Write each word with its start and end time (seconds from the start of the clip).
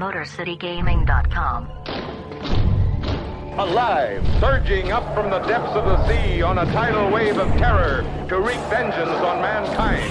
MotorCityGaming.com. 0.00 1.68
Alive, 3.60 4.24
surging 4.40 4.92
up 4.92 5.04
from 5.14 5.28
the 5.28 5.40
depths 5.40 5.76
of 5.76 5.84
the 5.84 6.08
sea 6.08 6.40
on 6.40 6.56
a 6.56 6.64
tidal 6.72 7.10
wave 7.10 7.36
of 7.36 7.48
terror 7.58 8.00
to 8.30 8.40
wreak 8.40 8.56
vengeance 8.72 9.20
on 9.20 9.42
mankind. 9.44 10.08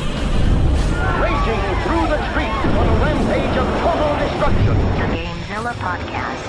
Raging 1.17 1.63
through 1.89 2.05
the 2.05 2.21
streets 2.29 2.69
on 2.77 2.85
a 2.85 2.95
rampage 3.01 3.57
of 3.57 3.65
total 3.81 4.13
destruction. 4.21 4.77
The 4.77 5.09
Gamezilla 5.09 5.73
Podcast. 5.81 6.45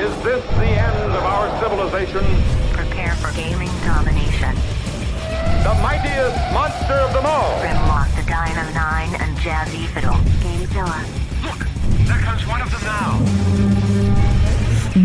Is 0.00 0.24
this 0.24 0.42
the 0.56 0.72
end 0.72 1.12
of 1.12 1.22
our 1.22 1.52
civilization? 1.60 2.24
Prepare 2.72 3.12
for 3.16 3.30
gaming 3.36 3.68
domination. 3.84 4.56
The 5.68 5.76
mightiest 5.84 6.40
monster 6.56 6.94
of 6.94 7.12
them 7.12 7.26
all. 7.26 7.60
Grimlock 7.60 8.08
the 8.16 8.22
Dino 8.22 8.64
9 8.72 9.20
and 9.20 9.36
Jazzy 9.36 9.84
Fiddle. 9.88 10.16
Gamezilla. 10.40 11.29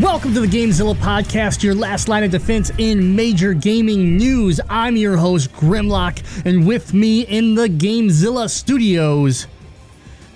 Welcome 0.01 0.33
to 0.33 0.39
the 0.41 0.47
Gamezilla 0.47 0.95
podcast, 0.95 1.63
your 1.63 1.75
last 1.75 2.07
line 2.07 2.23
of 2.23 2.31
defense 2.31 2.71
in 2.77 3.15
major 3.15 3.53
gaming 3.53 4.17
news. 4.17 4.59
I'm 4.69 4.95
your 4.97 5.17
host, 5.17 5.51
Grimlock, 5.53 6.21
and 6.45 6.67
with 6.67 6.93
me 6.93 7.21
in 7.21 7.55
the 7.55 7.67
Gamezilla 7.67 8.49
studios, 8.49 9.47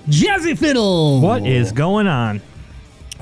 Jazzy 0.07 0.57
Fiddle. 0.57 1.21
What 1.21 1.45
is 1.45 1.71
going 1.71 2.07
on? 2.07 2.41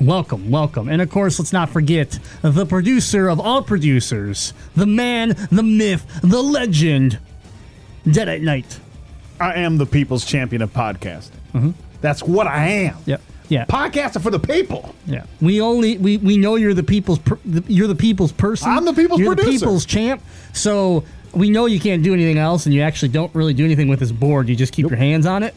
Welcome, 0.00 0.50
welcome. 0.50 0.88
And 0.88 1.02
of 1.02 1.10
course, 1.10 1.38
let's 1.38 1.52
not 1.52 1.70
forget 1.70 2.18
the 2.42 2.66
producer 2.66 3.28
of 3.28 3.40
all 3.40 3.62
producers, 3.62 4.52
the 4.76 4.86
man, 4.86 5.30
the 5.50 5.62
myth, 5.62 6.06
the 6.22 6.42
legend, 6.42 7.18
Dead 8.10 8.28
at 8.28 8.42
Night. 8.42 8.78
I 9.40 9.54
am 9.54 9.78
the 9.78 9.86
people's 9.86 10.24
champion 10.24 10.62
of 10.62 10.72
podcasting. 10.72 11.30
Mm-hmm. 11.52 11.70
That's 12.00 12.22
what 12.22 12.46
I 12.46 12.68
am. 12.68 12.96
Yep. 13.06 13.20
Yeah. 13.48 13.64
Podcaster 13.64 14.20
for 14.20 14.30
the 14.30 14.38
people. 14.38 14.94
Yeah, 15.06 15.24
we 15.40 15.60
only 15.60 15.96
we, 15.96 16.18
we 16.18 16.36
know 16.36 16.56
you're 16.56 16.74
the 16.74 16.82
people's 16.82 17.18
per, 17.18 17.38
the, 17.46 17.64
you're 17.66 17.86
the 17.86 17.94
people's 17.94 18.32
person. 18.32 18.70
I'm 18.70 18.84
the 18.84 18.92
people's 18.92 19.20
you're 19.20 19.34
producer. 19.34 19.52
the 19.52 19.58
people's 19.58 19.86
champ. 19.86 20.22
So 20.52 21.04
we 21.32 21.48
know 21.48 21.66
you 21.66 21.80
can't 21.80 22.02
do 22.02 22.12
anything 22.12 22.36
else, 22.36 22.66
and 22.66 22.74
you 22.74 22.82
actually 22.82 23.08
don't 23.08 23.34
really 23.34 23.54
do 23.54 23.64
anything 23.64 23.88
with 23.88 24.00
this 24.00 24.12
board. 24.12 24.48
You 24.48 24.56
just 24.56 24.74
keep 24.74 24.88
your 24.88 24.98
hands 24.98 25.24
on 25.24 25.42
it. 25.42 25.54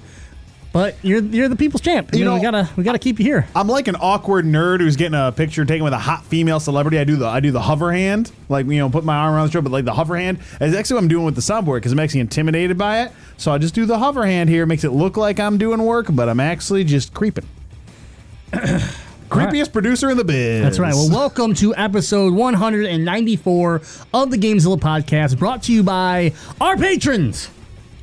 But 0.74 0.96
you're 1.02 1.22
you're 1.22 1.50
the 1.50 1.58
people's 1.58 1.82
champ. 1.82 2.16
You, 2.16 2.24
know, 2.24 2.36
we 2.36 2.42
gotta 2.42 2.70
we 2.78 2.84
gotta 2.84 3.00
keep 3.00 3.20
you 3.20 3.26
here. 3.26 3.46
I'm 3.56 3.68
like 3.68 3.90
an 3.90 3.98
awkward 3.98 4.46
nerd 4.46 4.80
who's 4.80 4.96
getting 4.96 5.20
a 5.20 5.32
picture 5.32 5.66
taken 5.66 5.84
with 5.84 5.92
a 5.92 5.98
hot 6.00 6.24
female 6.24 6.62
celebrity. 6.62 6.98
I 6.98 7.04
do 7.04 7.18
the 7.18 7.28
I 7.28 7.42
do 7.42 7.52
the 7.52 7.62
hover 7.62 7.92
hand, 7.92 8.32
like 8.48 8.66
you 8.68 8.78
know, 8.78 8.90
put 8.90 9.04
my 9.04 9.16
arm 9.18 9.36
around 9.36 9.48
the 9.48 9.52
shoulder, 9.52 9.70
but 9.70 9.74
like 9.74 9.86
the 9.86 9.94
hover 9.94 10.16
hand. 10.16 10.40
Is 10.62 10.74
actually 10.74 10.96
what 10.96 11.04
I'm 11.04 11.08
doing 11.10 11.26
with 11.26 11.36
the 11.36 11.42
soundboard 11.42 11.78
because 11.78 11.92
I'm 11.92 12.00
actually 12.00 12.22
intimidated 12.22 12.78
by 12.78 13.02
it. 13.02 13.12
So 13.36 13.52
I 13.52 13.58
just 13.58 13.76
do 13.76 13.86
the 13.86 13.98
hover 13.98 14.26
hand 14.26 14.50
here. 14.50 14.66
Makes 14.66 14.86
it 14.86 14.92
look 14.92 15.18
like 15.18 15.42
I'm 15.42 15.58
doing 15.58 15.84
work, 15.84 16.08
but 16.10 16.30
I'm 16.30 16.40
actually 16.40 16.86
just 16.86 17.14
creeping. 17.14 17.46
Creepiest 18.52 19.72
producer 19.72 20.10
in 20.10 20.18
the 20.18 20.26
biz. 20.26 20.62
That's 20.62 20.80
right. 20.80 20.94
Well, 20.94 21.10
welcome 21.10 21.54
to 21.56 21.74
episode 21.76 22.34
194 22.34 23.82
of 24.14 24.32
the 24.32 24.38
Gamezilla 24.38 24.78
podcast, 24.78 25.38
brought 25.38 25.64
to 25.64 25.74
you 25.74 25.84
by 25.84 26.34
our 26.60 26.76
patrons. 26.76 27.50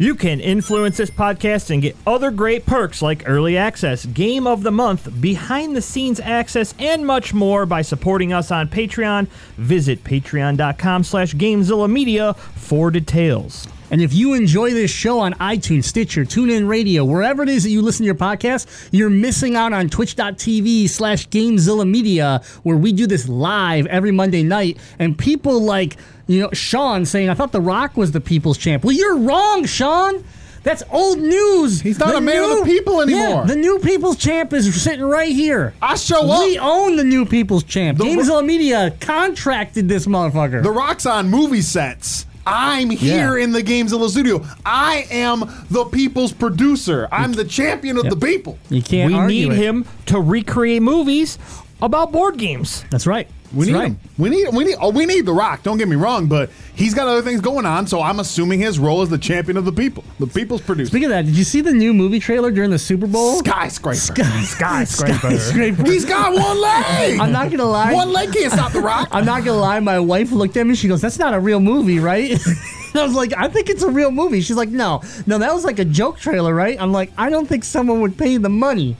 You 0.01 0.15
can 0.15 0.39
influence 0.39 0.97
this 0.97 1.11
podcast 1.11 1.71
and 1.71 1.83
get 1.83 1.97
other 2.07 2.31
great 2.31 2.65
perks 2.65 3.03
like 3.03 3.29
early 3.29 3.57
access, 3.57 4.07
game 4.07 4.47
of 4.47 4.63
the 4.63 4.71
month, 4.71 5.21
behind 5.21 5.75
the 5.75 5.83
scenes 5.83 6.21
access, 6.21 6.73
and 6.79 7.05
much 7.05 7.35
more 7.35 7.67
by 7.67 7.83
supporting 7.83 8.33
us 8.33 8.53
on 8.53 8.69
Patreon. 8.69 9.27
Visit 9.57 10.05
patreon.com 10.05 11.03
slash 11.03 11.35
Gamezilla 11.35 11.91
Media 11.91 12.35
for 12.35 12.93
details. 12.93 13.67
And 13.91 14.03
if 14.03 14.13
you 14.13 14.35
enjoy 14.35 14.71
this 14.73 14.91
show 14.91 15.19
on 15.21 15.33
iTunes, 15.35 15.85
Stitcher, 15.85 16.25
TuneIn 16.25 16.69
Radio, 16.69 17.05
wherever 17.05 17.43
it 17.43 17.49
is 17.49 17.63
that 17.65 17.71
you 17.71 17.81
listen 17.83 18.05
to 18.05 18.07
your 18.07 18.15
podcast, 18.15 18.89
you're 18.93 19.09
missing 19.11 19.57
out 19.57 19.73
on 19.73 19.89
twitch.tv 19.89 20.89
slash 20.91 21.27
Gamezilla 21.29 21.89
Media, 21.89 22.43
where 22.65 22.77
we 22.77 22.93
do 22.93 23.07
this 23.07 23.29
live 23.29 23.87
every 23.87 24.11
Monday 24.11 24.43
night. 24.43 24.77
And 24.99 25.17
people 25.19 25.61
like, 25.63 25.97
you 26.27 26.41
know, 26.43 26.51
Sean 26.53 27.07
saying, 27.07 27.31
I 27.31 27.35
thought 27.35 27.53
The 27.53 27.61
Rock 27.63 27.97
was 27.97 28.13
the 28.13 28.21
people's 28.21 28.59
champ. 28.59 28.85
Well, 28.85 28.95
you're 28.95 29.17
wrong, 29.17 29.65
Sean. 29.65 30.23
That's 30.65 30.83
old 30.91 31.19
news. 31.19 31.81
He's 31.81 31.99
not 31.99 32.15
a 32.15 32.21
man 32.21 32.43
of 32.43 32.59
the 32.59 32.65
people 32.65 33.01
anymore. 33.01 33.21
Yeah, 33.21 33.45
the 33.45 33.57
new 33.57 33.79
people's 33.79 34.17
champ 34.17 34.53
is 34.53 34.83
sitting 34.83 35.05
right 35.05 35.33
here. 35.33 35.73
I 35.81 35.95
show 35.95 36.29
up. 36.31 36.45
We 36.45 36.59
own 36.59 36.97
the 36.97 37.05
new 37.05 37.25
people's 37.25 37.63
champ. 37.63 37.97
The- 37.97 38.05
Gamezilla 38.05 38.45
Media 38.45 38.95
contracted 39.01 39.89
this 39.89 40.07
motherfucker. 40.07 40.63
The 40.63 40.71
Rock's 40.71 41.07
on 41.07 41.31
movie 41.31 41.63
sets. 41.63 42.27
I'm 42.51 42.91
here 42.91 43.37
Yeah. 43.39 43.45
in 43.45 43.53
the 43.53 43.63
Games 43.63 43.93
Gamezilla 43.93 44.09
studio. 44.09 44.45
I 44.65 45.07
am 45.11 45.45
the 45.71 45.85
people's 45.85 46.33
producer. 46.33 47.09
I'm 47.13 47.33
the 47.33 47.45
champion 47.45 47.97
of 47.99 48.05
Yep. 48.05 48.15
the 48.15 48.27
people. 48.27 48.59
you 48.71 48.83
can't 48.83 49.13
we 49.13 49.19
argue 49.19 49.49
need 49.49 49.53
it. 49.53 49.57
him 49.63 49.85
to 50.07 50.21
recreate 50.21 50.83
movies 50.83 51.39
about 51.83 52.11
board 52.13 52.39
games. 52.39 52.85
That's 52.91 53.07
right. 53.07 53.29
We 53.55 53.61
That's 53.61 53.69
need 53.69 53.75
right. 53.75 53.87
him. 53.89 54.01
We 54.19 54.29
need 54.31 54.49
we 54.53 54.65
need 54.65 54.77
oh 54.81 54.91
we 54.91 55.07
need 55.07 55.25
the 55.25 55.33
Rock. 55.33 55.63
Don't 55.63 55.79
get 55.79 55.89
me 55.89 55.97
wrong, 55.97 56.27
but 56.27 56.51
he's 56.75 56.93
got 56.93 57.09
other 57.09 57.23
things 57.23 57.41
going 57.41 57.65
on. 57.65 57.87
So 57.87 58.03
I'm 58.03 58.21
assuming 58.21 58.61
his 58.61 58.79
role 58.79 59.01
as 59.01 59.09
the 59.09 59.17
champion 59.17 59.57
of 59.57 59.65
the 59.65 59.73
people, 59.73 60.05
the 60.19 60.27
people's 60.27 60.61
producer. 60.61 60.91
Speaking 60.91 61.07
of 61.07 61.11
that, 61.11 61.25
did 61.25 61.35
you 61.37 61.45
see 61.45 61.63
the 61.63 61.73
new 61.73 61.95
movie 61.95 62.21
trailer 62.21 62.51
during 62.51 62.71
the 62.71 62.79
Super 62.79 63.07
Bowl? 63.07 63.39
Skyscraper. 63.39 63.97
Skyscraper. 63.97 65.39
Skyscraper. 65.39 65.85
He's 65.85 66.05
got 66.05 66.35
one 66.35 66.61
leg. 66.61 67.19
I'm 67.21 67.33
not 67.33 67.51
gonna 67.51 67.65
lie. 67.65 67.95
One 67.95 68.13
leg 68.13 68.33
can't 68.33 68.53
stop 68.53 68.73
the 68.73 68.81
Rock. 68.81 69.09
I'm 69.13 69.25
not 69.25 69.45
gonna 69.45 69.59
lie. 69.59 69.81
My 69.81 69.99
wife 69.99 70.31
looked 70.31 70.57
at 70.59 70.67
me. 70.67 70.75
She 70.75 70.89
goes, 70.89 71.01
"That's 71.01 71.19
not 71.19 71.33
a 71.33 71.41
real 71.41 71.61
movie, 71.61 72.01
right?" 72.01 72.39
I 72.95 73.03
was 73.03 73.15
like, 73.15 73.33
"I 73.35 73.49
think 73.49 73.71
it's 73.71 73.83
a 73.83 73.91
real 73.91 74.11
movie." 74.11 74.43
She's 74.43 74.57
like, 74.57 74.69
"No, 74.69 75.01
no, 75.27 75.39
that 75.39 75.55
was 75.55 75.65
like 75.65 75.79
a 75.79 75.85
joke 75.87 76.19
trailer, 76.19 76.55
right?" 76.55 76.77
I'm 76.79 76.93
like, 76.93 77.13
"I 77.17 77.31
don't 77.31 77.47
think 77.47 77.65
someone 77.65 78.03
would 78.03 78.19
pay 78.19 78.37
the 78.37 78.49
money 78.51 78.97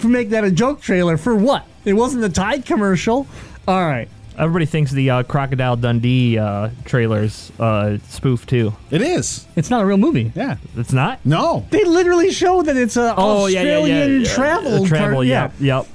to 0.00 0.08
make 0.08 0.30
that 0.30 0.44
a 0.44 0.50
joke 0.52 0.80
trailer 0.80 1.16
for 1.16 1.34
what? 1.34 1.66
It 1.84 1.94
wasn't 1.94 2.22
a 2.22 2.28
Tide 2.28 2.64
commercial." 2.64 3.26
All 3.68 3.84
right. 3.86 4.08
Everybody 4.38 4.64
thinks 4.64 4.90
the 4.90 5.10
uh, 5.10 5.22
Crocodile 5.24 5.76
Dundee 5.76 6.38
uh, 6.38 6.70
trailer's 6.86 7.52
uh, 7.60 7.98
spoof 8.08 8.46
too. 8.46 8.72
It 8.90 9.02
is. 9.02 9.46
It's 9.56 9.68
not 9.68 9.82
a 9.82 9.86
real 9.86 9.98
movie. 9.98 10.32
Yeah. 10.34 10.56
It's 10.76 10.92
not? 10.92 11.20
No. 11.24 11.66
They 11.70 11.84
literally 11.84 12.32
show 12.32 12.62
that 12.62 12.76
it's 12.76 12.96
a 12.96 13.14
Oh, 13.16 13.46
yeah, 13.46 13.60
yeah, 13.62 13.74
Australian 13.76 14.10
yeah, 14.22 14.28
yeah. 14.28 14.34
travel. 14.34 14.86
Travel, 14.86 15.16
car- 15.18 15.24
yeah. 15.24 15.50
Yep. 15.60 15.86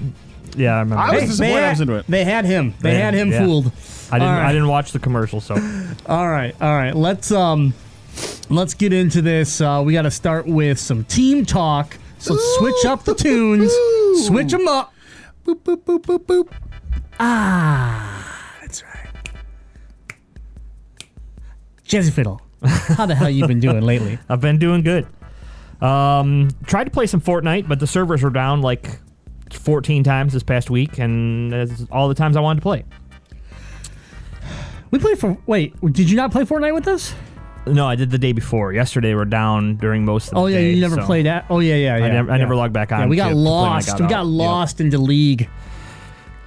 Yeah, 0.56 0.76
I 0.76 0.80
remember. 0.80 0.98
I 1.04 1.12
was 1.12 1.22
Hey, 1.22 1.28
disappointed 1.28 1.54
they 1.54 1.58
I 1.58 1.62
had, 1.62 1.70
was 1.72 1.82
into 1.82 1.96
it. 1.96 2.06
They 2.08 2.24
had 2.26 2.46
him. 2.46 2.74
They 2.80 2.92
Yeah, 2.94 3.00
had 3.00 3.14
him 3.16 3.32
yeah. 3.32 3.40
fooled. 3.44 3.66
I 4.12 4.20
didn't 4.20 4.22
All 4.32 4.38
right. 4.40 4.46
I 4.50 4.52
didn't 4.54 4.68
watch 4.68 4.92
the 4.92 5.00
commercial, 5.00 5.42
so 5.42 5.56
All 6.06 6.30
right, 6.30 6.56
all 6.62 6.74
right. 6.76 6.96
Let's 6.96 7.32
um, 7.32 7.74
let's 8.50 8.74
get 8.76 8.94
into 8.94 9.22
this. 9.22 9.60
Uh, 9.62 9.82
we 9.86 9.94
got 9.94 10.04
to 10.04 10.12
start 10.12 10.46
with 10.48 10.80
some 10.80 11.04
team 11.06 11.44
talk. 11.46 11.98
So 12.20 12.34
let's 12.34 12.56
switch 12.58 12.86
up 12.86 13.04
the 13.04 13.14
tunes, 13.14 13.72
Ooh. 13.72 14.24
switch 14.26 14.52
them 14.52 14.68
up. 14.68 14.94
Boop 15.46 15.60
boop 15.60 15.78
boop 15.84 16.00
boop 16.04 16.20
boop. 16.26 16.50
Ah, 17.20 18.58
that's 18.62 18.84
right. 18.84 19.30
Jazzy 21.88 22.12
Fiddle, 22.12 22.42
how 22.64 23.06
the 23.06 23.16
hell 23.16 23.30
you 23.30 23.48
been 23.48 23.60
doing 23.60 23.82
lately? 23.82 24.20
I've 24.30 24.42
been 24.42 24.60
doing 24.60 24.82
good. 24.82 25.08
Um, 25.82 26.50
tried 26.66 26.86
to 26.86 26.92
play 26.92 27.06
some 27.08 27.22
Fortnite, 27.22 27.68
but 27.68 27.80
the 27.80 27.88
servers 27.88 28.24
were 28.24 28.30
down 28.30 28.62
like 28.62 29.00
14 29.52 30.04
times 30.04 30.34
this 30.34 30.44
past 30.44 30.70
week, 30.70 30.98
and 30.98 31.52
that's 31.52 31.86
all 31.92 32.08
the 32.10 32.16
times 32.16 32.36
I 32.36 32.42
wanted 32.42 32.60
to 32.60 32.64
play. 32.64 32.84
We 34.92 35.00
played 35.00 35.20
for. 35.20 35.38
Wait, 35.46 35.80
did 35.94 36.10
you 36.10 36.16
not 36.18 36.32
play 36.32 36.44
Fortnite 36.44 36.74
with 36.74 36.88
us? 36.88 37.14
No, 37.66 37.86
I 37.86 37.96
did 37.96 38.10
the 38.10 38.18
day 38.18 38.32
before. 38.32 38.72
Yesterday 38.72 39.14
we're 39.14 39.26
down 39.26 39.76
during 39.76 40.06
most 40.06 40.30
of 40.30 40.36
the 40.36 40.40
Oh 40.40 40.46
yeah, 40.48 40.58
day, 40.60 40.72
you 40.74 40.82
never 40.82 40.96
so- 40.96 41.06
played 41.06 41.26
that. 41.26 41.46
Oh 41.50 41.60
yeah, 41.60 41.76
yeah, 41.76 41.98
yeah. 41.98 42.08
never- 42.08 42.32
I 42.32 42.36
yeah. 42.36 42.42
never 42.42 42.56
logged 42.56 42.74
back 42.74 42.92
on 42.94 43.02
Yeah, 43.02 43.08
we 43.08 43.18
got 43.18 43.30
to 43.30 43.34
play 43.36 43.44
when 43.44 43.48
I 43.54 43.56
lost. 43.74 43.88
got 43.88 44.00
we 44.00 44.06
out. 44.06 44.10
got 44.10 44.26
Yep. 44.26 44.34
lost 44.38 44.82
into 44.82 44.98
league. 44.98 45.50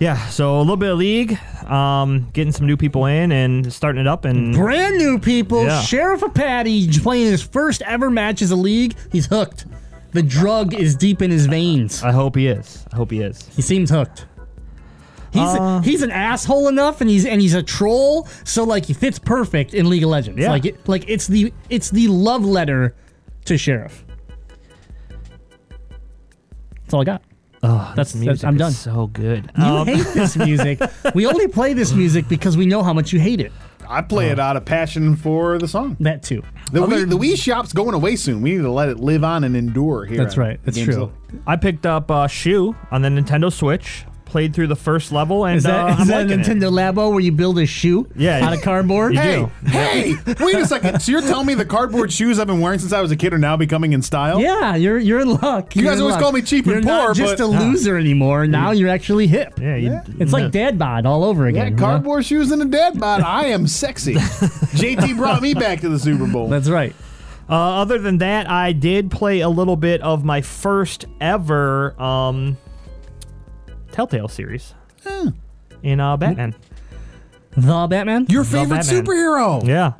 Yeah, 0.01 0.29
so 0.29 0.57
a 0.57 0.61
little 0.61 0.79
bit 0.79 0.91
of 0.91 0.99
league, 0.99 1.39
um, 1.67 2.31
getting 2.33 2.53
some 2.55 2.67
new 2.67 2.79
people 2.79 3.05
in 3.05 3.33
and 3.33 3.71
starting 3.71 4.01
it 4.01 4.07
up, 4.07 4.25
and 4.25 4.55
Brand 4.55 4.97
new 4.97 5.19
people. 5.19 5.65
Yeah. 5.65 5.83
Sheriff 5.83 6.23
of 6.23 6.33
Patty 6.33 6.89
playing 7.01 7.27
his 7.27 7.43
first 7.43 7.83
ever 7.83 8.09
match 8.09 8.41
as 8.41 8.51
a 8.51 8.57
league. 8.57 8.97
He's 9.13 9.27
hooked. 9.27 9.67
The 10.13 10.23
drug 10.23 10.73
is 10.73 10.97
deep 10.97 11.21
in 11.21 11.31
his 11.31 11.45
veins. 11.45 12.03
I 12.03 12.13
hope 12.13 12.35
he 12.35 12.47
is. 12.47 12.87
I 12.91 12.97
hope 12.97 13.11
he 13.11 13.21
is. 13.21 13.47
He 13.55 13.61
seems 13.61 13.91
hooked. 13.91 14.25
He's 15.33 15.43
Uh, 15.43 15.81
he's 15.81 16.01
an 16.01 16.11
asshole 16.11 16.69
enough, 16.69 17.03
and 17.03 17.11
he's 17.11 17.27
and 17.27 17.39
he's 17.41 17.55
a 17.55 17.63
troll. 17.63 18.27
So 18.45 18.65
like 18.65 18.87
he 18.87 18.95
fits 18.95 19.19
perfect 19.19 19.75
in 19.75 19.91
League 19.91 20.03
of 20.03 20.09
Legends. 20.09 20.41
Yeah. 20.41 20.51
Like 20.51 20.65
it, 20.65 20.89
like 20.89 21.05
it's 21.09 21.27
the 21.27 21.53
it's 21.69 21.91
the 21.91 22.09
love 22.09 22.43
letter 22.45 22.97
to 23.45 23.59
Sheriff. 23.59 24.03
That's 26.81 26.95
all 26.95 27.03
I 27.03 27.05
got. 27.05 27.23
Oh, 27.63 27.93
That's- 27.95 28.13
this 28.13 28.13
that's- 28.13 28.25
music 28.25 28.49
I'm 28.49 28.57
done. 28.57 28.73
So 28.73 29.09
good. 29.09 29.51
You 29.59 29.65
Um, 29.65 29.87
hate 29.87 30.07
this 30.15 30.37
music. 30.37 30.81
we 31.15 31.27
only 31.27 31.47
play 31.49 31.75
this 31.75 31.93
music 31.93 32.27
because 32.29 32.57
we 32.57 32.65
know 32.67 32.83
how 32.83 32.93
much 32.95 33.13
you 33.13 33.21
hate 33.21 33.41
it. 33.41 33.53
I 33.89 34.03
play 34.03 34.29
it 34.29 34.39
out 34.39 34.57
of 34.57 34.65
passion 34.65 35.17
for 35.17 35.59
the 35.59 35.67
song. 35.67 35.97
That 36.01 36.23
too. 36.23 36.43
The 36.73 36.81
Wii, 36.87 37.11
the 37.11 37.19
Wii 37.19 37.37
shop's 37.37 37.73
going 37.73 37.95
away 37.95 38.15
soon. 38.17 38.41
We 38.41 38.53
need 38.53 38.63
to 38.63 38.71
let 38.71 38.89
it 38.89 39.01
live 39.01 39.25
on 39.25 39.43
and 39.43 39.57
endure 39.57 40.05
here. 40.05 40.17
That's 40.17 40.37
right. 40.37 40.61
That's 40.65 40.79
Gamezilla. 40.79 40.95
true. 40.95 41.13
I 41.47 41.57
picked 41.57 41.87
up 41.87 42.09
uh, 42.11 42.29
Shoe 42.29 42.77
on 42.93 43.03
the 43.03 43.09
Nintendo 43.09 43.53
Switch. 43.53 44.05
Played 44.31 44.55
through 44.55 44.69
the 44.69 44.77
first 44.77 45.13
level, 45.13 45.45
and 45.45 45.57
Is 45.59 45.65
that, 45.65 45.79
uh, 45.91 45.93
is 45.95 46.01
I'm 46.01 46.07
that 46.07 46.31
a 46.31 46.33
it. 46.33 46.41
Nintendo 46.41 46.71
Labo 46.71 47.11
where 47.11 47.21
you 47.21 47.33
build 47.33 47.59
a 47.59 47.67
shoe 47.67 48.09
Yeah. 48.17 48.47
out 48.47 48.53
of 48.53 48.63
cardboard? 48.63 49.15
Hey, 49.17 49.41
do. 49.65 49.69
hey, 49.71 50.15
wait 50.41 50.55
a 50.57 50.65
second. 50.67 51.01
So 51.03 51.13
you're 51.13 51.21
telling 51.21 51.47
me 51.47 51.55
the 51.55 51.65
cardboard 51.65 52.13
shoes 52.13 52.39
I've 52.39 52.47
been 52.47 52.61
wearing 52.61 52.79
since 52.79 52.93
I 52.93 53.01
was 53.01 53.11
a 53.11 53.17
kid 53.17 53.35
are 53.35 53.39
now 53.39 53.57
becoming 53.57 53.93
in 53.93 54.01
style? 54.03 54.41
Yeah, 54.41 54.77
you're 54.77 54.99
you're 54.99 55.21
in 55.21 55.29
luck. 55.29 55.75
You 55.77 55.83
You're 55.83 55.93
guys 55.93 56.01
always 56.01 56.15
luck. 56.15 56.23
call 56.23 56.33
me 56.33 56.43
cheap 56.43 56.67
and 56.67 56.75
poor, 56.77 56.83
but 56.83 56.89
you're 56.89 56.99
poor, 56.99 57.09
not 57.09 57.17
just 57.17 57.37
but- 57.39 57.45
a 57.45 57.47
loser 57.47 57.97
anymore. 57.99 58.47
Now 58.47 58.71
you're 58.71 58.89
actually 58.89 59.27
hip. 59.27 59.59
Yeah, 59.61 59.77
you, 59.77 60.01
It's 60.19 60.33
like 60.33 60.53
dad 60.53 60.79
bod 60.79 61.05
all 61.07 61.25
over 61.25 61.45
Yeah, 61.45 61.51
again. 61.51 61.65
you 61.67 61.71
know? 61.77 61.83
cardboard 61.83 62.25
shoes 62.25 62.51
and 62.51 62.63
a 62.63 62.67
dad 62.67 62.99
bod. 63.01 63.23
I 63.23 63.47
am 63.47 63.67
sexy. 63.67 64.15
JT 64.15 65.17
brought 65.17 65.43
me 65.43 65.55
back 65.55 65.81
to 65.81 65.89
the 65.89 65.99
Super 65.99 66.27
Bowl. 66.27 66.49
That's 66.49 66.69
right. 66.69 66.95
Uh, 67.49 67.81
other 67.81 67.99
than 67.99 68.19
that, 68.19 68.49
I 68.49 68.71
did 68.73 69.11
play 69.11 69.41
a 69.41 69.49
little 69.49 69.75
bit 69.77 70.01
of 70.03 70.25
my 70.25 70.41
first 70.41 71.07
ever 71.21 72.01
um, 72.01 72.57
Telltale 73.93 74.29
series 74.29 74.75
in 75.83 76.01
uh, 76.01 76.17
Batman. 76.17 76.55
The 77.57 77.87
Batman. 77.89 78.27
Your 78.29 78.45
The 78.45 78.51
favorite 78.51 78.87
Batman. 78.87 79.05
superhero. 79.05 79.67
Yeah. 79.67 79.93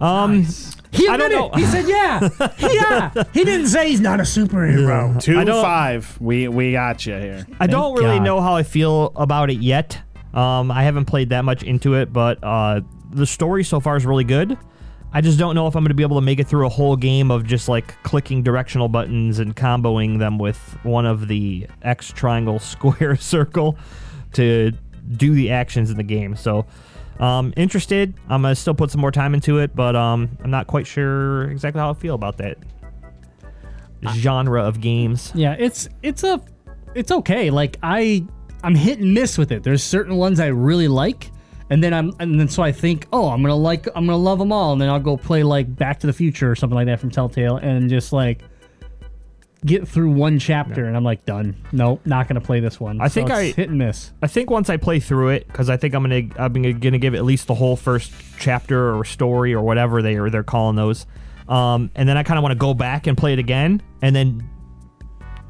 Um, 0.00 0.44
he 0.92 1.08
I 1.08 1.16
don't 1.16 1.32
admitted. 1.32 1.36
know. 1.36 1.50
He 1.54 1.64
said, 1.66 1.88
"Yeah, 1.88 2.28
yeah." 2.58 3.24
He 3.32 3.44
didn't 3.44 3.66
say 3.68 3.88
he's 3.88 4.00
not 4.00 4.20
a 4.20 4.24
superhero. 4.24 5.20
Two 5.20 5.38
I 5.38 5.44
don't- 5.44 5.62
five. 5.62 6.16
We 6.20 6.46
we 6.48 6.72
got 6.72 7.04
you 7.06 7.14
here. 7.14 7.46
I 7.58 7.66
don't 7.66 7.94
really 7.94 8.18
God. 8.18 8.24
know 8.24 8.40
how 8.40 8.54
I 8.54 8.62
feel 8.62 9.06
about 9.16 9.50
it 9.50 9.58
yet. 9.58 10.00
Um, 10.34 10.70
I 10.70 10.82
haven't 10.82 11.04
played 11.06 11.30
that 11.30 11.44
much 11.44 11.62
into 11.62 11.94
it, 11.94 12.12
but 12.12 12.38
uh, 12.42 12.80
the 13.12 13.26
story 13.26 13.62
so 13.64 13.78
far 13.80 13.96
is 13.96 14.04
really 14.04 14.24
good. 14.24 14.58
I 15.14 15.20
just 15.20 15.38
don't 15.38 15.54
know 15.54 15.68
if 15.68 15.76
I'm 15.76 15.84
going 15.84 15.90
to 15.90 15.94
be 15.94 16.02
able 16.02 16.16
to 16.16 16.24
make 16.24 16.40
it 16.40 16.48
through 16.48 16.66
a 16.66 16.70
whole 16.70 16.96
game 16.96 17.30
of 17.30 17.46
just 17.46 17.68
like 17.68 18.02
clicking 18.02 18.42
directional 18.42 18.88
buttons 18.88 19.38
and 19.38 19.54
comboing 19.54 20.18
them 20.18 20.38
with 20.38 20.58
one 20.82 21.06
of 21.06 21.28
the 21.28 21.68
X 21.82 22.10
triangle 22.10 22.58
square 22.58 23.14
circle 23.14 23.78
to 24.32 24.72
do 25.16 25.34
the 25.34 25.52
actions 25.52 25.90
in 25.90 25.96
the 25.96 26.02
game. 26.02 26.34
So, 26.34 26.66
um, 27.20 27.54
interested. 27.56 28.12
I'm 28.28 28.42
gonna 28.42 28.56
still 28.56 28.74
put 28.74 28.90
some 28.90 29.00
more 29.00 29.12
time 29.12 29.34
into 29.34 29.58
it, 29.58 29.76
but 29.76 29.94
um, 29.94 30.36
I'm 30.42 30.50
not 30.50 30.66
quite 30.66 30.84
sure 30.84 31.44
exactly 31.44 31.80
how 31.80 31.90
I 31.90 31.94
feel 31.94 32.16
about 32.16 32.38
that 32.38 32.58
genre 34.14 34.64
of 34.64 34.80
games. 34.80 35.30
Yeah, 35.32 35.54
it's 35.56 35.88
it's 36.02 36.24
a 36.24 36.40
it's 36.96 37.12
okay. 37.12 37.50
Like 37.50 37.78
I 37.84 38.26
I'm 38.64 38.74
hit 38.74 38.98
and 38.98 39.14
miss 39.14 39.38
with 39.38 39.52
it. 39.52 39.62
There's 39.62 39.82
certain 39.82 40.16
ones 40.16 40.40
I 40.40 40.46
really 40.46 40.88
like, 40.88 41.30
and 41.74 41.82
then 41.82 41.92
I'm 41.92 42.12
and 42.20 42.38
then 42.38 42.46
so 42.48 42.62
I 42.62 42.70
think, 42.70 43.08
oh, 43.12 43.28
I'm 43.30 43.42
gonna 43.42 43.56
like 43.56 43.88
I'm 43.96 44.06
gonna 44.06 44.16
love 44.16 44.38
them 44.38 44.52
all, 44.52 44.72
and 44.72 44.80
then 44.80 44.88
I'll 44.88 45.00
go 45.00 45.16
play 45.16 45.42
like 45.42 45.74
Back 45.74 45.98
to 46.00 46.06
the 46.06 46.12
Future 46.12 46.48
or 46.48 46.54
something 46.54 46.76
like 46.76 46.86
that 46.86 47.00
from 47.00 47.10
Telltale, 47.10 47.56
and 47.56 47.90
just 47.90 48.12
like 48.12 48.42
get 49.66 49.88
through 49.88 50.10
one 50.10 50.38
chapter, 50.38 50.84
and 50.84 50.96
I'm 50.96 51.02
like 51.04 51.24
done. 51.24 51.56
Nope, 51.72 52.00
not 52.04 52.28
gonna 52.28 52.40
play 52.40 52.60
this 52.60 52.78
one. 52.78 53.00
I 53.00 53.08
So 53.08 53.14
think 53.14 53.30
it's 53.30 53.38
I- 53.38 53.44
hit 53.52 53.70
and 53.70 53.78
miss. 53.78 54.12
I 54.22 54.26
think 54.28 54.50
once 54.50 54.70
I 54.70 54.76
play 54.76 55.00
through 55.00 55.30
it, 55.30 55.46
because 55.48 55.68
I 55.68 55.76
think 55.76 55.94
I'm 55.94 56.02
gonna 56.02 56.22
I'm 56.38 56.52
gonna 56.80 56.98
give 56.98 57.14
it 57.14 57.16
at 57.18 57.24
least 57.24 57.46
the 57.48 57.54
whole 57.54 57.74
first 57.76 58.12
chapter 58.38 58.94
or 58.96 59.04
story 59.04 59.52
or 59.52 59.62
whatever 59.62 60.00
they 60.00 60.14
are 60.16 60.30
they're 60.30 60.42
calling 60.44 60.76
those, 60.76 61.06
um, 61.48 61.90
and 61.96 62.08
then 62.08 62.16
I 62.16 62.22
kind 62.22 62.38
of 62.38 62.42
want 62.42 62.52
to 62.52 62.58
go 62.58 62.72
back 62.74 63.06
and 63.08 63.18
play 63.18 63.32
it 63.32 63.38
again, 63.40 63.82
and 64.00 64.14
then 64.14 64.48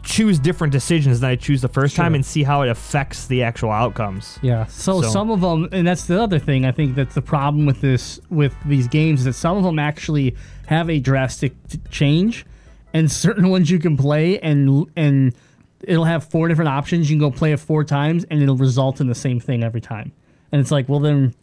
choose 0.05 0.39
different 0.39 0.73
decisions 0.73 1.21
than 1.21 1.31
I 1.31 1.37
choose 1.37 1.63
the 1.63 1.69
first 1.69 1.97
time 1.97 2.15
and 2.15 2.25
see 2.25 2.43
how 2.43 2.63
it 2.63 2.69
affects 2.69 3.27
the 3.27 3.43
actual 3.43 3.71
outcomes. 3.71 4.39
Yeah. 4.43 4.67
So, 4.67 5.01
So- 5.03 5.09
some 5.09 5.31
of 5.31 5.41
them, 5.41 5.69
and 5.73 5.87
that's 5.87 6.05
the 6.07 6.21
other 6.23 6.39
thing. 6.39 6.65
I 6.65 6.73
think 6.73 6.95
that's 6.95 7.15
the 7.15 7.23
problem 7.23 7.67
with 7.67 7.81
this 7.81 8.21
with 8.31 8.55
these 8.65 8.87
games 8.89 9.21
is 9.21 9.25
that 9.25 9.33
some 9.35 9.57
of 9.57 9.65
them 9.65 9.79
actually 9.79 10.37
have 10.67 10.89
a 10.91 11.01
drastic 11.01 11.53
t- 11.69 11.81
change, 11.91 12.45
and 12.93 13.11
certain 13.11 13.49
ones 13.55 13.71
you 13.71 13.79
can 13.79 13.97
play 13.97 14.39
and 14.41 14.87
and 14.97 15.35
it'll 15.83 16.05
have 16.05 16.25
four 16.25 16.49
different 16.49 16.69
options. 16.71 17.11
You 17.11 17.17
can 17.19 17.21
go 17.31 17.35
play 17.37 17.53
it 17.53 17.59
four 17.61 17.83
times, 17.85 18.25
and 18.31 18.43
it'll 18.43 18.57
result 18.57 19.01
in 19.01 19.07
the 19.07 19.15
same 19.15 19.41
thing 19.41 19.63
every 19.65 19.81
time. 19.81 20.13
And 20.53 20.61
it's 20.61 20.71
like, 20.71 20.89
well, 20.89 21.01
then. 21.01 21.35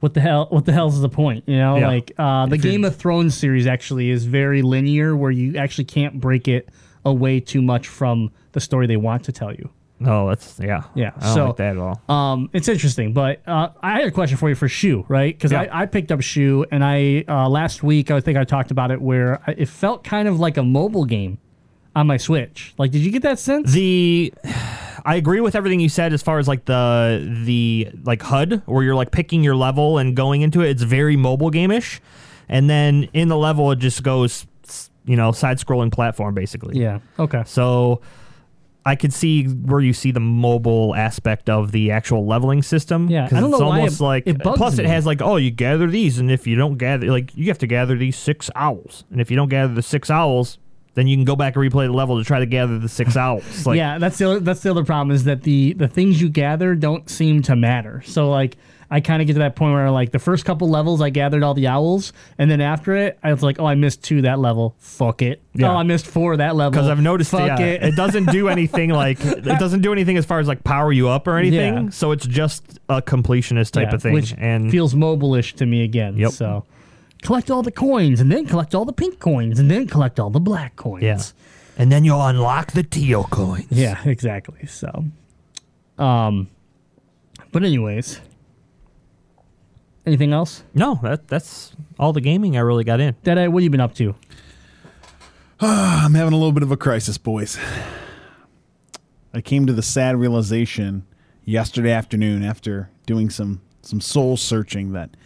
What 0.00 0.14
the 0.14 0.20
hell? 0.20 0.46
What 0.50 0.64
the 0.64 0.72
hell's 0.72 1.00
the 1.00 1.08
point? 1.08 1.42
You 1.48 1.56
know, 1.56 1.76
Yeah. 1.76 1.88
like 1.88 2.12
uh, 2.16 2.46
the 2.46 2.56
Game 2.56 2.84
of 2.84 2.94
Thrones 2.94 3.36
series 3.36 3.66
actually 3.66 4.10
is 4.10 4.26
very 4.26 4.62
linear, 4.62 5.16
where 5.16 5.32
you 5.32 5.56
actually 5.56 5.86
can't 5.86 6.20
break 6.20 6.46
it 6.46 6.68
away 7.08 7.40
too 7.40 7.62
much 7.62 7.88
from 7.88 8.30
the 8.52 8.60
story 8.60 8.86
they 8.86 8.96
want 8.96 9.24
to 9.24 9.32
tell 9.32 9.52
you. 9.52 9.70
Oh, 10.06 10.28
that's 10.28 10.60
yeah, 10.60 10.84
Yeah, 10.94 11.10
I 11.16 11.24
don't 11.24 11.34
so- 11.34 11.46
like 11.46 11.56
that 11.56 11.76
at 11.76 11.78
all. 11.78 12.00
Um, 12.08 12.50
it's 12.52 12.68
interesting, 12.68 13.12
but 13.12 13.40
uh, 13.48 13.70
I 13.82 13.98
had 13.98 14.04
a 14.06 14.12
question 14.12 14.36
for 14.36 14.48
you 14.48 14.54
for 14.54 14.68
shoe, 14.68 15.04
right? 15.08 15.36
Because 15.36 15.50
Yeah. 15.50 15.62
I, 15.62 15.82
I 15.82 15.86
picked 15.86 16.12
up 16.12 16.20
shoe, 16.20 16.64
and 16.70 16.84
I 16.84 17.24
uh, 17.28 17.48
last 17.48 17.82
week 17.82 18.12
I 18.12 18.20
think 18.20 18.38
I 18.38 18.44
talked 18.44 18.70
about 18.70 18.92
it 18.92 19.00
where 19.02 19.40
I- 19.46 19.56
it 19.58 19.68
felt 19.68 20.04
kind 20.04 20.28
of 20.28 20.38
like 20.38 20.56
a 20.56 20.62
mobile 20.62 21.04
game 21.04 21.38
on 21.96 22.06
my 22.06 22.16
Switch. 22.16 22.74
Like, 22.78 22.92
did 22.92 23.00
you 23.00 23.10
get 23.10 23.22
that 23.22 23.40
sense? 23.40 23.72
The 23.72 24.32
I 25.04 25.16
agree 25.16 25.40
with 25.40 25.56
everything 25.56 25.80
you 25.80 25.88
said 25.88 26.12
as 26.12 26.22
far 26.22 26.38
as 26.38 26.46
like 26.46 26.64
the 26.66 27.26
the 27.44 27.88
like 28.04 28.22
HUD 28.22 28.62
where 28.66 28.84
you're 28.84 28.94
like 28.94 29.10
picking 29.10 29.42
your 29.42 29.56
level 29.56 29.98
and 29.98 30.14
going 30.14 30.42
into 30.42 30.60
it. 30.60 30.70
It's 30.70 30.82
very 30.84 31.16
mobile 31.16 31.50
game-ish, 31.50 32.00
and 32.48 32.70
then 32.70 33.08
in 33.14 33.26
the 33.28 33.36
level 33.36 33.72
it 33.72 33.80
just 33.80 34.04
goes 34.04 34.46
you 35.08 35.16
know 35.16 35.32
side 35.32 35.58
scrolling 35.58 35.90
platform 35.90 36.34
basically. 36.34 36.78
yeah. 36.80 37.00
Okay. 37.18 37.42
So 37.46 38.00
I 38.86 38.94
could 38.96 39.12
see 39.12 39.44
where 39.44 39.80
you 39.80 39.92
see 39.92 40.12
the 40.12 40.20
mobile 40.20 40.94
aspect 40.94 41.50
of 41.50 41.72
the 41.72 41.90
actual 41.90 42.24
leveling 42.26 42.62
system. 42.62 43.08
Yeah, 43.10 43.26
I 43.26 43.40
don't 43.40 43.50
it's 43.50 43.58
know 43.60 43.68
why 43.68 43.78
almost 43.80 44.00
it- 44.00 44.04
like 44.04 44.26
it 44.26 44.38
bugs 44.42 44.56
plus 44.58 44.78
it 44.78 44.86
has 44.86 45.04
like 45.04 45.20
oh 45.20 45.36
you 45.36 45.50
gather 45.50 45.86
these 45.88 46.18
and 46.18 46.30
if 46.30 46.46
you 46.46 46.56
don't 46.56 46.78
gather 46.78 47.06
like 47.10 47.36
you 47.36 47.46
have 47.48 47.58
to 47.58 47.66
gather 47.66 47.96
these 47.96 48.16
six 48.16 48.50
owls 48.54 49.04
and 49.10 49.20
if 49.20 49.30
you 49.30 49.36
don't 49.36 49.48
gather 49.48 49.74
the 49.74 49.82
six 49.82 50.08
owls 50.10 50.58
then 50.94 51.06
you 51.06 51.16
can 51.16 51.24
go 51.24 51.36
back 51.36 51.54
and 51.54 51.62
replay 51.64 51.86
the 51.86 51.92
level 51.92 52.18
to 52.18 52.24
try 52.24 52.40
to 52.40 52.46
gather 52.46 52.76
the 52.78 52.88
six 52.88 53.16
owls. 53.26 53.66
Like, 53.66 53.76
yeah, 53.76 53.98
that's 53.98 54.18
the 54.18 54.30
other, 54.30 54.40
that's 54.40 54.62
the 54.62 54.70
other 54.70 54.84
problem 54.84 55.14
is 55.14 55.24
that 55.24 55.42
the 55.42 55.74
the 55.74 55.86
things 55.86 56.20
you 56.20 56.28
gather 56.28 56.74
don't 56.74 57.08
seem 57.08 57.42
to 57.42 57.56
matter. 57.56 58.02
So 58.06 58.28
like. 58.30 58.56
I 58.90 59.00
kind 59.00 59.20
of 59.20 59.26
get 59.26 59.34
to 59.34 59.40
that 59.40 59.54
point 59.54 59.74
where, 59.74 59.90
like, 59.90 60.12
the 60.12 60.18
first 60.18 60.46
couple 60.46 60.68
levels, 60.70 61.02
I 61.02 61.10
gathered 61.10 61.42
all 61.42 61.52
the 61.52 61.66
owls, 61.66 62.14
and 62.38 62.50
then 62.50 62.62
after 62.62 62.96
it, 62.96 63.18
I 63.22 63.32
was 63.32 63.42
like, 63.42 63.60
"Oh, 63.60 63.66
I 63.66 63.74
missed 63.74 64.02
two 64.02 64.22
that 64.22 64.38
level. 64.38 64.74
Fuck 64.78 65.20
it. 65.20 65.42
Yeah. 65.52 65.72
Oh, 65.72 65.76
I 65.76 65.82
missed 65.82 66.06
four 66.06 66.36
that 66.38 66.56
level. 66.56 66.70
because 66.70 66.88
I've 66.88 67.00
noticed 67.02 67.30
Fuck 67.30 67.46
yeah, 67.46 67.58
it. 67.60 67.82
it. 67.82 67.96
doesn't 67.96 68.30
do 68.30 68.48
anything 68.56 68.88
like 68.90 69.22
it 69.22 69.42
doesn't 69.58 69.82
do 69.82 69.92
anything 69.92 70.16
as 70.16 70.24
far 70.24 70.38
as 70.40 70.48
like 70.48 70.64
power 70.64 70.90
you 70.90 71.08
up 71.08 71.26
or 71.28 71.36
anything. 71.36 71.74
Yeah. 71.84 71.90
So 71.90 72.12
it's 72.12 72.26
just 72.26 72.78
a 72.88 73.02
completionist 73.02 73.72
type 73.72 73.92
of 73.92 74.00
thing. 74.02 74.14
which 74.14 74.34
and 74.38 74.70
feels 74.70 74.94
mobile-ish 74.94 75.54
to 75.56 75.66
me 75.66 75.82
again. 75.84 76.16
Yep. 76.16 76.30
So 76.32 76.64
collect 77.22 77.50
all 77.50 77.62
the 77.62 77.72
coins, 77.72 78.20
and 78.22 78.32
then 78.32 78.46
collect 78.46 78.74
all 78.74 78.86
the 78.86 78.92
pink 78.94 79.18
coins, 79.18 79.58
and 79.58 79.70
then 79.70 79.86
collect 79.86 80.18
all 80.18 80.30
the 80.30 80.40
black 80.40 80.76
coins. 80.76 81.02
yeah, 81.02 81.20
and 81.76 81.92
then 81.92 82.04
you'll 82.04 82.24
unlock 82.24 82.72
the 82.72 82.84
teal 82.84 83.24
coins. 83.24 83.66
Yeah, 83.70 83.98
exactly. 84.06 84.64
So, 84.66 85.04
um, 85.98 86.48
but 87.52 87.64
anyways, 87.64 88.20
anything 90.08 90.32
else? 90.32 90.64
No, 90.74 90.98
that 91.02 91.28
that's 91.28 91.72
all 91.98 92.12
the 92.12 92.20
gaming 92.20 92.56
I 92.56 92.60
really 92.60 92.84
got 92.84 93.00
in. 93.00 93.14
Deadeye, 93.22 93.46
what 93.46 93.60
have 93.60 93.64
you 93.64 93.70
been 93.70 93.80
up 93.80 93.94
to? 93.94 94.14
I'm 95.60 96.14
having 96.14 96.32
a 96.32 96.36
little 96.36 96.52
bit 96.52 96.62
of 96.62 96.72
a 96.72 96.76
crisis, 96.76 97.18
boys. 97.18 97.58
I 99.32 99.40
came 99.40 99.66
to 99.66 99.72
the 99.72 99.82
sad 99.82 100.16
realization 100.16 101.06
yesterday 101.44 101.92
afternoon 101.92 102.42
after 102.42 102.90
doing 103.06 103.30
some 103.30 103.60
some 103.82 104.00
soul 104.00 104.36
searching 104.36 104.92
that 104.92 105.16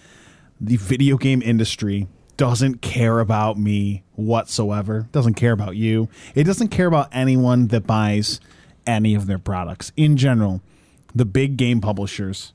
the 0.60 0.76
video 0.76 1.16
game 1.16 1.42
industry 1.42 2.06
doesn't 2.36 2.82
care 2.82 3.20
about 3.20 3.58
me 3.58 4.04
whatsoever. 4.14 5.08
Doesn't 5.12 5.34
care 5.34 5.52
about 5.52 5.76
you. 5.76 6.08
It 6.34 6.44
doesn't 6.44 6.68
care 6.68 6.86
about 6.86 7.08
anyone 7.12 7.68
that 7.68 7.86
buys 7.86 8.40
any 8.86 9.14
of 9.14 9.26
their 9.26 9.38
products. 9.38 9.92
In 9.96 10.16
general, 10.16 10.62
the 11.14 11.24
big 11.24 11.56
game 11.56 11.80
publishers 11.80 12.52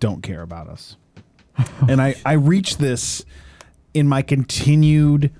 don't 0.00 0.22
care 0.22 0.42
about 0.42 0.68
us. 0.68 0.96
and 1.88 2.00
I 2.00 2.14
I 2.24 2.34
reached 2.34 2.78
this 2.78 3.24
in 3.94 4.08
my 4.08 4.22
continued 4.22 5.32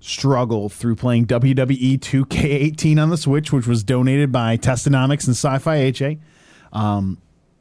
struggle 0.00 0.68
through 0.68 0.96
playing 0.96 1.26
WWE 1.26 1.98
2K18 1.98 3.02
on 3.02 3.08
the 3.08 3.16
Switch, 3.16 3.52
which 3.52 3.66
was 3.66 3.82
donated 3.82 4.30
by 4.30 4.56
Testonomics 4.56 5.26
and 5.26 5.34
Sci-Fi 5.34 5.78
AJ. 5.78 6.18
Um, 6.72 7.18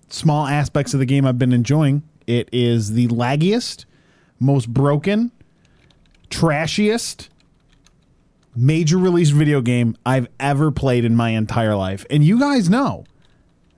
small 0.10 0.46
aspects 0.46 0.93
of 0.93 1.00
the 1.00 1.05
game 1.05 1.25
I've 1.25 1.39
been 1.39 1.53
enjoying. 1.53 2.03
It 2.27 2.50
is 2.51 2.93
the 2.93 3.08
laggiest, 3.08 3.86
most 4.39 4.67
broken, 4.74 5.32
trashiest 6.29 7.29
major 8.55 8.98
release 8.98 9.29
video 9.29 9.62
game 9.62 9.96
I've 10.05 10.27
ever 10.39 10.72
played 10.72 11.05
in 11.05 11.15
my 11.15 11.29
entire 11.29 11.75
life. 11.75 12.05
And 12.10 12.24
you 12.24 12.39
guys 12.39 12.70
know 12.70 13.05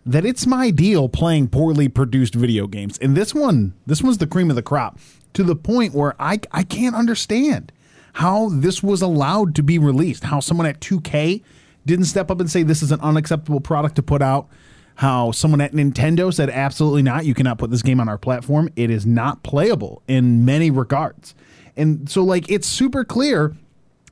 that 0.05 0.25
it's 0.25 0.45
my 0.45 0.69
deal 0.69 1.09
playing 1.09 1.47
poorly 1.47 1.87
produced 1.87 2.35
video 2.35 2.67
games. 2.67 2.97
And 2.99 3.17
this 3.17 3.33
one, 3.33 3.73
this 3.85 4.03
one's 4.03 4.19
the 4.19 4.27
cream 4.27 4.49
of 4.49 4.55
the 4.55 4.61
crop 4.61 4.99
to 5.33 5.43
the 5.43 5.55
point 5.55 5.93
where 5.93 6.15
I 6.19 6.39
I 6.51 6.63
can't 6.63 6.95
understand 6.95 7.71
how 8.13 8.49
this 8.49 8.81
was 8.81 9.01
allowed 9.01 9.55
to 9.55 9.63
be 9.63 9.77
released. 9.77 10.25
How 10.25 10.39
someone 10.39 10.67
at 10.67 10.79
2K 10.79 11.41
didn't 11.85 12.05
step 12.05 12.31
up 12.31 12.39
and 12.39 12.49
say 12.49 12.63
this 12.63 12.81
is 12.81 12.91
an 12.91 13.01
unacceptable 13.01 13.59
product 13.59 13.95
to 13.95 14.03
put 14.03 14.21
out. 14.21 14.47
How 14.95 15.31
someone 15.31 15.59
at 15.59 15.73
Nintendo 15.73 16.33
said 16.33 16.49
absolutely 16.49 17.01
not, 17.01 17.25
you 17.25 17.33
cannot 17.33 17.57
put 17.57 17.69
this 17.69 17.81
game 17.81 17.99
on 17.99 18.07
our 18.07 18.17
platform. 18.17 18.69
It 18.77 18.89
is 18.89 19.05
not 19.05 19.43
playable 19.43 20.01
in 20.07 20.45
many 20.45 20.71
regards. 20.71 21.35
And 21.75 22.09
so 22.09 22.23
like 22.23 22.49
it's 22.49 22.67
super 22.67 23.03
clear 23.03 23.55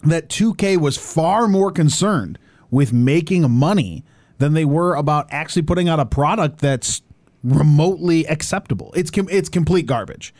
that 0.03 0.27
2K 0.27 0.77
was 0.77 0.97
far 0.97 1.47
more 1.47 1.71
concerned 1.71 2.37
with 2.69 2.91
making 2.91 3.49
money 3.49 4.03
than 4.39 4.53
they 4.53 4.65
were 4.65 4.95
about 4.95 5.27
actually 5.31 5.61
putting 5.61 5.87
out 5.89 5.99
a 5.99 6.05
product 6.05 6.59
that's 6.59 7.01
remotely 7.43 8.25
acceptable. 8.27 8.91
It's 8.95 9.11
com- 9.11 9.29
it's 9.29 9.49
complete 9.49 9.85
garbage. 9.85 10.33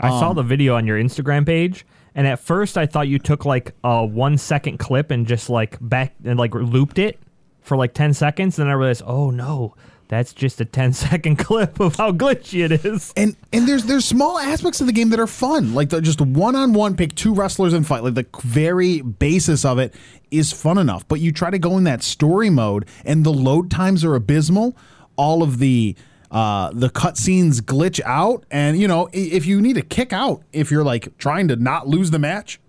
I 0.00 0.08
Um, 0.08 0.18
saw 0.18 0.32
the 0.32 0.42
video 0.42 0.74
on 0.76 0.86
your 0.86 0.98
Instagram 0.98 1.44
page, 1.46 1.84
and 2.14 2.26
at 2.26 2.38
first 2.40 2.78
I 2.78 2.86
thought 2.86 3.08
you 3.08 3.18
took 3.18 3.44
like 3.44 3.74
a 3.84 4.04
one 4.04 4.38
second 4.38 4.78
clip 4.78 5.10
and 5.10 5.26
just 5.26 5.50
like 5.50 5.76
back 5.80 6.14
and 6.24 6.38
like 6.38 6.54
looped 6.54 6.98
it 6.98 7.18
for 7.60 7.76
like 7.76 7.92
ten 7.94 8.14
seconds. 8.14 8.56
Then 8.56 8.68
I 8.68 8.72
realized, 8.72 9.02
oh 9.06 9.30
no, 9.30 9.74
that's 10.10 10.34
just 10.34 10.60
a 10.60 10.64
10 10.64 10.92
second 11.08 11.36
clip 11.36 11.80
of 11.80 11.96
how 11.96 12.12
glitchy 12.12 12.64
it 12.64 12.84
is. 12.84 13.14
And 13.16 13.36
and 13.52 13.66
there's 13.66 13.84
there's 13.84 14.04
small 14.04 14.38
aspects 14.38 14.80
of 14.82 14.86
the 14.86 14.92
game 14.92 15.08
that 15.10 15.20
are 15.20 15.26
fun, 15.26 15.72
like 15.72 15.88
the, 15.88 16.02
just 16.02 16.20
one 16.20 16.54
on 16.54 16.74
one 16.74 16.96
pick 16.96 17.14
two 17.14 17.32
wrestlers 17.32 17.72
and 17.72 17.86
fight. 17.86 18.02
Like 18.02 18.14
the 18.14 18.26
very 18.42 19.00
basis 19.00 19.64
of 19.64 19.78
it 19.78 19.94
is 20.30 20.52
fun 20.52 20.76
enough, 20.76 21.08
but 21.08 21.20
you 21.20 21.32
try 21.32 21.50
to 21.50 21.58
go 21.58 21.78
in 21.78 21.84
that 21.84 22.02
story 22.02 22.50
mode, 22.50 22.86
and 23.04 23.24
the 23.24 23.32
load 23.32 23.70
times 23.70 24.04
are 24.04 24.14
abysmal. 24.14 24.76
All 25.16 25.42
of 25.42 25.58
the 25.58 25.96
uh, 26.30 26.70
the 26.72 26.90
cutscenes 26.90 27.60
glitch 27.60 28.00
out, 28.04 28.44
and 28.50 28.78
you 28.78 28.88
know 28.88 29.08
if 29.12 29.46
you 29.46 29.60
need 29.60 29.74
to 29.74 29.82
kick 29.82 30.12
out, 30.12 30.42
if 30.52 30.70
you're 30.70 30.84
like 30.84 31.16
trying 31.18 31.48
to 31.48 31.56
not 31.56 31.86
lose 31.86 32.10
the 32.10 32.18
match, 32.18 32.60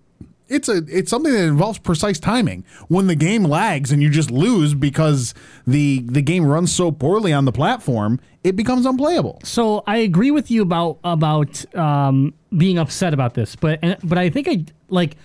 it's 0.52 0.68
a 0.68 0.84
it's 0.88 1.10
something 1.10 1.32
that 1.32 1.44
involves 1.44 1.78
precise 1.78 2.18
timing. 2.18 2.64
When 2.88 3.06
the 3.06 3.14
game 3.14 3.44
lags 3.44 3.90
and 3.90 4.02
you 4.02 4.10
just 4.10 4.30
lose 4.30 4.74
because 4.74 5.34
the 5.66 6.00
the 6.06 6.22
game 6.22 6.44
runs 6.44 6.74
so 6.74 6.92
poorly 6.92 7.32
on 7.32 7.44
the 7.44 7.52
platform, 7.52 8.20
it 8.44 8.56
becomes 8.56 8.86
unplayable. 8.86 9.40
So 9.44 9.82
I 9.86 9.98
agree 9.98 10.30
with 10.30 10.50
you 10.50 10.62
about 10.62 10.98
about 11.04 11.74
um, 11.74 12.34
being 12.56 12.78
upset 12.78 13.14
about 13.14 13.34
this, 13.34 13.56
but 13.56 13.78
and, 13.82 13.96
but 14.04 14.18
I 14.18 14.30
think 14.30 14.48
I 14.48 14.64
like. 14.88 15.16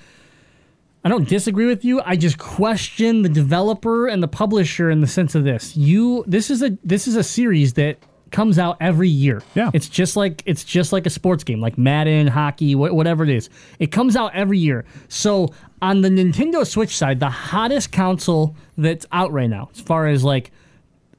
I 1.06 1.10
don't 1.10 1.30
disagree 1.30 1.68
with 1.68 1.86
you. 1.86 2.02
I 2.04 2.18
just 2.18 2.38
question 2.38 3.22
the 3.22 3.30
developer 3.30 4.08
and 4.08 4.22
the 4.22 4.28
publisher 4.28 4.90
in 4.90 5.00
the 5.00 5.08
sense 5.08 5.36
of 5.36 5.46
this. 5.46 5.78
You 5.78 6.26
this 6.28 6.50
is 6.50 6.62
a 6.62 6.78
this 6.84 7.08
is 7.08 7.16
a 7.16 7.24
series 7.24 7.74
that 7.74 7.98
comes 8.32 8.60
out 8.60 8.78
every 8.80 9.10
year. 9.10 9.42
Yeah. 9.56 9.72
It's 9.74 9.90
just 9.90 10.16
like 10.16 10.44
it's 10.46 10.64
just 10.64 10.92
like 10.94 11.06
a 11.06 11.10
sports 11.10 11.44
game, 11.44 11.60
like 11.62 11.78
Madden, 11.78 12.28
hockey, 12.28 12.74
wh- 12.74 12.94
whatever 12.94 13.24
it 13.24 13.30
is. 13.30 13.50
It 13.80 13.88
comes 13.92 14.16
out 14.16 14.34
every 14.34 14.60
year. 14.60 14.86
So 15.08 15.50
on 15.82 16.02
the 16.02 16.10
Nintendo 16.10 16.66
Switch 16.66 16.96
side, 16.96 17.20
the 17.20 17.30
hottest 17.30 17.92
console 17.92 18.56
that's 18.78 19.06
out 19.12 19.32
right 19.32 19.50
now, 19.50 19.70
as 19.74 19.82
far 19.82 20.08
as 20.08 20.24
like 20.24 20.52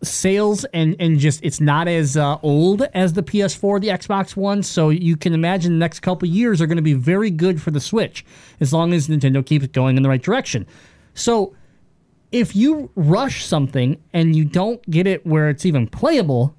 sales 0.02 0.64
and 0.66 0.94
and 1.00 1.18
just 1.18 1.40
it's 1.42 1.60
not 1.60 1.88
as 1.88 2.16
uh, 2.16 2.38
old 2.42 2.82
as 2.94 3.12
the 3.14 3.22
PS4, 3.22 3.80
the 3.80 3.88
Xbox 3.88 4.36
One. 4.36 4.62
So 4.62 4.90
you 4.90 5.16
can 5.16 5.32
imagine 5.32 5.72
the 5.72 5.78
next 5.78 6.00
couple 6.00 6.28
years 6.28 6.60
are 6.60 6.66
going 6.66 6.76
to 6.76 6.82
be 6.82 6.94
very 6.94 7.30
good 7.30 7.60
for 7.60 7.70
the 7.70 7.80
Switch 7.80 8.24
as 8.60 8.72
long 8.72 8.92
as 8.92 9.08
Nintendo 9.08 9.44
keeps 9.44 9.66
going 9.68 9.96
in 9.96 10.02
the 10.02 10.08
right 10.08 10.22
direction. 10.22 10.66
So 11.14 11.54
if 12.30 12.54
you 12.54 12.90
rush 12.94 13.44
something 13.44 14.00
and 14.12 14.36
you 14.36 14.44
don't 14.44 14.82
get 14.90 15.06
it 15.06 15.26
where 15.26 15.48
it's 15.48 15.64
even 15.64 15.86
playable, 15.86 16.54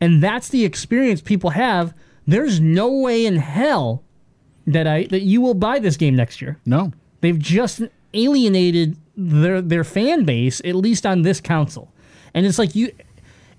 and 0.00 0.22
that's 0.22 0.48
the 0.48 0.64
experience 0.64 1.20
people 1.20 1.50
have, 1.50 1.94
there's 2.26 2.60
no 2.60 2.92
way 2.92 3.26
in 3.26 3.36
hell 3.36 4.02
that 4.66 4.86
I 4.86 5.04
that 5.04 5.22
you 5.22 5.40
will 5.40 5.54
buy 5.54 5.78
this 5.78 5.96
game 5.96 6.14
next 6.14 6.40
year. 6.42 6.58
No. 6.66 6.92
They've 7.20 7.38
just 7.38 7.82
alienated 8.14 8.96
their 9.16 9.60
their 9.60 9.84
fan 9.84 10.24
base, 10.24 10.60
at 10.64 10.74
least 10.74 11.06
on 11.06 11.22
this 11.22 11.40
console. 11.40 11.92
And 12.34 12.46
it's 12.46 12.58
like 12.58 12.74
you 12.74 12.92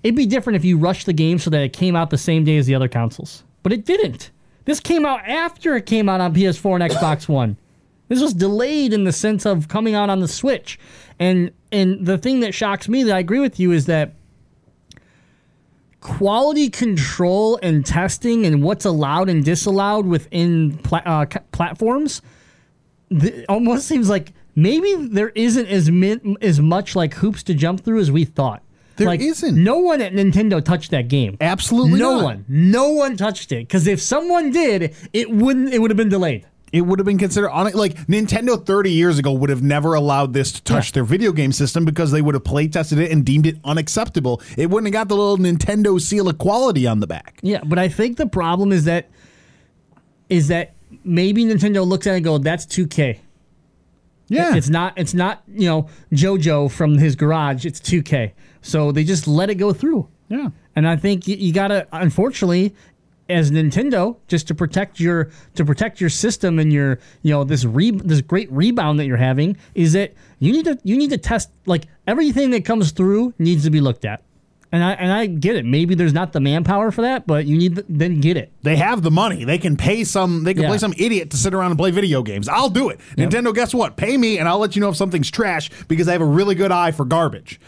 it'd 0.02 0.16
be 0.16 0.26
different 0.26 0.56
if 0.56 0.64
you 0.64 0.78
rushed 0.78 1.06
the 1.06 1.12
game 1.12 1.38
so 1.38 1.50
that 1.50 1.62
it 1.62 1.72
came 1.72 1.96
out 1.96 2.10
the 2.10 2.18
same 2.18 2.44
day 2.44 2.56
as 2.56 2.66
the 2.66 2.74
other 2.74 2.88
consoles. 2.88 3.44
But 3.62 3.72
it 3.72 3.84
didn't. 3.84 4.30
This 4.64 4.80
came 4.80 5.04
out 5.04 5.20
after 5.26 5.76
it 5.76 5.86
came 5.86 6.08
out 6.08 6.20
on 6.20 6.34
PS4 6.34 6.80
and 6.80 6.92
Xbox 6.92 7.28
One. 7.28 7.56
This 8.08 8.20
was 8.20 8.34
delayed 8.34 8.92
in 8.92 9.04
the 9.04 9.12
sense 9.12 9.46
of 9.46 9.68
coming 9.68 9.94
out 9.94 10.10
on 10.10 10.20
the 10.20 10.28
Switch. 10.28 10.78
And 11.18 11.50
and 11.72 12.06
the 12.06 12.18
thing 12.18 12.40
that 12.40 12.54
shocks 12.54 12.88
me 12.88 13.02
that 13.02 13.14
I 13.14 13.18
agree 13.18 13.40
with 13.40 13.60
you 13.60 13.72
is 13.72 13.86
that 13.86 14.14
quality 16.00 16.68
control 16.70 17.58
and 17.62 17.84
testing 17.84 18.46
and 18.46 18.62
what's 18.62 18.84
allowed 18.84 19.28
and 19.28 19.44
disallowed 19.44 20.06
within 20.06 20.78
pla- 20.78 21.02
uh, 21.04 21.26
c- 21.32 21.40
platforms 21.52 22.22
th- 23.10 23.44
almost 23.48 23.86
seems 23.86 24.08
like 24.08 24.32
maybe 24.54 24.94
there 24.94 25.30
isn't 25.30 25.66
as 25.66 25.90
min- 25.90 26.36
as 26.40 26.60
much 26.60 26.96
like 26.96 27.14
hoops 27.14 27.42
to 27.44 27.54
jump 27.54 27.84
through 27.84 28.00
as 28.00 28.10
we 28.10 28.24
thought. 28.24 28.62
There 28.96 29.06
like, 29.06 29.20
isn't. 29.20 29.62
No 29.62 29.78
one 29.78 30.02
at 30.02 30.12
Nintendo 30.12 30.62
touched 30.62 30.90
that 30.90 31.08
game. 31.08 31.36
Absolutely 31.40 31.98
no 31.98 32.16
not. 32.16 32.24
one. 32.24 32.44
No 32.48 32.90
one 32.90 33.16
touched 33.16 33.50
it 33.52 33.66
because 33.66 33.86
if 33.86 34.00
someone 34.00 34.50
did, 34.50 34.94
it 35.14 35.30
wouldn't. 35.30 35.72
It 35.72 35.80
would 35.80 35.90
have 35.90 35.96
been 35.96 36.10
delayed. 36.10 36.46
It 36.72 36.82
would 36.82 36.98
have 37.00 37.06
been 37.06 37.18
considered 37.18 37.50
on 37.50 37.66
it 37.66 37.74
like 37.74 37.94
Nintendo 38.06 38.64
30 38.64 38.92
years 38.92 39.18
ago 39.18 39.32
would 39.32 39.50
have 39.50 39.62
never 39.62 39.94
allowed 39.94 40.32
this 40.32 40.52
to 40.52 40.62
touch 40.62 40.88
Yeah. 40.90 40.94
their 40.94 41.04
video 41.04 41.32
game 41.32 41.50
system 41.52 41.84
because 41.84 42.12
they 42.12 42.22
would 42.22 42.34
have 42.34 42.44
play 42.44 42.68
tested 42.68 42.98
it 43.00 43.10
and 43.10 43.24
deemed 43.24 43.46
it 43.46 43.56
unacceptable. 43.64 44.40
It 44.56 44.70
wouldn't 44.70 44.86
have 44.86 44.92
got 45.00 45.08
the 45.08 45.16
little 45.16 45.38
Nintendo 45.38 46.00
seal 46.00 46.28
of 46.28 46.38
quality 46.38 46.86
on 46.86 47.00
the 47.00 47.06
back. 47.08 47.38
Yeah, 47.42 47.60
but 47.64 47.78
I 47.78 47.88
think 47.88 48.16
the 48.18 48.26
problem 48.26 48.70
is 48.70 48.84
that 48.84 49.08
is 50.28 50.48
that 50.48 50.74
maybe 51.04 51.44
Nintendo 51.44 51.86
looks 51.86 52.06
at 52.06 52.12
it 52.12 52.16
and 52.16 52.24
go, 52.24 52.38
"That's 52.38 52.64
2K." 52.66 53.18
Yeah. 54.28 54.54
It's 54.54 54.68
not. 54.68 54.92
It's 54.96 55.12
not. 55.14 55.42
You 55.52 55.68
know, 55.68 55.88
JoJo 56.12 56.70
from 56.70 56.98
his 56.98 57.16
garage. 57.16 57.66
It's 57.66 57.80
2K. 57.80 58.30
So 58.62 58.92
they 58.92 59.02
just 59.02 59.26
let 59.26 59.50
it 59.50 59.56
go 59.56 59.72
through. 59.72 60.06
yeah. 60.28 60.50
And 60.76 60.86
I 60.86 60.94
think 60.94 61.26
you, 61.26 61.34
you 61.34 61.52
gotta, 61.52 61.88
unfortunately, 61.92 62.72
as 63.30 63.50
Nintendo, 63.50 64.16
just 64.28 64.48
to 64.48 64.54
protect 64.54 65.00
your 65.00 65.30
to 65.54 65.64
protect 65.64 66.00
your 66.00 66.10
system 66.10 66.58
and 66.58 66.72
your 66.72 66.98
you 67.22 67.30
know 67.32 67.44
this 67.44 67.64
re, 67.64 67.90
this 67.92 68.20
great 68.20 68.50
rebound 68.52 68.98
that 68.98 69.06
you're 69.06 69.16
having 69.16 69.56
is 69.74 69.92
that 69.94 70.12
you 70.38 70.52
need 70.52 70.64
to 70.66 70.78
you 70.84 70.96
need 70.96 71.10
to 71.10 71.18
test 71.18 71.50
like 71.66 71.86
everything 72.06 72.50
that 72.50 72.64
comes 72.64 72.90
through 72.92 73.32
needs 73.38 73.64
to 73.64 73.70
be 73.70 73.80
looked 73.80 74.04
at. 74.04 74.22
And 74.72 74.84
I 74.84 74.92
and 74.92 75.12
I 75.12 75.26
get 75.26 75.56
it. 75.56 75.64
Maybe 75.64 75.96
there's 75.96 76.12
not 76.12 76.32
the 76.32 76.38
manpower 76.38 76.92
for 76.92 77.02
that, 77.02 77.26
but 77.26 77.44
you 77.44 77.58
need 77.58 77.74
to 77.76 77.84
then 77.88 78.20
get 78.20 78.36
it. 78.36 78.52
They 78.62 78.76
have 78.76 79.02
the 79.02 79.10
money. 79.10 79.44
They 79.44 79.58
can 79.58 79.76
pay 79.76 80.04
some 80.04 80.44
they 80.44 80.54
can 80.54 80.62
Yeah. 80.62 80.68
play 80.68 80.78
some 80.78 80.94
idiot 80.96 81.30
to 81.30 81.36
sit 81.36 81.54
around 81.54 81.72
and 81.72 81.78
play 81.78 81.90
video 81.90 82.22
games. 82.22 82.48
I'll 82.48 82.70
do 82.70 82.88
it. 82.88 83.00
Nintendo, 83.16 83.52
guess 83.52 83.74
what? 83.74 83.96
Pay 83.96 84.16
me 84.16 84.38
and 84.38 84.48
I'll 84.48 84.60
let 84.60 84.76
you 84.76 84.80
know 84.80 84.88
if 84.88 84.96
something's 84.96 85.28
trash 85.30 85.70
because 85.88 86.06
I 86.06 86.12
have 86.12 86.20
a 86.20 86.24
really 86.24 86.54
good 86.54 86.70
eye 86.70 86.92
for 86.92 87.04
garbage. 87.04 87.60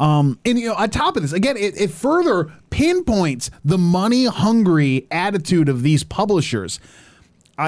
Um, 0.00 0.38
and 0.46 0.58
you 0.58 0.68
know, 0.68 0.74
on 0.74 0.88
top 0.88 1.16
of 1.16 1.22
this, 1.22 1.32
again, 1.32 1.58
it, 1.58 1.78
it 1.78 1.90
further 1.90 2.50
pinpoints 2.70 3.50
the 3.64 3.76
money 3.76 4.24
hungry 4.24 5.06
attitude 5.10 5.68
of 5.68 5.82
these 5.82 6.02
publishers. 6.02 6.80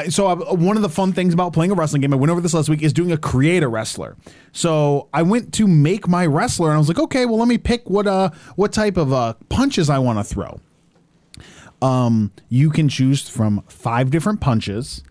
So 0.08 0.26
I, 0.26 0.34
one 0.54 0.76
of 0.76 0.82
the 0.82 0.88
fun 0.88 1.12
things 1.12 1.34
about 1.34 1.52
playing 1.52 1.70
a 1.70 1.74
wrestling 1.74 2.00
game, 2.00 2.14
I 2.14 2.16
went 2.16 2.30
over 2.30 2.40
this 2.40 2.54
last 2.54 2.70
week, 2.70 2.82
is 2.82 2.94
doing 2.94 3.12
a 3.12 3.18
create 3.18 3.62
a 3.62 3.68
wrestler. 3.68 4.16
So 4.52 5.10
I 5.12 5.20
went 5.20 5.52
to 5.54 5.66
make 5.66 6.08
my 6.08 6.24
wrestler, 6.24 6.68
and 6.68 6.76
I 6.76 6.78
was 6.78 6.88
like, 6.88 6.98
okay, 6.98 7.26
well, 7.26 7.36
let 7.36 7.48
me 7.48 7.58
pick 7.58 7.90
what 7.90 8.06
uh 8.06 8.30
what 8.56 8.72
type 8.72 8.96
of 8.96 9.12
uh 9.12 9.34
punches 9.50 9.90
I 9.90 9.98
want 9.98 10.18
to 10.18 10.24
throw. 10.24 10.58
Um, 11.82 12.32
you 12.48 12.70
can 12.70 12.88
choose 12.88 13.28
from 13.28 13.62
five 13.68 14.10
different 14.10 14.40
punches 14.40 15.02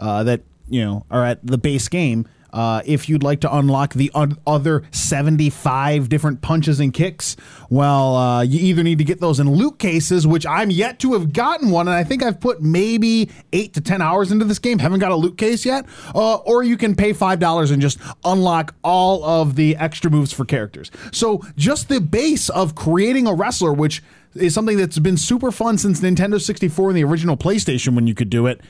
uh, 0.00 0.24
that 0.24 0.42
you 0.68 0.84
know 0.84 1.06
are 1.10 1.24
at 1.24 1.46
the 1.46 1.58
base 1.58 1.86
game. 1.86 2.26
Uh, 2.54 2.82
if 2.86 3.08
you'd 3.08 3.24
like 3.24 3.40
to 3.40 3.52
unlock 3.52 3.94
the 3.94 4.12
un- 4.14 4.38
other 4.46 4.84
75 4.92 6.08
different 6.08 6.40
punches 6.40 6.78
and 6.78 6.94
kicks, 6.94 7.36
well, 7.68 8.14
uh, 8.14 8.42
you 8.42 8.60
either 8.60 8.84
need 8.84 8.98
to 8.98 9.04
get 9.04 9.20
those 9.20 9.40
in 9.40 9.50
loot 9.50 9.80
cases, 9.80 10.24
which 10.24 10.46
I'm 10.46 10.70
yet 10.70 11.00
to 11.00 11.14
have 11.14 11.32
gotten 11.32 11.70
one, 11.70 11.88
and 11.88 11.96
I 11.96 12.04
think 12.04 12.22
I've 12.22 12.38
put 12.38 12.62
maybe 12.62 13.28
eight 13.52 13.74
to 13.74 13.80
10 13.80 14.00
hours 14.00 14.30
into 14.30 14.44
this 14.44 14.60
game, 14.60 14.78
haven't 14.78 15.00
got 15.00 15.10
a 15.10 15.16
loot 15.16 15.36
case 15.36 15.66
yet, 15.66 15.84
uh, 16.14 16.36
or 16.36 16.62
you 16.62 16.76
can 16.76 16.94
pay 16.94 17.12
$5 17.12 17.72
and 17.72 17.82
just 17.82 17.98
unlock 18.24 18.76
all 18.84 19.24
of 19.24 19.56
the 19.56 19.76
extra 19.76 20.08
moves 20.08 20.32
for 20.32 20.44
characters. 20.44 20.92
So 21.10 21.42
just 21.56 21.88
the 21.88 22.00
base 22.00 22.50
of 22.50 22.76
creating 22.76 23.26
a 23.26 23.34
wrestler, 23.34 23.72
which 23.72 24.00
is 24.36 24.54
something 24.54 24.76
that's 24.76 25.00
been 25.00 25.16
super 25.16 25.50
fun 25.50 25.76
since 25.76 26.00
Nintendo 26.00 26.40
64 26.40 26.90
and 26.90 26.96
the 26.96 27.04
original 27.04 27.36
PlayStation 27.36 27.96
when 27.96 28.06
you 28.06 28.14
could 28.14 28.30
do 28.30 28.46
it, 28.46 28.60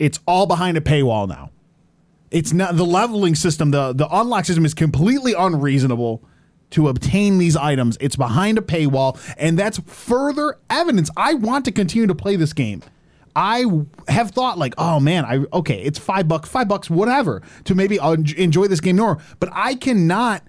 it's 0.00 0.18
all 0.26 0.46
behind 0.46 0.76
a 0.76 0.80
paywall 0.80 1.28
now. 1.28 1.50
It's 2.30 2.52
not 2.52 2.76
the 2.76 2.84
leveling 2.84 3.34
system, 3.34 3.70
the 3.70 3.92
the 3.92 4.08
unlock 4.10 4.44
system 4.44 4.64
is 4.64 4.74
completely 4.74 5.34
unreasonable 5.34 6.22
to 6.70 6.88
obtain 6.88 7.38
these 7.38 7.56
items. 7.56 7.96
It's 8.00 8.16
behind 8.16 8.58
a 8.58 8.60
paywall, 8.60 9.18
and 9.38 9.58
that's 9.58 9.78
further 9.86 10.58
evidence. 10.68 11.10
I 11.16 11.34
want 11.34 11.64
to 11.64 11.72
continue 11.72 12.06
to 12.06 12.14
play 12.14 12.36
this 12.36 12.52
game. 12.52 12.82
I 13.34 13.64
have 14.08 14.32
thought 14.32 14.58
like, 14.58 14.74
oh 14.78 15.00
man, 15.00 15.24
I 15.24 15.44
okay, 15.52 15.80
it's 15.82 15.98
five 15.98 16.28
bucks, 16.28 16.48
five 16.48 16.68
bucks, 16.68 16.90
whatever, 16.90 17.42
to 17.64 17.74
maybe 17.74 17.98
enjoy 18.02 18.66
this 18.66 18.80
game 18.80 18.96
more. 18.96 19.18
But 19.40 19.50
I 19.52 19.74
cannot 19.74 20.42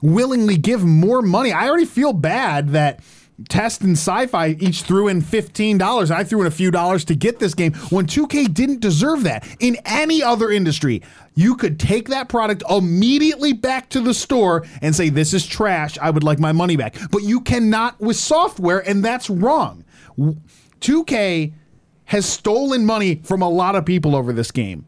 willingly 0.00 0.56
give 0.56 0.84
more 0.84 1.20
money. 1.20 1.52
I 1.52 1.68
already 1.68 1.86
feel 1.86 2.12
bad 2.12 2.70
that 2.70 3.00
Test 3.48 3.82
and 3.82 3.92
Sci-Fi 3.92 4.56
each 4.60 4.82
threw 4.82 5.08
in 5.08 5.20
fifteen 5.20 5.76
dollars. 5.76 6.10
I 6.10 6.24
threw 6.24 6.40
in 6.40 6.46
a 6.46 6.50
few 6.50 6.70
dollars 6.70 7.04
to 7.06 7.14
get 7.14 7.38
this 7.38 7.52
game 7.52 7.74
when 7.90 8.06
2K 8.06 8.52
didn't 8.54 8.80
deserve 8.80 9.24
that. 9.24 9.46
In 9.60 9.76
any 9.84 10.22
other 10.22 10.50
industry, 10.50 11.02
you 11.34 11.54
could 11.54 11.78
take 11.78 12.08
that 12.08 12.30
product 12.30 12.62
immediately 12.70 13.52
back 13.52 13.90
to 13.90 14.00
the 14.00 14.14
store 14.14 14.64
and 14.80 14.96
say, 14.96 15.10
"This 15.10 15.34
is 15.34 15.46
trash. 15.46 15.98
I 15.98 16.08
would 16.08 16.24
like 16.24 16.38
my 16.38 16.52
money 16.52 16.76
back." 16.76 16.96
But 17.10 17.24
you 17.24 17.40
cannot 17.42 18.00
with 18.00 18.16
software, 18.16 18.78
and 18.88 19.04
that's 19.04 19.28
wrong. 19.28 19.84
2K 20.80 21.52
has 22.06 22.24
stolen 22.24 22.86
money 22.86 23.16
from 23.24 23.42
a 23.42 23.48
lot 23.48 23.74
of 23.74 23.84
people 23.84 24.14
over 24.16 24.32
this 24.32 24.50
game. 24.50 24.86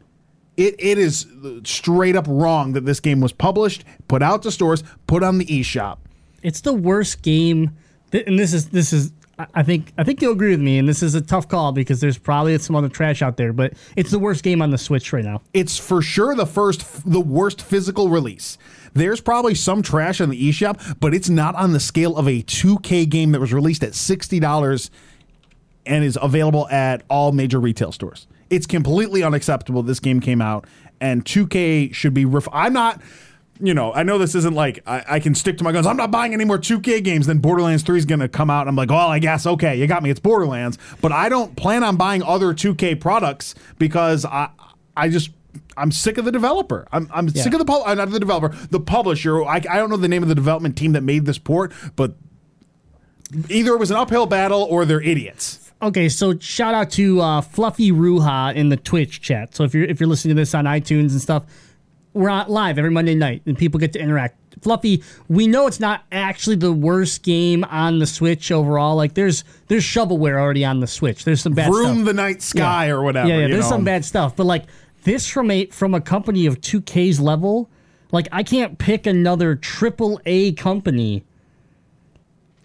It, 0.57 0.75
it 0.79 0.97
is 0.97 1.25
uh, 1.45 1.59
straight 1.63 2.15
up 2.15 2.25
wrong 2.27 2.73
that 2.73 2.85
this 2.85 2.99
game 2.99 3.21
was 3.21 3.31
published, 3.31 3.85
put 4.07 4.21
out 4.21 4.41
to 4.43 4.51
stores, 4.51 4.83
put 5.07 5.23
on 5.23 5.37
the 5.37 5.45
eShop. 5.45 5.97
it's 6.41 6.61
the 6.61 6.73
worst 6.73 7.21
game. 7.21 7.75
And 8.13 8.37
this 8.39 8.53
is 8.53 8.69
this 8.69 8.91
is 8.93 9.11
I- 9.37 9.47
I 9.55 9.63
think 9.63 9.93
I 9.97 10.03
think 10.03 10.21
you'll 10.21 10.33
agree 10.33 10.49
with 10.51 10.59
me. 10.61 10.77
And 10.79 10.87
this 10.89 11.01
is 11.03 11.15
a 11.15 11.21
tough 11.21 11.47
call 11.47 11.71
because 11.71 11.99
there's 12.01 12.17
probably 12.17 12.57
some 12.57 12.75
other 12.75 12.89
trash 12.89 13.21
out 13.21 13.37
there, 13.37 13.53
but 13.53 13.73
it's 13.95 14.11
the 14.11 14.19
worst 14.19 14.43
game 14.43 14.61
on 14.61 14.71
the 14.71 14.77
Switch 14.77 15.13
right 15.13 15.23
now. 15.23 15.41
it's 15.53 15.77
for 15.77 16.01
sure 16.01 16.35
the 16.35 16.45
first, 16.45 17.09
the 17.09 17.21
worst 17.21 17.61
physical 17.61 18.09
release. 18.09 18.57
There's 18.93 19.21
probably 19.21 19.53
some 19.55 19.81
trash 19.83 20.19
on 20.19 20.29
the 20.29 20.49
eShop, 20.49 20.99
but 20.99 21.13
it's 21.13 21.29
not 21.29 21.53
on 21.55 21.73
the 21.73 21.79
scale 21.79 22.17
of 22.17 22.27
a 22.27 22.41
2K 22.41 23.05
game 23.07 23.31
that 23.33 23.39
was 23.39 23.53
released 23.53 23.83
at 23.83 23.93
sixty 23.95 24.39
dollars 24.39 24.89
and 25.85 26.03
is 26.03 26.17
available 26.21 26.67
at 26.69 27.03
all 27.09 27.31
major 27.31 27.59
retail 27.59 27.91
stores. 27.91 28.27
It's 28.49 28.65
completely 28.65 29.21
unacceptable. 29.23 29.83
This 29.83 29.99
game 29.99 30.19
came 30.19 30.41
out, 30.41 30.65
and 30.99 31.23
2K 31.23 31.93
should 31.93 32.13
be. 32.15 32.25
Ref- 32.25 32.47
I'm 32.51 32.73
not. 32.73 32.99
You 33.61 33.73
know, 33.73 33.93
I 33.93 34.03
know 34.03 34.17
this 34.17 34.35
isn't 34.35 34.53
like 34.53 34.79
I, 34.87 35.03
I 35.07 35.19
can 35.19 35.35
stick 35.35 35.57
to 35.57 35.63
my 35.63 35.71
guns. 35.71 35.85
I'm 35.85 35.97
not 35.97 36.11
buying 36.11 36.33
any 36.33 36.45
more 36.45 36.57
2K 36.57 37.03
games. 37.03 37.27
Then 37.27 37.39
Borderlands 37.39 37.83
3 37.83 37.97
is 37.97 38.05
going 38.05 38.21
to 38.21 38.29
come 38.29 38.49
out. 38.49 38.61
And 38.61 38.69
I'm 38.69 38.75
like, 38.75 38.89
well, 38.89 39.09
I 39.09 39.19
guess 39.19 39.45
okay, 39.45 39.75
you 39.75 39.85
got 39.85 40.01
me. 40.01 40.09
It's 40.09 40.19
Borderlands, 40.19 40.77
but 41.01 41.11
I 41.11 41.27
don't 41.27 41.55
plan 41.55 41.83
on 41.83 41.97
buying 41.97 42.23
other 42.23 42.53
2K 42.53 42.99
products 42.99 43.55
because 43.77 44.23
I 44.25 44.49
I 44.95 45.09
just 45.09 45.31
I'm 45.77 45.91
sick 45.91 46.17
of 46.17 46.25
the 46.25 46.31
developer. 46.31 46.87
I'm, 46.91 47.09
I'm 47.13 47.29
sick 47.29 47.53
of 47.53 47.59
the 47.59 47.65
pub- 47.65 47.83
uh, 47.85 47.93
not 47.95 48.09
the 48.11 48.19
developer, 48.19 48.55
the 48.69 48.79
publisher. 48.79 49.43
I, 49.43 49.55
I 49.55 49.77
don't 49.77 49.89
know 49.89 49.97
the 49.97 50.07
name 50.07 50.23
of 50.23 50.29
the 50.29 50.35
development 50.35 50.77
team 50.77 50.91
that 50.93 51.01
made 51.01 51.25
this 51.25 51.37
port, 51.37 51.71
but 51.95 52.13
either 53.49 53.73
it 53.73 53.79
was 53.79 53.91
an 53.91 53.97
uphill 53.97 54.25
battle 54.25 54.63
or 54.69 54.85
they're 54.85 55.01
idiots. 55.01 55.71
Okay, 55.81 56.09
so 56.09 56.37
shout 56.39 56.73
out 56.73 56.91
to 56.91 57.21
uh, 57.21 57.41
Fluffy 57.41 57.91
Ruha 57.91 58.53
in 58.53 58.67
the 58.67 58.75
Twitch 58.75 59.21
chat. 59.21 59.55
So 59.55 59.63
if 59.63 59.73
you're 59.73 59.85
if 59.85 59.99
you're 59.99 60.09
listening 60.09 60.35
to 60.35 60.41
this 60.41 60.53
on 60.53 60.65
iTunes 60.65 61.11
and 61.11 61.21
stuff, 61.21 61.45
we're 62.19 62.29
on 62.29 62.47
live 62.49 62.77
every 62.77 62.91
Monday 62.91 63.15
night, 63.15 63.41
and 63.45 63.57
people 63.57 63.79
get 63.79 63.93
to 63.93 63.99
interact. 63.99 64.35
Fluffy, 64.61 65.01
we 65.29 65.47
know 65.47 65.67
it's 65.67 65.79
not 65.79 66.03
actually 66.11 66.57
the 66.57 66.73
worst 66.73 67.23
game 67.23 67.63
on 67.63 67.99
the 67.99 68.05
Switch 68.05 68.51
overall. 68.51 68.95
Like 68.97 69.13
there's 69.13 69.45
there's 69.69 69.83
shovelware 69.85 70.37
already 70.37 70.65
on 70.65 70.81
the 70.81 70.87
Switch. 70.87 71.23
There's 71.23 71.41
some 71.41 71.53
bad 71.53 71.71
Room 71.71 71.95
stuff. 71.97 72.05
the 72.05 72.13
night 72.13 72.41
sky 72.41 72.87
Yeah. 72.87 72.91
or 72.93 73.01
whatever. 73.03 73.29
Yeah, 73.29 73.37
yeah. 73.39 73.47
There's 73.47 73.63
know. 73.63 73.69
some 73.69 73.83
bad 73.85 74.03
stuff, 74.03 74.35
but 74.35 74.45
like 74.45 74.65
this 75.03 75.27
from 75.29 75.49
a 75.49 75.67
from 75.67 75.93
a 75.93 76.01
company 76.01 76.45
of 76.45 76.59
2K's 76.59 77.21
level, 77.21 77.69
like 78.11 78.27
I 78.33 78.43
can't 78.43 78.77
pick 78.77 79.07
another 79.07 79.55
triple 79.55 80.19
A 80.25 80.51
company. 80.53 81.23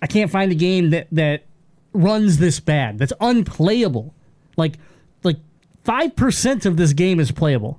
I 0.03 0.07
can't 0.09 0.31
find 0.33 0.51
a 0.51 0.57
game 0.57 0.91
that 0.91 1.07
that 1.13 1.45
runs 1.93 2.39
this 2.39 2.59
bad. 2.59 2.99
That's 2.99 3.13
unplayable. 3.21 4.15
Like 4.57 4.79
like 5.23 5.37
five 5.85 6.17
percent 6.17 6.67
of 6.67 6.77
this 6.77 6.93
game 6.93 7.21
is 7.21 7.31
playable. 7.31 7.79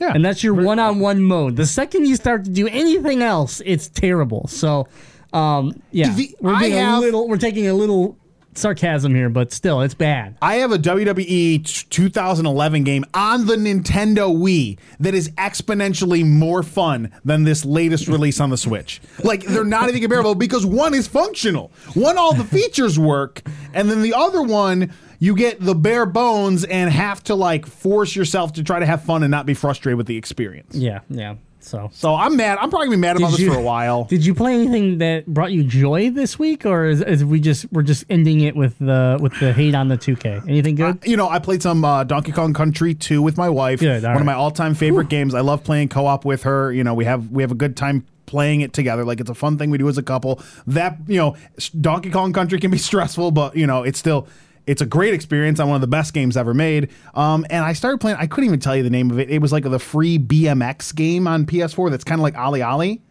Yeah. 0.00 0.12
And 0.14 0.24
that's 0.24 0.42
your 0.42 0.54
one-on-one 0.54 1.22
mode. 1.22 1.56
The 1.56 1.66
second 1.66 2.06
you 2.06 2.16
start 2.16 2.44
to 2.44 2.50
do 2.50 2.66
anything 2.68 3.22
else, 3.22 3.60
it's 3.66 3.88
terrible. 3.88 4.46
So, 4.48 4.88
um, 5.32 5.80
yeah, 5.92 6.14
The- 6.14 6.34
we're 6.40 6.54
I 6.54 6.60
being 6.60 6.78
a 6.78 6.98
little, 7.00 7.28
we're 7.28 7.36
taking 7.36 7.66
a 7.68 7.74
little 7.74 8.16
sarcasm 8.54 9.14
here, 9.14 9.28
but 9.28 9.52
still, 9.52 9.80
it's 9.82 9.94
bad. 9.94 10.36
I 10.42 10.56
have 10.56 10.72
a 10.72 10.78
WWE 10.78 11.62
2011 11.90 12.82
game 12.84 13.04
on 13.14 13.46
the 13.46 13.56
Nintendo 13.56 14.34
Wii 14.36 14.78
that 15.00 15.14
is 15.14 15.28
exponentially 15.32 16.26
more 16.26 16.62
fun 16.62 17.12
than 17.24 17.44
this 17.44 17.64
latest 17.64 18.08
release 18.08 18.40
on 18.40 18.50
the 18.50 18.56
Switch. 18.56 19.00
Like 19.22 19.44
they're 19.44 19.64
not 19.64 19.88
even 19.88 20.00
comparable 20.00 20.34
because 20.34 20.66
one 20.66 20.94
is 20.94 21.06
functional, 21.06 21.70
one 21.94 22.18
all 22.18 22.34
the 22.34 22.44
features 22.44 22.98
work, 22.98 23.42
and 23.74 23.88
then 23.90 24.02
the 24.02 24.14
other 24.14 24.42
one 24.42 24.92
you 25.20 25.36
get 25.36 25.60
the 25.60 25.74
bare 25.74 26.06
bones 26.06 26.64
and 26.64 26.90
have 26.90 27.22
to 27.24 27.34
like 27.36 27.66
force 27.66 28.16
yourself 28.16 28.54
to 28.54 28.64
try 28.64 28.80
to 28.80 28.86
have 28.86 29.04
fun 29.04 29.22
and 29.22 29.30
not 29.30 29.46
be 29.46 29.54
frustrated 29.54 29.96
with 29.96 30.06
the 30.06 30.16
experience. 30.16 30.74
Yeah, 30.74 31.00
yeah. 31.08 31.36
So, 31.62 31.90
So 31.92 32.14
I'm 32.14 32.38
mad. 32.38 32.56
I'm 32.58 32.70
probably 32.70 32.86
gonna 32.86 32.96
be 32.96 33.00
mad 33.02 33.16
about 33.18 33.32
this 33.36 33.46
for 33.46 33.58
a 33.58 33.62
while. 33.62 34.04
Did 34.08 34.24
you 34.24 34.34
play 34.34 34.54
anything 34.54 34.96
that 34.98 35.26
brought 35.26 35.52
you 35.52 35.62
joy 35.62 36.10
this 36.10 36.38
week, 36.38 36.64
or 36.64 36.86
is, 36.86 37.02
is 37.02 37.22
we 37.22 37.38
just 37.38 37.70
we're 37.70 37.82
just 37.82 38.04
ending 38.08 38.40
it 38.40 38.56
with 38.56 38.78
the 38.78 39.18
with 39.20 39.38
the 39.40 39.52
hate 39.52 39.74
on 39.74 39.88
the 39.88 39.98
2K? 39.98 40.48
Anything 40.48 40.74
good? 40.74 41.00
you 41.04 41.18
know, 41.18 41.28
I 41.28 41.38
played 41.38 41.62
some 41.62 41.84
uh, 41.84 42.04
Donkey 42.04 42.32
Kong 42.32 42.54
Country 42.54 42.94
2 42.94 43.20
with 43.20 43.36
my 43.36 43.50
wife. 43.50 43.80
Good, 43.80 44.06
all 44.06 44.12
One 44.12 44.22
of 44.22 44.26
my 44.26 44.32
all-time 44.32 44.74
favorite 44.74 45.10
games. 45.10 45.34
I 45.34 45.40
love 45.40 45.62
playing 45.62 45.90
co-op 45.90 46.24
with 46.24 46.44
her. 46.44 46.72
You 46.72 46.82
know, 46.82 46.94
we 46.94 47.04
have 47.04 47.30
we 47.30 47.42
have 47.42 47.52
a 47.52 47.56
good 47.56 47.76
time 47.76 48.06
playing 48.24 48.62
it 48.62 48.72
together. 48.72 49.04
Like 49.04 49.20
it's 49.20 49.30
a 49.30 49.34
fun 49.34 49.58
thing 49.58 49.68
we 49.68 49.76
do 49.76 49.88
as 49.88 49.98
a 49.98 50.02
couple. 50.02 50.40
That, 50.66 50.96
you 51.08 51.16
know, 51.16 51.36
Donkey 51.78 52.10
Kong 52.10 52.32
Country 52.32 52.58
can 52.58 52.70
be 52.70 52.78
stressful, 52.90 53.32
but 53.32 53.54
you 53.54 53.66
know, 53.66 53.82
it's 53.82 53.98
still 53.98 54.28
it's 54.66 54.82
a 54.82 54.86
great 54.86 55.14
experience 55.14 55.60
on 55.60 55.68
one 55.68 55.76
of 55.76 55.80
the 55.80 55.86
best 55.86 56.14
games 56.14 56.36
ever 56.36 56.54
made. 56.54 56.90
Um, 57.14 57.46
and 57.50 57.64
I 57.64 57.72
started 57.72 57.98
playing. 57.98 58.18
I 58.18 58.26
couldn't 58.26 58.46
even 58.46 58.60
tell 58.60 58.76
you 58.76 58.82
the 58.82 58.90
name 58.90 59.10
of 59.10 59.18
it. 59.18 59.30
It 59.30 59.40
was 59.40 59.52
like 59.52 59.64
the 59.64 59.78
free 59.78 60.18
BMX 60.18 60.94
game 60.94 61.26
on 61.26 61.46
PS4. 61.46 61.90
That's 61.90 62.04
kind 62.04 62.20
of 62.20 62.22
like 62.22 62.36
Ali 62.36 62.62
Ali. 62.62 63.02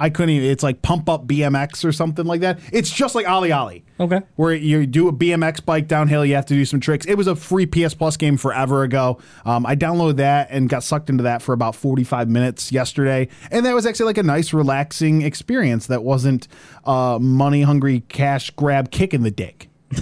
I 0.00 0.10
couldn't 0.10 0.30
even. 0.30 0.50
It's 0.50 0.62
like 0.62 0.82
Pump 0.82 1.08
Up 1.08 1.26
BMX 1.26 1.84
or 1.84 1.92
something 1.92 2.24
like 2.24 2.40
that. 2.42 2.60
It's 2.72 2.90
just 2.90 3.14
like 3.14 3.28
Ali 3.28 3.50
Ali. 3.50 3.84
Okay. 3.98 4.20
Where 4.36 4.54
you 4.54 4.86
do 4.86 5.08
a 5.08 5.12
BMX 5.12 5.64
bike 5.64 5.88
downhill, 5.88 6.24
you 6.24 6.36
have 6.36 6.46
to 6.46 6.54
do 6.54 6.64
some 6.64 6.78
tricks. 6.78 7.04
It 7.06 7.14
was 7.14 7.26
a 7.26 7.34
free 7.34 7.66
PS 7.66 7.94
Plus 7.94 8.16
game 8.16 8.36
forever 8.36 8.84
ago. 8.84 9.18
Um, 9.44 9.66
I 9.66 9.74
downloaded 9.74 10.16
that 10.16 10.48
and 10.50 10.68
got 10.68 10.84
sucked 10.84 11.10
into 11.10 11.24
that 11.24 11.42
for 11.42 11.52
about 11.52 11.74
45 11.74 12.28
minutes 12.28 12.70
yesterday. 12.70 13.28
And 13.50 13.66
that 13.66 13.74
was 13.74 13.86
actually 13.86 14.06
like 14.06 14.18
a 14.18 14.22
nice, 14.22 14.52
relaxing 14.52 15.22
experience 15.22 15.88
that 15.88 16.04
wasn't 16.04 16.46
uh, 16.84 17.18
money 17.20 17.62
hungry, 17.62 18.00
cash 18.08 18.50
grab 18.50 18.90
kick 18.90 19.12
in 19.12 19.22
the 19.22 19.32
dick. 19.32 19.68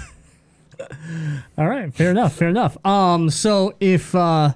All 1.59 1.67
right, 1.69 1.93
fair 1.93 2.11
enough, 2.11 2.35
fair 2.35 2.49
enough. 2.49 2.77
Um, 2.87 3.31
so 3.31 3.75
if 3.81 4.15
uh, 4.15 4.53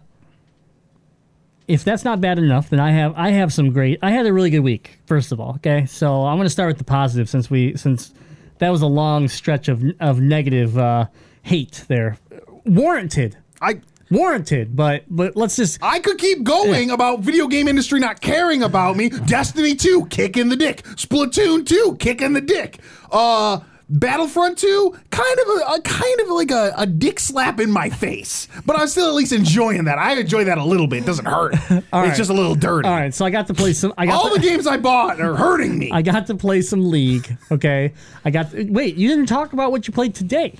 if 1.68 1.84
that's 1.84 2.04
not 2.04 2.20
bad 2.20 2.38
enough, 2.38 2.70
then 2.70 2.80
I 2.80 2.90
have 2.90 3.14
I 3.16 3.30
have 3.30 3.52
some 3.52 3.72
great. 3.72 3.98
I 4.02 4.10
had 4.10 4.26
a 4.26 4.32
really 4.32 4.50
good 4.50 4.60
week. 4.60 4.98
First 5.06 5.32
of 5.32 5.40
all, 5.40 5.54
okay. 5.56 5.86
So 5.86 6.24
I'm 6.26 6.36
going 6.36 6.46
to 6.46 6.50
start 6.50 6.68
with 6.68 6.78
the 6.78 6.84
positive 6.84 7.28
since 7.28 7.50
we 7.50 7.76
since 7.76 8.12
that 8.58 8.70
was 8.70 8.82
a 8.82 8.86
long 8.86 9.28
stretch 9.28 9.68
of 9.68 9.82
of 10.00 10.20
negative 10.20 10.76
uh, 10.76 11.06
hate 11.42 11.84
there, 11.88 12.18
warranted, 12.64 13.36
I. 13.60 13.80
warranted. 14.10 14.74
But 14.76 15.04
but 15.08 15.36
let's 15.36 15.56
just 15.56 15.78
I 15.82 16.00
could 16.00 16.18
keep 16.18 16.42
going 16.42 16.90
about 16.90 17.20
video 17.20 17.46
game 17.46 17.68
industry 17.68 18.00
not 18.00 18.20
caring 18.20 18.62
about 18.62 18.96
me. 18.96 19.08
Destiny 19.08 19.74
2, 19.74 20.06
kick 20.06 20.36
in 20.36 20.48
the 20.48 20.56
dick. 20.56 20.82
Splatoon 20.82 21.64
2, 21.66 21.96
kick 21.98 22.20
in 22.20 22.32
the 22.32 22.40
dick. 22.40 22.78
Uh 23.10 23.60
Battlefront 23.90 24.56
2, 24.56 24.96
kind 25.10 25.38
of 25.40 25.48
a, 25.48 25.72
a 25.74 25.80
kind 25.82 26.20
of 26.20 26.28
like 26.28 26.52
a, 26.52 26.72
a 26.76 26.86
dick 26.86 27.18
slap 27.18 27.58
in 27.58 27.72
my 27.72 27.90
face. 27.90 28.46
But 28.64 28.78
I'm 28.78 28.86
still 28.86 29.08
at 29.08 29.14
least 29.14 29.32
enjoying 29.32 29.84
that. 29.84 29.98
I 29.98 30.12
enjoy 30.12 30.44
that 30.44 30.58
a 30.58 30.64
little 30.64 30.86
bit. 30.86 31.02
It 31.02 31.06
doesn't 31.06 31.24
hurt. 31.24 31.54
it's 31.70 31.92
right. 31.92 32.16
just 32.16 32.30
a 32.30 32.32
little 32.32 32.54
dirty. 32.54 32.88
all 32.88 32.94
right. 32.94 33.12
So 33.12 33.24
I 33.24 33.30
got 33.30 33.48
to 33.48 33.54
play 33.54 33.72
some. 33.72 33.92
I 33.98 34.06
got 34.06 34.14
All 34.14 34.28
to, 34.30 34.40
the 34.40 34.46
games 34.46 34.68
I 34.68 34.76
bought 34.76 35.20
are 35.20 35.34
hurting 35.34 35.76
me. 35.76 35.90
I 35.90 36.02
got 36.02 36.28
to 36.28 36.36
play 36.36 36.62
some 36.62 36.88
League. 36.88 37.36
Okay. 37.50 37.92
I 38.24 38.30
got. 38.30 38.52
wait, 38.52 38.94
you 38.94 39.08
didn't 39.08 39.26
talk 39.26 39.52
about 39.52 39.72
what 39.72 39.88
you 39.88 39.92
played 39.92 40.14
today. 40.14 40.54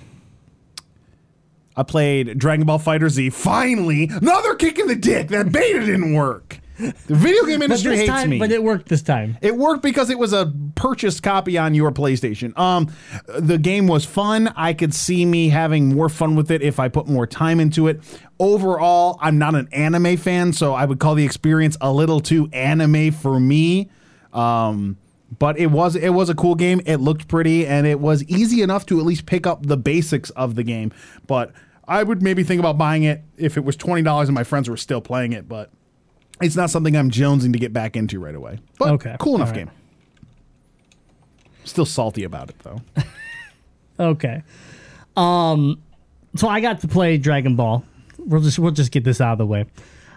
I 1.77 1.85
played 1.85 2.37
Dragon 2.39 2.67
Ball 2.67 2.79
FighterZ. 2.79 3.33
Finally, 3.33 4.11
another 4.11 4.55
kick 4.57 4.79
in 4.79 4.89
the 4.89 4.97
dick. 4.97 5.29
That 5.29 5.53
beta 5.53 5.81
didn't 5.81 6.15
work. 6.15 6.61
The 6.81 7.15
video 7.15 7.45
game 7.45 7.63
industry 7.63 7.97
hates 7.97 8.09
time, 8.09 8.31
me. 8.31 8.39
but 8.39 8.51
it 8.51 8.63
worked 8.63 8.89
this 8.89 9.03
time. 9.03 9.37
It 9.43 9.57
worked 9.57 9.83
because 9.83 10.11
it 10.11 10.19
was 10.19 10.33
a 10.33 10.53
purchased 10.75 11.23
copy 11.23 11.59
on 11.59 11.75
your 11.75 11.93
PlayStation. 11.93 12.57
Um, 12.59 12.93
the 13.27 13.59
game 13.59 13.87
was 13.87 14.05
fun. 14.05 14.49
I 14.57 14.73
could 14.73 14.95
see 14.95 15.25
me 15.25 15.51
having 15.51 15.95
more 15.95 16.09
fun 16.09 16.37
with 16.37 16.51
it 16.51 16.63
if 16.63 16.81
I 16.81 16.89
put 16.89 17.07
more 17.07 17.27
time 17.27 17.61
into 17.61 17.89
it. 17.89 18.01
Overall, 18.39 19.19
I'm 19.21 19.39
not 19.39 19.55
an 19.55 19.69
anime 19.73 20.17
fan, 20.17 20.53
so 20.53 20.73
I 20.75 20.85
would 20.87 20.99
call 20.99 21.15
the 21.15 21.25
experience 21.25 21.77
a 21.81 21.93
little 21.93 22.21
too 22.21 22.49
anime 22.53 23.13
for 23.13 23.39
me. 23.39 23.91
Um, 24.33 24.97
but 25.39 25.59
it 25.59 25.67
was 25.67 25.95
it 25.97 26.11
was 26.11 26.29
a 26.29 26.35
cool 26.35 26.55
game. 26.55 26.81
It 26.87 26.97
looked 26.97 27.29
pretty, 27.29 27.67
and 27.67 27.87
it 27.87 28.01
was 28.01 28.25
easy 28.25 28.63
enough 28.63 28.87
to 28.87 28.99
at 28.99 29.07
least 29.07 29.27
pick 29.27 29.47
up 29.47 29.67
the 29.67 29.77
basics 29.77 30.31
of 30.31 30.55
the 30.55 30.63
game. 30.63 30.93
But 31.27 31.53
I 31.87 32.03
would 32.03 32.23
maybe 32.23 32.43
think 32.43 32.59
about 32.59 32.79
buying 32.79 33.03
it 33.05 33.23
if 33.37 33.57
it 33.57 33.65
was 33.65 33.77
twenty 33.77 34.03
dollars 34.03 34.29
and 34.29 34.35
my 34.35 34.45
friends 34.45 34.69
were 34.69 34.77
still 34.77 35.01
playing 35.01 35.33
it. 35.33 35.49
But 35.49 35.71
it's 36.41 36.57
not 36.57 36.71
something 36.71 36.97
I'm 36.97 37.11
jonesing 37.11 37.53
to 37.53 37.59
get 37.59 37.73
back 37.73 37.97
into 37.97 38.19
right 38.21 38.35
away. 38.35 38.59
But 38.79 38.91
Okay. 38.93 39.17
cool 39.19 39.37
enough 39.37 39.51
right. 39.51 39.67
game. 39.67 39.71
Still 41.65 41.87
salty 41.87 42.25
about 42.25 42.51
it 42.51 42.59
though. 42.61 42.81
Okay. 43.99 44.43
Um, 45.15 45.83
so 46.35 46.49
I 46.49 46.61
got 46.61 46.81
to 46.81 46.89
play 46.89 47.19
Dragon 47.19 47.55
Ball. 47.55 47.85
We'll 48.17 48.41
just 48.41 48.59
we'll 48.59 48.71
just 48.73 48.93
get 48.93 49.05
this 49.05 49.21
out 49.21 49.33
of 49.33 49.39
the 49.39 49.45
way. 49.47 49.67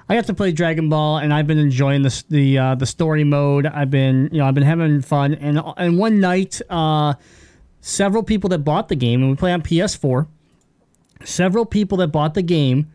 I 0.07 0.15
got 0.15 0.25
to 0.27 0.33
play 0.33 0.53
Dragon 0.53 0.87
Ball, 0.87 1.17
and 1.17 1.33
I've 1.33 1.47
been 1.47 1.57
enjoying 1.57 2.01
this 2.01 2.23
the 2.23 2.57
uh, 2.57 2.75
the 2.75 2.85
story 2.85 3.25
mode. 3.25 3.65
I've 3.65 3.89
been 3.91 4.29
you 4.31 4.37
know 4.37 4.45
I've 4.45 4.53
been 4.53 4.63
having 4.63 5.01
fun, 5.01 5.33
and 5.33 5.59
and 5.75 5.97
one 5.97 6.21
night, 6.21 6.61
uh, 6.69 7.15
several 7.81 8.23
people 8.23 8.49
that 8.51 8.59
bought 8.59 8.87
the 8.87 8.95
game, 8.95 9.21
and 9.21 9.29
we 9.31 9.35
play 9.35 9.51
on 9.51 9.61
PS4. 9.61 10.27
Several 11.25 11.65
people 11.65 11.97
that 11.97 12.07
bought 12.07 12.35
the 12.35 12.41
game 12.41 12.89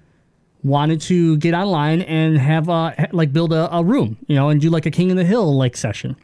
wanted 0.63 1.01
to 1.03 1.37
get 1.39 1.55
online 1.55 2.03
and 2.03 2.39
have 2.39 2.67
ha- 2.67 2.95
like 3.13 3.33
build 3.33 3.53
a, 3.53 3.75
a 3.75 3.83
room, 3.83 4.17
you 4.27 4.35
know, 4.35 4.49
and 4.49 4.61
do 4.61 4.71
like 4.71 4.87
a 4.87 4.91
King 4.91 5.11
of 5.11 5.17
the 5.17 5.25
Hill 5.25 5.57
like 5.57 5.77
session. 5.77 6.17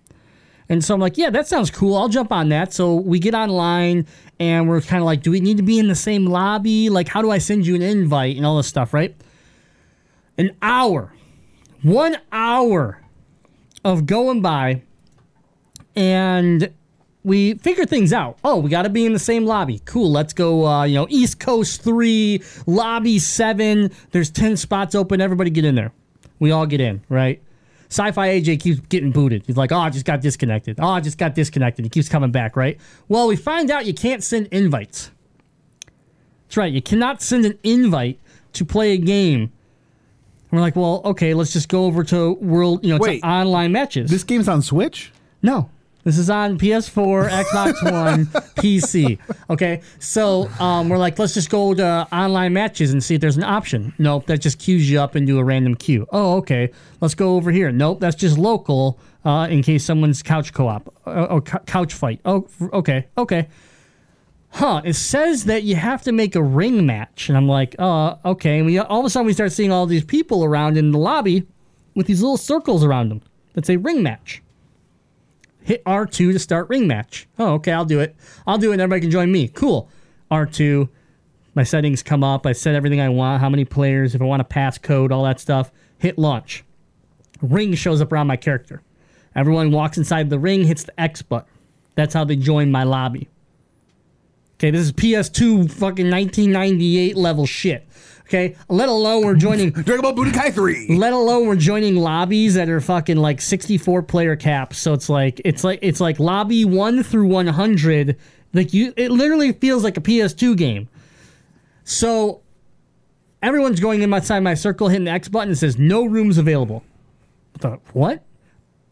And 0.68 0.83
so 0.83 0.94
I'm 0.94 1.01
like, 1.01 1.18
yeah, 1.18 1.31
that 1.31 1.47
sounds 1.47 1.70
cool. 1.70 1.97
I'll 1.97 2.09
jump 2.09 2.33
on 2.33 2.49
that. 2.49 2.73
So 2.73 2.94
we 2.94 3.18
get 3.18 3.35
online 3.35 4.07
and 4.40 4.68
we're 4.68 4.81
kind 4.81 5.03
of 5.03 5.07
like, 5.07 5.23
do 5.23 5.31
we 5.31 5.40
need 5.40 5.59
to 5.59 5.62
be 5.62 5.79
in 5.79 5.88
the 5.88 5.94
same 5.94 6.27
lobby? 6.27 6.88
Like, 6.88 7.09
how 7.09 7.20
do 7.23 7.31
I 7.31 7.38
send 7.38 7.66
you 7.66 7.75
an 7.75 7.83
invite 7.83 8.37
and 8.37 8.47
all 8.47 8.57
this 8.57 8.66
stuff, 8.66 8.94
right? 8.94 9.14
An 10.38 10.57
hour, 10.62 11.12
one 11.83 12.16
hour 12.33 13.03
of 13.85 14.07
going 14.07 14.40
by, 14.40 14.83
and 15.94 16.73
we 17.24 17.54
figure 17.54 17.87
things 17.87 18.12
out. 18.12 18.38
Oh, 18.44 18.58
we 18.58 18.70
got 18.70 18.82
to 18.82 18.90
be 18.90 19.06
in 19.06 19.12
the 19.12 19.18
same 19.18 19.46
lobby. 19.46 19.80
Cool. 19.84 20.12
Let's 20.12 20.32
go. 20.32 20.66
Uh, 20.66 20.84
you 20.84 20.94
know, 20.94 21.06
East 21.08 21.40
Coast 21.40 21.82
three, 21.82 22.42
lobby 22.66 23.18
seven. 23.18 23.90
There's 24.10 24.30
ten 24.30 24.56
spots 24.56 24.94
open. 24.94 25.20
Everybody 25.20 25.50
get 25.50 25.64
in 25.64 25.74
there. 25.74 25.92
We 26.38 26.50
all 26.50 26.66
get 26.66 26.80
in, 26.80 27.02
right? 27.08 27.40
Sci-fi 27.88 28.28
AJ 28.40 28.60
keeps 28.60 28.80
getting 28.80 29.10
booted. 29.12 29.44
He's 29.46 29.56
like, 29.56 29.72
"Oh, 29.72 29.78
I 29.78 29.90
just 29.90 30.04
got 30.04 30.20
disconnected. 30.20 30.78
Oh, 30.80 30.88
I 30.88 31.00
just 31.00 31.16
got 31.16 31.34
disconnected." 31.34 31.84
He 31.84 31.88
keeps 31.88 32.08
coming 32.08 32.30
back, 32.30 32.56
right? 32.56 32.78
Well, 33.08 33.26
we 33.28 33.37
find 33.37 33.70
out 33.70 33.87
you 33.87 33.94
can't 33.94 34.22
send 34.22 34.48
invites. 34.48 35.10
That's 36.44 36.56
right. 36.56 36.72
You 36.72 36.82
cannot 36.82 37.22
send 37.22 37.46
an 37.46 37.58
invite 37.62 38.18
to 38.52 38.64
play 38.64 38.92
a 38.92 38.96
game. 38.96 39.40
And 39.42 39.50
we're 40.52 40.60
like, 40.60 40.76
well, 40.76 41.02
okay, 41.04 41.34
let's 41.34 41.52
just 41.52 41.68
go 41.68 41.84
over 41.87 42.04
to 42.04 42.34
world, 42.34 42.84
you 42.84 42.92
know, 42.94 42.98
Wait. 43.00 43.20
to 43.20 43.26
online 43.26 43.72
matches. 43.72 44.10
This 44.10 44.22
game's 44.22 44.48
on 44.48 44.62
Switch. 44.62 45.12
No. 45.42 45.68
This 46.05 46.19
is 46.19 46.29
on 46.29 46.59
PS4, 46.59 47.31
Xbox 47.31 47.83
One, 47.90 48.27
PC. 48.57 49.19
Okay, 49.49 49.81
so 49.99 50.51
um, 50.61 50.90
we're 50.90 50.99
like, 50.99 51.19
let's 51.19 51.33
just 51.33 51.49
go 51.49 51.73
to 51.73 52.07
online 52.12 52.53
matches 52.53 52.93
and 52.93 53.03
see 53.03 53.14
if 53.14 53.23
there's 53.23 53.38
an 53.38 53.43
option. 53.43 53.95
Nope, 53.99 54.27
that 54.27 54.43
just 54.43 54.59
queues 54.59 54.90
you 54.90 55.01
up 55.01 55.17
into 55.17 55.38
a 55.38 55.45
random 55.45 55.75
queue. 55.75 56.07
Oh, 56.12 56.37
okay, 56.37 56.71
let's 57.01 57.14
go 57.14 57.37
over 57.37 57.51
here. 57.51 57.73
Nope, 57.73 58.01
that's 58.01 58.17
just 58.17 58.37
local 58.37 58.99
uh, 59.25 59.49
in 59.51 59.62
case 59.62 59.83
someone's 59.83 60.23
couch 60.23 60.53
co-op 60.53 60.95
uh, 61.07 61.25
or 61.25 61.40
cou- 61.40 61.61
couch 61.61 61.95
fight. 61.95 62.21
Oh, 62.27 62.47
okay, 62.75 63.07
okay. 63.17 63.49
Huh? 64.51 64.83
It 64.85 64.95
says 64.95 65.45
that 65.47 65.62
you 65.62 65.75
have 65.75 66.03
to 66.03 66.12
make 66.12 66.37
a 66.37 66.43
ring 66.43 66.85
match, 66.85 67.31
and 67.31 67.37
I'm 67.38 67.49
like, 67.49 67.75
uh, 67.79 68.17
okay. 68.27 68.59
And 68.59 68.67
we 68.67 68.79
all 68.79 69.01
of 69.01 69.07
a 69.07 69.11
sudden 69.11 69.27
we 69.27 69.33
start 69.33 69.53
seeing 69.53 69.73
all 69.73 69.87
these 69.87 70.05
people 70.05 70.45
around 70.45 70.77
in 70.77 70.93
the 70.93 70.99
lobby 70.99 71.47
with 71.95 72.07
these 72.07 72.21
little 72.21 72.37
circles 72.37 72.85
around 72.85 73.09
them 73.09 73.23
that 73.55 73.64
say 73.64 73.79
ring 73.79 74.03
match 74.03 74.43
hit 75.64 75.85
R2 75.85 76.33
to 76.33 76.38
start 76.38 76.68
ring 76.68 76.87
match. 76.87 77.27
Oh, 77.38 77.55
okay, 77.55 77.72
I'll 77.72 77.85
do 77.85 77.98
it. 77.98 78.14
I'll 78.46 78.59
do 78.59 78.70
it 78.70 78.74
and 78.74 78.83
everybody 78.83 79.00
can 79.00 79.11
join 79.11 79.33
me. 79.33 79.48
Cool. 79.48 79.88
R2, 80.31 80.88
my 81.55 81.62
settings 81.64 82.03
come 82.03 82.22
up. 82.22 82.46
I 82.46 82.53
set 82.53 82.74
everything 82.74 83.00
I 83.00 83.09
want, 83.09 83.40
how 83.40 83.48
many 83.48 83.64
players, 83.64 84.14
if 84.14 84.20
I 84.20 84.24
want 84.24 84.42
a 84.42 84.44
passcode, 84.44 85.11
all 85.11 85.24
that 85.24 85.40
stuff. 85.40 85.72
Hit 85.98 86.18
launch. 86.18 86.64
Ring 87.40 87.74
shows 87.74 88.00
up 88.00 88.12
around 88.12 88.27
my 88.27 88.37
character. 88.37 88.83
Everyone 89.35 89.72
walks 89.72 89.98
inside 89.98 90.31
the 90.31 90.38
ring, 90.38 90.64
hits 90.64 90.85
the 90.85 91.00
X 91.00 91.22
button. 91.22 91.48
That's 91.94 92.14
how 92.14 92.24
they 92.24 92.37
join 92.37 92.70
my 92.70 92.85
lobby. 92.85 93.29
Okay, 94.57 94.70
this 94.70 94.83
is 94.83 94.92
PS2 94.92 95.70
fucking 95.70 96.11
1998 96.11 97.16
level 97.16 97.46
shit. 97.46 97.87
Okay, 98.26 98.56
let 98.70 98.88
alone 98.88 99.24
we're 99.24 99.34
joining 99.34 99.70
Dragon 99.70 100.00
Ball 100.00 100.14
Budokai 100.14 100.52
3. 100.54 100.96
let 100.96 101.12
alone 101.12 101.46
we're 101.46 101.56
joining 101.56 101.96
lobbies 101.96 102.54
that 102.54 102.70
are 102.70 102.80
fucking 102.80 103.18
like 103.18 103.40
64 103.40 104.02
player 104.02 104.34
caps. 104.34 104.78
So 104.78 104.94
it's 104.94 105.10
like 105.10 105.42
it's 105.44 105.62
like 105.62 105.78
it's 105.82 106.00
like 106.00 106.18
lobby 106.18 106.64
1 106.64 107.02
through 107.02 107.26
100 107.26 108.16
like 108.54 108.72
you 108.72 108.94
it 108.96 109.10
literally 109.10 109.52
feels 109.52 109.84
like 109.84 109.98
a 109.98 110.00
ps2 110.00 110.56
game. 110.56 110.88
So 111.84 112.40
everyone's 113.42 113.78
going 113.78 114.00
in 114.00 114.08
my 114.08 114.20
side 114.20 114.40
my 114.40 114.54
circle 114.54 114.88
hitting 114.88 115.04
the 115.04 115.10
x 115.10 115.28
button 115.28 115.50
and 115.50 115.58
says 115.58 115.78
no 115.78 116.04
rooms 116.06 116.38
available. 116.38 116.82
I 117.56 117.58
thought 117.58 117.80
what? 117.92 118.24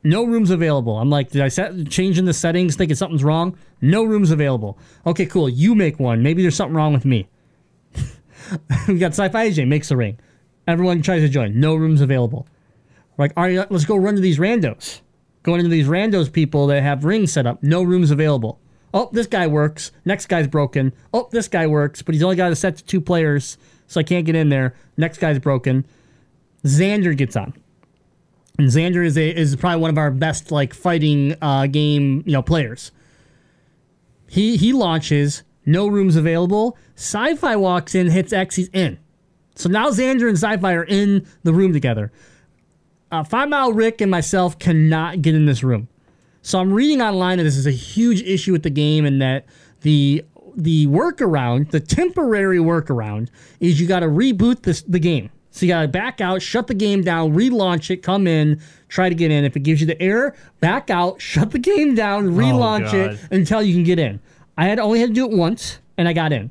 No 0.05 0.25
rooms 0.25 0.51
available. 0.51 0.99
I'm 0.99 1.09
like 1.09 1.31
did 1.31 1.41
i 1.41 1.49
set 1.49 1.89
change 1.89 2.19
in 2.19 2.27
the 2.27 2.35
settings 2.35 2.77
thinking 2.77 2.97
something's 2.97 3.25
wrong? 3.25 3.57
No 3.81 4.05
rooms 4.05 4.31
available. 4.31 4.79
Okay 5.07 5.25
cool. 5.25 5.49
You 5.49 5.75
make 5.75 5.99
one. 5.99 6.23
Maybe 6.23 6.43
there's 6.43 6.57
something 6.57 6.77
wrong 6.77 6.93
with 6.93 7.07
me 7.07 7.29
we 8.89 8.99
got 8.99 9.13
Sci-Fi 9.13 9.51
AJ 9.51 9.69
makes 9.69 9.91
a 9.91 9.97
ring. 9.97 10.19
Everyone 10.67 11.03
tries 11.03 11.23
to 11.23 11.29
join. 11.29 11.59
No 11.59 11.75
rooms 11.75 12.01
available. 12.01 12.47
We're 13.17 13.25
like, 13.25 13.33
all 13.37 13.45
right, 13.45 13.71
let's 13.71 13.85
go 13.85 13.97
run 13.97 14.15
to 14.15 14.21
these 14.21 14.39
randos. 14.39 15.01
Going 15.43 15.61
into 15.61 15.71
these 15.71 15.87
randos 15.87 16.33
people 16.33 16.69
that 16.69 16.83
have 16.83 17.05
rings 17.05 17.33
set 17.33 17.47
up. 17.47 17.63
No 17.63 17.83
rooms 17.83 18.11
available. 18.11 18.61
Oh, 18.95 19.09
this 19.13 19.27
guy 19.27 19.47
works. 19.47 19.91
Next 20.05 20.27
guy's 20.27 20.47
broken. 20.47 20.93
Oh, 21.13 21.29
this 21.33 21.49
guy 21.49 21.67
works, 21.67 22.03
but 22.03 22.15
he's 22.15 22.23
only 22.23 22.37
got 22.37 22.53
it 22.53 22.57
set 22.57 22.77
to 22.77 22.85
two 22.85 23.01
players, 23.01 23.57
so 23.87 24.01
I 24.01 24.03
can't 24.03 24.27
get 24.27 24.37
in 24.37 24.51
there. 24.51 24.75
Next 24.97 25.19
guy's 25.19 25.39
broken. 25.39 25.85
Xander 26.65 27.17
gets 27.17 27.37
on. 27.37 27.55
And 28.59 28.69
Xander 28.69 29.05
is 29.05 29.17
a 29.17 29.35
is 29.35 29.57
probably 29.57 29.81
one 29.81 29.91
of 29.91 29.99
our 29.99 30.11
best 30.11 30.51
like 30.51 30.75
fighting 30.75 31.35
uh, 31.41 31.67
game 31.67 32.23
you 32.27 32.33
know 32.33 32.43
players. 32.43 32.93
He 34.29 34.57
he 34.57 34.73
launches, 34.73 35.43
no 35.65 35.87
rooms 35.87 36.17
available. 36.17 36.77
Sci-Fi 36.97 37.57
walks 37.57 37.95
in, 37.95 38.11
hits 38.11 38.33
X, 38.33 38.57
he's 38.57 38.69
in. 38.69 38.99
So 39.55 39.69
now 39.69 39.91
Xander 39.91 40.29
and 40.29 40.37
Sci-Fi 40.37 40.73
are 40.73 40.85
in 40.85 41.27
the 41.43 41.53
room 41.53 41.73
together. 41.73 42.11
Uh, 43.11 43.23
Five 43.23 43.49
Mile 43.51 43.73
Rick 43.73 44.01
and 44.01 44.11
myself 44.11 44.59
cannot 44.59 45.21
get 45.21 45.35
in 45.35 45.47
this 45.47 45.63
room. 45.63 45.89
So 46.41 46.59
I'm 46.59 46.73
reading 46.73 47.01
online 47.03 47.39
that 47.39 47.45
this 47.45 47.57
is 47.57 47.67
a 47.67 47.73
huge 47.73 48.23
issue 48.23 48.53
with 48.53 48.63
the 48.63 48.71
game 48.71 49.05
and 49.05 49.21
that 49.23 49.47
the 49.83 50.25
the 50.55 50.87
workaround, 50.89 51.71
the 51.71 51.81
temporary 51.81 52.59
workaround, 52.59 53.29
is 53.61 53.81
you 53.81 53.87
got 53.87 54.01
to 54.01 54.07
reboot 54.07 54.63
this 54.63 54.83
the 54.83 54.99
game. 54.99 55.31
So 55.51 55.67
you 55.67 55.73
got 55.73 55.83
to 55.83 55.89
back 55.89 56.21
out, 56.23 56.41
shut 56.41 56.67
the 56.67 56.75
game 56.75 57.03
down, 57.03 57.35
relaunch 57.35 57.91
it, 57.91 57.99
come 57.99 58.27
in, 58.27 58.61
try 58.89 59.11
to 59.11 59.15
get 59.15 59.31
in. 59.31 59.45
If 59.45 59.55
it 59.55 59.61
gives 59.61 59.83
you 59.83 59.87
the 59.87 60.01
error, 60.01 60.35
back 60.61 60.89
out, 60.89 61.21
shut 61.21 61.51
the 61.51 61.59
game 61.59 61.95
down, 61.95 62.31
relaunch 62.31 62.93
it 62.95 63.21
until 63.31 63.63
you 63.63 63.75
can 63.75 63.85
get 63.85 63.99
in. 63.99 64.19
I 64.57 64.67
had 64.67 64.79
only 64.79 65.01
had 65.01 65.11
to 65.11 65.15
do 65.15 65.25
it 65.25 65.37
once, 65.37 65.79
and 65.97 66.09
I 66.09 66.13
got 66.13 66.33
in. 66.33 66.51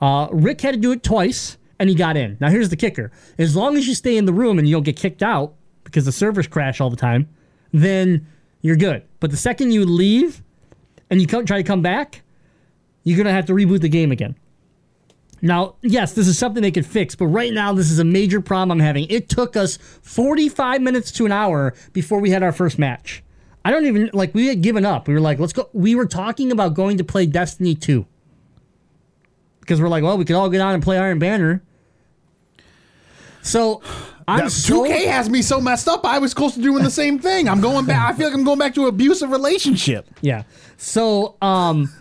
Uh, 0.00 0.28
Rick 0.30 0.60
had 0.60 0.74
to 0.74 0.80
do 0.80 0.92
it 0.92 1.02
twice, 1.02 1.56
and 1.78 1.88
he 1.88 1.94
got 1.94 2.16
in. 2.16 2.36
Now 2.40 2.50
here's 2.50 2.68
the 2.68 2.76
kicker: 2.76 3.10
as 3.38 3.56
long 3.56 3.76
as 3.76 3.86
you 3.86 3.94
stay 3.94 4.16
in 4.16 4.24
the 4.24 4.32
room 4.32 4.58
and 4.58 4.68
you 4.68 4.74
don't 4.74 4.82
get 4.82 4.96
kicked 4.96 5.22
out 5.22 5.54
because 5.84 6.04
the 6.04 6.12
servers 6.12 6.46
crash 6.46 6.80
all 6.80 6.90
the 6.90 6.96
time, 6.96 7.28
then 7.72 8.26
you're 8.60 8.76
good. 8.76 9.04
But 9.20 9.30
the 9.30 9.36
second 9.36 9.72
you 9.72 9.84
leave 9.84 10.42
and 11.10 11.20
you 11.20 11.26
come, 11.26 11.46
try 11.46 11.58
to 11.58 11.62
come 11.62 11.82
back, 11.82 12.22
you're 13.04 13.16
gonna 13.16 13.32
have 13.32 13.46
to 13.46 13.52
reboot 13.52 13.80
the 13.80 13.88
game 13.88 14.12
again. 14.12 14.36
Now, 15.42 15.76
yes, 15.82 16.12
this 16.12 16.26
is 16.26 16.38
something 16.38 16.62
they 16.62 16.70
could 16.70 16.86
fix, 16.86 17.14
but 17.14 17.26
right 17.26 17.52
now 17.52 17.72
this 17.72 17.90
is 17.90 17.98
a 17.98 18.04
major 18.04 18.40
problem 18.40 18.80
I'm 18.80 18.84
having. 18.84 19.06
It 19.08 19.28
took 19.28 19.54
us 19.54 19.76
45 19.76 20.80
minutes 20.80 21.12
to 21.12 21.26
an 21.26 21.32
hour 21.32 21.74
before 21.92 22.20
we 22.20 22.30
had 22.30 22.42
our 22.42 22.52
first 22.52 22.78
match. 22.78 23.22
I 23.66 23.70
don't 23.72 23.84
even 23.86 24.10
like 24.12 24.32
we 24.32 24.46
had 24.46 24.62
given 24.62 24.86
up. 24.86 25.08
We 25.08 25.14
were 25.14 25.20
like, 25.20 25.40
let's 25.40 25.52
go. 25.52 25.68
We 25.72 25.96
were 25.96 26.06
talking 26.06 26.52
about 26.52 26.74
going 26.74 26.98
to 26.98 27.04
play 27.04 27.26
Destiny 27.26 27.74
2 27.74 28.06
because 29.60 29.80
we're 29.80 29.88
like, 29.88 30.04
well, 30.04 30.16
we 30.16 30.24
could 30.24 30.36
all 30.36 30.48
get 30.48 30.60
on 30.60 30.72
and 30.74 30.82
play 30.82 30.98
Iron 30.98 31.18
Banner. 31.18 31.62
So 33.42 33.82
I'm 34.28 34.44
That- 34.44 34.50
so 34.50 34.84
2K 34.84 35.06
has 35.06 35.28
me 35.28 35.42
so 35.42 35.60
messed 35.60 35.88
up. 35.88 36.04
I 36.04 36.18
was 36.18 36.32
close 36.34 36.54
to 36.54 36.62
doing 36.62 36.84
the 36.84 36.90
same 36.90 37.18
thing. 37.18 37.48
I'm 37.48 37.60
going 37.60 37.86
back. 37.86 38.08
I 38.08 38.16
feel 38.16 38.26
like 38.28 38.34
I'm 38.36 38.44
going 38.44 38.58
back 38.58 38.74
to 38.74 38.82
an 38.82 38.88
abusive 38.88 39.30
relationship. 39.30 40.06
yeah. 40.20 40.44
So 40.76 41.36
um, 41.42 41.92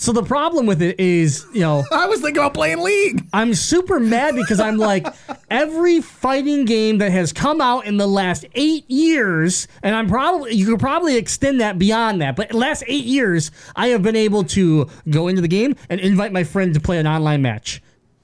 so 0.00 0.12
the 0.12 0.22
problem 0.22 0.64
with 0.64 0.80
it 0.80 0.98
is, 0.98 1.44
you 1.52 1.60
know. 1.60 1.84
I 1.92 2.06
was 2.06 2.22
thinking 2.22 2.38
about 2.38 2.54
playing 2.54 2.80
League. 2.80 3.22
I'm 3.34 3.52
super 3.52 4.00
mad 4.00 4.34
because 4.34 4.58
I'm 4.58 4.78
like 4.78 5.06
every 5.50 6.00
fighting 6.00 6.64
game 6.64 6.98
that 6.98 7.12
has 7.12 7.34
come 7.34 7.60
out 7.60 7.84
in 7.84 7.98
the 7.98 8.06
last 8.08 8.46
eight 8.54 8.90
years, 8.90 9.68
and 9.82 9.94
I'm 9.94 10.08
probably 10.08 10.54
you 10.54 10.64
could 10.64 10.80
probably 10.80 11.18
extend 11.18 11.60
that 11.60 11.78
beyond 11.78 12.22
that, 12.22 12.34
but 12.34 12.54
last 12.54 12.82
eight 12.86 13.04
years 13.04 13.50
I 13.76 13.88
have 13.88 14.02
been 14.02 14.16
able 14.16 14.44
to 14.44 14.88
go 15.10 15.28
into 15.28 15.42
the 15.42 15.48
game 15.48 15.76
and 15.90 16.00
invite 16.00 16.32
my 16.32 16.44
friend 16.44 16.72
to 16.72 16.80
play 16.80 16.98
an 16.98 17.06
online 17.06 17.42
match. 17.42 17.82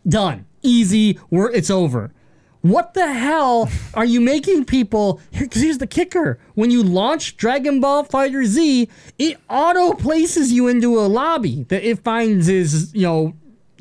Done, 0.08 0.46
easy. 0.62 1.20
We're 1.28 1.50
it's 1.50 1.68
over. 1.68 2.10
What 2.70 2.94
the 2.94 3.12
hell 3.12 3.70
are 3.94 4.04
you 4.04 4.20
making 4.20 4.64
people? 4.64 5.20
Because 5.38 5.62
here's 5.62 5.78
the 5.78 5.86
kicker: 5.86 6.38
when 6.54 6.70
you 6.70 6.82
launch 6.82 7.36
Dragon 7.36 7.80
Ball 7.80 8.04
FighterZ, 8.04 8.88
it 9.18 9.38
auto 9.48 9.94
places 9.94 10.52
you 10.52 10.66
into 10.66 10.98
a 10.98 11.06
lobby 11.06 11.64
that 11.68 11.88
it 11.88 12.02
finds 12.02 12.48
is 12.48 12.92
you 12.94 13.02
know 13.02 13.34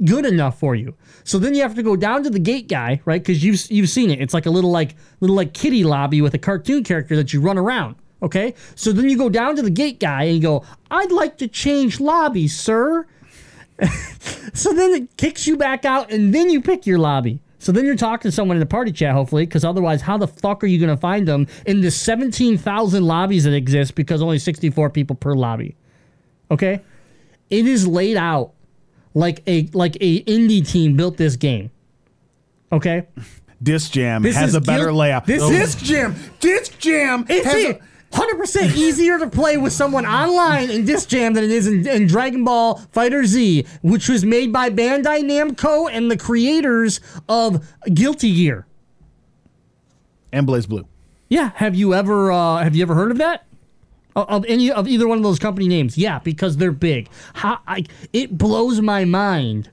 good 0.04 0.26
enough 0.26 0.60
for 0.60 0.76
you. 0.76 0.94
So 1.24 1.40
then 1.40 1.56
you 1.56 1.64
have 1.64 1.74
to 1.76 1.84
go 1.84 1.96
down 1.96 2.24
to 2.24 2.30
the 2.30 2.40
gate 2.40 2.68
guy, 2.68 3.02
right? 3.06 3.22
Because 3.22 3.44
you've 3.44 3.70
you've 3.72 3.90
seen 3.90 4.12
it. 4.12 4.22
It's 4.22 4.34
like 4.34 4.46
a 4.46 4.52
little 4.52 4.72
like 4.72 4.96
little 5.20 5.36
like 5.36 5.54
kitty 5.54 5.84
lobby 5.84 6.22
with 6.22 6.34
a 6.36 6.40
cartoon 6.40 6.84
character 6.84 7.16
that 7.16 7.34
you 7.34 7.42
run 7.42 7.58
around. 7.58 7.96
Okay, 8.22 8.54
so 8.76 8.92
then 8.92 9.10
you 9.10 9.18
go 9.18 9.30
down 9.30 9.56
to 9.56 9.62
the 9.62 9.70
gate 9.70 10.00
guy 10.00 10.24
and 10.24 10.36
you 10.36 10.42
go, 10.42 10.64
"I'd 10.92 11.12
like 11.12 11.38
to 11.38 11.48
change 11.48 12.00
lobby, 12.00 12.48
sir." 12.48 13.08
so 14.54 14.74
then 14.74 14.92
it 14.94 15.18
kicks 15.18 15.48
you 15.48 15.58
back 15.58 15.86
out, 15.86 16.12
and 16.12 16.34
then 16.34 16.50
you 16.50 16.62
pick 16.62 16.86
your 16.86 17.00
lobby. 17.00 17.40
So 17.66 17.72
then 17.72 17.84
you're 17.84 17.96
talking 17.96 18.30
to 18.30 18.32
someone 18.32 18.58
in 18.58 18.60
the 18.60 18.68
party 18.68 18.92
chat, 18.92 19.14
hopefully, 19.14 19.44
because 19.44 19.66
otherwise, 19.66 20.00
how 20.04 20.20
the 20.20 20.28
fuck 20.28 20.64
are 20.64 20.68
you 20.68 20.78
going 20.78 20.96
to 20.96 21.02
find 21.02 21.28
them 21.28 21.48
in 21.66 21.82
the 21.82 21.90
17,000 21.90 23.04
lobbies 23.04 23.46
that 23.46 23.56
exist 23.56 23.96
because 23.96 24.22
only 24.22 24.38
64 24.38 24.92
people 24.92 25.16
per 25.16 25.34
lobby? 25.34 25.76
Okay, 26.52 26.80
it 27.50 27.66
is 27.66 27.88
laid 27.88 28.18
out 28.18 28.52
like 29.16 29.42
a 29.48 29.68
like 29.74 29.96
a 30.00 30.22
indie 30.26 30.64
team 30.64 30.96
built 30.96 31.18
this 31.18 31.38
game. 31.38 31.72
Okay, 32.72 33.08
Disc 33.64 33.92
Jam 33.94 34.22
This 34.22 34.36
has 34.36 34.54
a 34.54 34.62
better 34.62 34.86
guilt- 34.86 34.98
layout. 34.98 35.26
this 35.26 35.42
is- 35.42 35.50
Disc 35.50 35.80
Jam. 35.80 36.16
Disc 36.40 36.78
Jam 36.78 37.26
it's 37.28 37.46
has 37.48 37.64
a, 37.64 37.70
a, 37.72 37.80
100% 38.16 38.76
easier 38.76 39.20
to 39.20 39.28
play 39.28 39.58
with 39.58 39.74
someone 39.74 40.06
online 40.06 40.70
in 40.70 40.86
Disc 40.86 41.10
Jam 41.10 41.34
than 41.34 41.44
it 41.44 41.52
is 41.52 41.68
in, 41.68 41.86
in 41.88 42.08
Dragon 42.08 42.44
Ball 42.44 42.80
FighterZ, 42.94 43.68
which 43.82 44.08
was 44.08 44.24
made 44.24 44.54
by 44.54 44.70
Bandai 44.70 45.22
Namco 45.24 45.90
and 45.92 46.10
the 46.10 46.18
creators 46.18 47.02
of 47.28 47.68
Guilty 47.94 48.34
Gear. 48.34 48.66
and 50.32 50.48
BlazBlue. 50.48 50.86
Yeah, 51.30 51.52
have 51.56 51.76
you 51.76 51.94
ever 51.94 52.32
uh, 52.32 52.64
have 52.64 52.76
you 52.76 52.84
ever 52.84 52.96
heard 52.96 53.12
of 53.12 53.18
that? 53.18 53.46
of, 54.16 54.30
of 54.30 54.46
any 54.48 54.72
of 54.72 54.88
either 54.88 55.08
one 55.08 55.18
of 55.18 55.24
those 55.24 55.40
company 55.40 55.68
names. 55.68 55.98
Yeah, 55.98 56.20
because 56.20 56.56
they're 56.58 56.72
big. 56.72 57.10
How 57.34 57.60
I 57.68 57.84
it 58.14 58.38
blows 58.38 58.80
my 58.80 59.04
mind 59.06 59.72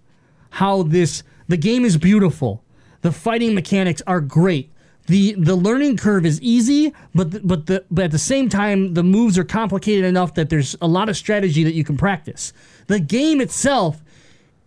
how 0.51 0.83
this 0.83 1.23
the 1.47 1.57
game 1.57 1.85
is 1.85 1.97
beautiful. 1.97 2.65
The 3.03 3.13
fighting 3.13 3.55
mechanics 3.55 4.03
are 4.07 4.21
great. 4.21 4.72
The 5.12 5.35
the 5.35 5.57
learning 5.57 5.98
curve 5.98 6.25
is 6.25 6.40
easy, 6.40 6.94
but 7.14 7.33
the, 7.33 7.40
but 7.40 7.66
the 7.66 7.85
but 7.90 8.07
at 8.07 8.12
the 8.12 8.18
same 8.18 8.48
time 8.48 8.94
the 8.94 9.03
moves 9.03 9.37
are 9.37 9.44
complicated 9.44 10.07
enough 10.07 10.33
that 10.37 10.48
there's 10.48 10.75
a 10.81 10.87
lot 10.87 11.11
of 11.11 11.18
strategy 11.18 11.62
that 11.64 11.75
you 11.75 11.85
can 11.85 11.98
practice. 11.98 12.55
The 12.87 12.98
game 12.98 13.38
itself 13.42 14.03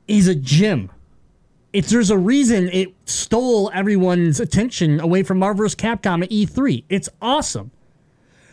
is 0.07 0.27
a 0.27 0.35
gym. 0.35 0.91
It's 1.73 1.89
there's 1.89 2.11
a 2.11 2.17
reason 2.19 2.69
it 2.69 2.93
stole 3.05 3.71
everyone's 3.73 4.39
attention 4.39 4.99
away 4.99 5.23
from 5.23 5.39
Marvel 5.39 5.63
vs. 5.63 5.75
Capcom 5.75 6.21
at 6.21 6.29
E3. 6.29 6.83
It's 6.89 7.09
awesome. 7.23 7.71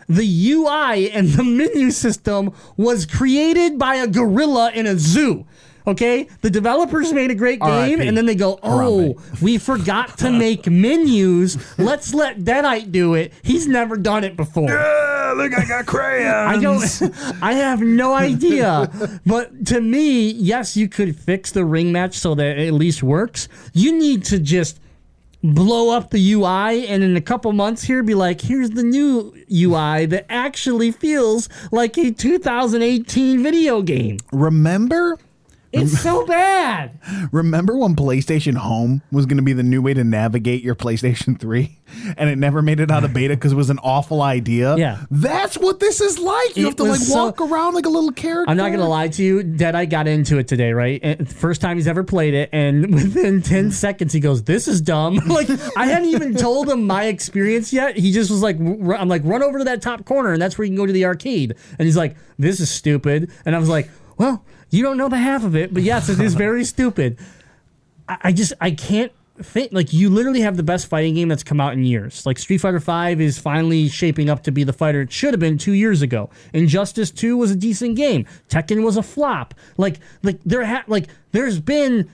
The 0.08 0.52
UI 0.52 1.10
and 1.10 1.28
the 1.28 1.44
menu 1.44 1.90
system 1.90 2.54
was 2.78 3.04
created 3.04 3.78
by 3.78 3.96
a 3.96 4.06
gorilla 4.06 4.70
in 4.72 4.86
a 4.86 4.96
zoo. 4.96 5.44
Okay, 5.86 6.28
the 6.40 6.50
developers 6.50 7.12
made 7.20 7.30
a 7.30 7.34
great 7.34 7.60
game, 7.60 8.00
and 8.00 8.16
then 8.16 8.26
they 8.26 8.34
go, 8.34 8.58
"Oh, 8.62 9.16
we 9.40 9.58
forgot 9.58 10.18
to 10.18 10.30
make 10.46 10.66
menus. 10.66 11.58
Let's 11.78 12.14
let 12.14 12.40
Deadite 12.40 12.92
do 12.92 13.14
it. 13.14 13.32
He's 13.42 13.66
never 13.66 13.96
done 13.96 14.24
it 14.24 14.36
before." 14.36 14.68
look, 15.36 15.58
I 15.58 15.64
got 15.64 15.86
crayons. 15.86 16.56
I 16.56 16.60
don't. 16.60 17.42
I 17.42 17.54
have 17.54 17.80
no 17.80 18.14
idea. 18.14 18.90
But 19.26 19.66
to 19.66 19.80
me, 19.80 20.30
yes, 20.30 20.76
you 20.76 20.88
could 20.88 21.16
fix 21.16 21.50
the 21.52 21.64
ring 21.64 21.92
match 21.92 22.18
so 22.18 22.34
that 22.34 22.58
it 22.58 22.68
at 22.68 22.74
least 22.74 23.02
works. 23.02 23.48
You 23.72 23.98
need 23.98 24.24
to 24.26 24.38
just 24.38 24.78
blow 25.42 25.90
up 25.90 26.10
the 26.10 26.32
UI 26.34 26.86
and 26.86 27.02
in 27.02 27.16
a 27.16 27.20
couple 27.20 27.52
months 27.52 27.82
here 27.82 28.02
be 28.02 28.14
like, 28.14 28.40
here's 28.40 28.70
the 28.70 28.82
new 28.82 29.34
UI 29.50 30.06
that 30.06 30.26
actually 30.28 30.92
feels 30.92 31.48
like 31.72 31.98
a 31.98 32.12
2018 32.12 33.42
video 33.42 33.82
game. 33.82 34.18
Remember? 34.32 35.18
It's 35.72 35.98
so 36.00 36.26
bad. 36.26 36.98
Remember 37.32 37.76
when 37.76 37.96
PlayStation 37.96 38.56
Home 38.56 39.00
was 39.10 39.24
going 39.26 39.38
to 39.38 39.42
be 39.42 39.52
the 39.54 39.62
new 39.62 39.80
way 39.80 39.94
to 39.94 40.04
navigate 40.04 40.62
your 40.62 40.74
PlayStation 40.74 41.38
3 41.40 41.78
and 42.16 42.28
it 42.28 42.36
never 42.36 42.60
made 42.62 42.78
it 42.80 42.90
out 42.90 43.04
of 43.04 43.12
beta 43.14 43.34
because 43.34 43.52
it 43.52 43.56
was 43.56 43.70
an 43.70 43.78
awful 43.78 44.20
idea? 44.22 44.76
Yeah. 44.76 45.04
That's 45.10 45.56
what 45.56 45.80
this 45.80 46.00
is 46.02 46.18
like. 46.18 46.56
You 46.56 46.64
It 46.64 46.68
have 46.70 46.76
to 46.76 46.82
like 46.82 46.90
was 46.92 47.08
so- 47.08 47.24
walk 47.24 47.40
around 47.40 47.74
like 47.74 47.86
a 47.86 47.88
little 47.88 48.12
character. 48.12 48.50
I'm 48.50 48.56
not 48.58 48.70
gonna 48.70 48.88
lie 48.88 49.08
to 49.08 49.22
you. 49.22 49.42
Deadeye 49.42 49.86
got 49.86 50.06
into 50.06 50.38
it 50.38 50.46
today, 50.46 50.72
right? 50.72 51.00
And 51.02 51.30
first 51.30 51.60
time 51.62 51.76
he's 51.78 51.88
ever 51.88 52.04
played 52.04 52.34
it, 52.34 52.50
and 52.52 52.92
within 52.94 53.40
ten 53.42 53.70
seconds 53.70 54.12
he 54.12 54.20
goes, 54.20 54.42
"This 54.44 54.68
is 54.68 54.80
dumb." 54.82 55.16
like 55.26 55.48
I 55.76 55.86
hadn't 55.86 56.10
even 56.10 56.34
told 56.34 56.68
him 56.68 56.86
my 56.86 57.04
experience 57.06 57.72
yet. 57.72 57.96
He 57.96 58.12
just 58.12 58.30
was 58.30 58.42
like, 58.42 58.56
r- 58.60 58.94
"I'm 58.96 59.08
like, 59.08 59.22
run 59.24 59.42
over 59.42 59.58
to 59.58 59.64
that 59.64 59.80
top 59.82 60.04
corner, 60.04 60.32
and 60.32 60.40
that's 60.42 60.58
where 60.58 60.64
you 60.64 60.70
can 60.70 60.76
go 60.76 60.86
to 60.86 60.92
the 60.92 61.06
arcade." 61.06 61.54
And 61.78 61.86
he's 61.86 61.96
like, 61.96 62.16
"This 62.38 62.60
is 62.60 62.70
stupid," 62.70 63.30
and 63.46 63.54
I 63.56 63.58
was 63.58 63.68
like, 63.68 63.88
"Well, 64.18 64.44
you 64.72 64.82
don't 64.82 64.96
know 64.96 65.08
the 65.08 65.18
half 65.18 65.44
of 65.44 65.54
it, 65.54 65.72
but 65.72 65.82
yes, 65.82 66.08
it 66.08 66.20
is 66.20 66.34
very 66.34 66.64
stupid." 66.74 67.18
I, 68.08 68.18
I 68.24 68.32
just 68.32 68.52
I 68.60 68.72
can't 68.72 69.12
think 69.40 69.72
like 69.72 69.92
you 69.92 70.10
literally 70.10 70.40
have 70.40 70.56
the 70.56 70.62
best 70.62 70.86
fighting 70.86 71.14
game 71.14 71.28
that's 71.28 71.42
come 71.42 71.60
out 71.60 71.72
in 71.72 71.84
years. 71.84 72.26
Like 72.26 72.38
Street 72.38 72.58
Fighter 72.58 72.80
Five 72.80 73.20
is 73.20 73.38
finally 73.38 73.88
shaping 73.88 74.28
up 74.28 74.42
to 74.44 74.52
be 74.52 74.64
the 74.64 74.72
fighter 74.72 75.02
it 75.02 75.12
should 75.12 75.32
have 75.32 75.40
been 75.40 75.58
two 75.58 75.72
years 75.72 76.02
ago. 76.02 76.30
Injustice 76.52 77.10
Two 77.10 77.36
was 77.36 77.50
a 77.50 77.56
decent 77.56 77.96
game. 77.96 78.26
Tekken 78.48 78.84
was 78.84 78.96
a 78.96 79.02
flop. 79.02 79.54
Like 79.76 79.98
like 80.22 80.40
there 80.44 80.64
ha- 80.64 80.84
like 80.86 81.08
there's 81.32 81.60
been 81.60 82.10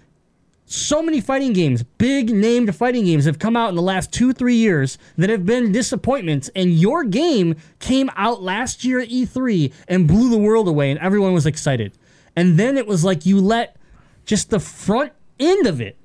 so 0.71 1.01
many 1.03 1.21
fighting 1.21 1.55
games, 1.55 1.83
big 1.83 2.31
named 2.31 2.75
fighting 2.77 3.07
games 3.07 3.25
have 3.25 3.39
come 3.39 3.57
out 3.57 3.71
in 3.71 3.75
the 3.75 3.83
last 3.83 4.13
two, 4.13 4.35
three 4.35 4.57
years 4.57 4.99
that 5.17 5.31
have 5.31 5.47
been 5.47 5.73
disappointments. 5.73 6.51
And 6.55 6.73
your 6.73 7.05
game 7.05 7.57
came 7.79 8.11
out 8.17 8.43
last 8.43 8.85
year 8.85 9.01
at 9.01 9.09
E3 9.09 9.73
and 9.89 10.07
blew 10.07 10.29
the 10.29 10.37
world 10.37 10.69
away, 10.69 10.91
and 10.91 11.01
everyone 11.01 11.33
was 11.33 11.47
excited. 11.47 11.93
And 12.39 12.57
then 12.57 12.79
it 12.79 12.87
was 12.87 13.05
like 13.05 13.27
you 13.27 13.41
let 13.41 13.77
just 14.25 14.51
the 14.51 14.61
front 14.61 15.13
end 15.41 15.67
of 15.67 15.81
it 15.81 15.99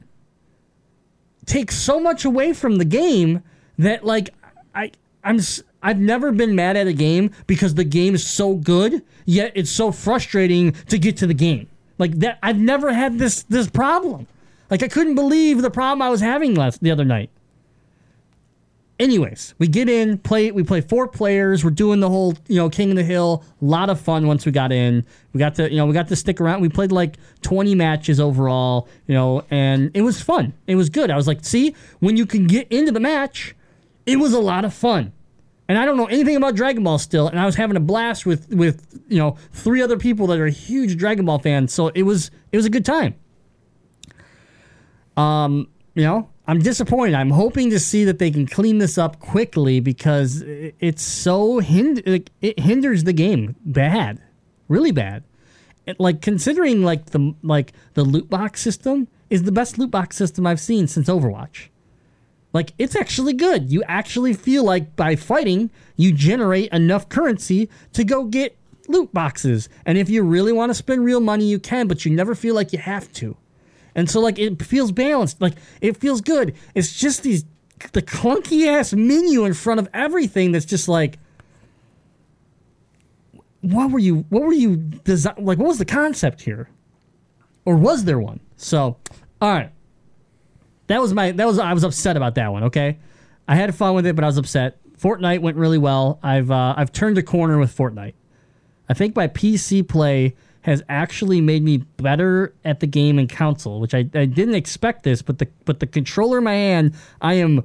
take 1.45 1.71
so 1.71 1.99
much 1.99 2.25
away 2.25 2.53
from 2.53 2.77
the 2.77 2.85
game 2.85 3.43
that 3.77 4.03
like 4.03 4.31
I 4.73 4.93
I'm 5.23 5.39
I've 5.83 5.99
never 5.99 6.31
been 6.31 6.55
mad 6.55 6.75
at 6.75 6.87
a 6.87 6.93
game 6.93 7.29
because 7.45 7.75
the 7.75 7.83
game 7.83 8.15
is 8.15 8.25
so 8.25 8.55
good, 8.55 9.03
yet 9.25 9.51
it's 9.53 9.69
so 9.69 9.91
frustrating 9.91 10.71
to 10.89 10.97
get 10.97 11.17
to 11.17 11.27
the 11.27 11.35
game. 11.35 11.69
Like 11.99 12.17
that 12.21 12.39
I've 12.41 12.57
never 12.57 12.93
had 12.93 13.19
this 13.19 13.43
this 13.43 13.69
problem. 13.69 14.25
Like 14.71 14.81
I 14.81 14.87
couldn't 14.87 15.13
believe 15.13 15.61
the 15.61 15.69
problem 15.69 16.01
I 16.01 16.09
was 16.09 16.21
having 16.21 16.55
last 16.55 16.81
the 16.81 16.89
other 16.89 17.05
night. 17.05 17.29
Anyways, 18.99 19.55
we 19.57 19.67
get 19.67 19.89
in, 19.89 20.19
play 20.19 20.51
we 20.51 20.61
play 20.63 20.79
four 20.79 21.07
players, 21.07 21.63
we're 21.63 21.71
doing 21.71 21.99
the 21.99 22.09
whole, 22.09 22.35
you 22.47 22.57
know, 22.57 22.69
King 22.69 22.91
of 22.91 22.95
the 22.95 23.03
Hill, 23.03 23.43
a 23.59 23.65
lot 23.65 23.89
of 23.89 23.99
fun 23.99 24.27
once 24.27 24.45
we 24.45 24.51
got 24.51 24.71
in. 24.71 25.03
We 25.33 25.39
got 25.39 25.55
to, 25.55 25.69
you 25.69 25.77
know, 25.77 25.87
we 25.87 25.93
got 25.93 26.07
to 26.09 26.15
stick 26.15 26.39
around. 26.39 26.61
We 26.61 26.69
played 26.69 26.91
like 26.91 27.17
20 27.41 27.73
matches 27.73 28.19
overall, 28.19 28.87
you 29.07 29.15
know, 29.15 29.43
and 29.49 29.89
it 29.95 30.03
was 30.03 30.21
fun. 30.21 30.53
It 30.67 30.75
was 30.75 30.89
good. 30.89 31.09
I 31.09 31.15
was 31.15 31.27
like, 31.27 31.43
see, 31.43 31.75
when 32.01 32.17
you 32.17 32.27
can 32.27 32.45
get 32.45 32.71
into 32.71 32.91
the 32.91 32.99
match, 32.99 33.55
it 34.05 34.17
was 34.17 34.31
a 34.31 34.39
lot 34.39 34.63
of 34.63 34.73
fun. 34.75 35.11
And 35.67 35.77
I 35.77 35.85
don't 35.85 35.97
know 35.97 36.05
anything 36.05 36.35
about 36.35 36.55
Dragon 36.55 36.83
Ball 36.83 36.99
still, 36.99 37.27
and 37.27 37.39
I 37.39 37.45
was 37.45 37.55
having 37.55 37.77
a 37.77 37.79
blast 37.79 38.25
with 38.25 38.49
with, 38.49 39.03
you 39.07 39.17
know, 39.17 39.37
three 39.53 39.81
other 39.81 39.97
people 39.97 40.27
that 40.27 40.39
are 40.39 40.47
huge 40.47 40.97
Dragon 40.97 41.25
Ball 41.25 41.39
fans. 41.39 41.73
So 41.73 41.87
it 41.87 42.03
was 42.03 42.29
it 42.51 42.57
was 42.57 42.65
a 42.65 42.69
good 42.69 42.85
time. 42.85 43.15
Um, 45.15 45.69
you 45.95 46.03
know, 46.03 46.29
I'm 46.45 46.59
disappointed. 46.59 47.15
I'm 47.15 47.29
hoping 47.29 47.69
to 47.69 47.79
see 47.79 48.03
that 48.03 48.19
they 48.19 48.29
can 48.29 48.45
clean 48.45 48.77
this 48.77 48.97
up 48.97 49.19
quickly 49.19 49.79
because 49.79 50.43
it's 50.45 51.01
so 51.01 51.61
hind- 51.61 52.03
it 52.41 52.59
hinders 52.59 53.05
the 53.05 53.13
game 53.13 53.55
bad, 53.63 54.21
really 54.67 54.91
bad. 54.91 55.23
It, 55.85 55.99
like 55.99 56.21
considering 56.21 56.83
like 56.83 57.07
the 57.07 57.33
like 57.43 57.73
the 57.93 58.03
loot 58.03 58.29
box 58.29 58.61
system 58.61 59.07
is 59.29 59.43
the 59.43 59.51
best 59.51 59.77
loot 59.77 59.91
box 59.91 60.17
system 60.17 60.45
I've 60.45 60.59
seen 60.59 60.87
since 60.87 61.07
Overwatch. 61.07 61.69
Like 62.51 62.73
it's 62.77 62.95
actually 62.95 63.33
good. 63.33 63.71
You 63.71 63.83
actually 63.87 64.33
feel 64.33 64.63
like 64.63 64.95
by 64.95 65.15
fighting, 65.15 65.71
you 65.95 66.11
generate 66.11 66.71
enough 66.71 67.07
currency 67.09 67.69
to 67.93 68.03
go 68.03 68.25
get 68.25 68.57
loot 68.87 69.13
boxes. 69.13 69.69
And 69.85 69.97
if 69.97 70.09
you 70.09 70.23
really 70.23 70.51
want 70.51 70.69
to 70.71 70.73
spend 70.73 71.05
real 71.05 71.19
money, 71.21 71.45
you 71.45 71.59
can, 71.59 71.87
but 71.87 72.05
you 72.05 72.11
never 72.11 72.35
feel 72.35 72.53
like 72.53 72.73
you 72.73 72.79
have 72.79 73.11
to. 73.13 73.37
And 73.95 74.09
so 74.09 74.19
like 74.19 74.39
it 74.39 74.61
feels 74.61 74.91
balanced. 74.91 75.41
Like 75.41 75.53
it 75.81 75.97
feels 75.97 76.21
good. 76.21 76.55
It's 76.75 76.99
just 76.99 77.23
these 77.23 77.45
the 77.91 78.01
clunky 78.01 78.67
ass 78.67 78.93
menu 78.93 79.45
in 79.45 79.53
front 79.53 79.79
of 79.79 79.89
everything 79.93 80.51
that's 80.51 80.65
just 80.65 80.87
like 80.87 81.19
what 83.61 83.91
were 83.91 83.99
you 83.99 84.25
what 84.29 84.43
were 84.43 84.53
you 84.53 84.77
desi- 84.77 85.37
like 85.37 85.57
what 85.57 85.67
was 85.67 85.77
the 85.79 85.85
concept 85.85 86.41
here? 86.41 86.69
Or 87.65 87.75
was 87.75 88.03
there 88.03 88.19
one? 88.19 88.41
So, 88.57 88.97
all 89.41 89.53
right. 89.53 89.71
That 90.87 91.01
was 91.01 91.13
my 91.13 91.31
that 91.31 91.47
was 91.47 91.59
I 91.59 91.73
was 91.73 91.83
upset 91.83 92.17
about 92.17 92.35
that 92.35 92.51
one, 92.51 92.65
okay? 92.65 92.99
I 93.47 93.55
had 93.55 93.73
fun 93.75 93.95
with 93.95 94.05
it, 94.05 94.15
but 94.15 94.23
I 94.23 94.27
was 94.27 94.37
upset. 94.37 94.79
Fortnite 94.97 95.39
went 95.39 95.57
really 95.57 95.77
well. 95.77 96.19
I've 96.23 96.51
uh, 96.51 96.73
I've 96.77 96.91
turned 96.91 97.17
a 97.17 97.23
corner 97.23 97.57
with 97.57 97.75
Fortnite. 97.75 98.13
I 98.89 98.93
think 98.93 99.15
my 99.15 99.27
PC 99.27 99.87
play 99.87 100.35
has 100.63 100.81
actually 100.89 101.41
made 101.41 101.63
me 101.63 101.77
better 101.97 102.53
at 102.65 102.79
the 102.79 102.87
game 102.87 103.19
in 103.19 103.27
console, 103.27 103.79
which 103.79 103.93
I, 103.93 103.99
I 104.13 104.25
didn't 104.25 104.55
expect 104.55 105.03
this, 105.03 105.21
but 105.21 105.39
the 105.39 105.47
but 105.65 105.79
the 105.79 105.87
controller 105.87 106.39
in 106.39 106.45
my 106.45 106.53
hand, 106.53 106.95
I 107.21 107.35
am 107.35 107.63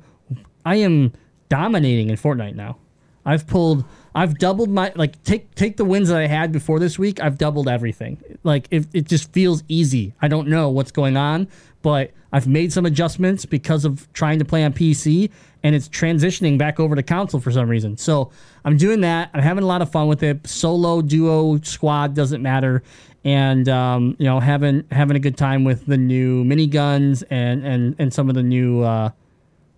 I 0.64 0.76
am 0.76 1.12
dominating 1.48 2.10
in 2.10 2.16
Fortnite 2.16 2.54
now. 2.54 2.76
I've 3.24 3.46
pulled 3.46 3.84
I've 4.18 4.36
doubled 4.36 4.68
my 4.68 4.92
like 4.96 5.22
take 5.22 5.54
take 5.54 5.76
the 5.76 5.84
wins 5.84 6.08
that 6.08 6.18
I 6.18 6.26
had 6.26 6.50
before 6.50 6.80
this 6.80 6.98
week, 6.98 7.20
I've 7.20 7.38
doubled 7.38 7.68
everything. 7.68 8.20
Like 8.42 8.66
it, 8.72 8.88
it 8.92 9.06
just 9.06 9.32
feels 9.32 9.62
easy. 9.68 10.12
I 10.20 10.26
don't 10.26 10.48
know 10.48 10.70
what's 10.70 10.90
going 10.90 11.16
on, 11.16 11.46
but 11.82 12.10
I've 12.32 12.48
made 12.48 12.72
some 12.72 12.84
adjustments 12.84 13.46
because 13.46 13.84
of 13.84 14.12
trying 14.14 14.40
to 14.40 14.44
play 14.44 14.64
on 14.64 14.72
PC 14.72 15.30
and 15.62 15.72
it's 15.72 15.88
transitioning 15.88 16.58
back 16.58 16.80
over 16.80 16.96
to 16.96 17.02
console 17.04 17.40
for 17.40 17.52
some 17.52 17.68
reason. 17.68 17.96
So 17.96 18.32
I'm 18.64 18.76
doing 18.76 19.02
that. 19.02 19.30
I'm 19.34 19.40
having 19.40 19.62
a 19.62 19.68
lot 19.68 19.82
of 19.82 19.92
fun 19.92 20.08
with 20.08 20.24
it. 20.24 20.44
Solo, 20.48 21.00
duo, 21.00 21.60
squad 21.60 22.14
doesn't 22.14 22.42
matter, 22.42 22.82
and 23.24 23.68
um, 23.68 24.16
you 24.18 24.24
know 24.24 24.40
having 24.40 24.82
having 24.90 25.16
a 25.16 25.20
good 25.20 25.36
time 25.36 25.62
with 25.62 25.86
the 25.86 25.96
new 25.96 26.42
miniguns 26.42 27.22
and 27.30 27.64
and 27.64 27.94
and 28.00 28.12
some 28.12 28.28
of 28.28 28.34
the 28.34 28.42
new. 28.42 28.82
Uh, 28.82 29.10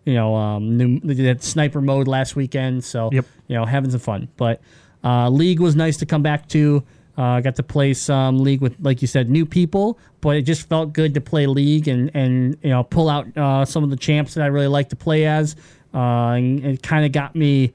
you 0.05 0.15
know, 0.15 0.35
um, 0.35 0.77
new, 0.77 0.99
that 1.01 1.43
sniper 1.43 1.81
mode 1.81 2.09
last 2.09 2.37
weekend. 2.37 2.83
So, 2.85 3.11
Yep. 3.13 3.27
you 3.49 3.57
know, 3.57 3.65
having 3.65 3.91
some 3.91 4.01
fun. 4.01 4.29
But 4.37 4.61
uh, 5.05 5.29
League 5.31 5.61
was 5.61 5.77
nice 5.77 5.97
to 5.99 6.07
come 6.07 6.23
back 6.23 6.49
to. 6.49 6.83
Uh, 7.19 7.23
I 7.23 7.41
got 7.43 7.57
to 7.57 7.63
play 7.63 7.93
some 7.93 8.39
League 8.39 8.61
with, 8.63 8.77
like 8.81 9.03
you 9.03 9.09
said, 9.09 9.29
new 9.29 9.45
people. 9.45 9.99
But 10.23 10.37
it 10.37 10.43
just 10.43 10.69
felt 10.69 10.93
good 10.93 11.15
to 11.15 11.21
play 11.21 11.47
League 11.47 11.89
and 11.89 12.11
and 12.15 12.57
you 12.63 12.71
know 12.71 12.83
pull 12.83 13.09
out 13.09 13.37
uh, 13.37 13.65
some 13.65 13.83
of 13.85 13.91
the 13.91 13.97
champs 13.97 14.35
that 14.35 14.43
I 14.43 14.47
really 14.47 14.69
like 14.69 14.89
to 14.91 14.97
play 14.97 15.27
as. 15.27 15.57
Uh, 15.93 16.33
and 16.37 16.65
it 16.65 16.83
kind 16.83 17.05
of 17.05 17.13
got 17.13 17.35
me, 17.35 17.73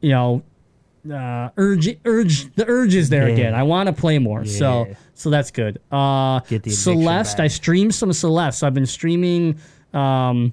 you 0.00 0.10
know, 0.10 0.42
uh, 1.10 1.48
urge 1.56 1.88
urge 2.04 2.52
the 2.54 2.66
urge 2.66 2.94
is 2.94 3.08
there 3.08 3.28
Yeah. 3.28 3.34
again. 3.34 3.54
I 3.54 3.62
want 3.62 3.86
to 3.86 3.92
play 3.92 4.18
more. 4.18 4.44
So 4.44 4.86
Yeah. 4.88 4.94
so 5.14 5.30
that's 5.30 5.50
good. 5.50 5.78
Uh, 5.90 6.40
Celeste, 6.66 7.36
back. 7.38 7.44
I 7.44 7.48
streamed 7.48 7.94
some 7.94 8.12
Celeste. 8.12 8.58
So 8.58 8.66
I've 8.66 8.74
been 8.74 8.84
streaming 8.86 9.56
um, 9.94 10.52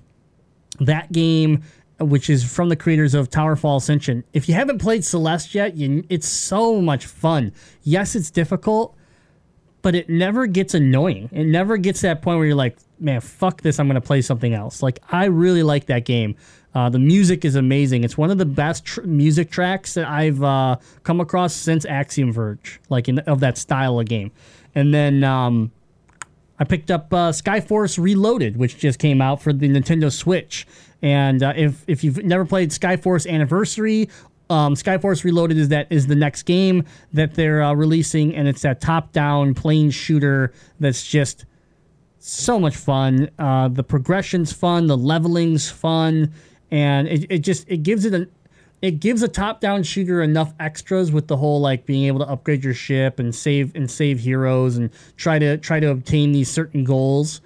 that 0.80 1.12
game 1.12 1.64
which 2.00 2.30
is 2.30 2.44
from 2.44 2.70
the 2.70 2.76
creators 2.76 3.14
of 3.14 3.30
Towerfall 3.30 3.78
Ascension. 3.78 4.24
If 4.34 4.48
you 4.48 4.56
haven't 4.56 4.80
played 4.80 5.04
Celeste 5.04 5.56
yet, 5.56 5.76
you, 5.76 6.04
it's 6.10 6.28
so 6.28 6.82
much 6.82 7.06
fun. 7.06 7.54
Yes, 7.84 8.16
it's 8.16 8.30
difficult, 8.30 8.96
but 9.82 9.96
it 9.96 10.10
never 10.10 10.46
gets 10.46 10.74
annoying. 10.74 11.30
It 11.32 11.46
never 11.46 11.78
gets 11.78 12.02
that 12.02 12.22
point 12.22 12.38
where 12.38 12.48
you're 12.48 12.56
like, 12.56 12.78
man, 13.00 13.22
fuck 13.22 13.62
this, 13.62 13.80
I'm 13.80 13.88
going 13.88 13.96
to 13.96 14.02
play 14.02 14.22
something 14.22 14.54
else. 14.54 14.84
Like, 14.84 15.00
I 15.12 15.26
really 15.26 15.64
like 15.64 15.88
that 15.88 16.06
game. 16.06 16.36
Uh, 16.76 16.90
the 16.90 17.00
music 17.00 17.44
is 17.44 17.56
amazing. 17.56 18.04
It's 18.04 18.18
one 18.18 18.30
of 18.30 18.38
the 18.38 18.46
best 18.46 18.86
tr- 18.86 19.02
music 19.02 19.50
tracks 19.50 19.96
that 19.96 20.08
I've 20.08 20.44
uh, 20.44 20.78
come 21.04 21.20
across 21.20 21.54
since 21.54 21.86
Axiom 21.86 22.32
Verge, 22.32 22.80
like 22.90 23.08
in, 23.08 23.20
of 23.20 23.40
that 23.40 23.58
style 23.58 24.00
of 24.00 24.06
game. 24.06 24.32
And 24.76 24.94
then 24.94 25.24
um, 25.24 25.72
I 26.60 26.64
picked 26.64 26.90
up 26.90 27.14
uh, 27.14 27.32
Skyforce 27.32 27.98
Reloaded, 28.02 28.58
which 28.58 28.78
just 28.78 29.00
came 29.00 29.22
out 29.22 29.42
for 29.42 29.54
the 29.54 29.70
Nintendo 29.70 30.12
Switch. 30.12 30.66
And 31.02 31.44
uh, 31.44 31.54
if 31.56 31.84
if 31.88 32.04
you've 32.04 32.24
never 32.24 32.46
played 32.46 32.72
Skyforce 32.72 33.30
Anniversary, 33.30 34.10
um, 34.50 34.74
Skyforce 34.74 35.24
Reloaded 35.24 35.58
is 35.58 35.70
that 35.70 35.88
is 35.92 36.08
the 36.08 36.16
next 36.16 36.44
game 36.44 36.86
that 37.14 37.36
they're 37.36 37.62
uh, 37.62 37.74
releasing, 37.74 38.36
and 38.36 38.48
it's 38.48 38.62
that 38.64 38.82
top-down 38.82 39.54
plane 39.54 39.92
shooter 39.92 40.54
that's 40.80 41.06
just 41.06 41.46
so 42.20 42.60
much 42.60 42.76
fun. 42.76 43.30
Uh, 43.38 43.68
the 43.68 43.84
progression's 43.84 44.52
fun, 44.52 44.88
the 44.88 44.98
leveling's 44.98 45.70
fun, 45.70 46.34
and 46.72 47.08
it, 47.08 47.26
it 47.30 47.40
just 47.40 47.70
it 47.70 47.84
gives 47.84 48.06
it 48.06 48.14
an 48.14 48.32
it 48.82 49.00
gives 49.00 49.24
a 49.24 49.28
top-down 49.28 49.84
shooter 49.84 50.22
enough 50.22 50.54
extras 50.60 51.12
with 51.12 51.28
the 51.28 51.38
whole 51.38 51.60
like 51.60 51.86
being 51.86 52.06
able 52.06 52.20
to 52.20 52.28
upgrade 52.28 52.64
your 52.64 52.74
ship 52.74 53.20
and 53.20 53.34
save 53.34 53.76
and 53.76 53.90
save 53.90 54.20
heroes 54.20 54.78
and 54.78 54.92
try 55.16 55.40
to 55.40 55.58
try 55.58 55.80
to 55.80 55.90
obtain 55.90 56.32
these 56.32 56.50
certain 56.50 56.84
goals 56.84 57.42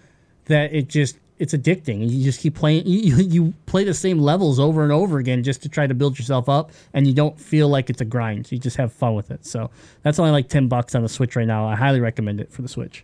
that 0.45 0.73
it 0.73 0.89
just 0.89 1.17
it's 1.39 1.55
addicting. 1.55 2.07
You 2.07 2.23
just 2.23 2.39
keep 2.39 2.53
playing. 2.53 2.83
You, 2.85 3.15
you 3.15 3.53
play 3.65 3.83
the 3.83 3.95
same 3.95 4.19
levels 4.19 4.59
over 4.59 4.83
and 4.83 4.91
over 4.91 5.17
again 5.17 5.41
just 5.41 5.63
to 5.63 5.69
try 5.69 5.87
to 5.87 5.95
build 5.95 6.19
yourself 6.19 6.47
up, 6.47 6.71
and 6.93 7.07
you 7.07 7.13
don't 7.13 7.39
feel 7.39 7.67
like 7.67 7.89
it's 7.89 7.99
a 7.99 8.05
grind. 8.05 8.51
You 8.51 8.59
just 8.59 8.77
have 8.77 8.93
fun 8.93 9.15
with 9.15 9.31
it. 9.31 9.43
So 9.43 9.71
that's 10.03 10.19
only 10.19 10.31
like 10.31 10.49
ten 10.49 10.67
bucks 10.67 10.93
on 10.93 11.01
the 11.01 11.09
Switch 11.09 11.35
right 11.35 11.47
now. 11.47 11.65
I 11.65 11.75
highly 11.75 11.99
recommend 11.99 12.41
it 12.41 12.51
for 12.51 12.61
the 12.61 12.67
Switch. 12.67 13.03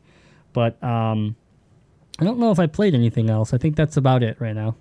But 0.54 0.82
um, 0.84 1.36
I 2.20 2.26
don't 2.26 2.38
know 2.38 2.52
if 2.52 2.60
I 2.60 2.68
played 2.68 2.94
anything 2.94 3.32
else. 3.32 3.56
I 3.56 3.58
think 3.58 3.76
that's 3.76 3.98
about 3.98 4.22
it 4.22 4.40
right 4.40 4.56
now. 4.56 4.76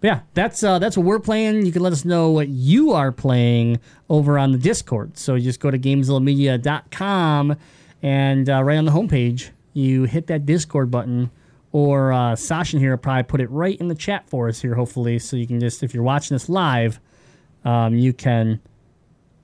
But 0.00 0.06
yeah, 0.06 0.20
that's 0.34 0.62
uh, 0.62 0.78
that's 0.78 0.96
what 0.96 1.04
we're 1.06 1.18
playing. 1.18 1.66
You 1.66 1.72
can 1.72 1.82
let 1.82 1.92
us 1.92 2.04
know 2.04 2.30
what 2.30 2.48
you 2.48 2.92
are 2.92 3.10
playing 3.10 3.80
over 4.08 4.38
on 4.38 4.52
the 4.52 4.58
Discord. 4.58 5.18
So 5.18 5.34
you 5.34 5.42
just 5.42 5.60
go 5.60 5.70
to 5.70 5.78
GamezillaMedia.com 5.78 7.56
and 8.02 8.48
uh, 8.48 8.62
right 8.62 8.78
on 8.78 8.84
the 8.84 8.92
homepage, 8.92 9.50
you 9.72 10.04
hit 10.04 10.28
that 10.28 10.46
Discord 10.46 10.90
button. 10.90 11.30
Or 11.70 12.12
uh, 12.12 12.34
Sasha 12.34 12.78
here 12.78 12.92
will 12.92 12.98
probably 12.98 13.24
put 13.24 13.40
it 13.42 13.50
right 13.50 13.78
in 13.78 13.88
the 13.88 13.94
chat 13.94 14.28
for 14.28 14.48
us 14.48 14.62
here, 14.62 14.74
hopefully. 14.74 15.18
So 15.18 15.36
you 15.36 15.46
can 15.46 15.60
just, 15.60 15.82
if 15.82 15.92
you're 15.92 16.02
watching 16.02 16.34
this 16.34 16.48
live, 16.48 16.98
um, 17.64 17.94
you 17.94 18.14
can 18.14 18.60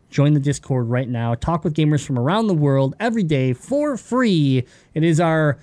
join 0.08 0.32
the 0.32 0.40
Discord 0.40 0.88
right 0.88 1.08
now. 1.08 1.34
Talk 1.34 1.64
with 1.64 1.74
gamers 1.74 2.04
from 2.04 2.18
around 2.18 2.46
the 2.46 2.54
world 2.54 2.94
every 2.98 3.24
day 3.24 3.52
for 3.52 3.98
free. 3.98 4.64
It 4.94 5.04
is 5.04 5.20
our 5.20 5.58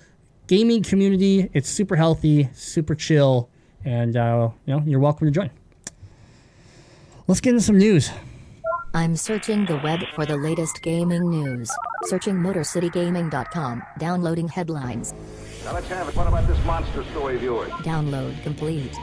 gaming 0.46 0.82
community. 0.84 1.50
It's 1.52 1.68
super 1.68 1.96
healthy, 1.96 2.48
super 2.52 2.94
chill, 2.94 3.48
and 3.84 4.16
uh, 4.16 4.50
you 4.66 4.74
know 4.74 4.82
you're 4.86 5.00
welcome 5.00 5.26
to 5.26 5.30
join. 5.30 5.50
Let's 7.26 7.40
get 7.40 7.50
into 7.50 7.62
some 7.62 7.78
news. 7.78 8.10
I'm 8.94 9.16
searching 9.16 9.64
the 9.64 9.78
web 9.78 10.00
for 10.14 10.26
the 10.26 10.36
latest 10.36 10.82
gaming 10.82 11.30
news. 11.30 11.70
Searching 12.04 12.34
MotorCityGaming.com. 12.36 13.82
Downloading 13.98 14.48
headlines. 14.48 15.14
Now 15.64 15.72
let's 15.72 15.88
have 15.88 16.08
it. 16.08 16.16
What 16.16 16.26
about 16.26 16.46
this 16.46 16.62
monster 16.66 17.02
story 17.04 17.36
of 17.36 17.42
yours? 17.42 17.70
Download 17.84 18.40
complete. 18.42 18.94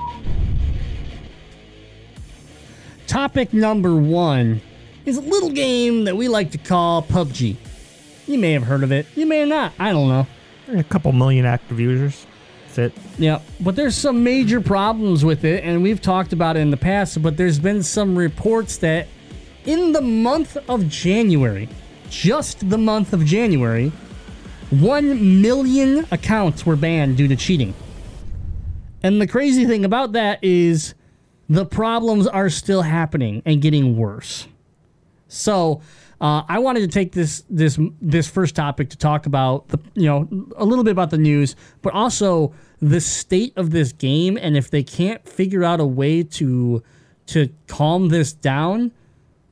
Topic 3.08 3.52
number 3.52 3.96
one 3.96 4.62
is 5.06 5.18
a 5.18 5.22
little 5.22 5.50
game 5.50 6.04
that 6.04 6.16
we 6.16 6.28
like 6.28 6.52
to 6.52 6.60
call 6.60 7.02
PUBG. 7.02 7.58
You 8.28 8.38
may 8.38 8.52
have 8.52 8.64
heard 8.64 8.84
of 8.84 8.92
it. 8.92 9.08
You 9.16 9.26
may 9.26 9.44
not. 9.46 9.74
I 9.80 9.92
don't 9.92 10.08
know. 10.08 10.28
A 10.68 10.84
couple 10.84 11.12
million 11.14 11.46
active 11.46 11.80
users. 11.80 12.28
It. 12.80 12.94
Yeah, 13.18 13.42
but 13.60 13.76
there's 13.76 13.96
some 13.96 14.24
major 14.24 14.62
problems 14.62 15.26
with 15.26 15.46
it, 15.46 15.64
and 15.64 15.84
we've 15.84 16.02
talked 16.02 16.34
about 16.34 16.58
it 16.58 16.62
in 16.62 16.72
the 16.72 16.78
past. 16.78 17.22
But 17.22 17.38
there's 17.38 17.60
been 17.60 17.84
some 17.84 18.18
reports 18.18 18.78
that 18.78 19.08
in 19.66 19.92
the 19.92 20.02
month 20.02 20.58
of 20.68 20.88
January, 20.88 21.70
just 22.10 22.70
the 22.70 22.78
month 22.78 23.14
of 23.14 23.26
January, 23.26 23.92
1 24.72 25.42
million 25.42 26.06
accounts 26.12 26.66
were 26.66 26.76
banned 26.76 27.18
due 27.18 27.28
to 27.28 27.36
cheating. 27.36 27.74
And 29.02 29.22
the 29.22 29.28
crazy 29.28 29.66
thing 29.66 29.86
about 29.86 30.14
that 30.14 30.44
is 30.44 30.94
the 31.48 31.66
problems 31.66 32.28
are 32.28 32.50
still 32.50 32.84
happening 32.84 33.42
and 33.46 33.62
getting 33.62 33.98
worse. 33.98 34.48
So, 35.28 35.82
uh, 36.22 36.44
I 36.50 36.60
wanted 36.60 36.82
to 36.82 36.88
take 36.88 37.14
this 37.14 37.44
this 37.50 37.80
this 38.02 38.28
first 38.28 38.54
topic 38.56 38.90
to 38.90 38.98
talk 38.98 39.26
about 39.26 39.70
the 39.70 39.80
you 39.94 40.06
know 40.06 40.28
a 40.58 40.66
little 40.66 40.84
bit 40.84 40.92
about 40.92 41.12
the 41.12 41.18
news, 41.18 41.56
but 41.82 41.94
also 41.94 42.54
the 42.82 43.02
state 43.02 43.54
of 43.58 43.72
this 43.72 43.92
game 43.92 44.38
and 44.42 44.56
if 44.56 44.70
they 44.70 44.84
can't 44.84 45.28
figure 45.28 45.64
out 45.64 45.80
a 45.80 45.86
way 45.86 46.24
to 46.24 46.82
to 47.28 47.50
calm 47.68 48.10
this 48.10 48.34
down, 48.34 48.92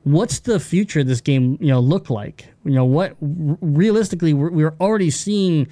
what's 0.02 0.40
the 0.40 0.58
future 0.58 1.00
of 1.00 1.06
this 1.06 1.20
game 1.20 1.58
you 1.60 1.68
know 1.68 1.80
look 1.80 2.10
like? 2.10 2.46
You 2.64 2.72
know 2.72 2.84
what 2.84 3.16
realistically 3.20 4.32
we're, 4.32 4.50
we're 4.50 4.74
already 4.80 5.10
seeing 5.10 5.68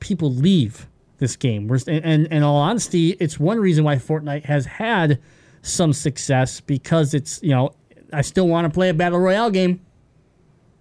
people 0.00 0.32
leave 0.32 0.88
this 1.18 1.36
game. 1.36 1.68
We're, 1.68 1.78
and, 1.86 2.04
and 2.04 2.26
in 2.26 2.42
all 2.42 2.56
honesty, 2.56 3.10
it's 3.20 3.40
one 3.40 3.58
reason 3.58 3.84
why 3.84 3.96
Fortnite 3.96 4.44
has 4.44 4.66
had 4.66 5.20
some 5.62 5.92
success 5.92 6.60
because 6.60 7.14
it's 7.14 7.42
you 7.42 7.50
know 7.50 7.74
I 8.12 8.22
still 8.22 8.48
want 8.48 8.66
to 8.66 8.70
play 8.70 8.88
a 8.88 8.94
battle 8.94 9.18
royale 9.18 9.50
game. 9.50 9.80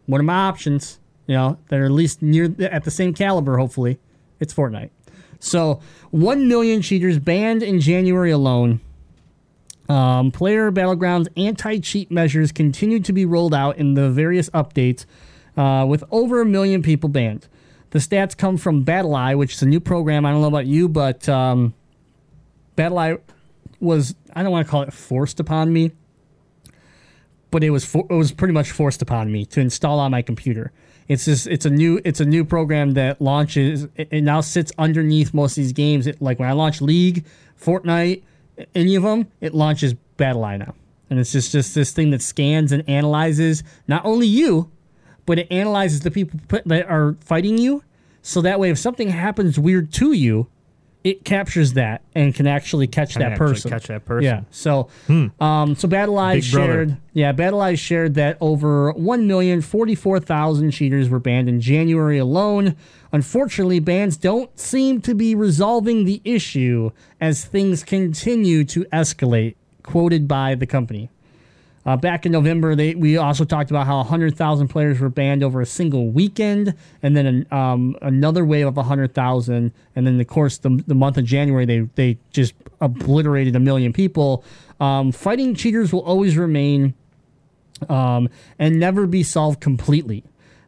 What 0.05 0.19
are 0.19 0.23
my 0.23 0.47
options? 0.47 0.99
You 1.27 1.35
know, 1.35 1.57
that 1.69 1.79
are 1.79 1.85
at 1.85 1.91
least 1.91 2.21
near 2.21 2.55
at 2.59 2.83
the 2.83 2.91
same 2.91 3.13
caliber. 3.13 3.57
Hopefully, 3.57 3.99
it's 4.39 4.53
Fortnite. 4.53 4.91
So, 5.45 5.79
one 6.12 6.47
million 6.47 6.81
cheaters 6.81 7.19
banned 7.19 7.63
in 7.63 7.79
January 7.79 8.31
alone. 8.31 8.81
Um, 9.88 10.31
player 10.31 10.71
battlegrounds 10.71 11.27
anti-cheat 11.38 12.10
measures 12.10 12.51
continue 12.51 12.99
to 13.01 13.13
be 13.13 13.25
rolled 13.25 13.53
out 13.53 13.77
in 13.77 13.93
the 13.93 14.10
various 14.10 14.49
updates, 14.49 15.05
uh, 15.55 15.86
with 15.88 16.03
over 16.12 16.41
a 16.41 16.45
million 16.45 16.81
people 16.81 17.10
banned. 17.10 17.47
The 17.91 17.99
stats 17.99 18.36
come 18.36 18.58
from 18.58 18.84
BattlEye, 18.84 19.38
which 19.38 19.53
is 19.53 19.62
a 19.62 19.67
new 19.67 19.79
program. 19.79 20.25
I 20.25 20.31
don't 20.31 20.41
know 20.41 20.47
about 20.47 20.65
you, 20.65 20.89
but 20.89 21.29
um, 21.29 21.73
BattlEye 22.75 23.21
was 23.79 24.15
I 24.34 24.41
don't 24.41 24.51
want 24.51 24.65
to 24.65 24.71
call 24.71 24.81
it 24.81 24.93
forced 24.93 25.39
upon 25.39 25.71
me 25.71 25.91
but 27.55 27.63
it 27.63 27.69
was 27.69 27.86
for, 27.86 28.05
it 28.10 28.13
was 28.13 28.34
pretty 28.34 28.53
much 28.53 28.69
forced 28.69 29.01
upon 29.01 29.31
me 29.31 29.45
to 29.45 29.62
install 29.62 29.97
on 29.97 30.12
my 30.12 30.21
computer. 30.21 30.73
It's 31.07 31.25
just 31.25 31.47
it's 31.47 31.65
a 31.65 31.69
new 31.69 32.01
it's 32.03 32.19
a 32.19 32.25
new 32.25 32.43
program 32.43 32.93
that 32.93 33.21
launches. 33.21 33.87
It, 33.95 34.07
it 34.11 34.21
now 34.23 34.41
sits 34.41 34.71
underneath 34.77 35.33
most 35.33 35.57
of 35.57 35.63
these 35.63 35.73
games. 35.73 36.07
It, 36.07 36.21
like 36.21 36.39
when 36.39 36.49
I 36.49 36.53
launch 36.53 36.81
League, 36.81 37.25
Fortnite, 37.61 38.23
any 38.73 38.95
of 38.95 39.03
them, 39.03 39.27
it 39.41 39.53
launches 39.53 39.93
Battle 40.17 40.41
BattlEye 40.41 40.59
now, 40.59 40.73
and 41.09 41.19
it's 41.19 41.31
just 41.31 41.51
just 41.51 41.75
this 41.75 41.91
thing 41.91 42.09
that 42.11 42.21
scans 42.21 42.71
and 42.71 42.87
analyzes 42.89 43.63
not 43.87 44.03
only 44.05 44.27
you, 44.27 44.71
but 45.25 45.37
it 45.37 45.51
analyzes 45.51 45.99
the 45.99 46.11
people 46.11 46.39
put, 46.47 46.65
that 46.65 46.87
are 46.87 47.15
fighting 47.19 47.57
you. 47.57 47.83
So 48.21 48.41
that 48.41 48.59
way, 48.59 48.71
if 48.71 48.79
something 48.79 49.09
happens 49.09 49.59
weird 49.59 49.93
to 49.93 50.11
you, 50.13 50.47
it 51.05 51.23
captures 51.23 51.73
that 51.73 52.01
and 52.15 52.33
can 52.33 52.47
actually 52.47 52.87
catch 52.87 53.13
Can 53.13 53.21
that 53.21 53.33
actually 53.33 53.53
person. 53.53 53.71
catch 53.71 53.87
that 53.87 54.05
person. 54.05 54.23
Yeah. 54.25 54.41
So, 54.49 54.89
um, 55.07 55.75
so 55.75 55.87
BattlEye 55.87 56.41
Big 56.41 56.51
brother. 56.51 56.73
shared. 56.73 56.97
Yeah, 57.13 57.31
BattlEye 57.31 57.77
shared 57.77 58.15
that 58.15 58.37
over 58.41 58.91
1,044,000 58.93 60.73
cheaters 60.73 61.07
were 61.07 61.19
banned 61.19 61.47
in 61.47 61.61
January 61.61 62.17
alone. 62.17 62.75
Unfortunately, 63.11 63.79
bans 63.79 64.17
don't 64.17 64.57
seem 64.59 64.99
to 65.01 65.13
be 65.13 65.35
resolving 65.35 66.05
the 66.05 66.21
issue 66.25 66.89
as 67.21 67.45
things 67.45 67.83
continue 67.83 68.63
to 68.65 68.83
escalate. 68.85 69.55
Quoted 69.83 70.27
by 70.27 70.55
the 70.55 70.65
company. 70.65 71.11
Uh, 71.85 71.95
back 71.95 72.25
in 72.25 72.31
November, 72.31 72.75
they 72.75 72.95
we 72.95 73.15
also 73.15 73.45
talked 73.45 73.69
about 73.69 73.85
how 73.85 73.97
100,000 73.97 74.67
players 74.67 74.99
were 74.99 75.09
banned 75.09 75.43
over 75.43 75.61
a 75.61 75.65
single 75.65 76.09
weekend, 76.09 76.73
and 77.03 77.15
then 77.15 77.25
an, 77.27 77.47
um, 77.51 77.95
another 78.01 78.43
wave 78.43 78.65
of 78.65 78.75
100,000, 78.75 79.71
and 79.95 80.07
then 80.07 80.19
of 80.19 80.27
course 80.27 80.57
the, 80.57 80.83
the 80.88 80.95
month 80.95 81.17
of 81.17 81.25
January 81.25 81.65
they 81.65 81.81
they 81.95 82.17
just 82.31 82.55
obliterated 82.81 83.55
a 83.55 83.59
million 83.59 83.93
people. 83.93 84.43
Um, 84.79 85.11
fighting 85.11 85.53
cheaters 85.53 85.93
will 85.93 86.01
always 86.01 86.38
remain 86.38 86.95
um, 87.88 88.29
and 88.57 88.79
never 88.79 89.05
be 89.05 89.21
solved 89.21 89.61
completely. 89.61 90.23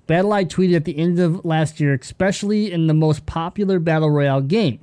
BattlEye 0.07 0.47
tweeted 0.47 0.76
at 0.76 0.86
the 0.86 0.97
end 0.97 1.20
of 1.20 1.43
last 1.43 1.80
year, 1.80 1.93
especially 1.93 2.72
in 2.72 2.88
the 2.88 2.93
most 2.93 3.26
popular 3.26 3.80
battle 3.80 4.09
royale 4.09 4.41
game. 4.41 4.80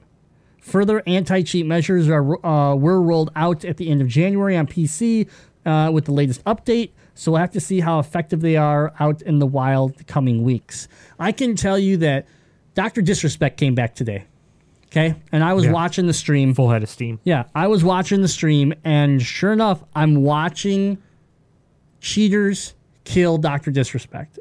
Further 0.60 1.02
anti-cheat 1.06 1.64
measures 1.64 2.08
are 2.08 2.44
uh, 2.44 2.74
were 2.74 3.00
rolled 3.00 3.30
out 3.36 3.64
at 3.64 3.76
the 3.76 3.88
end 3.88 4.00
of 4.00 4.08
January 4.08 4.56
on 4.56 4.66
PC 4.66 5.28
uh, 5.66 5.90
with 5.92 6.04
the 6.06 6.12
latest 6.12 6.44
update. 6.44 6.90
So 7.14 7.32
we'll 7.32 7.40
have 7.40 7.52
to 7.52 7.60
see 7.60 7.80
how 7.80 7.98
effective 8.00 8.40
they 8.40 8.56
are 8.56 8.92
out 8.98 9.22
in 9.22 9.38
the 9.38 9.46
wild 9.46 9.96
the 9.96 10.04
coming 10.04 10.42
weeks. 10.42 10.88
I 11.18 11.32
can 11.32 11.54
tell 11.56 11.78
you 11.78 11.96
that 11.98 12.26
Doctor 12.74 13.02
Disrespect 13.02 13.56
came 13.56 13.74
back 13.74 13.94
today. 13.94 14.24
Okay, 14.86 15.14
and 15.32 15.42
I 15.42 15.54
was 15.54 15.64
Yeah. 15.64 15.72
watching 15.72 16.06
the 16.06 16.12
stream. 16.12 16.54
Full 16.54 16.70
head 16.70 16.82
of 16.82 16.88
steam. 16.88 17.18
Yeah, 17.24 17.44
I 17.54 17.66
was 17.66 17.82
watching 17.84 18.22
the 18.22 18.28
stream, 18.28 18.72
and 18.84 19.20
sure 19.20 19.52
enough, 19.52 19.82
I'm 19.94 20.22
watching 20.22 20.98
cheaters 22.00 22.74
kill 23.04 23.38
Doctor 23.38 23.70
Disrespect. 23.70 24.38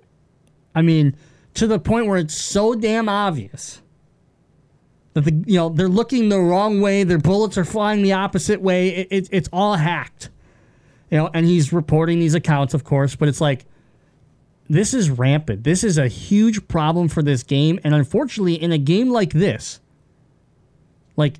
I 0.76 0.82
mean, 0.82 1.16
to 1.56 1.68
the 1.68 1.80
point 1.80 2.08
where 2.08 2.18
it's 2.18 2.36
so 2.36 2.76
damn 2.76 3.10
obvious 3.10 3.82
that 5.14 5.26
the 5.26 5.34
you 5.46 5.58
know 5.58 5.70
they're 5.70 5.88
looking 5.88 6.30
the 6.30 6.40
wrong 6.40 6.82
way, 6.82 7.04
their 7.04 7.18
bullets 7.20 7.58
are 7.58 7.66
flying 7.66 8.02
the 8.04 8.14
opposite 8.14 8.62
way. 8.62 8.90
It, 8.90 9.08
it, 9.12 9.30
it's 9.32 9.50
all 9.54 9.76
hacked, 9.76 10.30
you 11.14 11.20
know. 11.20 11.30
And 11.32 11.46
he's 11.46 11.72
reporting 11.72 12.20
these 12.20 12.34
accounts, 12.34 12.74
of 12.74 12.84
course, 12.84 13.16
but 13.16 13.30
it's 13.30 13.40
like 13.40 13.66
this 14.68 14.96
is 14.96 15.12
rampant. 15.12 15.64
This 15.64 15.84
is 15.84 16.00
a 16.00 16.08
huge 16.08 16.68
problem 16.68 17.08
for 17.08 17.22
this 17.22 17.44
game, 17.44 17.80
and 17.84 17.94
unfortunately, 17.94 18.56
in 18.56 18.72
a 18.72 18.80
game 18.80 19.12
like 19.12 19.32
this, 19.32 19.80
like 21.16 21.36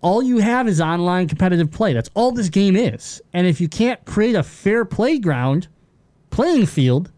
all 0.00 0.22
you 0.22 0.38
have 0.38 0.68
is 0.68 0.80
online 0.80 1.26
competitive 1.26 1.72
play. 1.72 1.92
That's 1.92 2.08
all 2.14 2.30
this 2.30 2.48
game 2.48 2.76
is. 2.76 3.20
And 3.32 3.48
if 3.48 3.60
you 3.60 3.68
can't 3.68 4.02
create 4.04 4.36
a 4.36 4.44
fair 4.44 4.84
playground, 4.84 5.66
playing 6.30 6.66
field, 6.66 7.10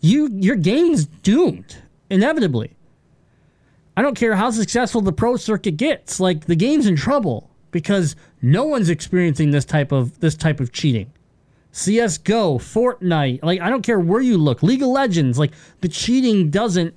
you 0.00 0.28
your 0.32 0.56
game's 0.56 1.06
doomed 1.06 1.76
inevitably. 2.10 2.72
I 3.96 4.02
don't 4.02 4.16
care 4.16 4.34
how 4.34 4.50
successful 4.50 5.02
the 5.02 5.12
pro 5.12 5.36
circuit 5.36 5.76
gets. 5.76 6.18
Like 6.18 6.46
the 6.46 6.56
game's 6.56 6.88
in 6.88 6.96
trouble 6.96 7.48
because 7.70 8.16
no 8.42 8.64
one's 8.64 8.88
experiencing 8.88 9.50
this 9.50 9.64
type 9.64 9.92
of 9.92 10.20
this 10.20 10.34
type 10.34 10.60
of 10.60 10.72
cheating. 10.72 11.12
CS:GO, 11.72 12.58
Fortnite, 12.58 13.42
like 13.42 13.60
I 13.60 13.68
don't 13.68 13.82
care 13.82 14.00
where 14.00 14.20
you 14.20 14.38
look, 14.38 14.62
League 14.62 14.82
of 14.82 14.88
Legends, 14.88 15.38
like 15.38 15.52
the 15.80 15.88
cheating 15.88 16.50
doesn't 16.50 16.94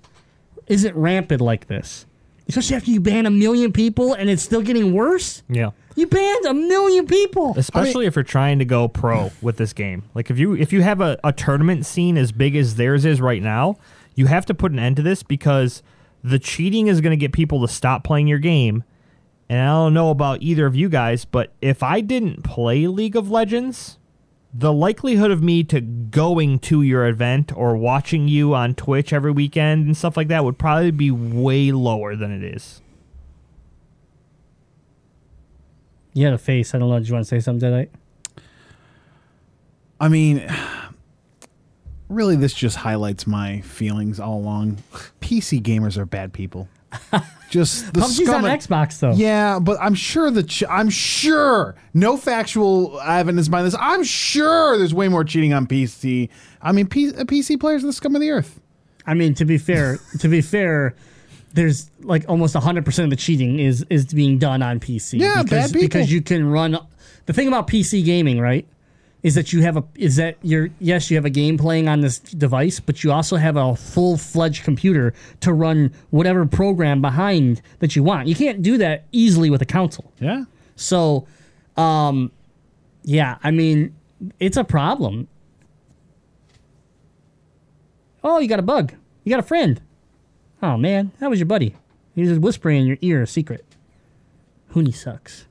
isn't 0.68 0.96
rampant 0.96 1.42
like 1.42 1.68
this. 1.68 2.06
Especially 2.48 2.76
after 2.78 2.90
you 2.90 3.00
ban 3.00 3.26
a 3.26 3.30
million 3.30 3.72
people 3.72 4.14
and 4.14 4.30
it's 4.30 4.42
still 4.42 4.62
getting 4.62 4.94
worse. 4.94 5.44
Yeah. 5.50 5.72
You 5.96 6.08
banned 6.08 6.46
a 6.46 6.54
million 6.54 7.06
people. 7.06 7.54
Especially 7.58 8.06
if 8.06 8.16
you're 8.16 8.24
trying 8.24 8.58
to 8.60 8.66
go 8.66 8.88
pro 8.88 9.32
with 9.42 9.58
this 9.58 9.74
game. 9.74 10.04
Like 10.16 10.32
if 10.32 10.40
you 10.40 10.56
if 10.56 10.72
you 10.72 10.82
have 10.82 11.02
a, 11.02 11.20
a 11.24 11.34
tournament 11.34 11.86
scene 11.86 12.18
as 12.18 12.32
big 12.32 12.56
as 12.56 12.76
theirs 12.76 13.06
is 13.06 13.20
right 13.20 13.44
now, 13.44 13.78
you 14.16 14.28
have 14.28 14.46
to 14.48 14.54
put 14.54 14.72
an 14.72 14.80
end 14.80 14.96
to 14.96 15.02
this 15.02 15.24
because 15.24 15.84
the 16.24 16.40
cheating 16.40 16.88
is 16.88 17.02
going 17.02 17.12
to 17.12 17.18
get 17.18 17.34
people 17.34 17.62
to 17.62 17.68
stop 17.68 18.04
playing 18.04 18.28
your 18.28 18.40
game. 18.40 18.84
And 19.50 19.60
I 19.60 19.68
don't 19.68 19.96
know 19.96 20.12
about 20.12 20.44
either 20.44 20.68
of 20.68 20.76
you 20.76 20.90
guys, 20.90 21.26
but 21.26 21.52
if 21.60 21.82
I 21.82 22.02
didn't 22.02 22.44
play 22.44 22.86
League 22.86 23.16
of 23.16 23.32
Legends, 23.32 23.98
the 24.54 24.72
likelihood 24.72 25.32
of 25.32 25.42
me 25.42 25.64
to 25.66 25.82
going 25.82 26.60
to 26.60 26.84
your 26.84 27.08
event 27.08 27.52
or 27.56 27.76
watching 27.76 28.28
you 28.28 28.54
on 28.54 28.76
Twitch 28.76 29.12
every 29.12 29.32
weekend 29.32 29.88
and 29.88 29.98
stuff 29.98 30.16
like 30.16 30.28
that 30.28 30.44
would 30.44 30.60
probably 30.60 30.92
be 30.92 31.10
way 31.10 31.72
lower 31.72 32.16
than 32.16 32.32
it 32.32 32.44
is. 32.44 32.82
You 36.14 36.26
had 36.26 36.34
a 36.34 36.40
face. 36.40 36.76
I 36.76 36.80
don't 36.80 36.90
know. 36.90 37.00
Did 37.00 37.08
you 37.08 37.14
want 37.14 37.26
to 37.26 37.30
say 37.30 37.40
something, 37.40 37.70
Deadite? 37.70 37.90
I 40.00 40.10
mean, 40.10 40.48
really, 42.10 42.36
this 42.36 42.54
just 42.54 42.78
highlights 42.78 43.26
my 43.26 43.62
feelings 43.62 44.20
all 44.20 44.38
along. 44.40 44.84
PC 45.22 45.62
gamers 45.62 45.98
are 45.98 46.06
bad 46.06 46.34
people. 46.34 46.68
Just 47.50 47.94
the 47.94 48.02
PUBG's 48.02 48.16
scum 48.26 48.46
on 48.46 48.52
and- 48.52 48.62
Xbox 48.62 49.00
though. 49.00 49.14
Yeah, 49.14 49.60
but 49.60 49.78
I'm 49.82 49.96
sure 49.96 50.30
the 50.32 50.44
ch- 50.44 50.64
I'm 50.70 50.90
sure 50.90 51.76
no 51.94 52.16
factual 52.18 53.00
evidence 53.02 53.48
behind 53.48 53.68
this. 53.68 53.76
I'm 53.80 54.04
sure 54.04 54.78
there's 54.78 54.94
way 54.94 55.08
more 55.08 55.24
cheating 55.24 55.54
on 55.54 55.66
PC. 55.66 56.30
I 56.62 56.72
mean, 56.72 56.88
P- 56.88 57.12
PC 57.12 57.60
players 57.60 57.84
are 57.84 57.88
the 57.88 57.94
scum 57.94 58.16
of 58.16 58.22
the 58.22 58.30
earth. 58.30 58.60
I 59.06 59.14
mean, 59.16 59.34
to 59.36 59.46
be 59.46 59.58
fair, 59.58 60.00
to 60.20 60.28
be 60.28 60.42
fair, 60.42 60.94
there's 61.54 61.90
like 62.02 62.26
almost 62.30 62.56
100% 62.56 63.04
of 63.04 63.10
the 63.10 63.16
cheating 63.16 63.60
is 63.60 63.84
is 63.90 64.06
being 64.14 64.38
done 64.38 64.62
on 64.62 64.80
PC. 64.80 65.20
Yeah, 65.20 65.42
because, 65.44 65.50
bad 65.50 65.74
people. 65.74 65.82
because 65.88 66.12
you 66.12 66.22
can 66.22 66.48
run 66.50 66.78
the 67.26 67.34
thing 67.34 67.48
about 67.48 67.68
PC 67.68 68.06
gaming, 68.06 68.40
right? 68.40 68.68
Is 69.22 69.36
that 69.36 69.52
you 69.52 69.62
have 69.64 69.76
a 69.76 69.84
is 69.96 70.16
that 70.16 70.38
you're 70.42 70.70
yes, 70.80 71.12
you 71.12 71.18
have 71.18 71.26
a 71.26 71.30
game 71.30 71.58
playing 71.58 71.90
on 71.90 72.00
this 72.00 72.20
device, 72.20 72.80
but 72.80 73.04
you 73.04 73.12
also 73.12 73.36
have 73.36 73.58
a 73.58 73.76
full 73.76 74.18
fledged 74.18 74.64
computer 74.64 75.14
to 75.42 75.52
run 75.52 75.92
whatever 76.12 76.46
program 76.46 77.02
behind 77.02 77.62
that 77.80 77.98
you 77.98 78.04
want. 78.04 78.30
You 78.30 78.36
can't 78.36 78.62
do 78.62 78.78
that 78.78 79.04
easily 79.12 79.50
with 79.50 79.62
a 79.62 79.66
console. 79.66 80.14
Yeah. 80.20 80.46
So, 80.78 81.28
um, 81.76 82.32
yeah, 83.04 83.38
I 83.44 83.52
mean, 83.52 83.94
it's 84.40 84.56
a 84.56 84.64
problem. 84.64 85.28
Oh, 88.24 88.40
you 88.40 88.48
got 88.48 88.60
a 88.60 88.64
bug. 88.64 88.94
You 89.26 89.32
got 89.32 89.40
a 89.40 89.48
friend. 89.48 89.82
Oh 90.62 90.78
man, 90.78 91.12
that 91.20 91.30
was 91.30 91.40
your 91.40 91.46
buddy. 91.46 91.76
He 92.16 92.22
was 92.22 92.40
whispering 92.40 92.82
in 92.82 92.88
your 92.88 92.98
ear 93.02 93.22
a 93.24 93.28
secret. 93.28 93.66
Hooney 94.74 94.94
sucks. 94.94 95.46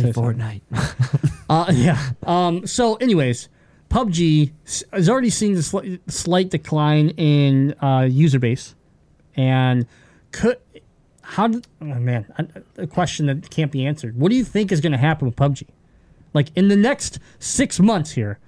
Play 0.00 0.12
Say. 0.12 0.20
Fortnite. 0.20 0.62
Uh, 1.48 1.72
yeah. 1.72 2.10
Um, 2.24 2.66
so, 2.66 2.96
anyways, 2.96 3.48
PUBG 3.88 4.50
has 4.92 5.08
already 5.08 5.30
seen 5.30 5.54
a 5.56 5.62
slight, 5.62 6.00
slight 6.10 6.50
decline 6.50 7.10
in 7.10 7.72
uh, 7.80 8.00
user 8.10 8.40
base, 8.40 8.74
and 9.36 9.86
could 10.32 10.58
how? 11.22 11.46
Did, 11.46 11.66
oh 11.80 11.84
man, 11.84 12.26
a, 12.36 12.82
a 12.82 12.86
question 12.88 13.26
that 13.26 13.48
can't 13.48 13.70
be 13.70 13.86
answered. 13.86 14.18
What 14.18 14.30
do 14.30 14.34
you 14.34 14.44
think 14.44 14.72
is 14.72 14.80
going 14.80 14.90
to 14.90 14.98
happen 14.98 15.26
with 15.26 15.36
PUBG? 15.36 15.68
Like 16.34 16.48
in 16.56 16.66
the 16.66 16.76
next 16.76 17.20
six 17.38 17.78
months 17.78 18.10
here, 18.10 18.40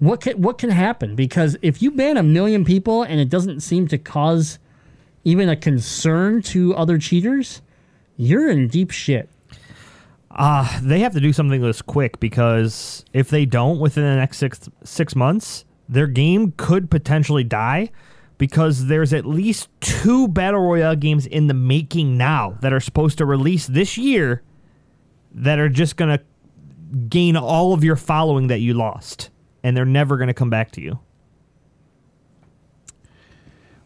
what 0.00 0.20
can 0.20 0.40
what 0.40 0.58
can 0.58 0.70
happen? 0.70 1.14
Because 1.14 1.56
if 1.62 1.80
you 1.80 1.92
ban 1.92 2.16
a 2.16 2.22
million 2.22 2.64
people 2.64 3.02
and 3.02 3.20
it 3.20 3.28
doesn't 3.28 3.60
seem 3.60 3.86
to 3.88 3.98
cause 3.98 4.58
even 5.22 5.48
a 5.48 5.56
concern 5.56 6.42
to 6.42 6.74
other 6.74 6.98
cheaters, 6.98 7.62
you're 8.16 8.50
in 8.50 8.68
deep 8.68 8.90
shit. 8.90 9.28
Uh, 10.40 10.80
they 10.80 11.00
have 11.00 11.12
to 11.12 11.20
do 11.20 11.34
something 11.34 11.60
this 11.60 11.82
quick 11.82 12.18
because 12.18 13.04
if 13.12 13.28
they 13.28 13.44
don't 13.44 13.78
within 13.78 14.04
the 14.04 14.16
next 14.16 14.38
six 14.38 14.70
six 14.82 15.14
months, 15.14 15.66
their 15.86 16.06
game 16.06 16.54
could 16.56 16.90
potentially 16.90 17.44
die 17.44 17.90
because 18.38 18.86
there's 18.86 19.12
at 19.12 19.26
least 19.26 19.68
two 19.80 20.26
battle 20.28 20.62
royale 20.62 20.96
games 20.96 21.26
in 21.26 21.46
the 21.46 21.52
making 21.52 22.16
now 22.16 22.56
that 22.62 22.72
are 22.72 22.80
supposed 22.80 23.18
to 23.18 23.26
release 23.26 23.66
this 23.66 23.98
year 23.98 24.42
that 25.34 25.58
are 25.58 25.68
just 25.68 25.96
gonna 25.96 26.20
gain 27.10 27.36
all 27.36 27.74
of 27.74 27.84
your 27.84 27.96
following 27.96 28.46
that 28.46 28.60
you 28.60 28.72
lost, 28.72 29.28
and 29.62 29.76
they're 29.76 29.84
never 29.84 30.16
gonna 30.16 30.32
come 30.32 30.48
back 30.48 30.70
to 30.70 30.80
you. 30.80 30.98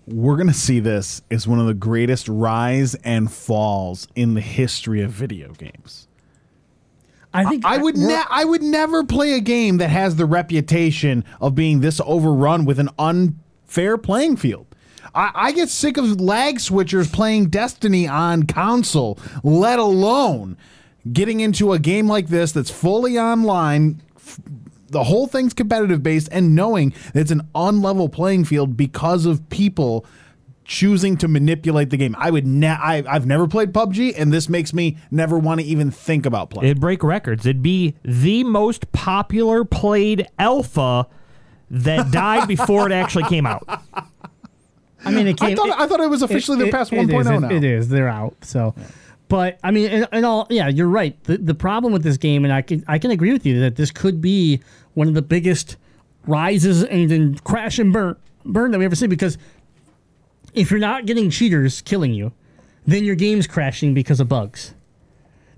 We're 0.07 0.36
gonna 0.36 0.55
see 0.55 0.78
this 0.78 1.20
as 1.32 1.48
one 1.48 1.59
of 1.59 1.66
the 1.66 1.74
greatest 1.74 2.28
rise 2.28 2.94
and 2.94 3.32
falls 3.32 4.07
in 4.14 4.34
the 4.34 4.40
history 4.40 5.02
of 5.02 5.11
video 5.11 5.52
games. 5.55 6.07
I 7.35 7.45
think 7.51 7.64
I 7.64 7.78
would 7.78 7.97
ne- 7.97 8.22
I 8.30 8.45
would 8.45 8.62
never 8.62 9.05
play 9.05 9.32
a 9.35 9.41
game 9.41 9.78
that 9.78 9.91
has 9.91 10.16
the 10.16 10.24
reputation 10.26 11.24
of 11.41 11.55
being 11.55 11.80
this 11.80 12.01
overrun 12.05 12.64
with 12.64 12.78
an 12.78 12.91
unfair 12.99 13.99
playing 13.99 14.37
field. 14.37 14.66
I, 15.14 15.30
I 15.35 15.53
get 15.53 15.68
sick 15.68 15.97
of 15.97 16.20
lag 16.20 16.59
switchers 16.59 17.12
playing 17.12 17.51
Destiny 17.51 18.07
on 18.09 18.45
console, 18.45 19.18
let 19.43 19.78
alone 19.78 20.57
getting 21.12 21.41
into 21.41 21.72
a 21.72 21.78
game 21.78 22.09
like 22.09 22.28
this 22.28 22.53
that's 22.53 22.70
fully 22.70 23.18
online. 23.18 24.01
f- 24.16 24.41
The 24.89 25.05
whole 25.05 25.26
thing's 25.26 25.53
competitive 25.55 26.03
based, 26.03 26.28
and 26.32 26.55
knowing 26.55 26.95
that 27.12 27.20
it's 27.20 27.30
an 27.30 27.43
unlevel 27.55 28.11
playing 28.12 28.45
field 28.45 28.76
because 28.76 29.26
of 29.26 29.49
people 29.51 30.07
choosing 30.64 31.16
to 31.18 31.28
manipulate 31.28 31.90
the 31.90 31.96
game. 31.96 32.14
I 32.18 32.30
would 32.30 32.46
ne- 32.46 32.68
I, 32.68 33.02
I've 33.08 33.26
never 33.26 33.46
played 33.46 33.72
PUBG, 33.72 34.14
and 34.16 34.32
this 34.32 34.48
makes 34.48 34.72
me 34.72 34.96
never 35.10 35.38
want 35.38 35.60
to 35.60 35.66
even 35.66 35.90
think 35.90 36.24
about 36.26 36.50
playing. 36.50 36.70
It'd 36.70 36.80
break 36.80 37.02
records. 37.02 37.44
It'd 37.46 37.62
be 37.62 37.94
the 38.02 38.44
most 38.44 38.90
popular 38.92 39.64
played 39.64 40.26
alpha 40.38 41.06
that 41.70 42.10
died 42.10 42.48
before 42.48 42.86
it 42.86 42.92
actually 42.92 43.24
came 43.24 43.46
out. 43.46 43.66
I 45.04 45.10
mean, 45.10 45.26
it 45.26 45.36
came. 45.36 45.50
I 45.50 45.54
thought, 45.54 45.80
I 45.80 45.86
thought 45.86 46.00
it 46.00 46.08
was 46.08 46.22
officially 46.22 46.58
they're 46.58 46.72
past 46.72 46.92
it 46.92 46.96
1.0 46.96 47.20
is, 47.20 47.26
it- 47.26 47.32
oh 47.32 47.38
now. 47.38 47.50
It 47.50 47.64
is. 47.64 47.88
They're 47.88 48.08
out. 48.08 48.34
So, 48.42 48.74
but 49.28 49.58
I 49.62 49.70
mean, 49.70 49.90
in, 49.90 50.06
in 50.12 50.24
all, 50.24 50.46
yeah, 50.48 50.68
you're 50.68 50.88
right. 50.88 51.22
The 51.24 51.36
the 51.36 51.54
problem 51.54 51.92
with 51.92 52.02
this 52.02 52.16
game, 52.16 52.44
and 52.44 52.52
I 52.52 52.62
can 52.62 52.84
I 52.88 52.98
can 52.98 53.10
agree 53.10 53.32
with 53.32 53.44
you 53.44 53.60
that 53.60 53.76
this 53.76 53.90
could 53.90 54.20
be 54.22 54.60
one 54.94 55.08
of 55.08 55.14
the 55.14 55.22
biggest 55.22 55.76
rises 56.26 56.82
and 56.84 57.10
then 57.10 57.34
crash 57.44 57.78
and 57.78 57.92
burn 57.92 58.16
burn 58.46 58.70
that 58.70 58.78
we 58.78 58.84
ever 58.86 58.94
see 58.96 59.06
because 59.06 59.36
if 60.55 60.70
you're 60.70 60.80
not 60.80 61.07
getting 61.07 61.30
cheaters 61.30 61.82
killing 61.82 62.14
you, 62.14 62.32
then 62.86 63.05
your 63.05 63.16
game's 63.16 63.46
crashing 63.46 63.92
because 63.92 64.20
of 64.20 64.28
bugs. 64.28 64.74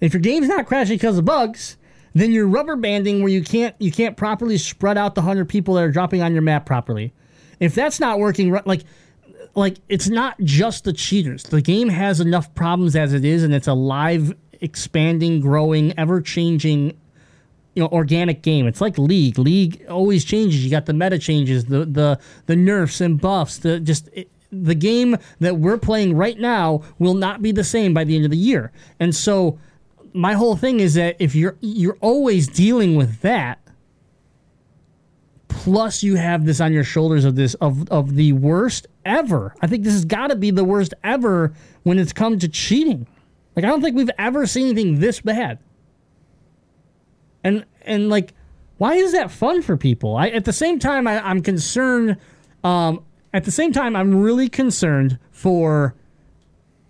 If 0.00 0.12
your 0.12 0.20
game's 0.20 0.48
not 0.48 0.66
crashing 0.66 0.96
because 0.96 1.18
of 1.18 1.24
bugs, 1.24 1.76
then 2.14 2.32
you're 2.32 2.46
rubber 2.46 2.76
banding 2.76 3.22
where 3.22 3.30
you 3.30 3.42
can't 3.42 3.74
you 3.78 3.92
can't 3.92 4.16
properly 4.16 4.58
spread 4.58 4.96
out 4.96 5.14
the 5.14 5.22
hundred 5.22 5.48
people 5.48 5.74
that 5.74 5.84
are 5.84 5.90
dropping 5.90 6.22
on 6.22 6.32
your 6.32 6.42
map 6.42 6.66
properly. 6.66 7.12
If 7.60 7.74
that's 7.74 8.00
not 8.00 8.18
working, 8.18 8.58
like 8.64 8.84
like 9.54 9.76
it's 9.88 10.08
not 10.08 10.38
just 10.40 10.84
the 10.84 10.92
cheaters. 10.92 11.42
The 11.42 11.60
game 11.60 11.88
has 11.88 12.20
enough 12.20 12.54
problems 12.54 12.96
as 12.96 13.12
it 13.12 13.24
is, 13.24 13.42
and 13.42 13.54
it's 13.54 13.66
a 13.66 13.74
live, 13.74 14.34
expanding, 14.60 15.40
growing, 15.40 15.98
ever 15.98 16.20
changing, 16.20 16.98
you 17.74 17.82
know, 17.82 17.88
organic 17.88 18.42
game. 18.42 18.66
It's 18.66 18.80
like 18.80 18.98
League. 18.98 19.38
League 19.38 19.84
always 19.88 20.24
changes. 20.24 20.64
You 20.64 20.70
got 20.70 20.86
the 20.86 20.94
meta 20.94 21.18
changes, 21.18 21.66
the 21.66 21.84
the 21.84 22.20
the 22.46 22.56
nerfs 22.56 23.00
and 23.00 23.20
buffs. 23.20 23.58
The 23.58 23.80
just 23.80 24.08
it, 24.12 24.30
the 24.62 24.74
game 24.74 25.16
that 25.40 25.56
we're 25.56 25.78
playing 25.78 26.16
right 26.16 26.38
now 26.38 26.82
will 26.98 27.14
not 27.14 27.42
be 27.42 27.52
the 27.52 27.64
same 27.64 27.94
by 27.94 28.04
the 28.04 28.16
end 28.16 28.24
of 28.24 28.30
the 28.30 28.36
year. 28.36 28.72
And 29.00 29.14
so 29.14 29.58
my 30.12 30.32
whole 30.32 30.56
thing 30.56 30.80
is 30.80 30.94
that 30.94 31.16
if 31.18 31.34
you're 31.34 31.56
you're 31.60 31.98
always 32.00 32.48
dealing 32.48 32.96
with 32.96 33.20
that 33.20 33.60
plus 35.48 36.02
you 36.02 36.14
have 36.14 36.44
this 36.44 36.60
on 36.60 36.72
your 36.72 36.84
shoulders 36.84 37.24
of 37.24 37.34
this 37.34 37.54
of 37.54 37.88
of 37.90 38.14
the 38.14 38.32
worst 38.32 38.86
ever. 39.04 39.54
I 39.60 39.66
think 39.66 39.84
this 39.84 39.94
has 39.94 40.04
got 40.04 40.28
to 40.28 40.36
be 40.36 40.50
the 40.50 40.64
worst 40.64 40.94
ever 41.02 41.52
when 41.82 41.98
it's 41.98 42.12
come 42.12 42.38
to 42.38 42.48
cheating. 42.48 43.06
Like 43.54 43.64
I 43.64 43.68
don't 43.68 43.82
think 43.82 43.96
we've 43.96 44.10
ever 44.18 44.46
seen 44.46 44.66
anything 44.66 45.00
this 45.00 45.20
bad. 45.20 45.58
And 47.42 47.64
and 47.82 48.08
like, 48.08 48.32
why 48.78 48.94
is 48.94 49.12
that 49.12 49.30
fun 49.30 49.62
for 49.62 49.76
people? 49.76 50.16
I 50.16 50.28
at 50.28 50.44
the 50.44 50.52
same 50.52 50.78
time 50.78 51.06
I, 51.06 51.20
I'm 51.20 51.42
concerned. 51.42 52.16
Um, 52.62 53.04
at 53.36 53.44
the 53.44 53.50
same 53.50 53.70
time, 53.70 53.94
I'm 53.94 54.16
really 54.22 54.48
concerned 54.48 55.18
for 55.30 55.94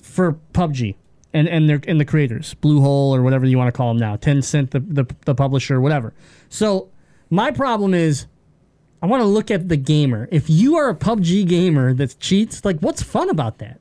for 0.01 0.39
PUBG 0.55 0.95
and 1.35 1.49
and 1.49 1.69
their 1.69 1.81
and 1.89 2.01
the 2.01 2.05
creators, 2.05 2.55
Bluehole 2.63 3.11
or 3.11 3.23
whatever 3.23 3.45
you 3.47 3.59
want 3.59 3.67
to 3.69 3.77
call 3.77 3.89
them 3.89 3.99
now, 3.99 4.17
Tencent, 4.17 4.71
the 4.71 4.79
the, 4.79 5.07
the 5.25 5.35
publisher, 5.35 5.81
whatever. 5.81 6.15
So 6.49 6.89
my 7.31 7.51
problem 7.51 7.95
is 7.95 8.27
I 9.03 9.07
want 9.07 9.23
to 9.23 9.27
look 9.27 9.51
at 9.51 9.69
the 9.69 9.77
gamer. 9.77 10.29
If 10.31 10.49
you 10.49 10.77
are 10.77 10.89
a 10.89 10.95
PUBG 10.95 11.49
gamer 11.49 11.93
that 11.95 12.19
cheats, 12.21 12.65
like 12.65 12.79
what's 12.79 13.03
fun 13.03 13.29
about 13.29 13.59
that? 13.59 13.81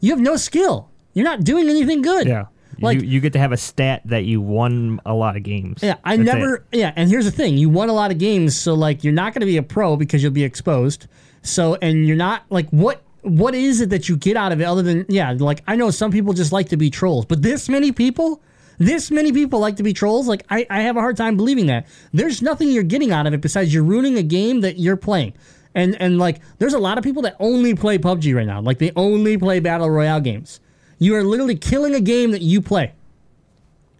You 0.00 0.10
have 0.10 0.20
no 0.20 0.36
skill. 0.36 0.90
You're 1.14 1.24
not 1.24 1.44
doing 1.44 1.70
anything 1.70 2.02
good. 2.02 2.26
Yeah. 2.26 2.46
Like 2.78 3.00
you, 3.00 3.08
you 3.08 3.20
get 3.20 3.32
to 3.32 3.38
have 3.38 3.52
a 3.52 3.56
stat 3.56 4.02
that 4.04 4.26
you 4.26 4.42
won 4.42 5.00
a 5.06 5.14
lot 5.14 5.34
of 5.36 5.42
games. 5.42 5.82
yeah, 5.82 5.96
I 6.04 6.18
That's 6.18 6.26
never 6.26 6.56
it. 6.56 6.64
yeah, 6.72 6.92
and 6.94 7.08
here's 7.08 7.24
the 7.24 7.30
thing. 7.30 7.56
You 7.56 7.70
won 7.70 7.88
a 7.88 7.94
lot 7.94 8.10
of 8.10 8.18
games, 8.18 8.54
so 8.54 8.74
like 8.74 9.02
you're 9.02 9.14
not 9.14 9.32
going 9.32 9.40
to 9.40 9.46
be 9.46 9.56
a 9.56 9.62
pro 9.62 9.96
because 9.96 10.22
you'll 10.22 10.32
be 10.32 10.44
exposed. 10.44 11.06
So 11.46 11.76
and 11.80 12.06
you're 12.06 12.16
not 12.16 12.44
like 12.50 12.68
what 12.70 13.02
what 13.22 13.54
is 13.54 13.80
it 13.80 13.90
that 13.90 14.08
you 14.08 14.16
get 14.16 14.36
out 14.36 14.52
of 14.52 14.60
it 14.60 14.64
other 14.64 14.82
than 14.82 15.06
yeah, 15.08 15.34
like 15.38 15.62
I 15.66 15.76
know 15.76 15.90
some 15.90 16.10
people 16.10 16.32
just 16.32 16.52
like 16.52 16.68
to 16.70 16.76
be 16.76 16.90
trolls, 16.90 17.24
but 17.24 17.42
this 17.42 17.68
many 17.68 17.92
people 17.92 18.42
this 18.78 19.10
many 19.10 19.32
people 19.32 19.58
like 19.58 19.76
to 19.76 19.82
be 19.82 19.92
trolls. 19.92 20.28
Like 20.28 20.44
I, 20.50 20.66
I 20.68 20.82
have 20.82 20.96
a 20.96 21.00
hard 21.00 21.16
time 21.16 21.36
believing 21.36 21.66
that. 21.66 21.86
There's 22.12 22.42
nothing 22.42 22.70
you're 22.70 22.82
getting 22.82 23.12
out 23.12 23.26
of 23.26 23.32
it 23.32 23.40
besides 23.40 23.72
you're 23.72 23.84
ruining 23.84 24.18
a 24.18 24.22
game 24.22 24.60
that 24.60 24.78
you're 24.78 24.96
playing. 24.96 25.34
And 25.74 26.00
and 26.00 26.18
like 26.18 26.40
there's 26.58 26.74
a 26.74 26.78
lot 26.78 26.98
of 26.98 27.04
people 27.04 27.22
that 27.22 27.36
only 27.40 27.74
play 27.74 27.98
PUBG 27.98 28.34
right 28.34 28.46
now. 28.46 28.60
Like 28.60 28.78
they 28.78 28.92
only 28.96 29.38
play 29.38 29.60
battle 29.60 29.88
royale 29.88 30.20
games. 30.20 30.60
You 30.98 31.14
are 31.16 31.24
literally 31.24 31.56
killing 31.56 31.94
a 31.94 32.00
game 32.00 32.30
that 32.30 32.42
you 32.42 32.60
play 32.62 32.92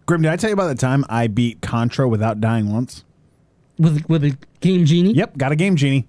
Grim, 0.07 0.23
did 0.23 0.31
I 0.31 0.37
tell 0.37 0.49
you 0.51 0.55
about 0.55 0.69
the 0.69 0.77
time 0.77 1.05
I 1.09 1.27
beat 1.27 1.61
Contra 1.61 2.09
without 2.09 2.41
dying 2.41 2.73
once? 2.73 3.05
with 3.79 4.09
with 4.09 4.25
a 4.25 4.37
game 4.61 4.85
genie. 4.87 5.13
Yep, 5.13 5.37
got 5.37 5.53
a 5.53 5.57
game 5.57 5.77
genie. 5.77 6.09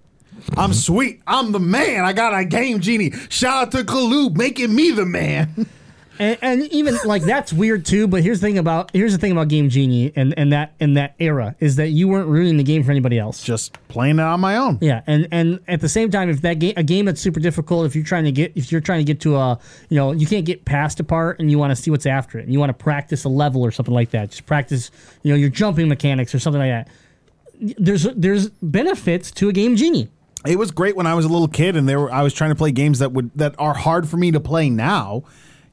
I'm 0.55 0.73
sweet. 0.73 1.21
I'm 1.27 1.51
the 1.51 1.59
man. 1.59 2.05
I 2.05 2.13
got 2.13 2.37
a 2.37 2.45
game 2.45 2.79
genie. 2.79 3.11
Shout 3.29 3.67
out 3.67 3.71
to 3.71 3.83
Kaloo 3.83 4.29
making 4.29 4.73
me 4.73 4.91
the 4.91 5.05
man. 5.05 5.67
And, 6.19 6.37
and 6.41 6.61
even 6.63 6.97
like 7.05 7.23
that's 7.23 7.53
weird 7.53 7.85
too. 7.85 8.07
But 8.07 8.23
here's 8.23 8.39
the 8.39 8.47
thing 8.47 8.57
about 8.57 8.91
here's 8.93 9.11
the 9.11 9.17
thing 9.17 9.31
about 9.31 9.49
Game 9.49 9.69
Genie 9.69 10.11
and, 10.15 10.33
and 10.37 10.51
that 10.51 10.73
in 10.79 10.95
that 10.95 11.15
era 11.19 11.55
is 11.59 11.75
that 11.75 11.89
you 11.89 12.07
weren't 12.07 12.27
ruining 12.27 12.57
the 12.57 12.63
game 12.63 12.83
for 12.83 12.91
anybody 12.91 13.19
else. 13.19 13.43
Just 13.43 13.73
playing 13.87 14.19
it 14.19 14.23
on 14.23 14.39
my 14.39 14.57
own. 14.57 14.79
Yeah, 14.81 15.01
and 15.05 15.27
and 15.31 15.59
at 15.67 15.81
the 15.81 15.89
same 15.89 16.09
time, 16.09 16.29
if 16.29 16.41
that 16.41 16.59
game 16.59 16.73
a 16.75 16.83
game 16.83 17.05
that's 17.05 17.21
super 17.21 17.39
difficult, 17.39 17.85
if 17.85 17.95
you're 17.95 18.05
trying 18.05 18.25
to 18.25 18.31
get 18.31 18.53
if 18.55 18.71
you're 18.71 18.81
trying 18.81 18.99
to 18.99 19.03
get 19.03 19.21
to 19.21 19.35
a 19.35 19.59
you 19.89 19.97
know 19.97 20.11
you 20.11 20.25
can't 20.25 20.45
get 20.45 20.65
past 20.65 20.99
a 20.99 21.03
part 21.03 21.39
and 21.39 21.51
you 21.51 21.59
want 21.59 21.71
to 21.71 21.75
see 21.75 21.91
what's 21.91 22.05
after 22.05 22.39
it 22.39 22.43
and 22.43 22.53
you 22.53 22.59
want 22.59 22.69
to 22.69 22.83
practice 22.83 23.23
a 23.23 23.29
level 23.29 23.63
or 23.63 23.71
something 23.71 23.93
like 23.93 24.11
that, 24.11 24.31
just 24.31 24.45
practice 24.45 24.89
you 25.23 25.31
know 25.31 25.37
your 25.37 25.49
jumping 25.49 25.87
mechanics 25.87 26.33
or 26.33 26.39
something 26.39 26.59
like 26.59 26.71
that. 26.71 26.89
There's 27.77 28.03
there's 28.15 28.49
benefits 28.49 29.31
to 29.31 29.49
a 29.49 29.53
Game 29.53 29.75
Genie. 29.75 30.09
It 30.47 30.57
was 30.57 30.71
great 30.71 30.95
when 30.95 31.07
I 31.07 31.13
was 31.13 31.25
a 31.25 31.29
little 31.29 31.47
kid 31.47 31.75
and 31.75 31.87
there 31.87 32.09
I 32.11 32.23
was 32.23 32.33
trying 32.33 32.51
to 32.51 32.55
play 32.55 32.71
games 32.71 32.99
that 32.99 33.11
would 33.11 33.31
that 33.35 33.55
are 33.59 33.73
hard 33.73 34.07
for 34.07 34.17
me 34.17 34.31
to 34.31 34.39
play 34.39 34.69
now, 34.69 35.23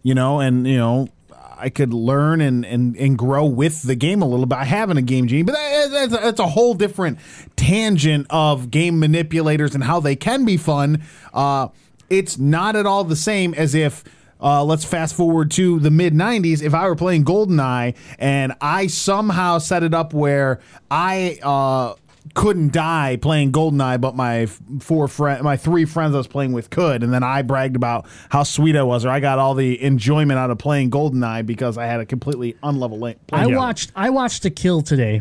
you 0.03 0.15
know, 0.15 0.41
and 0.41 0.67
you 0.67 0.77
know 0.77 1.09
I 1.57 1.71
could 1.71 1.95
learn 1.95 2.41
and, 2.41 2.65
and, 2.65 2.97
and 2.97 3.17
grow 3.17 3.47
with 3.47 3.83
the 3.83 3.95
game 3.95 4.23
a 4.23 4.27
little 4.27 4.47
bit. 4.47 4.59
I 4.59 4.65
having 4.65 4.97
a 4.97 5.03
game 5.03 5.27
genie, 5.27 5.45
but 5.45 5.55
that, 5.55 5.91
that's, 5.91 6.13
that's 6.13 6.41
a 6.41 6.49
whole 6.49 6.75
different 6.75 7.19
tangent 7.57 8.27
of 8.31 8.71
game 8.71 8.99
manipulators 8.99 9.75
and 9.75 9.85
how 9.85 10.01
they 10.01 10.17
can 10.17 10.45
be 10.45 10.57
fun. 10.57 11.03
Uh, 11.33 11.69
it's 12.11 12.39
not 12.39 12.77
at 12.77 12.87
all 12.87 13.05
the 13.05 13.17
same 13.17 13.55
as 13.55 13.75
if 13.75 14.05
uh, 14.41 14.63
let's 14.63 14.85
fast 14.85 15.15
forward 15.15 15.51
to 15.53 15.81
the 15.81 15.91
mid 15.91 16.13
90s. 16.13 16.63
If 16.63 16.75
I 16.75 16.87
were 16.87 16.97
playing 16.97 17.25
GoldenEye 17.25 17.97
and 18.19 18.53
I 18.61 18.89
somehow 18.89 19.59
set 19.59 19.83
it 19.83 19.95
up 19.95 20.13
where 20.13 20.61
I 20.91 21.39
uh, 21.43 21.95
couldn't 22.33 22.73
die 22.73 23.19
playing 23.21 23.53
GoldenEye, 23.53 24.01
but 24.01 24.17
my 24.17 24.47
four 24.81 25.09
friend, 25.09 25.43
my 25.43 25.57
three 25.57 25.85
friends 25.85 26.15
I 26.15 26.19
was 26.19 26.27
playing 26.27 26.53
with 26.53 26.71
could, 26.71 27.03
and 27.03 27.13
then 27.13 27.23
I 27.23 27.43
bragged 27.43 27.77
about 27.77 28.07
how 28.31 28.45
sweet 28.45 28.77
I 28.77 28.83
was, 28.83 29.05
or 29.05 29.11
I 29.11 29.21
got 29.21 29.39
all 29.39 29.55
the 29.55 29.83
enjoyment 29.83 30.39
out 30.39 30.51
of 30.51 30.59
playing 30.59 30.91
GoldenEye 30.91 31.45
because 31.45 31.77
I 31.77 31.85
had 31.85 32.01
a 32.01 32.07
completely 32.07 32.55
unlevel 32.63 32.99
lane. 32.99 33.17
I 33.33 33.47
watched 33.47 33.93
I 33.95 34.09
watched 34.11 34.45
a 34.47 34.51
kill 34.51 34.81
today 34.81 35.21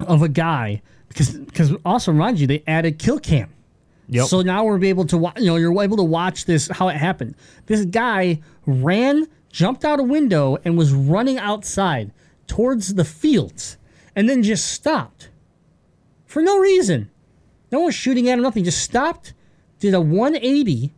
of 0.00 0.22
a 0.22 0.28
guy 0.28 0.82
because 1.08 1.30
because 1.30 1.72
also 1.84 2.12
remind 2.12 2.38
you 2.38 2.46
they 2.46 2.62
added 2.66 2.98
kill 2.98 3.18
cam. 3.18 3.48
Yep. 4.08 4.26
So 4.26 4.42
now 4.42 4.64
we're 4.64 4.84
able 4.84 5.06
to 5.06 5.16
wa- 5.16 5.32
you 5.38 5.46
know 5.46 5.56
you're 5.56 5.82
able 5.82 5.96
to 5.96 6.04
watch 6.04 6.44
this 6.44 6.68
how 6.68 6.88
it 6.88 6.96
happened. 6.96 7.34
This 7.66 7.86
guy 7.86 8.40
ran, 8.66 9.26
jumped 9.50 9.86
out 9.86 10.00
a 10.00 10.02
window, 10.02 10.58
and 10.64 10.76
was 10.76 10.92
running 10.92 11.38
outside 11.38 12.12
towards 12.46 12.94
the 12.94 13.04
fields, 13.04 13.78
and 14.14 14.28
then 14.28 14.42
just 14.42 14.70
stopped 14.72 15.29
for 16.30 16.40
no 16.42 16.58
reason. 16.58 17.10
No 17.72 17.80
one 17.80 17.86
was 17.86 17.94
shooting 17.94 18.28
at 18.28 18.34
him. 18.34 18.42
Nothing. 18.42 18.62
Just 18.64 18.82
stopped, 18.82 19.34
did 19.80 19.94
a 19.94 20.00
180, 20.00 20.92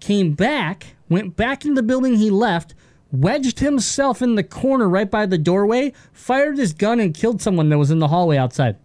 came 0.00 0.32
back, 0.32 0.96
went 1.08 1.36
back 1.36 1.64
into 1.64 1.76
the 1.76 1.82
building 1.86 2.16
he 2.16 2.30
left, 2.30 2.74
wedged 3.12 3.60
himself 3.60 4.20
in 4.20 4.34
the 4.34 4.42
corner 4.42 4.88
right 4.88 5.08
by 5.08 5.24
the 5.24 5.38
doorway, 5.38 5.92
fired 6.12 6.58
his 6.58 6.72
gun, 6.72 6.98
and 6.98 7.14
killed 7.14 7.40
someone 7.40 7.68
that 7.68 7.78
was 7.78 7.92
in 7.92 8.00
the 8.00 8.08
hallway 8.08 8.36
outside. 8.36 8.76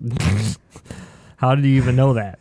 How 1.38 1.56
did 1.56 1.64
you 1.64 1.74
even 1.76 1.96
know 1.96 2.12
that? 2.14 2.38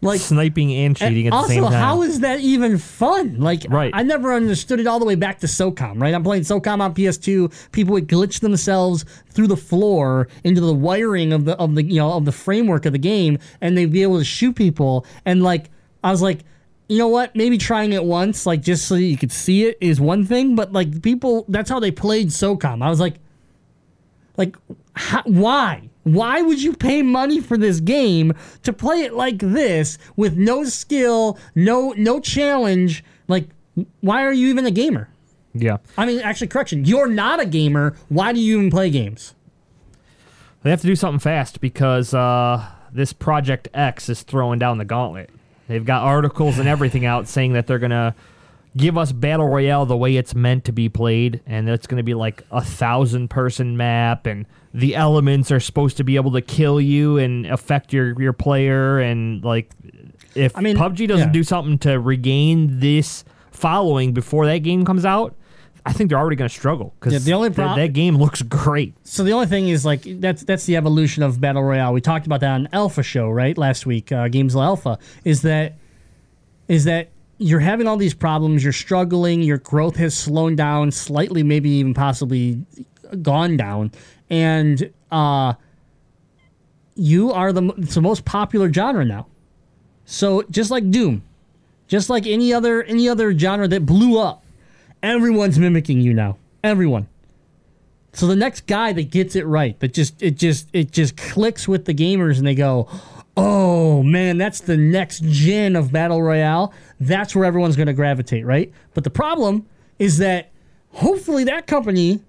Like 0.00 0.20
Sniping 0.20 0.72
and 0.74 0.96
cheating 0.96 1.26
at 1.26 1.32
also, 1.32 1.48
the 1.48 1.54
same 1.54 1.64
time. 1.64 1.72
how 1.72 2.02
is 2.02 2.20
that 2.20 2.40
even 2.40 2.78
fun? 2.78 3.40
Like, 3.40 3.66
Right. 3.68 3.94
I, 3.94 4.00
I 4.00 4.02
never 4.02 4.32
understood 4.32 4.80
it 4.80 4.86
all 4.86 4.98
the 4.98 5.04
way 5.04 5.14
back 5.14 5.40
to 5.40 5.46
SOCOM, 5.46 6.00
right? 6.00 6.14
I'm 6.14 6.22
playing 6.22 6.42
SOCOM 6.42 6.80
on 6.80 6.94
PS2. 6.94 7.70
People 7.72 7.92
would 7.94 8.08
glitch 8.08 8.40
themselves 8.40 9.04
through 9.30 9.46
the 9.46 9.56
floor 9.56 10.28
into 10.44 10.60
the 10.60 10.74
wiring 10.74 11.32
of 11.32 11.44
the 11.44 11.56
of 11.56 11.74
the 11.74 11.84
you 11.84 11.96
know 11.96 12.12
of 12.12 12.24
the 12.24 12.32
framework 12.32 12.86
of 12.86 12.92
the 12.92 12.98
game, 12.98 13.38
and 13.60 13.76
they'd 13.76 13.92
be 13.92 14.02
able 14.02 14.18
to 14.18 14.24
shoot 14.24 14.54
people. 14.54 15.06
And 15.24 15.42
like, 15.42 15.70
I 16.04 16.10
was 16.10 16.22
like, 16.22 16.40
you 16.88 16.98
know 16.98 17.08
what? 17.08 17.34
Maybe 17.34 17.56
trying 17.58 17.92
it 17.92 18.04
once, 18.04 18.44
like 18.44 18.60
just 18.60 18.86
so 18.86 18.96
you 18.96 19.16
could 19.16 19.32
see 19.32 19.64
it, 19.64 19.78
is 19.80 20.00
one 20.00 20.26
thing. 20.26 20.54
But 20.54 20.72
like, 20.72 21.02
people, 21.02 21.46
that's 21.48 21.70
how 21.70 21.80
they 21.80 21.90
played 21.90 22.28
SOCOM. 22.28 22.82
I 22.84 22.90
was 22.90 23.00
like, 23.00 23.14
like, 24.36 24.56
how, 24.94 25.22
why? 25.24 25.88
Why 26.04 26.42
would 26.42 26.62
you 26.62 26.72
pay 26.72 27.02
money 27.02 27.40
for 27.40 27.56
this 27.56 27.80
game 27.80 28.34
to 28.64 28.72
play 28.72 29.02
it 29.02 29.14
like 29.14 29.38
this 29.38 29.98
with 30.16 30.36
no 30.36 30.64
skill, 30.64 31.38
no 31.54 31.94
no 31.96 32.20
challenge? 32.20 33.04
Like, 33.28 33.48
why 34.00 34.24
are 34.24 34.32
you 34.32 34.48
even 34.48 34.66
a 34.66 34.70
gamer? 34.70 35.08
yeah. 35.54 35.78
I 35.96 36.06
mean, 36.06 36.20
actually, 36.20 36.48
correction, 36.48 36.84
you're 36.84 37.08
not 37.08 37.40
a 37.40 37.46
gamer. 37.46 37.94
Why 38.08 38.32
do 38.32 38.40
you 38.40 38.58
even 38.58 38.70
play 38.70 38.90
games? 38.90 39.34
They 40.62 40.70
have 40.70 40.80
to 40.80 40.86
do 40.86 40.96
something 40.96 41.18
fast 41.18 41.60
because 41.60 42.14
uh, 42.14 42.64
this 42.92 43.12
Project 43.12 43.68
X 43.74 44.08
is 44.08 44.22
throwing 44.22 44.58
down 44.58 44.78
the 44.78 44.84
gauntlet. 44.84 45.30
They've 45.68 45.84
got 45.84 46.02
articles 46.02 46.58
and 46.58 46.68
everything 46.68 47.04
out 47.04 47.28
saying 47.28 47.52
that 47.54 47.66
they're 47.66 47.78
gonna 47.78 48.14
give 48.76 48.96
us 48.96 49.12
battle 49.12 49.48
royale 49.48 49.86
the 49.86 49.96
way 49.96 50.16
it's 50.16 50.34
meant 50.34 50.64
to 50.64 50.72
be 50.72 50.88
played, 50.88 51.40
and 51.46 51.68
it's 51.68 51.86
gonna 51.86 52.02
be 52.02 52.14
like 52.14 52.42
a 52.50 52.62
thousand 52.62 53.28
person 53.28 53.76
map, 53.76 54.26
and 54.26 54.46
the 54.74 54.94
elements 54.96 55.50
are 55.50 55.60
supposed 55.60 55.96
to 55.98 56.04
be 56.04 56.16
able 56.16 56.32
to 56.32 56.40
kill 56.40 56.80
you 56.80 57.18
and 57.18 57.46
affect 57.46 57.92
your 57.92 58.20
your 58.20 58.32
player, 58.32 58.98
and 58.98 59.44
like 59.44 59.70
if 60.34 60.56
I 60.56 60.60
mean, 60.60 60.76
PUBG 60.76 61.08
doesn't 61.08 61.28
yeah. 61.28 61.32
do 61.32 61.42
something 61.42 61.78
to 61.80 61.98
regain 62.00 62.80
this 62.80 63.24
following 63.50 64.12
before 64.12 64.46
that 64.46 64.58
game 64.58 64.84
comes 64.84 65.04
out. 65.04 65.34
I 65.84 65.92
think 65.92 66.10
they're 66.10 66.18
already 66.18 66.36
going 66.36 66.48
to 66.48 66.54
struggle 66.54 66.94
because 66.98 67.12
Yeah, 67.12 67.18
the 67.18 67.32
only 67.32 67.48
that 67.48 67.92
game 67.92 68.16
looks 68.16 68.40
great. 68.42 68.94
So 69.02 69.24
the 69.24 69.32
only 69.32 69.46
thing 69.46 69.68
is 69.68 69.84
like 69.84 70.02
that's 70.20 70.44
that's 70.44 70.64
the 70.64 70.76
evolution 70.76 71.22
of 71.22 71.40
battle 71.40 71.62
royale. 71.62 71.92
We 71.92 72.00
talked 72.00 72.26
about 72.26 72.40
that 72.40 72.52
on 72.52 72.68
Alpha 72.72 73.02
Show 73.02 73.28
right 73.30 73.58
last 73.58 73.84
week. 73.84 74.12
Uh, 74.12 74.28
Games 74.28 74.54
Alpha 74.54 74.98
is 75.24 75.42
that 75.42 75.74
is 76.68 76.84
that 76.84 77.10
you're 77.38 77.60
having 77.60 77.88
all 77.88 77.96
these 77.96 78.14
problems. 78.14 78.62
You're 78.62 78.72
struggling. 78.72 79.42
Your 79.42 79.58
growth 79.58 79.96
has 79.96 80.16
slowed 80.16 80.56
down 80.56 80.92
slightly, 80.92 81.42
maybe 81.42 81.70
even 81.70 81.94
possibly 81.94 82.64
gone 83.20 83.56
down, 83.56 83.90
and 84.32 84.90
uh, 85.10 85.52
you 86.96 87.32
are 87.32 87.52
the 87.52 87.62
it's 87.76 87.94
the 87.94 88.00
most 88.00 88.24
popular 88.24 88.72
genre 88.72 89.04
now. 89.04 89.26
So 90.06 90.42
just 90.50 90.70
like 90.70 90.90
Doom, 90.90 91.22
just 91.86 92.10
like 92.10 92.26
any 92.26 92.52
other 92.52 92.82
any 92.82 93.08
other 93.08 93.38
genre 93.38 93.68
that 93.68 93.86
blew 93.86 94.18
up, 94.18 94.42
everyone's 95.02 95.58
mimicking 95.58 96.00
you 96.00 96.14
now. 96.14 96.38
Everyone. 96.64 97.08
So 98.14 98.26
the 98.26 98.36
next 98.36 98.66
guy 98.66 98.92
that 98.94 99.10
gets 99.10 99.36
it 99.36 99.46
right, 99.46 99.78
that 99.80 99.92
just 99.92 100.22
it 100.22 100.36
just 100.36 100.68
it 100.72 100.90
just 100.90 101.16
clicks 101.16 101.68
with 101.68 101.84
the 101.84 101.94
gamers, 101.94 102.38
and 102.38 102.46
they 102.46 102.54
go, 102.54 102.88
"Oh, 103.36 104.02
man, 104.02 104.38
that's 104.38 104.60
the 104.60 104.76
next 104.78 105.22
gen 105.24 105.76
of 105.76 105.92
battle 105.92 106.22
royale. 106.22 106.72
That's 107.00 107.36
where 107.36 107.44
everyone's 107.44 107.76
going 107.76 107.86
to 107.86 107.94
gravitate, 107.94 108.46
right? 108.46 108.72
But 108.94 109.04
the 109.04 109.10
problem 109.10 109.66
is 109.98 110.18
that 110.18 110.50
hopefully 110.90 111.44
that 111.44 111.66
company, 111.66 112.20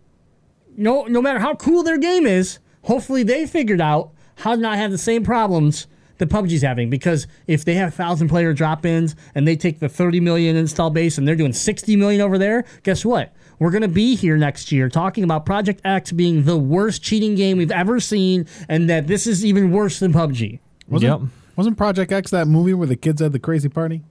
no, 0.78 1.04
no 1.06 1.22
matter 1.22 1.40
how 1.40 1.56
cool 1.56 1.84
their 1.84 1.98
game 1.98 2.26
is, 2.26 2.60
hopefully 2.84 3.24
they 3.24 3.46
figured 3.46 3.82
out 3.82 4.12
how 4.36 4.56
to 4.56 4.62
not 4.62 4.78
have 4.78 4.92
the 4.92 4.98
same 4.98 5.24
problems 5.24 5.88
that 6.18 6.30
PUBG's 6.30 6.62
having. 6.62 6.90
Because 6.90 7.28
if 7.48 7.66
they 7.66 7.74
have 7.76 7.94
thousand 7.94 8.28
player 8.30 8.54
drop 8.54 8.86
ins 8.86 9.16
and 9.36 9.48
they 9.48 9.56
take 9.56 9.80
the 9.80 9.90
30 9.90 10.20
million 10.20 10.56
install 10.56 10.90
base 10.90 11.18
and 11.18 11.28
they're 11.28 11.36
doing 11.36 11.54
60 11.54 11.96
million 11.96 12.22
over 12.22 12.38
there, 12.38 12.66
guess 12.84 13.04
what? 13.06 13.34
We're 13.60 13.72
going 13.72 13.82
to 13.84 13.88
be 13.88 14.16
here 14.16 14.36
next 14.38 14.72
year 14.72 14.90
talking 14.90 15.24
about 15.24 15.46
Project 15.46 15.82
X 15.86 16.12
being 16.12 16.44
the 16.44 16.58
worst 16.58 17.02
cheating 17.04 17.36
game 17.36 17.58
we've 17.58 17.72
ever 17.72 18.00
seen 18.00 18.48
and 18.68 18.90
that 18.90 19.08
this 19.08 19.28
is 19.28 19.46
even 19.46 19.72
worse 19.72 20.00
than 20.00 20.12
PUBG. 20.12 20.60
Wasn't, 20.88 21.22
Yep. 21.22 21.30
wasn't 21.56 21.78
Project 21.78 22.12
X 22.12 22.32
that 22.32 22.48
movie 22.48 22.74
where 22.74 22.88
the 22.88 22.96
kids 22.96 23.22
had 23.22 23.32
the 23.32 23.40
crazy 23.40 23.70
party? 23.70 24.02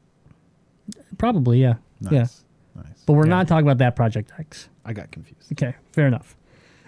Probably, 1.18 1.60
yeah. 1.60 1.74
Nice. 2.00 2.12
Yeah. 2.12 2.82
Nice. 2.82 3.02
But 3.06 3.12
we're 3.14 3.26
not 3.26 3.46
talking 3.48 3.66
about 3.66 3.78
that 3.78 3.94
Project 3.96 4.32
X. 4.38 4.68
I 4.84 4.92
got 4.92 5.10
confused. 5.10 5.52
Okay, 5.52 5.74
fair 5.92 6.06
enough. 6.06 6.36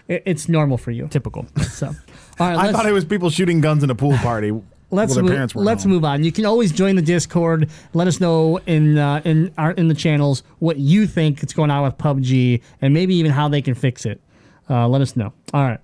It, 0.07 0.23
it's 0.25 0.47
normal 0.47 0.77
for 0.77 0.91
you. 0.91 1.07
Typical. 1.07 1.47
So, 1.61 1.87
all 1.87 1.95
right, 2.39 2.57
I 2.57 2.71
thought 2.71 2.85
it 2.85 2.91
was 2.91 3.05
people 3.05 3.29
shooting 3.29 3.61
guns 3.61 3.83
in 3.83 3.89
a 3.89 3.95
pool 3.95 4.17
party. 4.17 4.51
let's 4.91 5.09
while 5.09 5.15
their 5.15 5.23
move, 5.23 5.31
parents 5.33 5.55
were 5.55 5.63
let's 5.63 5.83
home. 5.83 5.91
move 5.93 6.05
on. 6.05 6.23
You 6.23 6.31
can 6.31 6.45
always 6.45 6.71
join 6.71 6.95
the 6.95 7.01
Discord. 7.01 7.69
Let 7.93 8.07
us 8.07 8.19
know 8.19 8.57
in 8.65 8.97
uh, 8.97 9.21
in 9.25 9.53
our 9.57 9.71
in 9.71 9.87
the 9.87 9.93
channels 9.93 10.43
what 10.59 10.77
you 10.77 11.07
think 11.07 11.43
is 11.43 11.53
going 11.53 11.71
on 11.71 11.83
with 11.83 11.97
PUBG 11.97 12.61
and 12.81 12.93
maybe 12.93 13.15
even 13.15 13.31
how 13.31 13.47
they 13.47 13.61
can 13.61 13.73
fix 13.73 14.05
it. 14.05 14.21
Uh, 14.69 14.87
let 14.87 15.01
us 15.01 15.15
know. 15.15 15.33
All 15.53 15.63
right. 15.63 15.79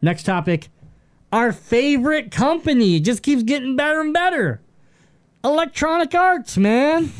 Next 0.00 0.24
topic. 0.24 0.68
Our 1.32 1.52
favorite 1.52 2.30
company 2.30 3.00
just 3.00 3.22
keeps 3.22 3.42
getting 3.42 3.74
better 3.74 4.00
and 4.00 4.12
better. 4.12 4.60
Electronic 5.42 6.14
Arts, 6.14 6.58
man. 6.58 7.10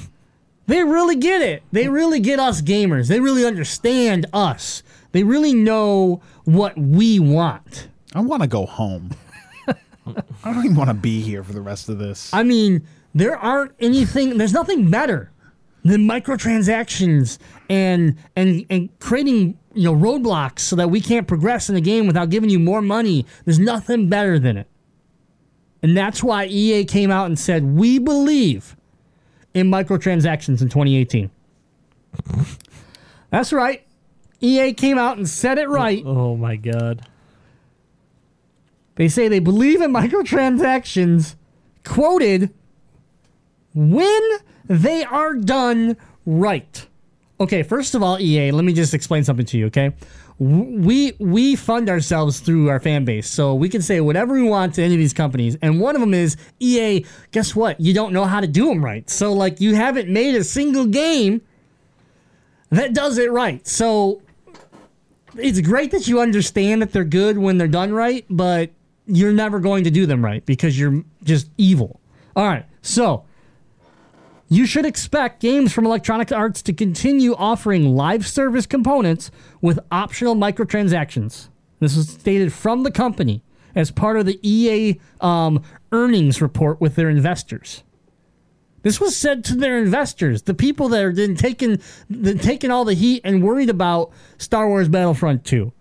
They 0.67 0.85
really 0.85 1.17
get 1.17 1.43
it. 1.43 1.63
They 1.73 1.89
really 1.89 2.21
get 2.21 2.39
us 2.39 2.61
gamers. 2.61 3.09
They 3.09 3.21
really 3.21 3.45
understand 3.45 4.27
us. 4.33 4.83
They 5.13 5.23
really 5.23 5.55
know 5.55 6.23
what 6.45 6.77
we 6.77 7.21
want. 7.21 7.89
I 8.15 8.21
want 8.21 8.43
to 8.43 8.49
go 8.49 8.67
home. 8.67 9.11
I 10.45 10.53
don't 10.53 10.65
even 10.65 10.77
want 10.77 10.91
to 10.91 10.95
be 10.95 11.21
here 11.21 11.45
for 11.45 11.53
the 11.53 11.61
rest 11.61 11.89
of 11.89 11.99
this. 11.99 12.33
I 12.35 12.43
mean, 12.43 12.87
there 13.15 13.37
aren't 13.37 13.73
anything. 13.79 14.37
There's 14.37 14.53
nothing 14.53 14.91
better 14.91 15.31
than 15.85 16.07
microtransactions 16.07 17.39
and 17.69 18.17
and 18.37 18.65
and 18.71 18.89
creating 19.01 19.59
you 19.75 19.85
know 19.85 19.95
roadblocks 19.95 20.61
so 20.61 20.77
that 20.77 20.91
we 20.91 21.01
can't 21.01 21.27
progress 21.27 21.69
in 21.69 21.75
the 21.75 21.81
game 21.81 22.07
without 22.07 22.31
giving 22.31 22.51
you 22.51 22.59
more 22.59 22.83
money. 22.83 23.27
There's 23.45 23.59
nothing 23.59 24.09
better 24.09 24.39
than 24.39 24.57
it, 24.57 24.69
and 25.83 25.97
that's 25.97 26.23
why 26.23 26.47
EA 26.47 26.85
came 26.85 27.11
out 27.11 27.27
and 27.27 27.39
said 27.39 27.65
we 27.65 27.99
believe 27.99 28.77
in 29.55 29.71
microtransactions 29.71 30.63
in 30.63 30.69
2018. 30.69 31.31
That's 33.31 33.53
right. 33.53 33.87
EA 34.43 34.75
came 34.75 34.99
out 34.99 35.17
and 35.17 35.29
said 35.29 35.57
it 35.57 35.69
right. 35.69 36.03
Oh, 36.05 36.33
oh 36.33 36.37
my 36.37 36.57
god. 36.57 37.07
They 38.97 39.09
say 39.09 39.29
they 39.29 39.39
believe 39.39 39.81
in 39.81 39.93
microtransactions, 39.93 41.37
quoted, 41.85 42.53
when 43.75 44.21
they 44.69 45.05
are 45.05 45.35
done 45.35 45.97
right. 46.27 46.87
Okay, 47.41 47.63
first 47.63 47.95
of 47.95 48.03
all, 48.03 48.21
EA, 48.21 48.53
let 48.53 48.65
me 48.65 48.73
just 48.73 48.95
explain 48.95 49.25
something 49.25 49.47
to 49.47 49.59
you, 49.59 49.67
okay? 49.67 49.93
We 50.39 51.13
we 51.19 51.57
fund 51.57 51.89
ourselves 51.89 52.41
through 52.41 52.69
our 52.69 52.81
fan 52.81 53.05
base, 53.05 53.31
so 53.31 53.55
we 53.55 53.69
can 53.69 53.81
say 53.81 54.01
whatever 54.01 54.35
we 54.35 54.43
want 54.43 54.75
to 54.75 54.83
any 54.83 54.95
of 54.95 54.99
these 54.99 55.13
companies. 55.13 55.57
And 55.63 55.81
one 55.81 55.95
of 55.95 56.01
them 56.01 56.15
is 56.15 56.37
EA. 56.59 57.05
Guess 57.31 57.55
what? 57.55 57.81
You 57.81 57.95
don't 57.95 58.13
know 58.13 58.25
how 58.25 58.41
to 58.41 58.47
do 58.47 58.67
them 58.67 58.85
right. 58.85 59.09
So 59.09 59.33
like, 59.33 59.61
you 59.61 59.75
haven't 59.75 60.09
made 60.09 60.35
a 60.35 60.43
single 60.43 60.87
game 60.87 61.43
that 62.71 62.93
does 62.93 63.19
it 63.19 63.31
right. 63.31 63.67
So 63.67 64.23
it's 65.37 65.61
great 65.61 65.91
that 65.93 66.09
you 66.09 66.21
understand 66.21 66.83
that 66.83 66.93
they're 66.93 67.05
good 67.05 67.39
when 67.39 67.59
they're 67.59 67.69
done 67.69 67.93
right, 67.93 68.25
but 68.29 68.71
you're 69.07 69.33
never 69.33 69.61
going 69.61 69.85
to 69.85 69.91
do 69.91 70.07
them 70.07 70.25
right 70.25 70.45
because 70.47 70.79
you're 70.79 71.03
just 71.25 71.51
evil. 71.59 72.01
All 72.37 72.47
right, 72.47 72.67
so 72.83 73.25
you 74.49 74.67
should 74.67 74.85
expect 74.85 75.41
games 75.41 75.73
from 75.73 75.87
Electronic 75.87 76.31
Arts 76.31 76.63
to 76.63 76.73
continue 76.73 77.35
offering 77.35 77.97
live 77.97 78.27
service 78.27 78.67
components 78.67 79.31
with 79.61 79.79
optional 79.91 80.35
microtransactions. 80.35 81.49
This 81.81 81.97
was 81.97 82.09
stated 82.09 82.53
from 82.53 82.83
the 82.83 82.91
company 82.91 83.43
as 83.75 83.91
part 83.91 84.19
of 84.19 84.27
the 84.27 84.39
EA 84.43 85.01
um, 85.21 85.63
earnings 85.91 86.43
report 86.43 86.81
with 86.81 86.95
their 86.95 87.09
investors. 87.09 87.83
This 88.83 89.01
was 89.01 89.17
said 89.17 89.45
to 89.45 89.55
their 89.55 89.79
investors, 89.79 90.43
the 90.43 90.55
people 90.55 90.89
that 90.89 91.05
are 91.05 91.13
then 91.13 91.37
taking 91.37 91.81
the, 92.11 92.35
taking 92.35 92.71
all 92.71 92.85
the 92.85 92.95
heat 92.95 93.21
and 93.25 93.43
worried 93.43 93.71
about 93.71 94.11
Star 94.39 94.69
Wars 94.69 94.89
Battlefront 94.89 95.45
2, 95.45 95.73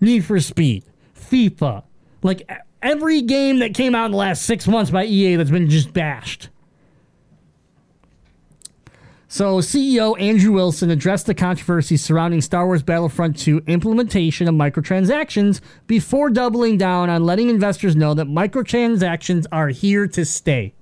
Need 0.00 0.24
for 0.24 0.40
Speed, 0.40 0.84
FIFA, 1.16 1.84
like 2.22 2.50
every 2.82 3.22
game 3.22 3.60
that 3.60 3.74
came 3.74 3.94
out 3.94 4.06
in 4.06 4.10
the 4.10 4.16
last 4.16 4.42
six 4.42 4.66
months 4.66 4.90
by 4.90 5.04
EA 5.04 5.36
that's 5.36 5.50
been 5.50 5.70
just 5.70 5.92
bashed. 5.92 6.48
So, 9.30 9.58
CEO 9.58 10.18
Andrew 10.18 10.52
Wilson 10.52 10.90
addressed 10.90 11.26
the 11.26 11.34
controversy 11.34 11.98
surrounding 11.98 12.40
Star 12.40 12.64
Wars 12.64 12.82
Battlefront 12.82 13.38
2 13.38 13.64
implementation 13.66 14.48
of 14.48 14.54
microtransactions 14.54 15.60
before 15.86 16.30
doubling 16.30 16.78
down 16.78 17.10
on 17.10 17.24
letting 17.24 17.50
investors 17.50 17.94
know 17.94 18.14
that 18.14 18.26
microtransactions 18.26 19.44
are 19.52 19.68
here 19.68 20.08
to 20.08 20.24
stay 20.24 20.72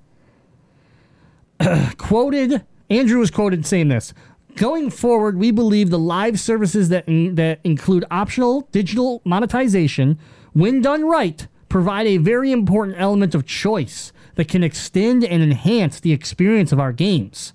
quoted 1.98 2.64
Andrew 2.90 3.18
was 3.18 3.30
quoted 3.30 3.66
saying 3.66 3.88
this 3.88 4.12
going 4.56 4.90
forward 4.90 5.38
we 5.38 5.50
believe 5.50 5.90
the 5.90 5.98
live 5.98 6.40
services 6.40 6.88
that 6.88 7.04
that 7.06 7.60
include 7.64 8.04
optional 8.10 8.68
digital 8.72 9.22
monetization 9.24 10.18
when 10.52 10.80
done 10.80 11.04
right 11.04 11.46
provide 11.68 12.06
a 12.06 12.16
very 12.16 12.52
important 12.52 12.96
element 12.98 13.34
of 13.34 13.46
choice 13.46 14.12
that 14.36 14.48
can 14.48 14.62
extend 14.62 15.24
and 15.24 15.42
enhance 15.42 16.00
the 16.00 16.12
experience 16.12 16.72
of 16.72 16.80
our 16.80 16.92
games 16.92 17.52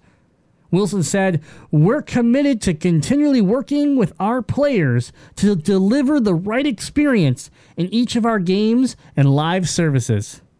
Wilson 0.71 1.03
said, 1.03 1.43
We're 1.69 2.01
committed 2.01 2.61
to 2.61 2.73
continually 2.73 3.41
working 3.41 3.97
with 3.97 4.13
our 4.21 4.41
players 4.41 5.11
to 5.35 5.53
deliver 5.53 6.17
the 6.21 6.33
right 6.33 6.65
experience 6.65 7.51
in 7.75 7.87
each 7.87 8.15
of 8.15 8.25
our 8.25 8.39
games 8.39 8.95
and 9.17 9.35
live 9.35 9.67
services. 9.67 10.41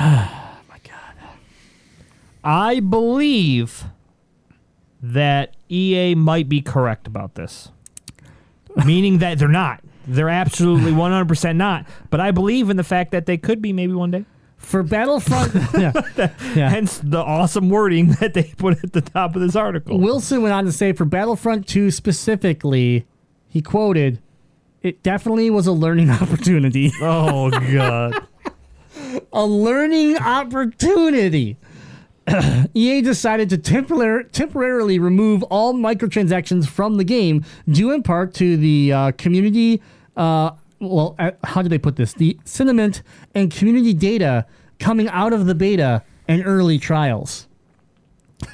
I 2.46 2.78
believe 2.78 3.84
that 5.02 5.56
EA 5.68 6.14
might 6.14 6.48
be 6.48 6.62
correct 6.62 7.08
about 7.08 7.34
this. 7.34 7.70
Meaning 8.84 9.18
that 9.18 9.40
they're 9.40 9.48
not. 9.48 9.82
They're 10.06 10.28
absolutely 10.28 10.92
100% 10.92 11.56
not. 11.56 11.86
But 12.08 12.20
I 12.20 12.30
believe 12.30 12.70
in 12.70 12.76
the 12.76 12.84
fact 12.84 13.10
that 13.10 13.26
they 13.26 13.36
could 13.36 13.60
be 13.60 13.72
maybe 13.72 13.94
one 13.94 14.12
day. 14.12 14.24
For 14.58 14.84
Battlefront, 14.84 15.54
yeah, 15.78 15.92
yeah. 16.54 16.70
Hence 16.70 16.98
the 17.02 17.18
awesome 17.18 17.68
wording 17.68 18.12
that 18.20 18.32
they 18.34 18.54
put 18.56 18.82
at 18.82 18.92
the 18.92 19.00
top 19.00 19.34
of 19.34 19.42
this 19.42 19.56
article. 19.56 19.98
Wilson 19.98 20.40
went 20.42 20.54
on 20.54 20.64
to 20.66 20.72
say 20.72 20.92
for 20.92 21.04
Battlefront 21.04 21.66
2 21.66 21.90
specifically, 21.90 23.06
he 23.48 23.60
quoted, 23.60 24.20
It 24.82 25.02
definitely 25.02 25.50
was 25.50 25.66
a 25.66 25.72
learning 25.72 26.10
opportunity. 26.10 26.92
Oh, 27.02 27.50
God. 27.50 28.26
a 29.32 29.44
learning 29.44 30.16
opportunity. 30.18 31.56
EA 32.74 33.02
decided 33.02 33.48
to 33.50 33.58
temporar- 33.58 34.30
temporarily 34.32 34.98
remove 34.98 35.42
all 35.44 35.74
microtransactions 35.74 36.66
from 36.68 36.96
the 36.96 37.04
game, 37.04 37.44
due 37.68 37.92
in 37.92 38.02
part 38.02 38.34
to 38.34 38.56
the 38.56 38.92
uh, 38.92 39.12
community. 39.12 39.80
Uh, 40.16 40.50
well, 40.80 41.14
uh, 41.18 41.30
how 41.44 41.62
do 41.62 41.68
they 41.68 41.78
put 41.78 41.96
this? 41.96 42.12
The 42.12 42.38
sentiment 42.44 43.02
and 43.34 43.50
community 43.50 43.94
data 43.94 44.46
coming 44.78 45.08
out 45.08 45.32
of 45.32 45.46
the 45.46 45.54
beta 45.54 46.02
and 46.28 46.44
early 46.44 46.78
trials. 46.78 47.46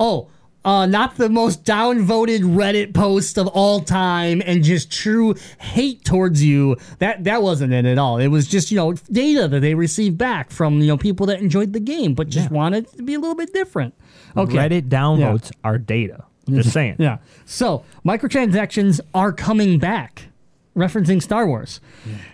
oh, 0.00 0.28
uh, 0.64 0.86
not 0.86 1.16
the 1.16 1.28
most 1.28 1.64
downvoted 1.64 2.40
Reddit 2.40 2.92
post 2.92 3.38
of 3.38 3.46
all 3.48 3.80
time 3.80 4.42
and 4.44 4.62
just 4.62 4.90
true 4.92 5.34
hate 5.58 6.04
towards 6.04 6.42
you. 6.42 6.76
That 6.98 7.24
that 7.24 7.42
wasn't 7.42 7.72
it 7.72 7.84
at 7.86 7.96
all. 7.98 8.18
It 8.18 8.28
was 8.28 8.46
just 8.48 8.70
you 8.70 8.76
know 8.76 8.92
data 9.10 9.48
that 9.48 9.60
they 9.60 9.74
received 9.74 10.18
back 10.18 10.50
from 10.50 10.80
you 10.80 10.88
know 10.88 10.96
people 10.98 11.26
that 11.26 11.40
enjoyed 11.40 11.72
the 11.72 11.80
game 11.80 12.14
but 12.14 12.28
just 12.28 12.50
wanted 12.50 12.84
it 12.86 12.96
to 12.96 13.02
be 13.02 13.14
a 13.14 13.18
little 13.18 13.36
bit 13.36 13.52
different. 13.52 13.94
Okay, 14.36 14.56
Reddit 14.56 14.88
downloads 14.88 15.50
are 15.64 15.78
data. 15.78 16.24
Just 16.48 16.72
saying. 16.72 16.96
yeah. 16.98 17.18
So 17.44 17.84
microtransactions 18.06 19.00
are 19.14 19.32
coming 19.32 19.78
back, 19.78 20.28
referencing 20.74 21.22
Star 21.22 21.46
Wars, 21.46 21.80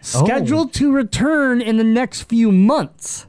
scheduled 0.01 0.73
to 0.75 0.93
return 0.93 1.61
in 1.61 1.77
the 1.79 1.85
next 1.85 2.23
few 2.23 2.51
months. 2.53 3.27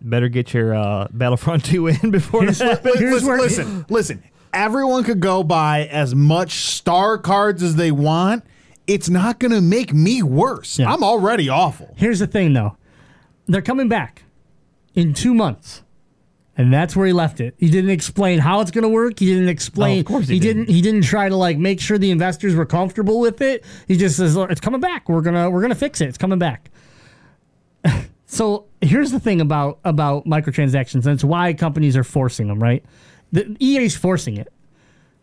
Better 0.00 0.28
get 0.28 0.54
your 0.54 0.74
uh, 0.74 1.08
Battlefront 1.12 1.64
2 1.66 1.86
in 1.88 2.10
before 2.10 2.42
Here's 2.42 2.58
that. 2.60 2.84
what- 2.84 2.98
here's 2.98 3.12
listen, 3.24 3.28
where- 3.28 3.38
listen, 3.40 3.86
listen. 3.90 4.22
Everyone 4.52 5.04
could 5.04 5.20
go 5.20 5.44
buy 5.44 5.86
as 5.86 6.14
much 6.14 6.52
star 6.70 7.18
cards 7.18 7.62
as 7.62 7.76
they 7.76 7.92
want 7.92 8.44
it's 8.86 9.08
not 9.08 9.38
going 9.38 9.52
to 9.52 9.60
make 9.60 9.92
me 9.94 10.20
worse. 10.20 10.80
Yeah. 10.80 10.92
I'm 10.92 11.04
already 11.04 11.48
awful. 11.48 11.94
Here's 11.96 12.18
the 12.18 12.26
thing, 12.26 12.54
though. 12.54 12.76
They're 13.46 13.62
coming 13.62 13.88
back 13.88 14.24
in 14.94 15.14
two 15.14 15.32
months. 15.32 15.84
And 16.56 16.72
that's 16.72 16.96
where 16.96 17.06
he 17.06 17.12
left 17.12 17.38
it. 17.40 17.54
He 17.58 17.70
didn't 17.70 17.90
explain 17.90 18.40
how 18.40 18.60
it's 18.60 18.72
going 18.72 18.82
to 18.82 18.88
work. 18.88 19.20
He 19.20 19.26
didn't 19.26 19.48
explain. 19.48 19.98
Oh, 19.98 20.00
of 20.00 20.06
course 20.06 20.26
he 20.26 20.34
he 20.34 20.40
didn't. 20.40 20.62
didn't. 20.64 20.74
He 20.74 20.82
didn't 20.82 21.02
try 21.02 21.28
to 21.28 21.36
like 21.36 21.56
make 21.56 21.80
sure 21.80 21.98
the 21.98 22.10
investors 22.10 22.56
were 22.56 22.66
comfortable 22.66 23.20
with 23.20 23.40
it. 23.40 23.64
He 23.86 23.96
just 23.96 24.16
says 24.16 24.36
it's 24.36 24.60
coming 24.60 24.80
back. 24.80 25.08
We're 25.08 25.20
gonna 25.22 25.48
we're 25.48 25.62
gonna 25.62 25.76
fix 25.76 26.00
it. 26.00 26.08
It's 26.08 26.18
coming 26.18 26.40
back. 26.40 26.68
So 28.30 28.66
here's 28.80 29.10
the 29.10 29.18
thing 29.18 29.40
about 29.40 29.80
about 29.84 30.24
microtransactions, 30.24 31.04
and 31.04 31.08
it's 31.08 31.24
why 31.24 31.52
companies 31.52 31.96
are 31.96 32.04
forcing 32.04 32.46
them. 32.46 32.62
Right, 32.62 32.84
the 33.32 33.56
EA's 33.58 33.96
forcing 33.96 34.36
it. 34.36 34.52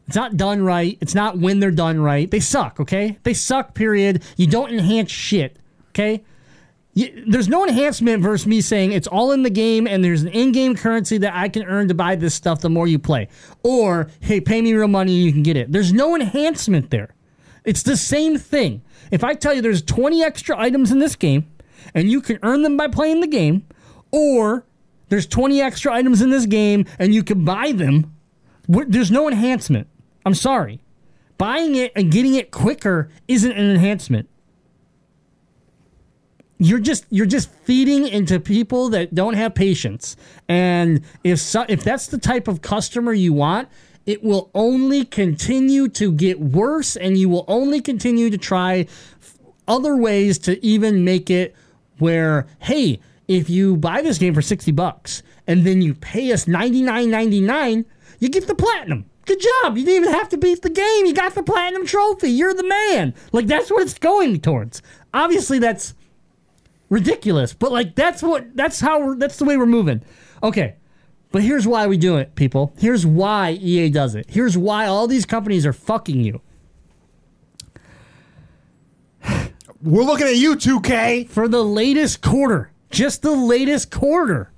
It's 0.07 0.15
not 0.15 0.35
done 0.35 0.61
right. 0.61 0.97
It's 0.99 1.15
not 1.15 1.37
when 1.37 1.61
they're 1.61 1.71
done 1.71 2.01
right. 2.01 2.29
They 2.29 2.41
suck. 2.41 2.81
Okay, 2.81 3.17
they 3.23 3.33
suck. 3.33 3.73
Period. 3.73 4.23
You 4.35 4.47
don't 4.47 4.71
enhance 4.71 5.09
shit. 5.09 5.57
Okay. 5.91 6.23
You, 6.93 7.25
there's 7.27 7.47
no 7.47 7.65
enhancement 7.65 8.23
versus 8.23 8.47
me 8.47 8.59
saying 8.59 8.91
it's 8.91 9.07
all 9.07 9.31
in 9.31 9.43
the 9.43 9.51
game 9.51 9.85
and 9.87 10.03
there's 10.03 10.23
an 10.23 10.29
in-game 10.29 10.75
currency 10.75 11.19
that 11.19 11.35
I 11.35 11.47
can 11.47 11.61
earn 11.63 11.89
to 11.89 11.93
buy 11.93 12.15
this 12.15 12.33
stuff 12.33 12.61
the 12.61 12.71
more 12.71 12.87
you 12.87 12.97
play. 12.97 13.27
Or, 13.61 14.09
hey, 14.19 14.41
pay 14.41 14.61
me 14.63 14.73
real 14.73 14.87
money 14.87 15.15
and 15.15 15.25
you 15.25 15.31
can 15.31 15.43
get 15.43 15.57
it. 15.57 15.71
There's 15.71 15.93
no 15.93 16.15
enhancement 16.15 16.89
there. 16.89 17.13
It's 17.63 17.83
the 17.83 17.97
same 17.97 18.39
thing. 18.39 18.81
If 19.11 19.23
I 19.23 19.35
tell 19.35 19.53
you 19.53 19.61
there's 19.61 19.83
20 19.83 20.23
extra 20.23 20.57
items 20.57 20.91
in 20.91 20.97
this 20.97 21.15
game 21.15 21.45
and 21.93 22.09
you 22.09 22.21
can 22.21 22.39
earn 22.43 22.61
them 22.61 22.77
by 22.77 22.87
playing 22.87 23.21
the 23.21 23.27
game, 23.27 23.65
or 24.11 24.65
there's 25.09 25.27
20 25.27 25.61
extra 25.61 25.93
items 25.93 26.21
in 26.21 26.29
this 26.29 26.45
game 26.45 26.85
and 26.99 27.13
you 27.13 27.23
can 27.23 27.45
buy 27.45 27.71
them, 27.71 28.13
there's 28.67 29.11
no 29.11 29.27
enhancement. 29.27 29.87
I'm 30.25 30.33
sorry. 30.33 30.81
Buying 31.37 31.75
it 31.75 31.91
and 31.95 32.11
getting 32.11 32.35
it 32.35 32.51
quicker 32.51 33.09
isn't 33.27 33.51
an 33.51 33.69
enhancement 33.69 34.27
you're 36.59 36.79
just 36.79 37.05
you're 37.09 37.25
just 37.25 37.51
feeding 37.63 38.07
into 38.07 38.39
people 38.39 38.89
that 38.89 39.13
don't 39.13 39.35
have 39.35 39.53
patience 39.53 40.15
and 40.49 41.01
if 41.23 41.39
so, 41.39 41.65
if 41.69 41.83
that's 41.83 42.07
the 42.07 42.17
type 42.17 42.47
of 42.47 42.61
customer 42.61 43.13
you 43.13 43.31
want 43.31 43.69
it 44.05 44.23
will 44.23 44.49
only 44.55 45.05
continue 45.05 45.87
to 45.87 46.11
get 46.11 46.39
worse 46.39 46.95
and 46.95 47.17
you 47.17 47.29
will 47.29 47.45
only 47.47 47.81
continue 47.81 48.29
to 48.29 48.37
try 48.37 48.87
other 49.67 49.95
ways 49.95 50.39
to 50.39 50.65
even 50.65 51.03
make 51.03 51.29
it 51.29 51.55
where 51.99 52.47
hey 52.59 52.99
if 53.27 53.49
you 53.49 53.75
buy 53.77 54.01
this 54.01 54.17
game 54.17 54.33
for 54.33 54.41
60 54.41 54.71
bucks 54.71 55.23
and 55.47 55.65
then 55.65 55.81
you 55.81 55.93
pay 55.93 56.31
us 56.31 56.45
99.99 56.45 57.85
you 58.19 58.29
get 58.29 58.47
the 58.47 58.55
platinum 58.55 59.05
good 59.25 59.39
job 59.39 59.77
you 59.77 59.83
didn't 59.83 60.03
even 60.03 60.13
have 60.13 60.29
to 60.29 60.37
beat 60.37 60.61
the 60.61 60.69
game 60.69 61.05
you 61.05 61.13
got 61.13 61.35
the 61.35 61.43
platinum 61.43 61.85
trophy 61.85 62.29
you're 62.29 62.53
the 62.53 62.63
man 62.63 63.13
like 63.33 63.47
that's 63.47 63.69
what 63.69 63.81
it's 63.81 63.97
going 63.97 64.39
towards 64.39 64.81
obviously 65.13 65.59
that's 65.59 65.93
ridiculous. 66.89 67.53
But 67.53 67.71
like 67.71 67.95
that's 67.95 68.21
what 68.21 68.55
that's 68.55 68.79
how 68.79 69.13
that's 69.15 69.37
the 69.37 69.45
way 69.45 69.57
we're 69.57 69.65
moving. 69.65 70.01
Okay. 70.41 70.75
But 71.31 71.43
here's 71.43 71.67
why 71.67 71.87
we 71.87 71.97
do 71.97 72.15
it, 72.17 72.35
people. 72.35 72.73
Here's 72.77 73.05
why 73.05 73.51
EA 73.51 73.89
does 73.89 74.15
it. 74.15 74.27
Here's 74.29 74.57
why 74.57 74.87
all 74.87 75.07
these 75.07 75.25
companies 75.25 75.65
are 75.65 75.73
fucking 75.73 76.21
you. 76.21 76.41
We're 79.81 80.03
looking 80.03 80.27
at 80.27 80.35
you, 80.35 80.55
2K. 80.55 81.29
For 81.29 81.47
the 81.47 81.63
latest 81.63 82.21
quarter, 82.21 82.71
just 82.89 83.21
the 83.21 83.31
latest 83.31 83.91
quarter, 83.91 84.51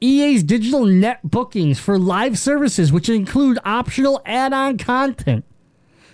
EA's 0.00 0.42
digital 0.42 0.84
net 0.84 1.20
bookings 1.24 1.78
for 1.78 1.98
live 1.98 2.38
services, 2.38 2.92
which 2.92 3.08
include 3.08 3.58
optional 3.64 4.20
add-on 4.26 4.76
content, 4.76 5.44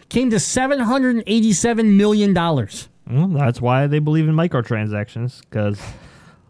came 0.08 0.30
to 0.30 0.36
$787 0.36 1.96
million. 1.96 2.32
Well, 2.32 3.28
that's 3.28 3.60
why 3.60 3.88
they 3.88 3.98
believe 3.98 4.28
in 4.28 4.34
microtransactions 4.36 5.40
because 5.40 5.80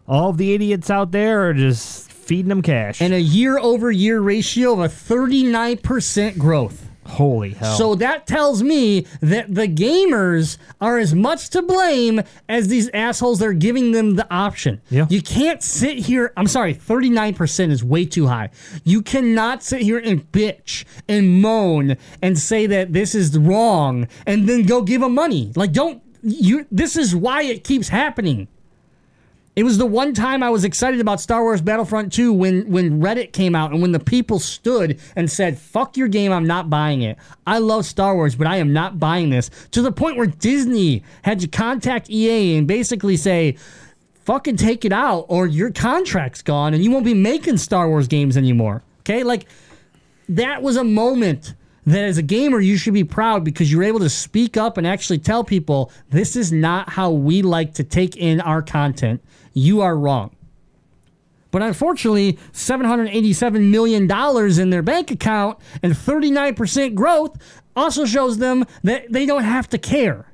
all 0.07 0.29
of 0.29 0.37
the 0.37 0.53
idiots 0.53 0.91
out 0.91 1.11
there 1.11 1.49
are 1.49 1.53
just 1.53 2.11
feeding 2.11 2.49
them 2.49 2.61
cash. 2.61 3.01
And 3.01 3.13
a 3.13 3.19
year-over-year 3.19 4.19
ratio 4.21 4.73
of 4.73 4.79
a 4.79 4.87
39% 4.87 6.37
growth. 6.37 6.89
Holy 7.13 7.51
hell! 7.51 7.75
So 7.75 7.95
that 7.95 8.27
tells 8.27 8.63
me 8.63 9.05
that 9.21 9.53
the 9.53 9.67
gamers 9.67 10.57
are 10.81 10.97
as 10.97 11.13
much 11.13 11.49
to 11.51 11.61
blame 11.61 12.21
as 12.49 12.67
these 12.67 12.89
assholes 12.93 13.39
that 13.39 13.47
are 13.47 13.53
giving 13.53 13.91
them 13.91 14.15
the 14.15 14.31
option. 14.33 14.81
Yeah. 14.89 15.05
You 15.09 15.21
can't 15.21 15.61
sit 15.61 15.97
here. 15.97 16.33
I'm 16.35 16.47
sorry, 16.47 16.73
39% 16.73 17.69
is 17.69 17.83
way 17.83 18.05
too 18.05 18.27
high. 18.27 18.49
You 18.83 19.01
cannot 19.01 19.63
sit 19.63 19.81
here 19.81 19.99
and 19.99 20.29
bitch 20.31 20.85
and 21.07 21.41
moan 21.41 21.97
and 22.21 22.37
say 22.37 22.65
that 22.67 22.93
this 22.93 23.15
is 23.15 23.37
wrong 23.37 24.07
and 24.25 24.49
then 24.49 24.63
go 24.63 24.81
give 24.81 25.01
them 25.01 25.13
money. 25.13 25.51
Like, 25.55 25.71
don't. 25.71 26.01
You. 26.21 26.65
This 26.71 26.95
is 26.95 27.15
why 27.15 27.43
it 27.43 27.63
keeps 27.63 27.89
happening. 27.89 28.47
It 29.55 29.63
was 29.63 29.77
the 29.77 29.85
one 29.85 30.15
time 30.15 30.41
I 30.41 30.49
was 30.49 30.63
excited 30.63 30.99
about 30.99 31.21
Star 31.21 31.43
Wars 31.43 31.61
Battlefront 31.61 32.11
2 32.11 32.33
when 32.33 32.71
when 32.71 32.99
Reddit 32.99 33.33
came 33.33 33.53
out 33.53 33.71
and 33.71 33.83
when 33.83 33.91
the 33.91 33.99
people 33.99 34.39
stood 34.39 34.99
and 35.15 35.29
said, 35.29 35.59
"Fuck 35.59 35.95
your 35.95 36.07
game, 36.07 36.31
I'm 36.31 36.47
not 36.47 36.71
buying 36.71 37.03
it. 37.03 37.17
I 37.45 37.59
love 37.59 37.85
Star 37.85 38.15
Wars, 38.15 38.33
but 38.33 38.47
I 38.47 38.57
am 38.57 38.73
not 38.73 38.99
buying 38.99 39.29
this." 39.29 39.51
To 39.71 39.83
the 39.83 39.91
point 39.91 40.17
where 40.17 40.25
Disney 40.25 41.03
had 41.21 41.39
to 41.41 41.47
contact 41.47 42.09
EA 42.09 42.57
and 42.57 42.65
basically 42.65 43.15
say, 43.15 43.55
"Fucking 44.25 44.57
take 44.57 44.85
it 44.85 44.91
out 44.91 45.27
or 45.29 45.45
your 45.45 45.69
contract's 45.69 46.41
gone 46.41 46.73
and 46.73 46.83
you 46.83 46.89
won't 46.89 47.05
be 47.05 47.13
making 47.13 47.57
Star 47.57 47.87
Wars 47.87 48.07
games 48.07 48.35
anymore." 48.35 48.81
Okay? 49.01 49.21
Like 49.21 49.45
that 50.29 50.63
was 50.63 50.77
a 50.77 50.83
moment 50.83 51.53
that 51.85 52.03
as 52.03 52.17
a 52.17 52.23
gamer 52.23 52.59
you 52.59 52.77
should 52.77 52.93
be 52.93 53.03
proud 53.03 53.43
because 53.43 53.71
you 53.71 53.77
were 53.77 53.83
able 53.83 53.99
to 53.99 54.09
speak 54.09 54.57
up 54.57 54.79
and 54.79 54.87
actually 54.87 55.19
tell 55.19 55.43
people 55.43 55.91
this 56.09 56.35
is 56.35 56.51
not 56.51 56.89
how 56.89 57.11
we 57.11 57.43
like 57.43 57.75
to 57.75 57.83
take 57.83 58.15
in 58.15 58.41
our 58.41 58.63
content. 58.63 59.21
You 59.53 59.81
are 59.81 59.97
wrong. 59.97 60.35
But 61.51 61.61
unfortunately, 61.61 62.39
$787 62.53 63.69
million 63.69 64.09
in 64.59 64.69
their 64.71 64.81
bank 64.81 65.11
account 65.11 65.59
and 65.83 65.93
39% 65.93 66.95
growth 66.95 67.37
also 67.75 68.05
shows 68.05 68.39
them 68.39 68.65
that 68.83 69.11
they 69.11 69.25
don't 69.25 69.43
have 69.43 69.69
to 69.69 69.77
care. 69.77 70.25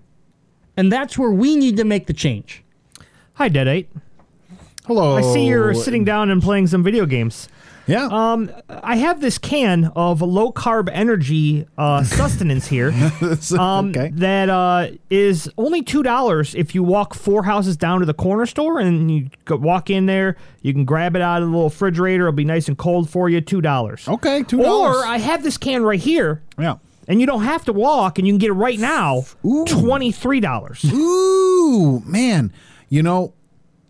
And 0.78 0.90
that's 0.90 1.18
where 1.18 1.32
we 1.32 1.58
need 1.58 1.76
to 1.76 1.84
make 1.84 2.08
the 2.08 2.14
change. 2.14 2.64
Hi, 3.34 3.50
Deadite. 3.50 3.88
Hello. 4.86 5.18
I 5.18 5.22
see 5.22 5.46
you're 5.46 5.74
sitting 5.74 6.06
down 6.06 6.30
and 6.30 6.42
playing 6.42 6.68
some 6.68 6.84
video 6.84 7.06
games. 7.06 7.50
Yeah. 7.90 8.08
Um, 8.12 8.52
I 8.70 8.98
have 8.98 9.20
this 9.20 9.38
can 9.40 9.86
of 9.96 10.22
low 10.22 10.52
carb 10.52 10.90
energy 10.94 11.66
uh, 11.78 12.04
sustenance 12.04 12.68
here. 12.68 12.90
Um, 13.58 13.90
okay. 13.90 14.12
that 14.14 14.50
uh, 14.50 14.90
is 15.10 15.50
only 15.58 15.82
two 15.82 16.04
dollars 16.04 16.54
if 16.56 16.76
you 16.76 16.84
walk 16.84 17.16
four 17.16 17.44
houses 17.44 17.76
down 17.78 18.00
to 18.02 18.06
the 18.06 18.14
corner 18.14 18.46
store 18.46 18.80
and 18.80 19.10
you 19.12 19.30
walk 19.50 19.90
in 19.90 20.06
there. 20.06 20.38
You 20.62 20.74
can 20.74 20.86
grab 20.86 21.16
it 21.16 21.22
out 21.22 21.42
of 21.42 21.48
the 21.48 21.52
little 21.56 21.70
refrigerator. 21.70 22.26
It'll 22.28 22.36
be 22.36 22.46
nice 22.46 22.68
and 22.68 22.78
cold 22.78 23.10
for 23.10 23.28
you. 23.30 23.42
Two 23.42 23.62
dollars. 23.62 24.08
Okay, 24.08 24.44
$2. 24.44 24.60
Or 24.64 25.06
I 25.06 25.18
have 25.18 25.42
this 25.42 25.58
can 25.58 25.82
right 25.84 26.00
here, 26.00 26.44
Yeah. 26.60 26.76
and 27.08 27.20
you 27.20 27.26
don't 27.26 27.44
have 27.44 27.66
to 27.66 27.74
walk, 27.74 28.20
and 28.20 28.28
you 28.28 28.34
can 28.34 28.38
get 28.40 28.50
it 28.50 28.54
right 28.54 28.78
now. 28.80 29.24
Ooh. 29.46 29.66
Twenty 29.66 30.12
three 30.12 30.40
dollars. 30.42 30.84
Ooh, 30.94 32.02
man. 32.06 32.54
You 32.90 33.04
know, 33.04 33.34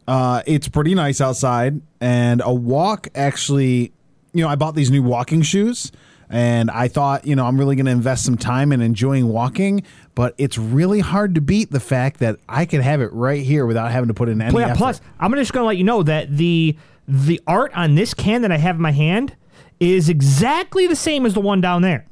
uh, 0.09 0.41
it's 0.47 0.67
pretty 0.67 0.95
nice 0.95 1.21
outside, 1.21 1.81
and 2.01 2.41
a 2.43 2.53
walk 2.53 3.07
actually, 3.13 3.91
you 4.33 4.43
know, 4.43 4.47
I 4.49 4.55
bought 4.55 4.73
these 4.73 4.89
new 4.89 5.03
walking 5.03 5.43
shoes, 5.43 5.91
and 6.29 6.71
I 6.71 6.87
thought, 6.87 7.25
you 7.27 7.35
know, 7.35 7.45
I'm 7.45 7.57
really 7.59 7.75
going 7.75 7.85
to 7.85 7.91
invest 7.91 8.25
some 8.25 8.35
time 8.37 8.71
in 8.71 8.81
enjoying 8.81 9.27
walking, 9.27 9.83
but 10.15 10.33
it's 10.39 10.57
really 10.57 10.99
hard 10.99 11.35
to 11.35 11.41
beat 11.41 11.69
the 11.71 11.79
fact 11.79 12.19
that 12.21 12.37
I 12.49 12.65
could 12.65 12.81
have 12.81 13.01
it 13.01 13.13
right 13.13 13.43
here 13.43 13.65
without 13.67 13.91
having 13.91 14.07
to 14.07 14.13
put 14.15 14.29
in 14.29 14.41
any 14.41 14.57
Yeah, 14.57 14.65
effort. 14.69 14.77
plus, 14.77 15.01
I'm 15.19 15.31
just 15.35 15.53
going 15.53 15.63
to 15.63 15.67
let 15.67 15.77
you 15.77 15.83
know 15.83 16.01
that 16.03 16.35
the 16.35 16.75
the 17.07 17.39
art 17.47 17.71
on 17.75 17.95
this 17.95 18.13
can 18.13 18.41
that 18.43 18.51
I 18.51 18.57
have 18.57 18.75
in 18.77 18.81
my 18.81 18.91
hand 18.91 19.35
is 19.79 20.09
exactly 20.09 20.87
the 20.87 20.95
same 20.95 21.25
as 21.25 21.33
the 21.33 21.39
one 21.41 21.61
down 21.61 21.81
there. 21.81 22.05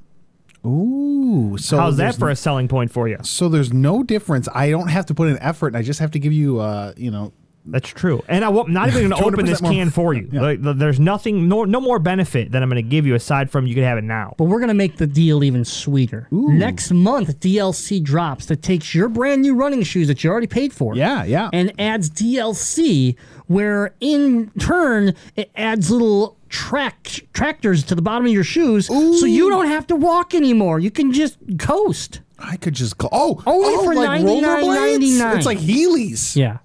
Ooh, 0.66 1.56
so 1.60 1.78
How's 1.78 1.98
that 1.98 2.16
for 2.16 2.30
a 2.30 2.36
selling 2.36 2.68
point 2.68 2.92
for 2.92 3.08
you? 3.08 3.18
So 3.24 3.48
there's 3.50 3.72
no 3.72 4.04
difference. 4.04 4.48
I 4.54 4.70
don't 4.70 4.88
have 4.90 5.06
to 5.08 5.14
put 5.14 5.30
in 5.30 5.38
effort, 5.40 5.68
and 5.68 5.78
I 5.78 5.82
just 5.82 6.00
have 6.00 6.12
to 6.12 6.20
give 6.20 6.34
you, 6.34 6.60
uh, 6.60 6.94
you 6.98 7.12
know, 7.12 7.32
That's 7.68 7.90
true. 7.90 8.24
And 8.28 8.44
I 8.44 8.50
am 8.50 8.72
not 8.72 8.88
even 8.90 9.10
going 9.10 9.22
to 9.22 9.28
open 9.28 9.46
this 9.46 9.62
more- 9.62 9.72
can 9.72 9.90
for 9.90 10.14
you. 10.14 10.30
Yeah. 10.32 10.42
Like, 10.42 10.60
there's 10.62 11.00
nothing, 11.00 11.48
no, 11.48 11.64
no 11.66 11.82
more 11.82 12.00
benefit 12.00 12.52
that 12.52 12.64
I'm 12.64 12.70
going 12.70 12.84
to 12.84 12.90
give 12.90 13.06
you 13.06 13.16
aside 13.16 13.50
from 13.52 13.68
you 13.68 13.76
can 13.76 13.84
have 13.84 13.98
it 13.98 14.04
now. 14.04 14.36
But 14.38 14.46
we're 14.46 14.60
going 14.60 14.70
to 14.70 14.74
make 14.74 14.98
the 14.98 15.08
deal 15.08 15.44
even 15.44 15.66
sweeter. 15.66 16.28
Next 16.32 16.92
month, 16.92 17.40
DLC 17.40 18.02
drops 18.02 18.46
that 18.48 18.62
takes 18.62 18.96
your 18.96 19.10
brand 19.10 19.42
new 19.42 19.56
running 19.56 19.84
shoes 19.84 20.08
that 20.08 20.24
you 20.24 20.30
already 20.30 20.48
paid 20.48 20.74
for. 20.74 20.96
Yeah, 20.96 21.24
yeah. 21.24 21.50
And 21.54 21.74
adds 21.80 22.10
DLC 22.10 23.16
where 23.48 23.94
in 24.00 24.52
turn 24.60 25.14
it 25.36 25.50
adds 25.56 25.90
little 25.90 26.38
track 26.50 27.22
tractors 27.34 27.84
to 27.84 27.96
the 27.96 28.02
bottom 28.02 28.26
of 28.26 28.32
your 28.32 28.44
shoes 28.44 28.88
so 28.88 29.26
you 29.26 29.50
don't 29.50 29.68
have 29.68 29.88
to 29.88 29.96
walk 29.96 30.34
anymore. 30.34 30.80
You 30.80 30.92
can 30.92 31.12
just 31.12 31.38
coast. 31.60 32.22
I 32.40 32.56
could 32.58 32.76
just 32.76 32.98
go. 32.98 33.10
oh 33.12 33.42
Only 33.46 33.74
oh, 33.74 33.84
for 33.84 33.96
like 33.96 34.22
rollerblades? 34.22 35.00
$99.99. 35.20 35.38
It's 35.38 35.46
like 35.46 35.58
Heelys. 35.58 36.36
Yeah. 36.36 36.58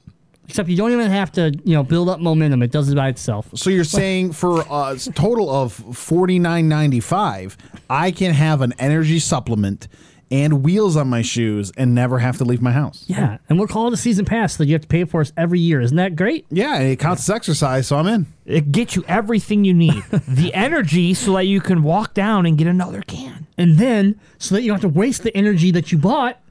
Except 0.53 0.69
you 0.69 0.77
don't 0.77 0.93
even 0.93 1.11
have 1.11 1.33
to, 1.33 1.51
you 1.65 1.75
know, 1.75 1.83
build 1.83 2.11
up 2.11 2.21
momentum. 2.21 2.63
It 2.63 2.71
does 2.71 2.91
it 2.91 2.95
by 2.95 3.09
itself. 3.09 3.49
So 3.55 3.71
you're 3.71 3.85
saying 3.85 4.35
for 4.35 4.61
a 4.61 4.99
total 5.15 5.49
of 5.49 5.73
forty 5.73 6.39
nine 6.39 6.69
ninety 6.69 7.01
five, 7.01 7.57
I 7.89 8.11
can 8.11 8.35
have 8.35 8.61
an 8.61 8.75
energy 8.79 9.19
supplement 9.19 9.89
and 10.31 10.63
wheels 10.63 10.95
on 10.95 11.09
my 11.09 11.23
shoes 11.23 11.73
and 11.79 11.95
never 11.95 12.19
have 12.19 12.37
to 12.37 12.45
leave 12.45 12.61
my 12.61 12.73
house. 12.73 13.05
Yeah, 13.07 13.39
and 13.49 13.59
we'll 13.59 13.67
call 13.67 13.89
it 13.89 13.95
a 13.95 13.97
season 13.97 14.27
pass 14.27 14.59
that 14.59 14.67
you 14.67 14.75
have 14.75 14.83
to 14.83 14.89
pay 14.89 15.05
for 15.05 15.23
us 15.23 15.33
every 15.39 15.59
year. 15.59 15.81
Isn't 15.81 15.97
that 15.97 16.17
great? 16.17 16.45
Yeah, 16.51 16.77
and 16.77 16.89
it 16.89 16.99
counts 16.99 17.23
as 17.23 17.35
exercise, 17.35 17.87
so 17.87 17.97
I'm 17.97 18.07
in. 18.07 18.27
It 18.45 18.73
gets 18.73 18.95
you 18.95 19.07
everything 19.09 19.65
you 19.65 19.73
need. 19.73 20.03
the 20.29 20.53
energy 20.53 21.15
so 21.15 21.33
that 21.33 21.45
you 21.45 21.63
can 21.63 21.83
walk 21.83 22.13
down 22.13 22.45
and 22.45 22.59
get 22.59 22.67
another 22.67 23.01
can. 23.01 23.47
And 23.57 23.79
then, 23.79 24.21
so 24.37 24.55
that 24.55 24.61
you 24.61 24.69
don't 24.69 24.83
have 24.83 24.93
to 24.93 24.99
waste 24.99 25.23
the 25.23 25.35
energy 25.35 25.71
that 25.71 25.93
you 25.93 25.97
bought, 25.97 26.42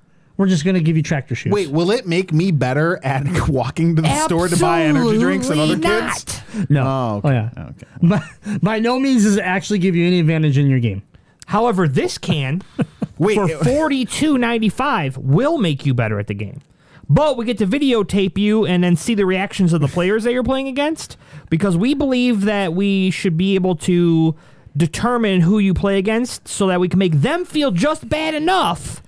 we're 0.41 0.47
just 0.47 0.65
going 0.65 0.73
to 0.73 0.81
give 0.81 0.97
you 0.97 1.03
tractor 1.03 1.35
shoes. 1.35 1.53
Wait, 1.53 1.69
will 1.69 1.91
it 1.91 2.07
make 2.07 2.33
me 2.33 2.49
better 2.49 2.99
at 3.03 3.27
walking 3.47 3.95
to 3.95 4.01
the 4.01 4.25
store 4.25 4.47
to 4.47 4.57
buy 4.57 4.81
energy 4.81 5.19
drinks 5.19 5.49
than 5.49 5.59
other 5.59 5.75
Absolutely 5.75 6.09
kids? 6.09 6.69
no. 6.69 6.81
Oh, 6.83 7.21
oh 7.23 7.29
okay. 7.29 7.29
oh 7.29 7.31
yeah. 7.31 7.69
Okay. 7.69 7.87
By, 8.01 8.57
by 8.59 8.79
no 8.79 8.99
means 8.99 9.23
does 9.23 9.37
it 9.37 9.43
actually 9.43 9.77
give 9.77 9.95
you 9.95 10.07
any 10.07 10.19
advantage 10.19 10.57
in 10.57 10.67
your 10.67 10.79
game. 10.79 11.03
However, 11.45 11.87
this 11.87 12.17
can 12.17 12.63
Wait, 13.19 13.35
for 13.35 13.47
forty 13.63 14.03
two 14.03 14.39
ninety 14.39 14.67
five 14.67 15.15
will 15.15 15.59
make 15.59 15.85
you 15.85 15.93
better 15.93 16.19
at 16.19 16.25
the 16.25 16.33
game. 16.33 16.61
But 17.07 17.37
we 17.37 17.45
get 17.45 17.59
to 17.59 17.67
videotape 17.67 18.39
you 18.39 18.65
and 18.65 18.83
then 18.83 18.95
see 18.95 19.13
the 19.13 19.27
reactions 19.27 19.73
of 19.73 19.81
the 19.81 19.87
players 19.87 20.23
that 20.23 20.33
you're 20.33 20.43
playing 20.43 20.69
against 20.69 21.17
because 21.51 21.77
we 21.77 21.93
believe 21.93 22.45
that 22.45 22.73
we 22.73 23.11
should 23.11 23.37
be 23.37 23.53
able 23.53 23.75
to 23.75 24.35
determine 24.75 25.41
who 25.41 25.59
you 25.59 25.75
play 25.75 25.99
against 25.99 26.47
so 26.47 26.65
that 26.65 26.79
we 26.79 26.89
can 26.89 26.97
make 26.97 27.13
them 27.13 27.45
feel 27.45 27.69
just 27.69 28.09
bad 28.09 28.33
enough 28.33 29.03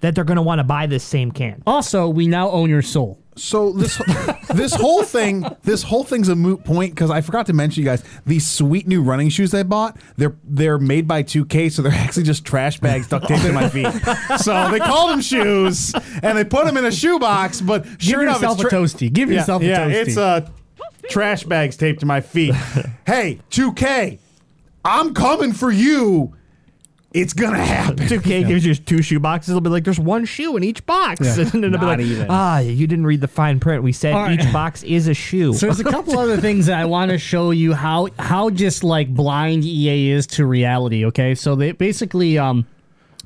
that 0.00 0.14
they're 0.14 0.24
going 0.24 0.36
to 0.36 0.42
want 0.42 0.58
to 0.58 0.64
buy 0.64 0.86
this 0.86 1.04
same 1.04 1.32
can. 1.32 1.62
Also, 1.66 2.08
we 2.08 2.26
now 2.26 2.50
own 2.50 2.70
your 2.70 2.82
soul. 2.82 3.18
So 3.36 3.72
this 3.72 3.96
this 4.52 4.74
whole 4.74 5.04
thing 5.04 5.46
this 5.62 5.84
whole 5.84 6.02
thing's 6.02 6.28
a 6.28 6.34
moot 6.34 6.64
point 6.64 6.92
because 6.92 7.08
I 7.08 7.20
forgot 7.20 7.46
to 7.46 7.52
mention 7.52 7.84
you 7.84 7.88
guys 7.88 8.02
these 8.26 8.48
sweet 8.50 8.88
new 8.88 9.00
running 9.00 9.28
shoes 9.28 9.54
I 9.54 9.62
bought 9.62 9.96
they're 10.16 10.34
they're 10.42 10.78
made 10.78 11.06
by 11.06 11.22
2K 11.22 11.70
so 11.70 11.82
they're 11.82 11.92
actually 11.94 12.24
just 12.24 12.44
trash 12.44 12.80
bags 12.80 13.06
duct 13.06 13.28
taped 13.28 13.42
to 13.42 13.52
my 13.52 13.68
feet 13.70 13.86
so 14.38 14.68
they 14.72 14.80
called 14.80 15.10
them 15.10 15.20
shoes 15.20 15.94
and 16.20 16.36
they 16.36 16.42
put 16.42 16.66
them 16.66 16.76
in 16.76 16.84
a 16.84 16.90
shoebox 16.90 17.60
but 17.60 17.86
sure 18.02 18.18
Give 18.18 18.22
enough 18.22 18.42
yourself 18.42 18.60
it's 18.60 18.72
a 18.72 18.76
toasty. 18.76 19.12
Give 19.12 19.30
yeah, 19.30 19.38
yourself 19.38 19.62
a 19.62 19.66
yeah, 19.66 19.86
toasty. 19.88 19.94
it's 20.08 20.16
uh 20.16 20.48
trash 21.08 21.44
bags 21.44 21.76
taped 21.76 22.00
to 22.00 22.06
my 22.06 22.20
feet 22.20 22.54
hey 23.06 23.38
2K 23.52 24.18
I'm 24.84 25.14
coming 25.14 25.52
for 25.52 25.70
you 25.70 26.34
it's 27.14 27.32
gonna 27.32 27.58
happen 27.64 27.96
2K 28.06 28.46
gives 28.46 28.64
you 28.66 28.74
two 28.74 29.00
shoe 29.00 29.18
boxes. 29.18 29.50
It'll 29.50 29.60
be 29.62 29.70
like 29.70 29.84
there's 29.84 29.98
one 29.98 30.24
shoe 30.26 30.56
in 30.56 30.62
each 30.64 30.84
box, 30.84 31.20
Yeah. 31.20 31.36
and 31.42 31.50
then 31.50 31.64
it'll 31.64 31.78
be 31.78 31.86
Not 31.86 31.98
like, 31.98 32.00
even. 32.00 32.26
ah, 32.28 32.58
you 32.58 32.86
didn't 32.86 33.06
read 33.06 33.20
the 33.22 33.28
fine 33.28 33.60
print. 33.60 33.82
We 33.82 33.92
said 33.92 34.12
All 34.12 34.22
right. 34.24 34.38
each 34.38 34.52
box 34.52 34.82
is 34.82 35.08
a 35.08 35.14
shoe. 35.14 35.54
So 35.54 35.66
there's 35.66 35.80
a 35.80 35.84
couple 35.84 36.18
other 36.18 36.36
things 36.40 36.66
that 36.66 36.78
I 36.78 36.84
want 36.84 37.10
to 37.10 37.18
show 37.18 37.50
you 37.50 37.72
how 37.72 38.08
how 38.18 38.50
just 38.50 38.84
like 38.84 39.08
blind 39.14 39.64
EA 39.64 40.10
is 40.10 40.26
to 40.28 40.44
reality. 40.44 41.04
Okay, 41.06 41.34
so 41.34 41.54
they 41.54 41.72
basically 41.72 42.38
um. 42.38 42.66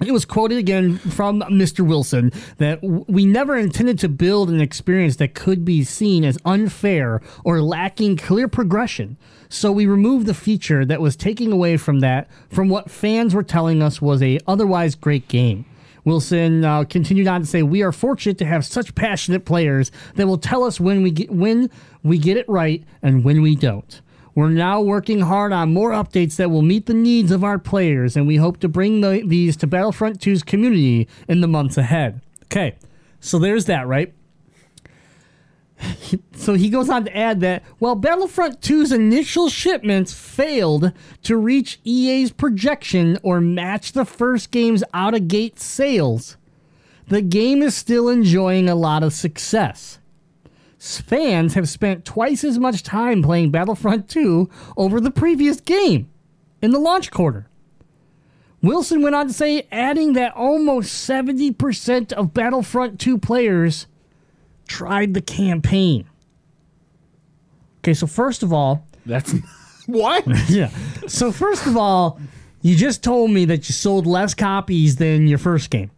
It 0.07 0.13
was 0.13 0.25
quoted 0.25 0.59
again 0.59 0.99
from 0.99 1.41
Mr. 1.43 1.87
Wilson 1.87 2.33
that 2.59 2.81
we 2.83 3.25
never 3.25 3.57
intended 3.57 3.99
to 4.01 4.09
build 4.09 4.51
an 4.51 4.61
experience 4.61 5.17
that 5.17 5.35
could 5.35 5.65
be 5.65 5.85
seen 5.85 6.25
as 6.25 6.39
unfair 6.45 7.21
or 7.45 7.63
lacking 7.63 8.17
clear 8.17 8.49
progression. 8.49 9.17
So 9.49 9.71
we 9.71 9.87
removed 9.87 10.27
the 10.27 10.35
feature 10.35 10.85
that 10.85 11.01
was 11.01 11.15
taking 11.15 11.53
away 11.53 11.77
from 11.77 12.01
that, 12.01 12.29
from 12.49 12.69
what 12.69 12.91
fans 12.91 13.35
were 13.35 13.43
telling 13.43 13.83
us 13.83 14.01
was 14.01 14.23
a 14.23 14.39
otherwise 14.47 14.95
great 14.95 15.29
game. 15.29 15.67
Wilson 16.05 16.65
uh, 16.65 16.85
continued 16.85 17.29
on 17.29 17.43
to 17.43 17.47
say, 17.47 17.63
"We 17.63 17.83
are 17.83 17.93
fortunate 17.93 18.39
to 18.39 18.45
have 18.45 18.65
such 18.65 18.95
passionate 18.95 19.45
players 19.45 19.93
that 20.17 20.27
will 20.27 20.39
tell 20.39 20.65
us 20.65 20.81
when 20.81 21.03
we 21.03 21.13
get 21.13 21.31
when 21.31 21.71
we 22.03 22.19
get 22.19 22.37
it 22.37 22.49
right 22.49 22.83
and 23.03 23.23
when 23.23 23.41
we 23.41 23.55
don't. 23.55 24.01
We're 24.35 24.51
now 24.51 24.81
working 24.81 25.21
hard 25.21 25.53
on 25.53 25.75
more 25.75 25.91
updates 25.91 26.37
that 26.37 26.51
will 26.51 26.63
meet 26.63 26.87
the 26.87 26.95
needs 26.95 27.31
of 27.31 27.45
our 27.45 27.59
players, 27.59 28.17
and 28.17 28.27
we 28.27 28.37
hope 28.37 28.59
to 28.61 28.69
bring 28.69 29.01
the, 29.01 29.23
these 29.27 29.57
to 29.59 29.67
Battlefront 29.67 30.21
2's 30.21 30.43
community 30.43 31.09
in 31.29 31.41
the 31.41 31.49
months 31.49 31.77
ahead." 31.77 32.21
Okay, 32.45 32.77
so 33.21 33.39
there's 33.39 33.67
that, 33.67 33.87
right? 33.87 34.13
So 36.35 36.55
he 36.55 36.71
goes 36.71 36.91
on 36.91 37.05
to 37.05 37.17
add 37.17 37.41
that 37.41 37.63
while 37.79 37.95
Battlefront 37.95 38.61
2's 38.61 38.91
initial 38.91 39.49
shipments 39.49 40.13
failed 40.13 40.93
to 41.23 41.37
reach 41.37 41.79
EA's 41.85 42.33
projection 42.33 43.17
or 43.23 43.41
match 43.41 43.93
the 43.93 44.05
first 44.05 44.51
game's 44.51 44.83
out 44.93 45.15
of 45.15 45.29
gate 45.29 45.61
sales, 45.61 46.37
the 47.07 47.23
game 47.23 47.63
is 47.63 47.77
still 47.77 48.09
enjoying 48.09 48.69
a 48.69 48.75
lot 48.75 49.05
of 49.05 49.13
success. 49.13 50.01
Fans 50.83 51.55
have 51.55 51.69
spent 51.69 52.05
twice 52.05 52.43
as 52.43 52.59
much 52.59 52.83
time 52.83 53.23
playing 53.23 53.53
Battlefront 53.53 54.09
2 54.09 54.51
over 54.77 55.01
the 55.01 55.13
previous 55.13 55.61
game 55.61 56.11
in 56.61 56.73
the 56.73 56.81
launch 56.81 57.13
quarter. 57.13 57.47
Wilson 58.63 59.01
went 59.01 59.15
on 59.15 59.29
to 59.29 59.33
say, 59.33 59.69
adding 59.71 60.15
that 60.15 60.35
almost 60.35 61.09
70% 61.09 62.13
of 62.15 62.35
Battlefront 62.35 62.99
2 62.99 63.17
players 63.19 63.87
tried 64.67 65.15
the 65.15 65.23
campaign. 65.23 66.05
Okay, 67.79 67.95
so 67.95 68.09
first 68.09 68.43
of 68.43 68.53
all, 68.53 68.85
that's 69.07 69.33
what 69.87 70.25
yeah. 70.49 70.71
So 71.07 71.31
first 71.31 71.65
of 71.65 71.77
all, 71.77 72.21
you 72.61 72.75
just 72.75 73.05
told 73.05 73.31
me 73.31 73.45
that 73.45 73.69
you 73.69 73.73
sold 73.73 74.05
less 74.05 74.35
copies 74.35 74.97
than 74.97 75.29
your 75.29 75.39
first 75.39 75.71
game. 75.71 75.93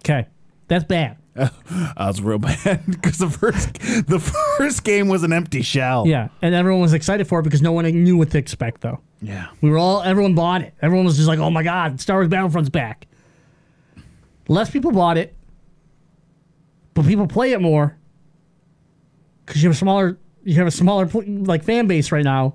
Okay, 0.00 0.26
that's 0.66 0.84
bad. 0.84 1.16
That's 1.96 2.20
real 2.20 2.38
bad 2.38 2.82
because 2.90 3.18
the 3.18 3.28
first 3.30 3.74
the 4.08 4.18
first 4.58 4.84
game 4.84 5.08
was 5.08 5.22
an 5.22 5.32
empty 5.32 5.62
shell. 5.62 6.06
Yeah, 6.06 6.28
and 6.42 6.54
everyone 6.54 6.80
was 6.82 6.92
excited 6.94 7.26
for 7.28 7.40
it 7.40 7.42
because 7.42 7.62
no 7.62 7.72
one 7.72 7.84
knew 7.86 8.16
what 8.16 8.30
to 8.30 8.38
expect. 8.38 8.80
Though 8.80 9.00
Yeah. 9.20 9.48
we 9.60 9.70
were 9.70 9.78
all, 9.78 10.02
everyone 10.02 10.34
bought 10.34 10.62
it. 10.62 10.74
Everyone 10.80 11.04
was 11.06 11.16
just 11.16 11.28
like, 11.28 11.38
"Oh 11.38 11.50
my 11.50 11.62
god, 11.62 12.00
Star 12.00 12.16
Wars 12.18 12.28
Battlefront's 12.28 12.70
back." 12.70 13.06
Less 14.48 14.70
people 14.70 14.92
bought 14.92 15.18
it, 15.18 15.34
but 16.94 17.04
people 17.06 17.26
play 17.26 17.52
it 17.52 17.60
more 17.60 17.96
because 19.44 19.62
you 19.62 19.68
have 19.68 19.76
a 19.76 19.78
smaller, 19.78 20.18
you 20.44 20.54
have 20.54 20.66
a 20.66 20.70
smaller 20.70 21.06
like 21.14 21.62
fan 21.64 21.86
base 21.86 22.12
right 22.12 22.24
now. 22.24 22.54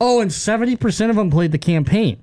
Oh, 0.00 0.20
and 0.20 0.32
seventy 0.32 0.76
percent 0.76 1.10
of 1.10 1.16
them 1.16 1.30
played 1.30 1.52
the 1.52 1.58
campaign. 1.58 2.22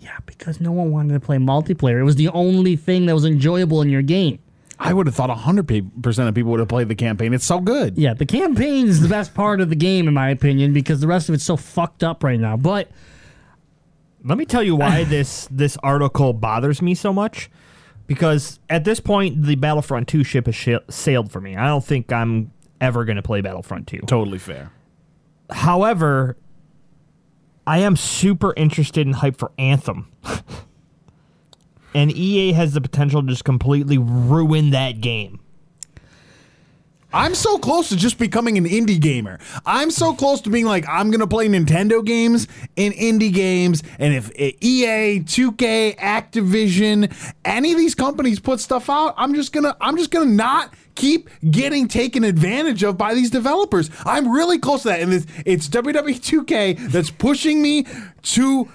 Yeah, 0.00 0.16
because 0.26 0.60
no 0.60 0.72
one 0.72 0.90
wanted 0.90 1.12
to 1.14 1.20
play 1.20 1.36
multiplayer. 1.36 2.00
It 2.00 2.04
was 2.04 2.16
the 2.16 2.28
only 2.28 2.76
thing 2.76 3.06
that 3.06 3.14
was 3.14 3.24
enjoyable 3.24 3.82
in 3.82 3.90
your 3.90 4.00
game. 4.02 4.38
I 4.78 4.92
would 4.92 5.06
have 5.06 5.14
thought 5.16 5.28
100% 5.30 6.28
of 6.28 6.34
people 6.34 6.50
would 6.52 6.60
have 6.60 6.68
played 6.68 6.88
the 6.88 6.94
campaign. 6.94 7.34
It's 7.34 7.44
so 7.44 7.60
good. 7.60 7.98
Yeah, 7.98 8.14
the 8.14 8.26
campaign 8.26 8.86
is 8.86 9.00
the 9.00 9.08
best 9.08 9.34
part 9.34 9.60
of 9.60 9.70
the 9.70 9.76
game, 9.76 10.06
in 10.06 10.14
my 10.14 10.30
opinion, 10.30 10.72
because 10.72 11.00
the 11.00 11.08
rest 11.08 11.28
of 11.28 11.34
it's 11.34 11.44
so 11.44 11.56
fucked 11.56 12.04
up 12.04 12.22
right 12.22 12.38
now. 12.38 12.56
But 12.56 12.88
Let 14.24 14.38
me 14.38 14.44
tell 14.44 14.62
you 14.62 14.76
why 14.76 15.04
this 15.04 15.48
this 15.50 15.76
article 15.78 16.32
bothers 16.32 16.80
me 16.80 16.94
so 16.94 17.12
much. 17.12 17.50
Because 18.06 18.58
at 18.70 18.84
this 18.84 19.00
point, 19.00 19.42
the 19.42 19.56
Battlefront 19.56 20.08
2 20.08 20.24
ship 20.24 20.46
has 20.46 20.54
sh- 20.54 20.70
sailed 20.88 21.30
for 21.30 21.40
me. 21.42 21.56
I 21.56 21.66
don't 21.66 21.84
think 21.84 22.10
I'm 22.10 22.52
ever 22.80 23.04
going 23.04 23.16
to 23.16 23.22
play 23.22 23.42
Battlefront 23.42 23.86
2. 23.86 23.98
Totally 24.06 24.38
fair. 24.38 24.70
However, 25.50 26.36
I 27.66 27.80
am 27.80 27.96
super 27.96 28.54
interested 28.56 29.06
in 29.06 29.12
hype 29.14 29.36
for 29.36 29.52
Anthem. 29.58 30.10
and 31.94 32.12
EA 32.12 32.52
has 32.52 32.74
the 32.74 32.80
potential 32.80 33.22
to 33.22 33.28
just 33.28 33.44
completely 33.44 33.98
ruin 33.98 34.70
that 34.70 35.00
game. 35.00 35.40
I'm 37.12 37.34
so 37.34 37.58
close 37.58 37.88
to 37.88 37.96
just 37.96 38.18
becoming 38.18 38.58
an 38.58 38.66
indie 38.66 39.00
gamer. 39.00 39.38
I'm 39.64 39.90
so 39.90 40.12
close 40.12 40.42
to 40.42 40.50
being 40.50 40.66
like, 40.66 40.86
I'm 40.86 41.10
going 41.10 41.20
to 41.20 41.26
play 41.26 41.48
Nintendo 41.48 42.04
games 42.04 42.48
and 42.76 42.92
indie 42.94 43.32
games. 43.32 43.82
And 43.98 44.12
if 44.12 44.30
eh, 44.36 44.52
EA, 44.60 45.20
2K, 45.20 45.96
Activision, 45.96 47.10
any 47.46 47.72
of 47.72 47.78
these 47.78 47.94
companies 47.94 48.40
put 48.40 48.60
stuff 48.60 48.90
out, 48.90 49.14
I'm 49.16 49.34
just 49.34 49.52
going 49.52 49.64
to, 49.64 49.74
I'm 49.80 49.96
just 49.96 50.10
going 50.10 50.28
to 50.28 50.34
not 50.34 50.74
keep 50.96 51.30
getting 51.50 51.88
taken 51.88 52.24
advantage 52.24 52.82
of 52.82 52.98
by 52.98 53.14
these 53.14 53.30
developers. 53.30 53.90
I'm 54.04 54.30
really 54.30 54.58
close 54.58 54.82
to 54.82 54.88
that. 54.88 55.00
And 55.00 55.14
it's, 55.14 55.26
it's 55.46 55.68
WWE 55.68 56.44
2K 56.44 56.90
that's 56.90 57.10
pushing 57.10 57.62
me 57.62 57.86
to, 58.22 58.68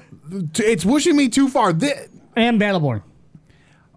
to 0.53 0.63
it's 0.63 0.85
pushing 0.85 1.15
me 1.15 1.29
too 1.29 1.49
far. 1.49 1.71
Thi- 1.71 2.07
and 2.35 2.59
Battleborn, 2.59 3.03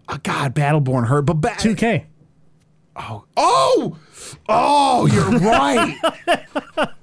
oh, 0.09 0.17
God, 0.23 0.55
Battleborn 0.55 1.07
hurt, 1.07 1.23
but 1.23 1.35
ba- 1.35 1.55
2K. 1.57 2.05
Oh, 2.99 3.25
oh, 3.37 3.97
oh! 4.49 5.05
you're 5.05 5.29
right. 5.39 5.95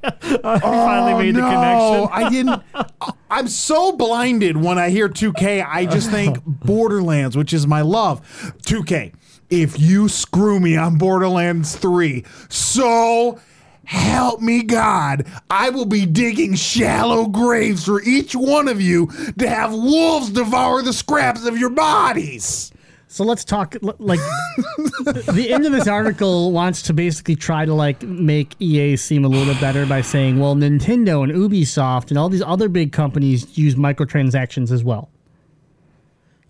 I 0.02 0.58
finally 0.58 1.12
oh, 1.12 1.18
made 1.18 1.34
the 1.36 1.40
connection. 1.40 2.08
I 2.12 2.28
didn't. 2.30 2.62
I'm 3.30 3.46
so 3.46 3.92
blinded 3.96 4.56
when 4.56 4.76
I 4.76 4.90
hear 4.90 5.08
2K. 5.08 5.64
I 5.66 5.86
just 5.86 6.10
think 6.10 6.38
Borderlands, 6.44 7.36
which 7.36 7.52
is 7.52 7.66
my 7.66 7.82
love. 7.82 8.22
2K, 8.62 9.14
if 9.50 9.78
you 9.78 10.08
screw 10.08 10.58
me 10.58 10.76
on 10.76 10.98
Borderlands 10.98 11.76
3, 11.76 12.24
so 12.48 13.38
help 13.86 14.40
me 14.40 14.62
God, 14.62 15.26
I 15.50 15.70
will 15.70 15.86
be 15.86 16.06
digging 16.06 16.54
shallow 16.54 17.26
graves 17.26 17.84
for 17.84 18.02
each 18.02 18.34
one 18.34 18.68
of 18.68 18.80
you 18.80 19.08
to 19.38 19.48
have 19.48 19.72
wolves 19.72 20.30
devour 20.30 20.82
the 20.82 20.92
scraps 20.92 21.46
of 21.46 21.58
your 21.58 21.70
bodies. 21.70 22.72
So 23.06 23.22
let's 23.22 23.44
talk. 23.44 23.76
Like, 23.82 24.18
the 24.18 25.48
end 25.50 25.66
of 25.66 25.70
this 25.70 25.86
article 25.86 26.50
wants 26.50 26.82
to 26.82 26.92
basically 26.92 27.36
try 27.36 27.64
to 27.64 27.72
like 27.72 28.02
make 28.02 28.56
EA 28.60 28.96
seem 28.96 29.24
a 29.24 29.28
little 29.28 29.52
bit 29.52 29.60
better 29.60 29.86
by 29.86 30.00
saying, 30.00 30.40
well, 30.40 30.56
Nintendo 30.56 31.22
and 31.22 31.32
Ubisoft 31.32 32.08
and 32.08 32.18
all 32.18 32.28
these 32.28 32.42
other 32.42 32.68
big 32.68 32.90
companies 32.90 33.56
use 33.56 33.76
microtransactions 33.76 34.72
as 34.72 34.82
well. 34.82 35.10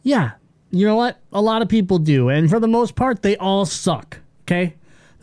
Yeah, 0.03 0.32
You 0.74 0.87
know 0.87 0.97
what? 0.97 1.18
A 1.32 1.41
lot 1.41 1.62
of 1.62 1.68
people 1.68 2.01
do, 2.01 2.30
and 2.30 2.51
for 2.51 2.59
the 2.59 2.66
most 2.66 2.97
part, 2.97 3.22
they 3.22 3.37
all 3.37 3.64
suck. 3.64 4.18
Okay, 4.43 4.74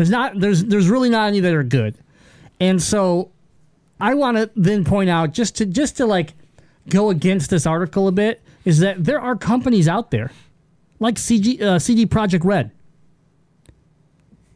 there's 0.01 0.09
not 0.09 0.39
there's 0.39 0.65
there's 0.65 0.89
really 0.89 1.11
not 1.11 1.27
any 1.27 1.41
that 1.41 1.53
are 1.53 1.61
good, 1.61 1.95
and 2.59 2.81
so 2.81 3.29
I 3.99 4.15
want 4.15 4.35
to 4.37 4.49
then 4.55 4.83
point 4.83 5.11
out 5.11 5.31
just 5.31 5.57
to 5.57 5.65
just 5.67 5.97
to 5.97 6.07
like 6.07 6.33
go 6.89 7.11
against 7.11 7.51
this 7.51 7.67
article 7.67 8.07
a 8.07 8.11
bit 8.11 8.41
is 8.65 8.79
that 8.79 9.03
there 9.03 9.21
are 9.21 9.35
companies 9.35 9.87
out 9.87 10.09
there 10.09 10.31
like 10.99 11.17
CG 11.17 11.61
uh, 11.61 11.77
CD 11.77 12.07
Projekt 12.07 12.43
Red 12.43 12.71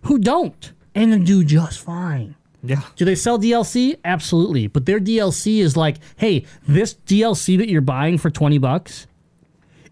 who 0.01 0.17
don't 0.17 0.73
and 0.95 1.27
do 1.27 1.43
just 1.43 1.79
fine. 1.79 2.33
Yeah. 2.63 2.81
Do 2.95 3.05
they 3.05 3.13
sell 3.13 3.37
DLC? 3.37 3.99
Absolutely. 4.03 4.65
But 4.65 4.87
their 4.87 4.99
DLC 4.99 5.59
is 5.59 5.77
like, 5.77 5.97
hey, 6.15 6.45
this 6.67 6.95
DLC 7.05 7.55
that 7.59 7.69
you're 7.69 7.81
buying 7.81 8.17
for 8.17 8.31
20 8.31 8.57
bucks 8.57 9.05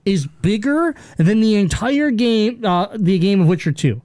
is 0.03 0.25
bigger 0.25 0.95
than 1.17 1.41
the 1.41 1.55
entire 1.57 2.09
game, 2.09 2.65
uh, 2.65 2.87
the 2.97 3.19
game 3.19 3.41
of 3.41 3.47
Witcher 3.47 3.71
2. 3.71 4.01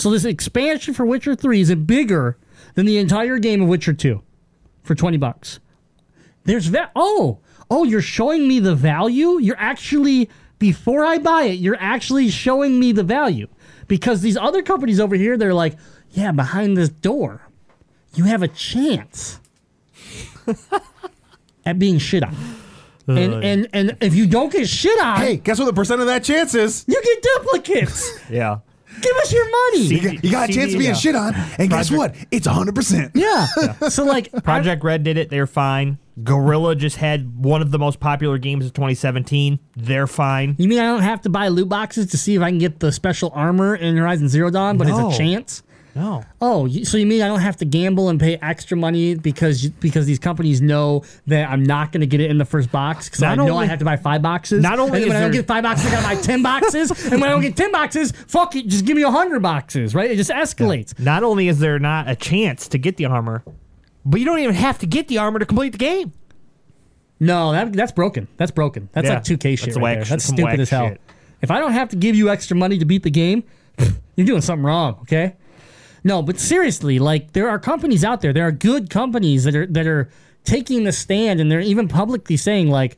So 0.00 0.10
this 0.10 0.24
expansion 0.24 0.94
for 0.94 1.04
Witcher 1.04 1.34
3 1.34 1.60
is 1.60 1.74
bigger 1.74 2.38
than 2.74 2.86
the 2.86 2.98
entire 2.98 3.38
game 3.38 3.62
of 3.62 3.68
Witcher 3.68 3.92
2 3.92 4.22
for 4.82 4.94
20 4.94 5.18
bucks. 5.18 5.60
There's 6.44 6.66
va- 6.66 6.90
oh, 6.96 7.38
oh, 7.70 7.84
you're 7.84 8.00
showing 8.00 8.48
me 8.48 8.60
the 8.60 8.74
value? 8.74 9.38
You're 9.38 9.58
actually 9.58 10.30
before 10.58 11.04
I 11.04 11.18
buy 11.18 11.44
it, 11.44 11.58
you're 11.58 11.76
actually 11.80 12.28
showing 12.28 12.78
me 12.78 12.92
the 12.92 13.02
value. 13.02 13.48
Because 13.88 14.20
these 14.20 14.36
other 14.36 14.62
companies 14.62 15.00
over 15.00 15.16
here, 15.16 15.36
they're 15.36 15.54
like, 15.54 15.76
yeah, 16.12 16.32
behind 16.32 16.76
this 16.76 16.88
door, 16.90 17.48
you 18.14 18.24
have 18.24 18.42
a 18.42 18.48
chance 18.48 19.40
at 21.66 21.78
being 21.78 21.98
shit 21.98 22.22
on. 22.22 22.36
And, 23.08 23.42
and 23.42 23.68
and 23.72 23.96
if 24.00 24.14
you 24.14 24.26
don't 24.26 24.52
get 24.52 24.68
shit 24.68 25.00
on, 25.00 25.16
Hey, 25.16 25.36
guess 25.38 25.58
what 25.58 25.64
the 25.64 25.72
percent 25.72 26.00
of 26.00 26.06
that 26.06 26.22
chance 26.22 26.54
is? 26.54 26.84
you 26.86 27.02
get 27.02 27.22
duplicates. 27.22 28.18
Yeah. 28.30 28.58
Give 29.00 29.16
us 29.16 29.32
your 29.32 29.50
money. 29.50 29.86
See- 29.86 29.94
You 29.96 30.00
got, 30.02 30.24
you 30.24 30.30
got 30.30 30.50
a 30.50 30.52
chance 30.52 30.72
of 30.72 30.78
being 30.78 30.90
yeah. 30.90 30.96
shit 30.96 31.14
on, 31.14 31.34
and 31.58 31.70
guess 31.70 31.90
what? 31.90 32.14
It's 32.30 32.46
100%. 32.46 33.10
yeah. 33.14 33.46
So 33.90 34.04
like 34.04 34.30
Projekt 34.32 34.82
Red 34.82 35.02
did 35.04 35.16
it. 35.16 35.30
They're 35.30 35.46
fine. 35.46 35.98
Guerrilla 36.22 36.76
just 36.76 36.96
had 36.96 37.42
one 37.42 37.62
of 37.62 37.70
the 37.70 37.78
most 37.78 37.98
popular 37.98 38.36
games 38.38 38.66
of 38.66 38.72
2017. 38.74 39.58
They're 39.76 40.06
fine. 40.06 40.54
You 40.58 40.68
mean 40.68 40.78
I 40.78 40.82
don't 40.84 41.00
have 41.02 41.22
to 41.22 41.30
buy 41.30 41.48
loot 41.48 41.68
boxes 41.68 42.06
to 42.10 42.18
see 42.18 42.34
if 42.34 42.42
I 42.42 42.50
can 42.50 42.58
get 42.58 42.80
the 42.80 42.92
special 42.92 43.30
armor 43.34 43.74
in 43.74 43.96
Horizon 43.96 44.28
Zero 44.28 44.50
Dawn, 44.50 44.76
but 44.76 44.86
No. 44.86 45.08
it's 45.08 45.16
a 45.16 45.18
chance? 45.18 45.62
No. 45.94 46.22
Oh, 46.40 46.68
so 46.84 46.96
you 46.96 47.06
mean 47.06 47.20
I 47.22 47.26
don't 47.26 47.40
have 47.40 47.56
to 47.58 47.64
gamble 47.64 48.08
and 48.08 48.20
pay 48.20 48.36
extra 48.40 48.76
money 48.76 49.14
because 49.14 49.66
because 49.68 50.06
these 50.06 50.18
companies 50.18 50.60
know 50.60 51.02
that 51.26 51.50
I'm 51.50 51.64
not 51.64 51.90
going 51.92 52.00
to 52.02 52.06
get 52.06 52.20
it 52.20 52.30
in 52.30 52.38
the 52.38 52.44
first 52.44 52.70
box 52.70 53.08
because 53.08 53.22
I 53.22 53.34
know 53.34 53.56
I 53.56 53.66
have 53.66 53.80
to 53.80 53.84
buy 53.84 53.96
five 53.96 54.22
boxes. 54.22 54.62
Not 54.62 54.78
only 54.78 55.00
and 55.02 55.08
when 55.08 55.16
I 55.16 55.20
don't 55.20 55.32
get 55.32 55.46
five 55.46 55.62
boxes, 55.62 55.86
I 55.86 55.90
got 55.90 56.10
to 56.10 56.16
buy 56.16 56.22
ten 56.22 56.42
boxes, 56.42 56.90
and 57.12 57.20
when 57.20 57.24
I 57.24 57.32
don't 57.32 57.42
get 57.42 57.56
ten 57.56 57.72
boxes, 57.72 58.12
fuck 58.12 58.54
it, 58.56 58.66
just 58.68 58.84
give 58.84 58.96
me 58.96 59.02
a 59.02 59.10
hundred 59.10 59.42
boxes, 59.42 59.94
right? 59.94 60.10
It 60.10 60.16
just 60.16 60.30
escalates. 60.30 60.98
Not 60.98 61.22
only 61.24 61.48
is 61.48 61.58
there 61.58 61.78
not 61.78 62.08
a 62.08 62.14
chance 62.14 62.68
to 62.68 62.78
get 62.78 62.96
the 62.96 63.06
armor, 63.06 63.42
but 64.04 64.20
you 64.20 64.26
don't 64.26 64.38
even 64.38 64.54
have 64.54 64.78
to 64.78 64.86
get 64.86 65.08
the 65.08 65.18
armor 65.18 65.38
to 65.40 65.46
complete 65.46 65.72
the 65.72 65.78
game. 65.78 66.12
No, 67.18 67.52
that, 67.52 67.72
that's 67.72 67.92
broken. 67.92 68.28
That's 68.38 68.50
broken. 68.50 68.88
That's 68.92 69.06
Yeah. 69.06 69.14
like 69.14 69.24
2K 69.24 69.58
shit 69.58 69.66
That's 69.66 69.76
right 69.76 69.82
whack- 69.82 69.96
there. 69.98 70.04
That's 70.06 70.24
stupid 70.24 70.60
as 70.60 70.70
hell. 70.70 70.88
shit. 70.88 71.00
If 71.42 71.50
I 71.50 71.58
don't 71.58 71.72
have 71.72 71.90
to 71.90 71.96
give 71.96 72.16
you 72.16 72.30
extra 72.30 72.56
money 72.56 72.78
to 72.78 72.84
beat 72.84 73.02
the 73.02 73.10
game, 73.10 73.44
you're 74.16 74.26
doing 74.26 74.40
something 74.40 74.64
wrong, 74.64 74.98
okay? 75.02 75.36
No, 76.04 76.22
but 76.22 76.38
seriously, 76.38 76.98
like 76.98 77.32
there 77.32 77.48
are 77.48 77.58
companies 77.58 78.04
out 78.04 78.20
there. 78.20 78.32
There 78.32 78.46
are 78.46 78.52
good 78.52 78.90
companies 78.90 79.44
that 79.44 79.54
are 79.54 79.66
that 79.66 79.86
are 79.86 80.10
taking 80.44 80.84
the 80.84 80.92
stand 80.92 81.40
and 81.40 81.50
they're 81.50 81.60
even 81.60 81.88
publicly 81.88 82.36
saying 82.36 82.68
like 82.68 82.96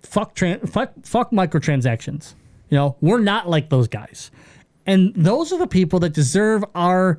fuck 0.00 0.34
tran- 0.34 0.68
fuck 0.68 0.92
fuck 1.02 1.30
microtransactions. 1.30 2.34
You 2.70 2.78
know, 2.78 2.96
we're 3.00 3.20
not 3.20 3.48
like 3.48 3.68
those 3.68 3.88
guys. 3.88 4.30
And 4.86 5.14
those 5.14 5.52
are 5.52 5.58
the 5.58 5.66
people 5.66 5.98
that 6.00 6.12
deserve 6.12 6.64
our 6.74 7.18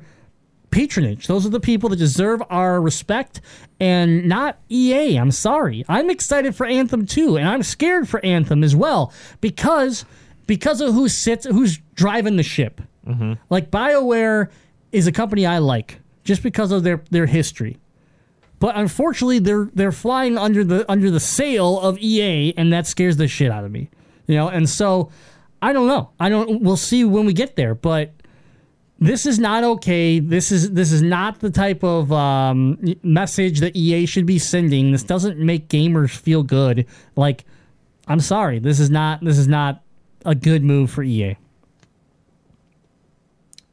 patronage. 0.70 1.26
Those 1.26 1.46
are 1.46 1.50
the 1.50 1.60
people 1.60 1.88
that 1.90 1.96
deserve 1.96 2.42
our 2.50 2.80
respect 2.80 3.40
and 3.80 4.28
not 4.28 4.58
EA. 4.68 5.16
I'm 5.16 5.30
sorry. 5.30 5.84
I'm 5.88 6.10
excited 6.10 6.54
for 6.54 6.66
Anthem 6.66 7.06
too, 7.06 7.36
and 7.36 7.48
I'm 7.48 7.62
scared 7.62 8.08
for 8.08 8.24
Anthem 8.24 8.62
as 8.62 8.76
well 8.76 9.12
because 9.40 10.04
because 10.46 10.80
of 10.80 10.94
who 10.94 11.08
sits 11.08 11.44
who's 11.46 11.78
driving 11.94 12.36
the 12.36 12.42
ship. 12.42 12.80
Mm-hmm. 13.06 13.34
Like 13.50 13.70
BioWare 13.70 14.50
is 14.96 15.06
a 15.06 15.12
company 15.12 15.44
I 15.46 15.58
like 15.58 16.00
just 16.24 16.42
because 16.42 16.72
of 16.72 16.82
their 16.82 17.02
their 17.10 17.26
history. 17.26 17.78
But 18.58 18.76
unfortunately, 18.76 19.38
they're 19.38 19.68
they're 19.74 19.92
flying 19.92 20.38
under 20.38 20.64
the 20.64 20.90
under 20.90 21.10
the 21.10 21.20
sail 21.20 21.78
of 21.78 21.98
EA, 21.98 22.54
and 22.56 22.72
that 22.72 22.86
scares 22.86 23.16
the 23.16 23.28
shit 23.28 23.50
out 23.50 23.64
of 23.64 23.70
me. 23.70 23.90
You 24.26 24.36
know, 24.36 24.48
and 24.48 24.68
so 24.68 25.10
I 25.60 25.72
don't 25.72 25.86
know. 25.86 26.10
I 26.18 26.28
don't. 26.28 26.62
We'll 26.62 26.76
see 26.76 27.04
when 27.04 27.26
we 27.26 27.32
get 27.32 27.56
there, 27.56 27.74
but 27.74 28.12
this 28.98 29.26
is 29.26 29.38
not 29.38 29.62
okay. 29.62 30.20
This 30.20 30.50
is 30.50 30.72
this 30.72 30.90
is 30.90 31.02
not 31.02 31.40
the 31.40 31.50
type 31.50 31.84
of 31.84 32.10
um, 32.12 32.78
message 33.02 33.60
that 33.60 33.76
EA 33.76 34.06
should 34.06 34.26
be 34.26 34.38
sending. 34.38 34.92
This 34.92 35.02
doesn't 35.02 35.38
make 35.38 35.68
gamers 35.68 36.10
feel 36.10 36.42
good. 36.42 36.86
Like, 37.14 37.44
I'm 38.08 38.20
sorry. 38.20 38.58
This 38.58 38.80
is 38.80 38.88
not 38.88 39.22
this 39.22 39.36
is 39.36 39.48
not 39.48 39.82
a 40.24 40.34
good 40.34 40.64
move 40.64 40.90
for 40.90 41.02
EA. 41.02 41.36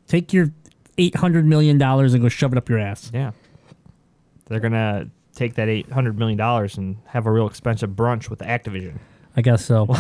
Take 0.08 0.34
your 0.34 0.52
eight 0.98 1.16
hundred 1.16 1.46
million 1.46 1.78
dollars 1.78 2.14
and 2.14 2.22
go 2.22 2.30
shove 2.30 2.52
it 2.52 2.58
up 2.58 2.70
your 2.70 2.80
ass. 2.80 3.12
Yeah. 3.14 3.32
They're 4.46 4.60
going 4.60 4.74
to 4.74 5.10
take 5.36 5.56
that 5.56 5.68
$800 5.68 6.16
million 6.16 6.40
and 6.40 6.98
have 7.08 7.26
a 7.26 7.32
real 7.32 7.48
expensive 7.48 7.92
brunch 7.92 8.30
with 8.30 8.40
Activision. 8.40 9.00
I 9.36 9.42
guess 9.42 9.66
so. 9.66 9.88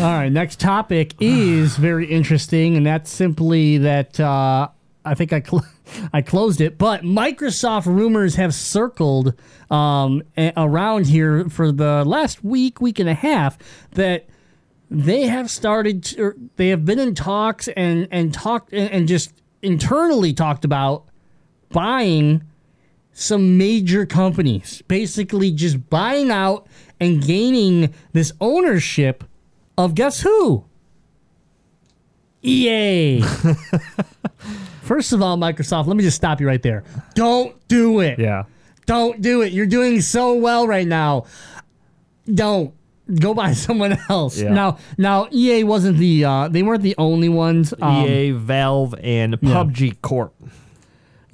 All 0.00 0.10
right, 0.10 0.30
next 0.32 0.58
topic 0.58 1.14
is 1.20 1.76
very 1.76 2.06
interesting, 2.06 2.76
and 2.76 2.84
that's 2.84 3.10
simply 3.12 3.78
that 3.78 4.18
uh, 4.18 4.68
I 5.04 5.14
think 5.14 5.32
I 5.32 5.40
cl- 5.40 5.64
I 6.12 6.22
closed 6.22 6.60
it, 6.60 6.76
but 6.78 7.02
Microsoft 7.02 7.86
rumors 7.86 8.34
have 8.34 8.52
circled 8.54 9.34
um, 9.70 10.22
a- 10.36 10.52
around 10.56 11.06
here 11.06 11.48
for 11.48 11.70
the 11.70 12.04
last 12.04 12.42
week, 12.42 12.80
week 12.80 12.98
and 12.98 13.08
a 13.08 13.14
half 13.14 13.56
that 13.92 14.26
they 14.94 15.22
have 15.22 15.50
started 15.50 16.04
to, 16.04 16.22
or 16.22 16.28
er, 16.28 16.36
they 16.56 16.68
have 16.68 16.84
been 16.84 16.98
in 16.98 17.14
talks 17.14 17.68
and 17.68 18.08
and 18.10 18.32
talked 18.32 18.72
and, 18.72 18.90
and 18.90 19.08
just 19.08 19.32
internally 19.62 20.32
talked 20.32 20.64
about 20.64 21.04
buying 21.70 22.44
some 23.12 23.58
major 23.58 24.06
companies, 24.06 24.82
basically 24.88 25.50
just 25.50 25.88
buying 25.90 26.30
out 26.30 26.66
and 27.00 27.24
gaining 27.24 27.92
this 28.12 28.32
ownership 28.40 29.24
of 29.76 29.94
guess 29.94 30.20
who? 30.20 30.64
EA. 32.42 33.22
First 34.82 35.12
of 35.12 35.22
all, 35.22 35.36
Microsoft, 35.38 35.86
let 35.86 35.96
me 35.96 36.04
just 36.04 36.16
stop 36.16 36.40
you 36.40 36.46
right 36.46 36.62
there. 36.62 36.84
Don't 37.14 37.56
do 37.68 38.00
it. 38.00 38.18
Yeah. 38.18 38.44
Don't 38.86 39.22
do 39.22 39.42
it. 39.42 39.52
You're 39.52 39.66
doing 39.66 40.00
so 40.02 40.34
well 40.34 40.66
right 40.66 40.86
now. 40.86 41.24
Don't 42.26 42.74
go 43.12 43.34
buy 43.34 43.52
someone 43.66 43.98
else. 44.08 44.40
Yeah. 44.40 44.52
Now, 44.52 44.78
now 44.98 45.28
EA 45.32 45.64
wasn't 45.64 45.98
the 45.98 46.24
uh, 46.24 46.48
they 46.48 46.62
weren't 46.62 46.82
the 46.82 46.94
only 46.98 47.28
ones. 47.28 47.74
Um, 47.80 48.06
EA, 48.06 48.30
Valve, 48.32 48.94
and 49.02 49.34
PUBG 49.40 50.00
Corp. 50.02 50.34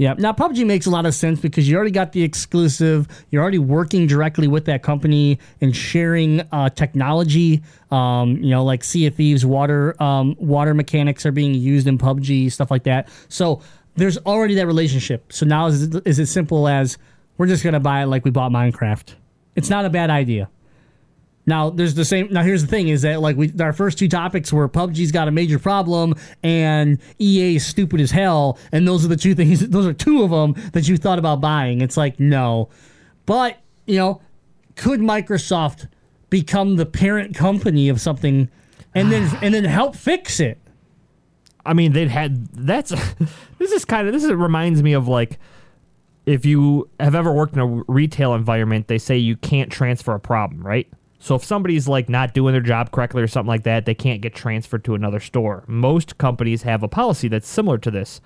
Yeah. 0.01 0.15
Now 0.17 0.33
PUBG 0.33 0.65
makes 0.65 0.87
a 0.87 0.91
lot 0.91 1.05
of 1.05 1.15
sense 1.15 1.41
because 1.41 1.69
you 1.69 1.77
already 1.77 1.91
got 1.91 2.13
the 2.13 2.23
exclusive. 2.23 3.07
You're 3.29 3.43
already 3.43 3.59
working 3.59 4.07
directly 4.07 4.49
with 4.49 4.65
that 4.65 4.83
company 4.83 5.39
and 5.61 5.77
sharing 5.77 6.41
uh, 6.53 6.71
technology. 6.71 7.63
Um, 7.91 8.39
you 8.39 8.49
know, 8.49 8.65
like 8.65 8.83
Sea 8.83 9.09
of 9.09 9.15
Thieves, 9.15 9.45
water 9.45 10.03
um, 10.03 10.37
water 10.39 10.73
mechanics 10.73 11.27
are 11.27 11.33
being 11.33 11.53
used 11.55 11.87
in 11.87 11.99
PUBG, 11.99 12.51
stuff 12.51 12.71
like 12.71 12.85
that. 12.85 13.11
So 13.29 13.61
there's 13.97 14.17
already 14.19 14.55
that 14.55 14.67
relationship. 14.67 15.35
So 15.35 15.45
now 15.45 15.67
is 15.67 15.83
it, 15.83 16.07
is 16.07 16.19
it 16.19 16.27
simple 16.27 16.67
as 16.67 16.97
we're 17.37 17.47
just 17.47 17.63
gonna 17.63 17.79
buy 17.79 18.03
it 18.03 18.07
like 18.07 18.25
we 18.25 18.31
bought 18.31 18.53
Minecraft? 18.53 19.15
It's 19.55 19.69
not 19.69 19.85
a 19.85 19.91
bad 19.91 20.09
idea. 20.09 20.49
Now 21.51 21.69
there's 21.69 21.95
the 21.95 22.05
same. 22.05 22.29
Now 22.31 22.45
here's 22.45 22.63
the 22.63 22.69
thing: 22.69 22.87
is 22.89 23.03
that 23.03 23.21
like 23.21 23.37
we 23.37 23.53
our 23.61 23.73
first 23.73 23.99
two 23.99 24.09
topics 24.09 24.53
were 24.53 24.69
PUBG's 24.69 25.11
got 25.11 25.27
a 25.27 25.33
major 25.33 25.59
problem 25.59 26.15
and 26.45 27.01
EA 27.19 27.57
is 27.57 27.67
stupid 27.67 28.01
as 28.01 28.13
hell, 28.13 28.57
and 28.71 28.87
those 28.87 29.05
are 29.05 29.09
the 29.09 29.17
two 29.17 29.35
things. 29.35 29.69
Those 29.69 29.85
are 29.85 29.93
two 29.93 30.23
of 30.23 30.31
them 30.31 30.55
that 30.73 30.89
you 30.89 30.97
thought 30.97 31.19
about 31.19 31.41
buying. 31.41 31.81
It's 31.81 31.97
like 31.97 32.21
no, 32.21 32.69
but 33.27 33.59
you 33.85 33.99
know, 33.99 34.23
could 34.77 35.01
Microsoft 35.01 35.89
become 36.31 36.77
the 36.77 36.87
parent 36.87 37.35
company 37.35 37.89
of 37.89 38.01
something, 38.01 38.49
and 38.95 39.11
then 39.11 39.37
and 39.43 39.53
then 39.53 39.65
help 39.65 39.97
fix 39.97 40.39
it? 40.39 40.59
I 41.67 41.75
mean, 41.75 41.93
they'd 41.93 42.09
had 42.09 42.47
that's 42.55 42.91
this 43.59 43.73
is 43.73 43.85
kind 43.85 44.07
of 44.07 44.15
this 44.15 44.23
is, 44.23 44.31
reminds 44.31 44.85
me 44.85 44.93
of 44.93 45.09
like 45.09 45.41
if 46.27 46.47
you 46.47 46.89
have 47.01 47.17
ever 47.17 47.33
worked 47.33 47.55
in 47.55 47.59
a 47.59 47.67
retail 47.89 48.35
environment, 48.35 48.87
they 48.87 48.99
say 48.99 49.17
you 49.17 49.37
can't 49.37 49.73
transfer 49.73 50.15
a 50.15 50.21
problem, 50.21 50.63
right? 50.63 50.87
So 51.23 51.35
if 51.35 51.45
somebody's 51.45 51.87
like 51.87 52.09
not 52.09 52.33
doing 52.33 52.53
their 52.53 52.63
job 52.63 52.91
correctly 52.91 53.23
or 53.23 53.29
something 53.29 53.47
like 53.49 53.65
that, 53.65 53.85
they 53.85 53.95
can't 53.95 54.23
get 54.23 54.35
transferred 54.35 54.85
to 54.85 54.95
another 54.95 55.21
store. 55.21 55.65
Most 55.67 56.17
companies 56.17 56.63
have 56.63 56.83
a 56.83 56.89
policy 56.89 57.29
that's 57.29 57.47
similar 57.47 57.77
to 57.79 57.91
this. 57.91 58.23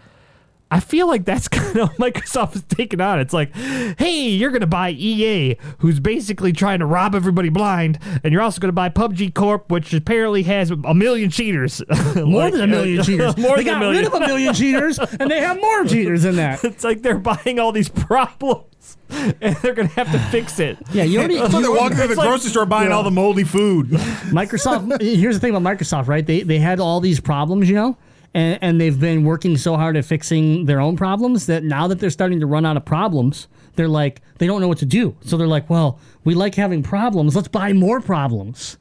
I 0.75 0.81
feel 0.81 1.07
like 1.07 1.25
that's 1.25 1.47
kind 1.59 1.77
of 1.79 1.89
what 1.91 2.12
Microsoft 2.12 2.57
is 2.57 2.64
taking 2.64 3.01
on. 3.01 3.20
It's 3.20 3.33
like, 3.33 3.55
hey, 3.55 4.29
you're 4.31 4.51
going 4.51 4.61
to 4.62 4.66
buy 4.66 4.91
EA, 4.91 5.57
who's 5.79 6.01
basically 6.01 6.53
trying 6.53 6.81
to 6.81 6.87
rob 6.87 7.14
everybody 7.14 7.49
blind, 7.49 8.01
and 8.25 8.33
you're 8.33 8.43
also 8.43 8.61
going 8.61 8.68
to 8.70 8.72
buy 8.72 8.89
PUBG 8.89 9.35
Corp, 9.35 9.70
which 9.70 9.95
apparently 9.95 10.43
has 10.43 10.72
a 10.72 10.93
million 10.95 11.31
cheaters. 11.31 11.81
More 12.16 12.51
than 12.51 12.62
a 12.62 12.66
million 12.66 13.05
cheaters. 13.05 13.37
more 13.37 13.57
they 13.57 13.62
than 13.62 13.75
got 13.75 13.77
a 13.77 13.81
million. 13.81 14.05
rid 14.05 14.12
of 14.12 14.14
a 14.14 14.27
million 14.27 14.53
cheaters, 14.53 14.99
and 14.99 15.31
they 15.31 15.41
have 15.41 15.61
more 15.61 15.85
cheaters 15.85 16.25
than 16.25 16.37
that. 16.37 16.64
it's 16.64 16.83
like 16.83 17.03
they're 17.03 17.18
buying 17.18 17.61
all 17.61 17.70
these 17.70 17.89
problems, 17.89 18.97
and 19.11 19.57
they're 19.62 19.75
going 19.75 19.89
to 19.89 19.95
have 19.95 20.11
to 20.11 20.18
fix 20.31 20.59
it. 20.59 20.77
Yeah, 20.93 21.05
you 21.05 21.18
already. 21.20 21.37
That's 21.39 21.53
why 21.53 21.61
you 21.61 21.66
they're 21.66 21.70
already- 21.70 21.83
walking 21.85 21.97
through 21.99 22.07
the 22.09 22.12
it's 22.14 22.18
like- 22.18 22.29
grocery 22.29 22.51
store 22.51 22.66
buying 22.66 22.89
Yeah. 22.89 22.97
all 22.97 23.03
the 23.05 23.11
moldy 23.12 23.45
food. 23.45 23.91
Microsoft. 23.91 25.01
here's 25.01 25.37
the 25.37 25.41
thing 25.41 25.55
about 25.55 25.62
Microsoft, 25.79 26.09
right? 26.09 26.27
They 26.27 26.43
they 26.43 26.59
had 26.59 26.81
all 26.81 27.01
these 27.01 27.20
problems, 27.20 27.68
you 27.68 27.75
know, 27.77 27.97
and 28.35 28.59
and 28.62 28.80
they've 28.80 28.99
been 28.99 29.24
working 29.24 29.57
so 29.57 29.76
hard 29.76 29.97
at 29.97 30.05
fixing 30.05 30.66
their 30.66 30.80
own 30.80 30.97
problems 30.97 31.47
that 31.47 31.64
now 31.64 31.87
that 31.89 32.01
they're 32.01 32.11
starting 32.11 32.41
to 32.41 32.47
run 32.47 32.66
out 32.66 32.76
of 32.76 32.85
problems, 32.85 33.49
they're 33.76 33.89
like 33.89 34.20
they 34.39 34.47
don't 34.47 34.61
know 34.61 34.68
what 34.68 34.78
to 34.78 34.87
do. 34.87 35.16
So 35.22 35.37
they're 35.37 35.47
like, 35.47 35.70
well, 35.70 35.99
we 36.24 36.35
like 36.35 36.55
having 36.55 36.82
problems. 36.82 37.35
Let's 37.37 37.49
buy 37.49 37.72
more 37.72 38.01
problems. 38.01 38.78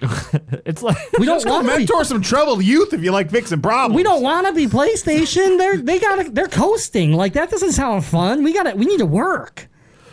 It's 0.64 0.82
like 0.82 0.96
We 1.18 1.26
don't 1.26 1.44
want 1.46 1.66
to 1.66 1.72
be. 1.72 1.78
mentor 1.78 2.04
some 2.04 2.22
troubled 2.22 2.62
youth 2.64 2.92
if 2.92 3.02
you 3.02 3.12
like 3.12 3.30
fixing 3.30 3.60
problems. 3.60 3.96
We 3.96 4.02
don't 4.02 4.22
want 4.22 4.46
to 4.46 4.52
be 4.52 4.66
PlayStation. 4.66 5.58
They're 5.58 5.76
they 5.78 5.98
got 5.98 6.24
to 6.24 6.30
they're 6.30 6.48
coasting. 6.48 7.12
Like 7.12 7.32
that 7.34 7.50
doesn't 7.50 7.72
sound 7.72 8.04
fun. 8.04 8.42
We 8.42 8.52
got 8.52 8.62
to 8.64 8.74
we 8.74 8.86
need 8.86 8.98
to 8.98 9.06
work. 9.06 9.68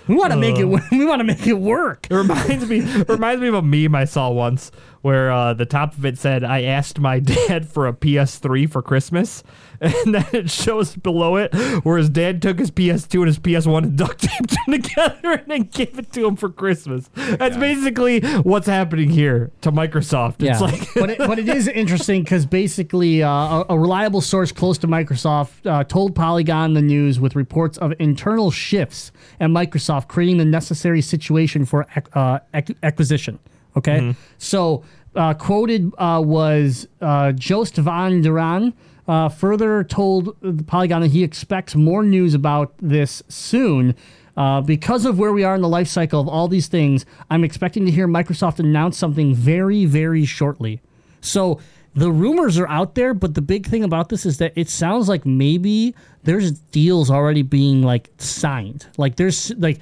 We 0.08 0.16
want 0.16 0.32
to 0.32 0.38
make 0.38 0.58
it. 0.58 0.66
We 0.92 1.06
want 1.06 1.20
to 1.20 1.24
make 1.24 1.46
it 1.46 1.54
work. 1.54 2.08
It 2.10 2.16
reminds 2.16 2.68
me 2.68 2.82
reminds 3.04 3.42
me 3.42 3.48
of 3.48 3.56
a 3.56 3.62
meme 3.62 3.96
I 3.96 4.06
saw 4.06 4.30
once 4.30 4.72
where 5.02 5.32
uh, 5.32 5.54
the 5.54 5.66
top 5.66 5.98
of 5.98 6.06
it 6.06 6.18
said, 6.18 6.44
"I 6.44 6.64
asked 6.64 7.00
my 7.00 7.20
dad 7.48 7.68
for 7.68 7.88
a 7.88 7.94
PS3 7.94 8.70
for 8.70 8.82
Christmas," 8.82 9.44
and 9.82 10.16
then 10.16 10.26
it 10.34 10.50
shows 10.50 10.96
below 10.96 11.36
it 11.36 11.54
where 11.84 11.98
his 11.98 12.10
dad 12.10 12.42
took 12.42 12.60
his 12.60 12.72
PS2 12.72 13.16
and 13.20 13.28
his 13.28 13.40
PS1 13.40 13.78
and 13.84 13.98
duct 13.98 14.20
taped 14.20 14.50
them 14.66 14.82
together 14.82 15.32
and 15.34 15.48
then 15.48 15.64
gave 15.64 15.98
it 16.00 16.12
to 16.14 16.26
him 16.28 16.36
for 16.36 16.50
Christmas. 16.50 17.10
That's 17.16 17.58
basically 17.58 18.22
what's 18.42 18.68
happening 18.68 19.10
here 19.10 19.52
to 19.62 19.72
Microsoft. 19.72 20.36
It's 20.40 20.62
like 20.62 20.94
but 20.96 21.10
it, 21.12 21.18
but 21.20 21.40
it 21.40 21.50
is 21.50 21.68
interesting 21.68 22.24
because 22.24 22.46
basically 22.46 23.22
uh, 23.24 23.30
a, 23.30 23.66
a 23.70 23.80
reliable 23.80 24.22
source 24.22 24.52
close 24.52 24.78
to 24.80 24.88
Microsoft 24.88 25.70
uh, 25.70 25.84
told 25.84 26.16
Polygon 26.16 26.74
the 26.74 26.82
news 26.82 27.20
with 27.20 27.36
reports 27.36 27.78
of 27.78 27.94
internal 28.00 28.52
shifts 28.52 29.12
at 29.40 29.50
Microsoft 29.50 30.08
creating 30.08 30.38
the 30.38 30.46
necessary 30.46 31.02
situation 31.02 31.66
for 31.66 31.86
ac- 31.96 32.08
uh, 32.14 32.40
ac- 32.54 32.76
acquisition. 32.84 33.40
Okay, 33.76 34.16
so 34.40 34.84
uh, 35.16 35.34
quoted 35.36 35.92
uh, 36.00 36.20
was 36.26 36.88
uh, 37.02 37.32
Joost 37.34 37.76
van 37.76 38.22
der 38.22 38.40
Aan. 38.40 38.74
Uh, 39.08 39.30
further 39.30 39.84
told 39.84 40.36
the 40.42 40.64
Polygon 40.64 41.02
that 41.02 41.12
he 41.12 41.24
expects 41.24 41.76
more 41.76 42.04
news 42.04 42.34
about 42.34 42.74
this 42.80 43.24
soon. 43.30 43.96
Uh, 44.36 44.62
because 44.62 45.06
of 45.06 45.18
where 45.18 45.32
we 45.32 45.44
are 45.44 45.56
in 45.56 45.62
the 45.62 45.68
life 45.68 45.88
cycle 45.88 46.20
of 46.20 46.28
all 46.28 46.48
these 46.48 46.68
things, 46.68 47.06
I'm 47.30 47.44
expecting 47.44 47.86
to 47.86 47.92
hear 47.92 48.08
Microsoft 48.08 48.60
announce 48.60 48.98
something 48.98 49.34
very, 49.34 49.86
very 49.86 50.26
shortly. 50.26 50.82
So 51.22 51.60
the 51.96 52.12
rumors 52.12 52.60
are 52.60 52.68
out 52.68 52.94
there, 52.94 53.16
but 53.16 53.34
the 53.34 53.42
big 53.42 53.66
thing 53.66 53.84
about 53.84 54.10
this 54.10 54.26
is 54.26 54.38
that 54.38 54.54
it 54.56 54.70
sounds 54.70 55.10
like 55.10 55.26
maybe 55.26 55.96
there's 56.24 56.52
deals 56.52 57.10
already 57.10 57.42
being 57.42 57.82
like 57.82 58.12
signed. 58.20 58.86
Like 58.98 59.16
there's 59.16 59.52
like 59.58 59.80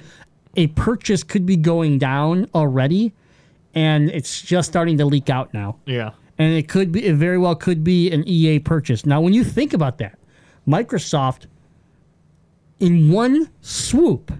a 0.56 0.68
purchase 0.68 1.22
could 1.22 1.44
be 1.44 1.56
going 1.56 1.98
down 1.98 2.48
already, 2.54 3.12
and 3.74 4.08
it's 4.08 4.40
just 4.40 4.70
starting 4.70 4.96
to 4.96 5.04
leak 5.04 5.28
out 5.28 5.52
now 5.52 5.76
yeah. 5.84 6.12
And 6.38 6.52
it 6.54 6.68
could 6.68 6.92
be 6.92 7.04
it 7.06 7.14
very 7.14 7.38
well 7.38 7.54
could 7.54 7.82
be 7.84 8.10
an 8.10 8.22
EA 8.26 8.58
purchase. 8.58 9.04
Now, 9.06 9.20
when 9.20 9.32
you 9.32 9.44
think 9.44 9.72
about 9.72 9.98
that, 9.98 10.18
Microsoft 10.66 11.46
in 12.80 13.10
one 13.10 13.48
swoop 13.60 14.32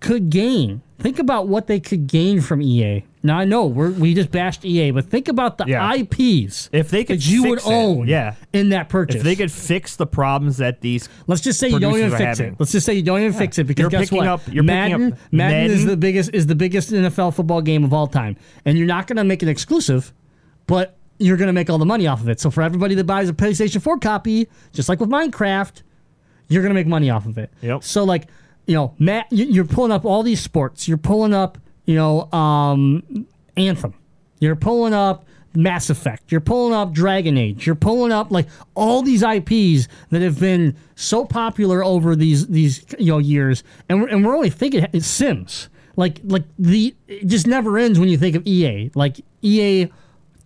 could 0.00 0.30
gain. 0.30 0.82
Think 0.98 1.18
about 1.18 1.46
what 1.46 1.66
they 1.66 1.78
could 1.78 2.06
gain 2.06 2.40
from 2.40 2.62
EA. 2.62 3.04
Now 3.22 3.38
I 3.38 3.44
know 3.44 3.66
we're, 3.66 3.90
we 3.90 4.14
just 4.14 4.30
bashed 4.30 4.64
EA, 4.64 4.92
but 4.92 5.04
think 5.04 5.28
about 5.28 5.58
the 5.58 5.64
Yeah. 5.66 5.92
IPs 5.94 6.70
If 6.72 6.90
they 6.90 7.04
could 7.04 7.18
that 7.18 7.26
you 7.26 7.42
would 7.44 7.58
it, 7.58 7.66
own 7.66 8.06
yeah. 8.08 8.34
in 8.52 8.70
that 8.70 8.88
purchase. 8.88 9.16
If 9.16 9.22
they 9.22 9.36
could 9.36 9.52
fix 9.52 9.96
the 9.96 10.06
problems 10.06 10.56
that 10.58 10.80
these 10.80 11.08
Let's 11.26 11.42
just 11.42 11.58
say 11.60 11.68
you 11.68 11.78
don't 11.78 11.96
even 11.98 12.10
fix 12.12 12.38
having. 12.38 12.54
it. 12.54 12.60
Let's 12.60 12.72
just 12.72 12.86
say 12.86 12.94
you 12.94 13.02
don't 13.02 13.20
even 13.20 13.32
fix 13.34 13.58
it 13.58 13.64
because 13.64 13.82
You're 13.82 13.90
guess 13.90 14.00
picking 14.08 14.18
what? 14.18 14.26
up- 14.26 14.40
you're 14.46 14.62
picking 14.64 14.66
Madden, 14.66 15.12
up 15.12 15.18
Madden 15.32 15.70
is 15.70 15.84
the 15.84 15.96
biggest 15.98 16.30
is 16.32 16.46
the 16.46 16.54
biggest 16.54 16.90
NFL 16.92 17.34
football 17.34 17.60
game 17.60 17.84
of 17.84 17.92
all 17.92 18.06
time, 18.06 18.36
and 18.64 18.78
you're 18.78 18.86
not 18.86 19.06
going 19.06 19.16
to 19.18 19.24
make 19.24 19.42
it 19.42 19.48
exclusive, 19.48 20.14
but 20.66 20.96
you're 21.18 21.36
going 21.36 21.46
to 21.46 21.52
make 21.52 21.70
all 21.70 21.78
the 21.78 21.86
money 21.86 22.06
off 22.06 22.20
of 22.20 22.28
it. 22.28 22.40
So 22.40 22.50
for 22.50 22.62
everybody 22.62 22.94
that 22.96 23.04
buys 23.04 23.28
a 23.28 23.32
PlayStation 23.32 23.80
4 23.80 23.98
copy, 23.98 24.48
just 24.72 24.88
like 24.88 25.00
with 25.00 25.08
Minecraft, 25.08 25.82
you're 26.48 26.62
going 26.62 26.70
to 26.70 26.74
make 26.74 26.86
money 26.86 27.08
off 27.10 27.26
of 27.26 27.38
it. 27.38 27.50
Yep. 27.62 27.82
So 27.84 28.04
like, 28.04 28.28
you 28.66 28.74
know, 28.74 28.94
Matt, 28.98 29.26
you- 29.30 29.46
you're 29.46 29.64
pulling 29.64 29.92
up 29.92 30.04
all 30.04 30.22
these 30.22 30.40
sports. 30.40 30.86
You're 30.86 30.98
pulling 30.98 31.32
up, 31.32 31.56
you 31.86 31.94
know, 31.94 32.30
um, 32.32 33.26
Anthem. 33.56 33.94
You're 34.40 34.56
pulling 34.56 34.92
up 34.92 35.24
Mass 35.54 35.88
Effect. 35.88 36.30
You're 36.30 36.42
pulling 36.42 36.74
up 36.74 36.92
Dragon 36.92 37.38
Age. 37.38 37.64
You're 37.66 37.74
pulling 37.76 38.12
up 38.12 38.30
like 38.30 38.46
all 38.74 39.00
these 39.00 39.22
IPs 39.22 39.88
that 40.10 40.20
have 40.20 40.38
been 40.38 40.76
so 40.96 41.24
popular 41.24 41.82
over 41.82 42.14
these 42.14 42.46
these 42.48 42.84
you 42.98 43.12
know 43.12 43.18
years, 43.18 43.64
and 43.88 44.02
we're, 44.02 44.08
and 44.08 44.22
we're 44.26 44.34
only 44.36 44.50
thinking 44.50 44.86
it's 44.92 45.06
Sims. 45.06 45.70
Like 45.96 46.20
like 46.24 46.44
the 46.58 46.94
it 47.08 47.26
just 47.26 47.46
never 47.46 47.78
ends 47.78 47.98
when 47.98 48.10
you 48.10 48.18
think 48.18 48.36
of 48.36 48.46
EA. 48.46 48.90
Like 48.94 49.18
EA, 49.40 49.88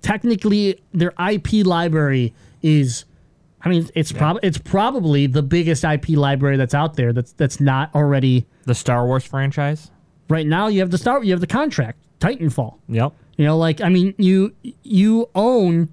technically 0.03 0.81
their 0.93 1.13
IP 1.19 1.65
library 1.67 2.35
is. 2.63 3.05
I 3.63 3.69
mean, 3.69 3.87
it's 3.95 4.11
probably 4.11 4.41
it's 4.43 4.57
probably 4.57 5.27
the 5.27 5.43
biggest 5.43 5.85
IP 5.85 6.11
library 6.11 6.57
that's 6.57 6.73
out 6.75 6.95
there. 6.97 7.13
That's 7.13 7.33
that's 7.33 7.61
not 7.61 7.95
already 7.95 8.47
the 8.65 8.75
Star 8.75 9.05
Wars 9.07 9.25
franchise. 9.25 9.91
right 10.31 10.47
now. 10.47 10.69
You 10.69 10.81
have 10.81 10.91
the 10.91 10.97
start. 10.99 11.25
You 11.25 11.33
have 11.33 11.43
the 11.43 11.47
contract, 11.47 11.99
Titanfall. 12.21 12.79
Yep. 12.89 13.13
You 13.37 13.45
know, 13.45 13.59
like 13.59 13.83
I 13.83 13.91
mean, 13.91 14.15
you 14.17 14.55
you 14.83 15.29
own, 15.35 15.91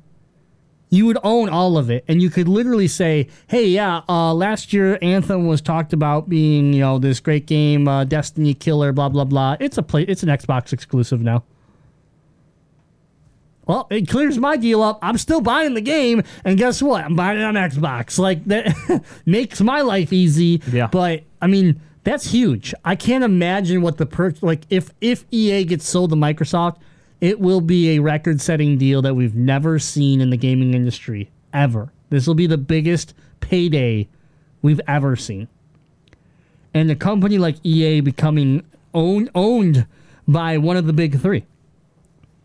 you 0.89 1.05
would 1.07 1.17
own 1.23 1.49
all 1.49 1.77
of 1.77 1.89
it, 1.89 2.05
and 2.07 2.21
you 2.21 2.29
could 2.29 2.47
literally 2.47 2.87
say, 2.87 3.27
"Hey, 3.47 3.67
yeah, 3.67 4.01
uh, 4.07 4.33
last 4.33 4.71
year 4.71 4.97
Anthem 5.01 5.45
was 5.45 5.61
talked 5.61 5.91
about 5.91 6.29
being 6.29 6.71
you 6.71 6.79
know 6.79 6.99
this 6.99 7.19
great 7.19 7.47
game, 7.47 7.87
uh, 7.89 8.05
Destiny 8.05 8.53
Killer, 8.53 8.93
blah 8.93 9.09
blah 9.09 9.25
blah. 9.25 9.57
It's 9.59 9.77
a 9.77 9.83
play, 9.83 10.03
it's 10.03 10.23
an 10.23 10.29
Xbox 10.29 10.71
exclusive 10.71 11.21
now." 11.21 11.43
Well, 13.67 13.87
it 13.89 14.07
clears 14.07 14.37
my 14.37 14.55
deal 14.55 14.81
up. 14.81 14.97
I'm 15.01 15.17
still 15.17 15.41
buying 15.41 15.73
the 15.73 15.81
game, 15.81 16.23
and 16.45 16.57
guess 16.57 16.81
what? 16.81 17.03
I'm 17.03 17.15
buying 17.15 17.37
it 17.37 17.43
on 17.43 17.55
Xbox. 17.55 18.17
Like 18.17 18.45
that 18.45 19.03
makes 19.25 19.61
my 19.61 19.81
life 19.81 20.13
easy. 20.13 20.61
Yeah. 20.71 20.87
But 20.87 21.23
I 21.41 21.47
mean, 21.47 21.81
that's 22.03 22.31
huge. 22.31 22.73
I 22.85 22.95
can't 22.95 23.25
imagine 23.25 23.81
what 23.81 23.97
the 23.97 24.05
per 24.05 24.33
like 24.41 24.61
if 24.69 24.91
if 25.01 25.25
EA 25.31 25.65
gets 25.65 25.87
sold 25.87 26.11
to 26.11 26.15
Microsoft, 26.15 26.77
it 27.19 27.39
will 27.39 27.61
be 27.61 27.97
a 27.97 27.99
record-setting 27.99 28.77
deal 28.77 29.01
that 29.01 29.15
we've 29.15 29.35
never 29.35 29.79
seen 29.79 30.21
in 30.21 30.29
the 30.29 30.37
gaming 30.37 30.73
industry 30.73 31.29
ever. 31.53 31.91
This 32.09 32.25
will 32.25 32.35
be 32.35 32.47
the 32.47 32.57
biggest 32.57 33.13
payday 33.41 34.07
we've 34.61 34.81
ever 34.87 35.15
seen. 35.15 35.49
And 36.73 36.89
a 36.89 36.95
company 36.95 37.37
like 37.37 37.57
EA 37.63 37.99
becoming 37.99 38.63
owned 38.93 39.29
owned 39.35 39.85
by 40.27 40.57
one 40.57 40.77
of 40.77 40.85
the 40.85 40.93
big 40.93 41.19
3. 41.19 41.45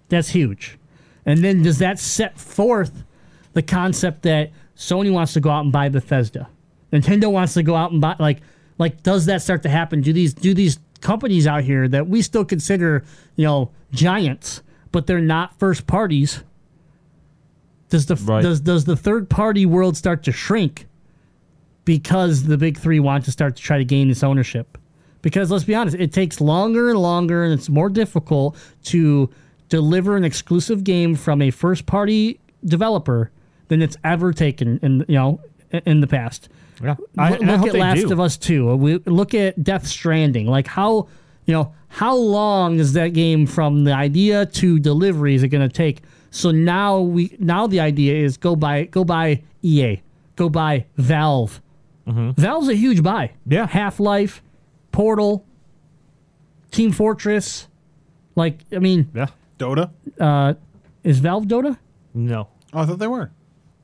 That's 0.08 0.30
huge. 0.30 0.78
And 1.24 1.42
then 1.42 1.62
does 1.62 1.78
that 1.78 1.98
set 1.98 2.38
forth 2.38 3.04
the 3.52 3.62
concept 3.62 4.22
that 4.22 4.50
Sony 4.76 5.12
wants 5.12 5.34
to 5.34 5.40
go 5.40 5.50
out 5.50 5.62
and 5.64 5.72
buy 5.72 5.88
Bethesda? 5.88 6.48
Nintendo 6.92 7.30
wants 7.30 7.54
to 7.54 7.62
go 7.62 7.74
out 7.74 7.92
and 7.92 8.00
buy 8.00 8.16
like 8.18 8.40
like 8.78 9.02
does 9.02 9.26
that 9.26 9.42
start 9.42 9.62
to 9.62 9.68
happen? 9.68 10.00
Do 10.00 10.12
these 10.12 10.34
do 10.34 10.54
these 10.54 10.78
companies 11.00 11.46
out 11.46 11.64
here 11.64 11.88
that 11.88 12.08
we 12.08 12.22
still 12.22 12.44
consider, 12.44 13.04
you 13.36 13.44
know, 13.44 13.70
giants, 13.92 14.62
but 14.90 15.06
they're 15.06 15.20
not 15.20 15.58
first 15.58 15.86
parties? 15.86 16.42
Does 17.88 18.06
the 18.06 18.16
Right. 18.16 18.42
does 18.42 18.60
does 18.60 18.84
the 18.84 18.96
third 18.96 19.28
party 19.28 19.66
world 19.66 19.96
start 19.96 20.22
to 20.24 20.32
shrink 20.32 20.86
because 21.84 22.44
the 22.44 22.56
big 22.56 22.78
3 22.78 23.00
want 23.00 23.24
to 23.26 23.30
start 23.30 23.56
to 23.56 23.62
try 23.62 23.78
to 23.78 23.84
gain 23.84 24.08
this 24.08 24.22
ownership? 24.22 24.78
Because 25.20 25.50
let's 25.50 25.64
be 25.64 25.74
honest, 25.74 25.96
it 25.98 26.12
takes 26.12 26.40
longer 26.40 26.90
and 26.90 26.98
longer 26.98 27.44
and 27.44 27.52
it's 27.52 27.68
more 27.68 27.88
difficult 27.88 28.56
to 28.84 29.30
deliver 29.76 30.16
an 30.16 30.24
exclusive 30.24 30.84
game 30.84 31.14
from 31.14 31.40
a 31.40 31.50
first 31.50 31.86
party 31.86 32.38
developer 32.64 33.30
than 33.68 33.80
it's 33.80 33.96
ever 34.04 34.32
taken 34.32 34.78
in 34.82 35.04
you 35.08 35.14
know 35.14 35.40
in 35.86 36.00
the 36.02 36.06
past. 36.06 36.48
Yeah. 36.82 36.96
Look- 37.16 37.40
look 37.40 37.66
at 37.68 37.74
Last 37.80 37.98
of 38.12 38.20
Us 38.20 38.36
2. 38.36 38.76
We 38.76 38.98
look 39.06 39.32
at 39.34 39.62
Death 39.64 39.86
Stranding. 39.86 40.46
Like 40.46 40.66
how, 40.66 41.08
you 41.46 41.54
know, 41.54 41.72
how 41.88 42.14
long 42.16 42.78
is 42.78 42.92
that 42.92 43.14
game 43.14 43.46
from 43.46 43.84
the 43.84 43.92
idea 43.94 44.44
to 44.46 44.78
delivery 44.78 45.34
is 45.34 45.42
it 45.42 45.48
going 45.48 45.66
to 45.66 45.74
take? 45.74 46.02
So 46.30 46.50
now 46.50 47.00
we 47.00 47.34
now 47.38 47.66
the 47.66 47.80
idea 47.80 48.14
is 48.24 48.36
go 48.36 48.54
buy 48.56 48.84
go 48.84 49.04
buy 49.04 49.42
EA. 49.62 50.02
Go 50.36 50.48
buy 50.50 50.84
Valve. 50.96 51.60
Valve's 52.06 52.68
a 52.68 52.74
huge 52.74 53.02
buy. 53.02 53.30
Yeah. 53.46 53.66
Half-Life, 53.66 54.42
Portal, 54.90 55.44
Team 56.72 56.90
Fortress. 56.92 57.68
Like 58.34 58.58
I 58.74 58.78
mean, 58.78 59.08
Yeah. 59.14 59.26
Dota? 59.62 59.90
uh 60.20 60.54
is 61.04 61.18
Valve 61.18 61.44
Dota? 61.44 61.76
No. 62.14 62.48
Oh, 62.72 62.80
I 62.80 62.86
thought 62.86 62.98
they 62.98 63.06
were. 63.06 63.30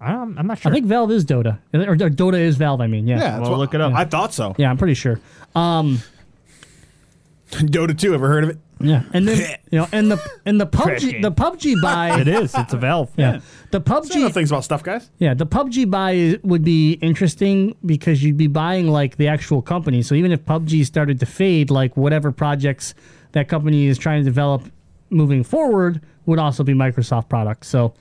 I'm, 0.00 0.38
I'm 0.38 0.46
not 0.46 0.59
sure. 0.59 0.70
I 0.70 0.74
think 0.74 0.86
Valve 0.86 1.10
is 1.10 1.24
Dota, 1.24 1.59
or, 1.74 1.80
or 1.80 1.96
Dota 1.96 2.38
is 2.38 2.56
Valve. 2.56 2.80
I 2.80 2.86
mean, 2.86 3.09
yeah, 3.09 3.16
Yeah, 3.16 3.30
that's 3.30 3.40
Well, 3.42 3.50
what- 3.52 3.59
look 3.59 3.74
it 3.74 3.80
up. 3.80 3.92
I 3.94 4.05
thought 4.05 4.32
so. 4.32 4.55
yeah, 4.59 4.70
I'm 4.70 4.76
pretty 4.78 4.94
sure. 4.94 5.18
Um, 5.56 5.98
Dota 7.50 7.98
2, 7.98 8.14
ever 8.14 8.28
heard 8.28 8.44
of 8.44 8.50
it? 8.50 8.59
yeah, 8.80 9.02
and 9.12 9.26
then 9.26 9.56
you 9.72 9.78
know, 9.80 9.88
and 9.90 10.10
the 10.12 10.20
and 10.46 10.60
the 10.60 10.66
PUBG 10.66 11.10
game. 11.10 11.22
the 11.22 11.32
PUBG 11.32 11.74
buy. 11.82 12.20
it 12.20 12.28
is. 12.28 12.55
It's 12.55 12.72
a 12.72 12.76
Valve. 12.76 13.10
Yeah, 13.16 13.40
the 13.72 13.78
I 13.84 13.90
know 13.92 14.00
PUBG 14.02 14.32
things 14.34 14.50
about 14.52 14.62
stuff, 14.64 14.82
guys. 14.84 15.10
Yeah, 15.18 15.34
the 15.34 15.46
PUBG 15.46 15.90
buy 15.90 16.38
would 16.44 16.62
be 16.62 16.92
interesting 16.92 17.74
because 17.84 18.22
you'd 18.22 18.36
be 18.36 18.46
buying 18.46 18.86
like 18.88 19.16
the 19.16 19.26
actual 19.28 19.62
company. 19.62 20.02
So 20.02 20.14
even 20.14 20.30
if 20.30 20.44
PUBG 20.44 20.86
started 20.86 21.18
to 21.20 21.26
fade, 21.26 21.70
like 21.70 21.96
whatever 21.96 22.30
projects 22.30 22.94
that 23.32 23.48
company 23.48 23.86
is 23.86 23.98
trying 23.98 24.20
to 24.20 24.24
develop 24.24 24.62
moving 25.10 25.44
forward 25.44 26.01
would 26.26 26.39
also 26.39 26.62
be 26.62 26.74
Microsoft 26.74 27.28
products. 27.28 27.68
So 27.68 27.94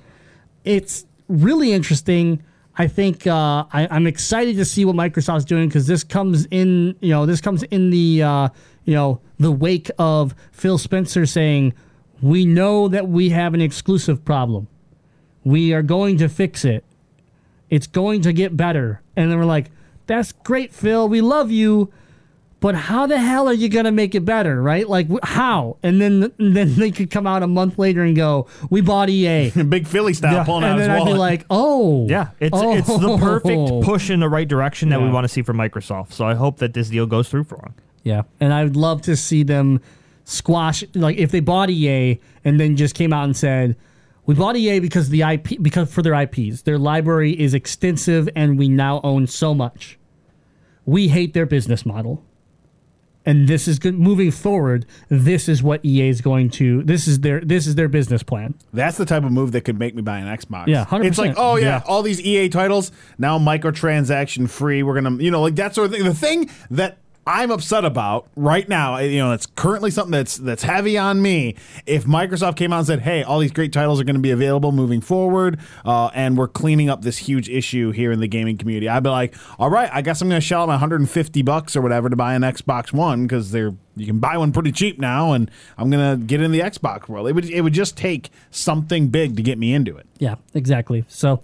it's 0.63 1.05
really 1.27 1.71
interesting. 1.71 2.43
I 2.77 2.87
think 2.87 3.25
uh, 3.25 3.65
I, 3.73 3.87
I'm 3.89 4.05
excited 4.05 4.55
to 4.57 4.65
see 4.65 4.85
what 4.85 4.95
Microsoft's 4.95 5.45
doing 5.45 5.67
because 5.67 5.87
this 5.87 6.03
comes 6.03 6.45
in, 6.51 6.95
you 6.99 7.09
know, 7.09 7.25
this 7.25 7.41
comes 7.41 7.63
in 7.63 7.89
the, 7.89 8.23
uh, 8.23 8.49
you 8.85 8.93
know, 8.93 9.21
the 9.39 9.51
wake 9.51 9.89
of 9.97 10.35
Phil 10.51 10.77
Spencer 10.77 11.25
saying, 11.25 11.73
"We 12.21 12.45
know 12.45 12.87
that 12.87 13.07
we 13.07 13.29
have 13.29 13.53
an 13.53 13.61
exclusive 13.61 14.23
problem. 14.23 14.67
We 15.43 15.73
are 15.73 15.81
going 15.81 16.17
to 16.17 16.29
fix 16.29 16.65
it. 16.65 16.83
It's 17.69 17.87
going 17.87 18.21
to 18.21 18.33
get 18.33 18.55
better." 18.55 19.01
And 19.15 19.31
then 19.31 19.37
we're 19.39 19.45
like, 19.45 19.71
"That's 20.05 20.31
great, 20.31 20.73
Phil. 20.73 21.09
We 21.09 21.21
love 21.21 21.51
you." 21.51 21.91
But 22.59 22.73
how 22.73 23.05
the 23.05 23.19
hell 23.19 23.47
are 23.47 23.53
you 23.53 23.69
gonna 23.69 23.91
make 23.91 24.15
it 24.15 24.25
better, 24.25 24.61
right? 24.61 24.89
Like 24.89 25.07
how? 25.23 25.77
And 25.83 26.01
then 26.01 26.31
then 26.37 26.73
they 26.75 26.89
could 26.89 27.11
come 27.11 27.27
out 27.27 27.43
a 27.43 27.47
month 27.47 27.77
later 27.77 28.01
and 28.01 28.15
go, 28.15 28.47
"We 28.71 28.81
bought 28.81 29.09
EA," 29.09 29.51
Big 29.69 29.85
Philly 29.87 30.13
style 30.13 30.33
Yeah. 30.33 30.43
pulling 30.43 30.63
out 30.63 30.71
and 30.71 30.79
his 30.79 30.87
then 30.87 30.97
I'd 31.01 31.05
be 31.05 31.13
like, 31.13 31.45
"Oh, 31.51 32.07
Yeah, 32.09 32.29
it's 32.39 32.57
oh. 32.57 32.73
it's 32.75 32.87
the 32.87 33.09
oh. 33.09 33.17
perfect 33.19 33.71
push 33.85 34.09
in 34.09 34.21
the 34.21 34.29
right 34.29 34.47
direction 34.47 34.89
that 34.89 35.01
we 35.01 35.09
want 35.09 35.25
to 35.25 35.27
see 35.27 35.43
from 35.43 35.57
Microsoft. 35.57 36.13
So 36.13 36.25
I 36.25 36.33
hope 36.33 36.57
that 36.57 36.73
this 36.73 36.89
deal 36.89 37.05
goes 37.05 37.29
through 37.29 37.43
for 37.43 37.57
them. 37.57 37.75
Yeah, 38.03 38.23
and 38.39 38.51
I 38.51 38.63
would 38.63 38.75
love 38.75 39.03
to 39.03 39.15
see 39.15 39.43
them 39.43 39.79
squash 40.25 40.83
like 40.95 41.17
if 41.17 41.29
they 41.31 41.39
bought 41.41 41.69
EA 41.69 42.19
and 42.43 42.59
then 42.59 42.75
just 42.75 42.95
came 42.95 43.13
out 43.13 43.25
and 43.25 43.37
said, 43.37 43.75
"We 44.25 44.33
bought 44.33 44.55
EA 44.57 44.79
because 44.79 45.09
the 45.09 45.21
IP 45.21 45.61
because 45.61 45.93
for 45.93 46.01
their 46.01 46.15
IPs, 46.15 46.63
their 46.63 46.79
library 46.79 47.39
is 47.39 47.53
extensive 47.53 48.27
and 48.35 48.57
we 48.57 48.67
now 48.67 48.99
own 49.03 49.27
so 49.27 49.53
much. 49.53 49.99
We 50.87 51.09
hate 51.09 51.35
their 51.35 51.45
business 51.45 51.85
model." 51.85 52.23
And 53.27 53.47
this 53.47 53.67
is 53.67 53.77
good 53.77 53.93
moving 53.99 54.31
forward. 54.31 54.85
This 55.09 55.47
is 55.47 55.61
what 55.61 55.83
EA 55.85 56.07
is 56.09 56.21
going 56.21 56.49
to. 56.51 56.81
This 56.83 57.07
is 57.07 57.19
their. 57.19 57.41
This 57.41 57.67
is 57.67 57.75
their 57.75 57.89
business 57.89 58.23
plan. 58.23 58.55
That's 58.73 58.97
the 58.97 59.05
type 59.05 59.23
of 59.23 59.31
move 59.31 59.51
that 59.51 59.61
could 59.61 59.77
make 59.77 59.93
me 59.93 60.01
buy 60.01 60.17
an 60.19 60.27
Xbox. 60.37 60.67
Yeah, 60.67 60.85
100%. 60.85 61.05
It's 61.05 61.17
like, 61.17 61.33
oh 61.37 61.57
yeah, 61.57 61.65
Yeah. 61.65 61.81
all 61.85 62.01
these 62.01 62.21
EA 62.21 62.49
titles 62.49 62.91
now 63.19 63.37
microtransaction 63.37 64.49
free. 64.49 64.81
We're 64.81 64.99
gonna, 64.99 65.21
you 65.21 65.29
know, 65.31 65.41
like 65.41 65.55
that 65.57 65.75
sort 65.75 65.87
of 65.87 65.93
thing. 65.93 66.03
The 66.05 66.13
thing 66.13 66.49
that 66.71 66.97
I'm 67.27 67.51
upset 67.51 67.83
about 67.83 68.27
right 68.37 68.67
now, 68.69 68.97
you 68.99 69.19
know, 69.19 69.33
it's 69.33 69.45
currently 69.45 69.91
something 69.91 70.13
that's 70.13 70.37
that's 70.37 70.63
heavy 70.63 70.97
on 70.97 71.21
me. 71.21 71.55
If 71.85 72.05
Microsoft 72.05 72.55
came 72.55 72.71
out 72.71 72.79
and 72.79 72.87
said, 72.87 73.01
"Hey, 73.01 73.21
all 73.21 73.39
these 73.39 73.51
great 73.51 73.73
titles 73.73 73.99
are 73.99 74.05
going 74.05 74.15
to 74.15 74.21
be 74.21 74.31
available 74.31 74.71
moving 74.71 75.01
forward, 75.01 75.59
uh, 75.83 76.09
and 76.15 76.37
we're 76.37 76.47
cleaning 76.47 76.89
up 76.89 77.01
this 77.01 77.17
huge 77.17 77.49
issue 77.49 77.91
here 77.91 78.13
in 78.13 78.21
the 78.21 78.29
gaming 78.29 78.57
community," 78.57 78.87
I'd 78.87 79.03
be 79.03 79.09
like, 79.09 79.35
"All 79.59 79.69
right, 79.69 79.89
I 79.91 80.01
guess 80.01 80.21
I'm 80.21 80.29
going 80.29 80.39
to 80.39 80.45
shell 80.45 80.61
out 80.61 80.67
my 80.67 80.75
150 80.75 81.41
bucks 81.41 81.75
or 81.75 81.81
whatever 81.81 82.09
to 82.09 82.15
buy 82.15 82.33
an 82.33 82.43
Xbox 82.43 82.93
One 82.93 83.27
because 83.27 83.51
they're 83.51 83.73
you 83.97 84.05
can 84.05 84.19
buy 84.19 84.37
one 84.37 84.53
pretty 84.53 84.71
cheap 84.71 84.97
now, 84.97 85.33
and 85.33 85.51
I'm 85.77 85.89
going 85.89 86.17
to 86.19 86.25
get 86.25 86.41
in 86.41 86.53
the 86.53 86.61
Xbox 86.61 87.09
world." 87.09 87.27
It 87.27 87.33
would 87.33 87.49
it 87.49 87.59
would 87.59 87.73
just 87.73 87.97
take 87.97 88.29
something 88.51 89.09
big 89.09 89.35
to 89.35 89.43
get 89.43 89.57
me 89.57 89.73
into 89.73 89.97
it. 89.97 90.05
Yeah, 90.17 90.35
exactly. 90.53 91.03
So, 91.09 91.41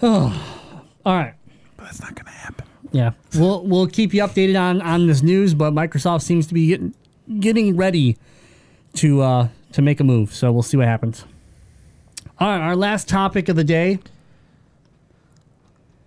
oh, 0.00 0.80
all 1.04 1.14
right. 1.14 1.34
But 1.76 1.84
that's 1.84 2.00
not 2.00 2.14
going 2.14 2.24
to 2.24 2.30
happen. 2.30 2.71
Yeah, 2.92 3.12
we'll 3.34 3.64
we'll 3.64 3.86
keep 3.86 4.12
you 4.12 4.22
updated 4.22 4.60
on 4.60 4.82
on 4.82 5.06
this 5.06 5.22
news, 5.22 5.54
but 5.54 5.72
Microsoft 5.72 6.22
seems 6.22 6.46
to 6.48 6.54
be 6.54 6.68
getting 6.68 6.94
getting 7.40 7.76
ready 7.76 8.18
to 8.94 9.22
uh 9.22 9.48
to 9.72 9.82
make 9.82 10.00
a 10.00 10.04
move. 10.04 10.34
So 10.34 10.52
we'll 10.52 10.62
see 10.62 10.76
what 10.76 10.86
happens. 10.86 11.24
All 12.38 12.48
right, 12.48 12.60
our 12.60 12.76
last 12.76 13.08
topic 13.08 13.48
of 13.48 13.56
the 13.56 13.64
day 13.64 13.98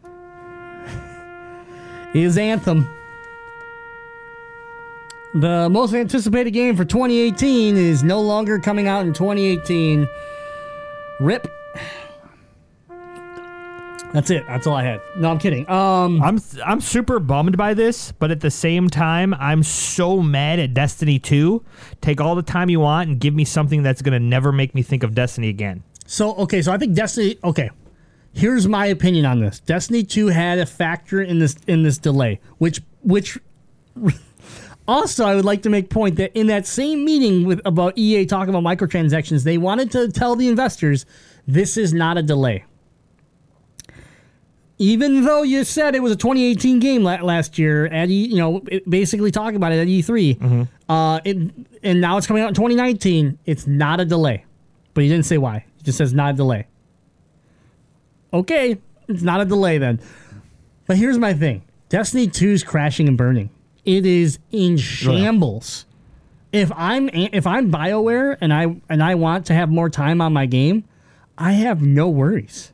is 2.14 2.38
Anthem. 2.38 2.88
The 5.34 5.68
most 5.70 5.94
anticipated 5.94 6.52
game 6.52 6.78
for 6.78 6.86
2018 6.86 7.76
is 7.76 8.04
no 8.04 8.22
longer 8.22 8.58
coming 8.58 8.88
out 8.88 9.06
in 9.06 9.12
2018. 9.12 10.08
Rip. 11.20 11.52
That's 14.16 14.30
it. 14.30 14.48
That's 14.48 14.66
all 14.66 14.76
I 14.78 14.84
had. 14.84 15.02
No, 15.18 15.30
I'm 15.30 15.40
kidding. 15.40 15.70
Um, 15.70 16.24
I'm 16.24 16.40
I'm 16.66 16.80
super 16.80 17.20
bummed 17.20 17.58
by 17.58 17.74
this, 17.74 18.14
but 18.14 18.32
at 18.32 18.40
the 18.40 18.50
same 18.50 18.90
time, 18.90 19.34
I'm 19.34 19.62
so 19.62 20.22
mad 20.22 20.58
at 20.58 20.74
Destiny 20.74 21.20
2. 21.20 21.62
Take 22.00 22.22
all 22.22 22.34
the 22.34 22.42
time 22.42 22.70
you 22.70 22.80
want 22.80 23.10
and 23.10 23.20
give 23.20 23.34
me 23.34 23.44
something 23.44 23.84
that's 23.84 24.02
gonna 24.02 24.22
never 24.22 24.54
make 24.54 24.74
me 24.74 24.84
think 24.84 25.04
of 25.04 25.16
Destiny 25.16 25.50
again. 25.50 25.84
So 26.06 26.34
okay, 26.36 26.62
so 26.62 26.72
I 26.72 26.78
think 26.78 26.96
Destiny. 26.96 27.38
Okay, 27.44 27.70
here's 28.32 28.70
my 28.70 28.86
opinion 28.86 29.26
on 29.26 29.42
this. 29.42 29.60
Destiny 29.60 30.06
two 30.06 30.28
had 30.28 30.60
a 30.60 30.66
factor 30.66 31.22
in 31.22 31.40
this 31.40 31.58
in 31.68 31.84
this 31.84 31.98
delay, 31.98 32.40
which 32.58 32.82
which. 33.04 33.38
Also, 34.88 35.26
I 35.26 35.34
would 35.34 35.46
like 35.46 35.64
to 35.64 35.70
make 35.72 35.90
point 35.90 36.18
that 36.18 36.32
in 36.38 36.46
that 36.46 36.68
same 36.68 37.04
meeting 37.04 37.48
with 37.48 37.60
about 37.66 37.98
EA 37.98 38.28
talking 38.28 38.54
about 38.54 38.62
microtransactions, 38.62 39.44
they 39.44 39.58
wanted 39.58 39.90
to 39.94 40.12
tell 40.12 40.36
the 40.36 40.48
investors 40.48 41.08
this 41.48 41.76
is 41.76 41.92
not 41.92 42.20
a 42.20 42.22
delay. 42.22 42.66
Even 44.78 45.24
though 45.24 45.42
you 45.44 45.64
said 45.64 45.96
it 45.96 46.02
was 46.04 46.12
a 46.12 46.16
2018 46.18 46.80
game 46.80 47.04
last 47.04 47.58
year 47.58 47.86
at 47.86 48.10
E, 48.10 48.26
you 48.28 48.36
know, 48.36 48.62
basically 48.90 49.32
talking 49.32 49.56
about 49.56 49.72
it 49.72 49.80
at 49.80 49.88
E3, 49.88 50.68
uh, 50.90 51.20
it, 51.24 51.38
and 51.82 52.02
now 52.02 52.18
it's 52.18 52.28
coming 52.28 52.44
out 52.44 52.50
in 52.50 52.56
2019. 52.56 53.40
It's 53.46 53.66
not 53.68 54.02
a 54.02 54.06
delay, 54.06 54.44
but 54.94 55.04
he 55.04 55.10
didn't 55.10 55.26
say 55.26 55.38
why. 55.38 55.64
He 55.78 55.84
just 55.84 55.98
says 55.98 56.14
not 56.14 56.34
a 56.34 56.38
delay. 56.38 56.68
Okay, 58.34 58.78
it's 59.08 59.24
not 59.24 59.40
a 59.40 59.46
delay 59.46 59.78
then. 59.78 60.00
But 60.88 60.98
here's 60.98 61.18
my 61.18 61.34
thing: 61.34 61.64
Destiny 61.88 62.28
2 62.28 62.50
is 62.50 62.64
crashing 62.64 63.08
and 63.08 63.18
burning. 63.18 63.50
It 63.86 64.06
is 64.06 64.40
in 64.52 64.78
shambles. 64.78 65.86
If 66.52 66.72
I'm 66.76 67.10
if 67.14 67.48
I'm 67.48 67.72
Bioware 67.72 68.38
and 68.42 68.54
I 68.54 68.76
and 68.90 69.02
I 69.02 69.16
want 69.16 69.46
to 69.48 69.54
have 69.54 69.70
more 69.70 69.90
time 69.90 70.20
on 70.20 70.34
my 70.34 70.46
game, 70.48 70.84
I 71.38 71.54
have 71.54 71.82
no 71.82 72.10
worries. 72.10 72.74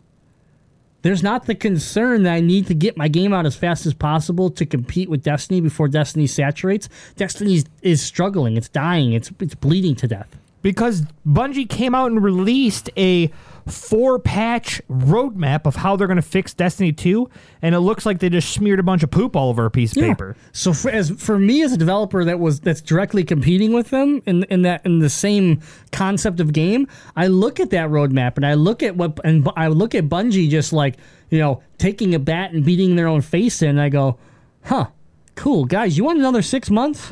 There's 1.03 1.23
not 1.23 1.45
the 1.45 1.55
concern 1.55 2.23
that 2.23 2.33
I 2.33 2.41
need 2.41 2.67
to 2.67 2.75
get 2.75 2.95
my 2.95 3.07
game 3.07 3.33
out 3.33 3.45
as 3.45 3.55
fast 3.55 3.85
as 3.85 3.93
possible 3.93 4.49
to 4.51 4.65
compete 4.65 5.09
with 5.09 5.23
Destiny 5.23 5.59
before 5.59 5.87
Destiny 5.87 6.27
saturates. 6.27 6.89
Destiny 7.15 7.63
is 7.81 8.01
struggling. 8.01 8.55
It's 8.57 8.69
dying. 8.69 9.13
It's 9.13 9.31
it's 9.39 9.55
bleeding 9.55 9.95
to 9.95 10.07
death. 10.07 10.27
because 10.61 11.03
Bungie 11.27 11.67
came 11.67 11.95
out 11.95 12.11
and 12.11 12.23
released 12.23 12.89
a 12.97 13.31
four 13.67 14.19
patch 14.19 14.81
roadmap 14.89 15.65
of 15.65 15.75
how 15.75 15.95
they're 15.95 16.07
going 16.07 16.15
to 16.17 16.21
fix 16.21 16.53
Destiny 16.53 16.91
2, 16.91 17.29
and 17.61 17.75
it 17.75 17.79
looks 17.79 18.05
like 18.05 18.19
they 18.19 18.29
just 18.29 18.51
smeared 18.53 18.79
a 18.79 18.83
bunch 18.83 19.03
of 19.03 19.11
poop 19.11 19.35
all 19.35 19.49
over 19.49 19.65
a 19.65 19.71
piece 19.71 19.91
of 19.95 20.01
Yeah. 20.03 20.09
paper. 20.09 20.35
So 20.51 20.73
for 20.73 20.89
as 20.91 21.11
for 21.11 21.37
me 21.37 21.61
as 21.63 21.71
a 21.73 21.77
developer 21.77 22.23
that 22.25 22.39
was 22.39 22.59
that's 22.59 22.81
directly 22.81 23.23
competing 23.23 23.73
with 23.73 23.89
them 23.89 24.21
in 24.25 24.43
in 24.45 24.63
that 24.63 24.85
in 24.85 24.99
the 24.99 25.09
same 25.09 25.59
concept 25.91 26.39
of 26.39 26.53
game, 26.53 26.87
I 27.15 27.27
look 27.27 27.59
at 27.59 27.69
that 27.71 27.89
roadmap 27.89 28.37
and 28.37 28.45
I 28.45 28.53
look 28.55 28.81
at 28.83 28.95
what 28.95 29.19
and 29.23 29.47
I 29.55 29.67
look 29.67 29.93
at 29.95 30.09
Bungie 30.09 30.49
just 30.49 30.73
like 30.73 30.97
you 31.29 31.39
know 31.39 31.61
taking 31.77 32.13
a 32.15 32.19
bat 32.19 32.51
and 32.53 32.63
beating 32.65 32.95
their 32.95 33.07
own 33.07 33.21
face 33.21 33.61
in. 33.61 33.69
And 33.69 33.81
I 33.81 33.89
go, 33.89 34.17
huh, 34.65 34.87
cool 35.35 35.65
guys, 35.65 35.97
you 35.97 36.03
want 36.03 36.19
another 36.19 36.41
six 36.41 36.69
months? 36.69 37.11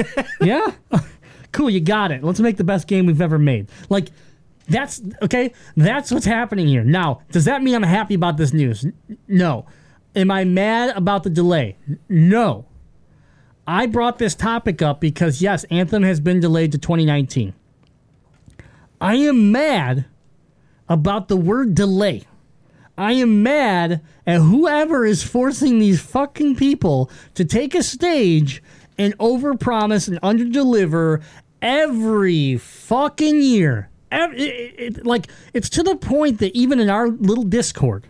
yeah, 0.40 0.70
cool, 1.52 1.70
you 1.70 1.80
got 1.80 2.10
it. 2.12 2.22
Let's 2.24 2.40
make 2.40 2.56
the 2.56 2.64
best 2.64 2.86
game 2.86 3.06
we've 3.06 3.20
ever 3.22 3.38
made. 3.38 3.68
Like. 3.88 4.10
That's 4.68 5.00
okay. 5.22 5.52
That's 5.76 6.10
what's 6.10 6.26
happening 6.26 6.66
here. 6.68 6.84
Now, 6.84 7.22
does 7.30 7.46
that 7.46 7.62
mean 7.62 7.74
I'm 7.74 7.82
happy 7.82 8.14
about 8.14 8.36
this 8.36 8.52
news? 8.52 8.86
No. 9.26 9.66
Am 10.14 10.30
I 10.30 10.44
mad 10.44 10.96
about 10.96 11.22
the 11.22 11.30
delay? 11.30 11.76
No. 12.08 12.66
I 13.66 13.86
brought 13.86 14.18
this 14.18 14.34
topic 14.34 14.80
up 14.80 15.00
because, 15.00 15.42
yes, 15.42 15.64
Anthem 15.64 16.02
has 16.02 16.20
been 16.20 16.40
delayed 16.40 16.72
to 16.72 16.78
2019. 16.78 17.54
I 19.00 19.14
am 19.14 19.52
mad 19.52 20.06
about 20.88 21.28
the 21.28 21.36
word 21.36 21.74
delay. 21.74 22.22
I 22.96 23.12
am 23.12 23.42
mad 23.42 24.02
at 24.26 24.40
whoever 24.40 25.04
is 25.04 25.22
forcing 25.22 25.78
these 25.78 26.00
fucking 26.00 26.56
people 26.56 27.10
to 27.34 27.44
take 27.44 27.74
a 27.74 27.82
stage 27.82 28.62
and 28.98 29.16
overpromise 29.18 30.08
and 30.08 30.20
underdeliver 30.20 31.22
every 31.62 32.56
fucking 32.56 33.40
year. 33.40 33.87
It- 34.10 34.74
it- 34.78 35.06
like, 35.06 35.28
it's 35.54 35.68
to 35.70 35.82
the 35.82 35.96
point 35.96 36.38
that 36.38 36.54
even 36.56 36.80
in 36.80 36.88
our 36.90 37.08
little 37.08 37.44
Discord, 37.44 38.06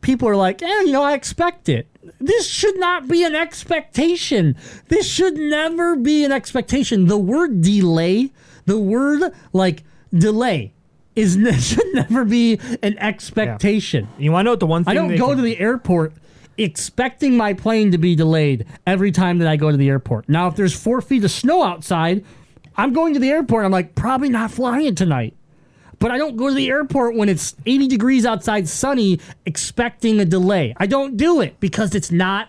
people 0.00 0.28
are 0.28 0.36
like, 0.36 0.62
eh, 0.62 0.80
you 0.82 0.92
know, 0.92 1.02
I 1.02 1.14
expect 1.14 1.68
it. 1.68 1.86
This 2.20 2.46
should 2.48 2.78
not 2.78 3.08
be 3.08 3.24
an 3.24 3.34
expectation. 3.34 4.56
This 4.88 5.08
should 5.08 5.36
never 5.36 5.96
be 5.96 6.24
an 6.24 6.32
expectation. 6.32 7.06
The 7.06 7.16
word 7.16 7.62
delay, 7.62 8.30
the 8.66 8.78
word 8.78 9.32
like 9.54 9.82
delay, 10.12 10.72
is 11.16 11.38
should 11.60 11.94
never 11.94 12.24
be 12.24 12.60
an 12.82 12.98
expectation. 12.98 14.08
You 14.18 14.32
want 14.32 14.42
to 14.42 14.44
know 14.46 14.52
what 14.52 14.60
the 14.60 14.66
one 14.66 14.84
thing 14.84 14.90
I 14.90 14.94
don't 14.94 15.16
go 15.16 15.28
can- 15.28 15.36
to 15.38 15.42
the 15.42 15.58
airport 15.58 16.12
expecting 16.56 17.36
my 17.36 17.52
plane 17.52 17.90
to 17.90 17.98
be 17.98 18.14
delayed 18.14 18.64
every 18.86 19.10
time 19.10 19.38
that 19.38 19.48
I 19.48 19.56
go 19.56 19.70
to 19.72 19.76
the 19.76 19.88
airport. 19.88 20.28
Now, 20.28 20.46
if 20.48 20.54
there's 20.54 20.74
four 20.74 21.00
feet 21.00 21.24
of 21.24 21.30
snow 21.32 21.64
outside, 21.64 22.24
I'm 22.76 22.92
going 22.92 23.14
to 23.14 23.20
the 23.20 23.30
airport. 23.30 23.64
I'm 23.64 23.70
like, 23.70 23.94
probably 23.94 24.28
not 24.28 24.50
flying 24.50 24.94
tonight. 24.94 25.34
But 25.98 26.10
I 26.10 26.18
don't 26.18 26.36
go 26.36 26.48
to 26.48 26.54
the 26.54 26.68
airport 26.68 27.14
when 27.14 27.28
it's 27.28 27.54
80 27.64 27.88
degrees 27.88 28.26
outside, 28.26 28.68
sunny, 28.68 29.20
expecting 29.46 30.20
a 30.20 30.24
delay. 30.24 30.74
I 30.76 30.86
don't 30.86 31.16
do 31.16 31.40
it 31.40 31.60
because 31.60 31.94
it's 31.94 32.10
not 32.10 32.48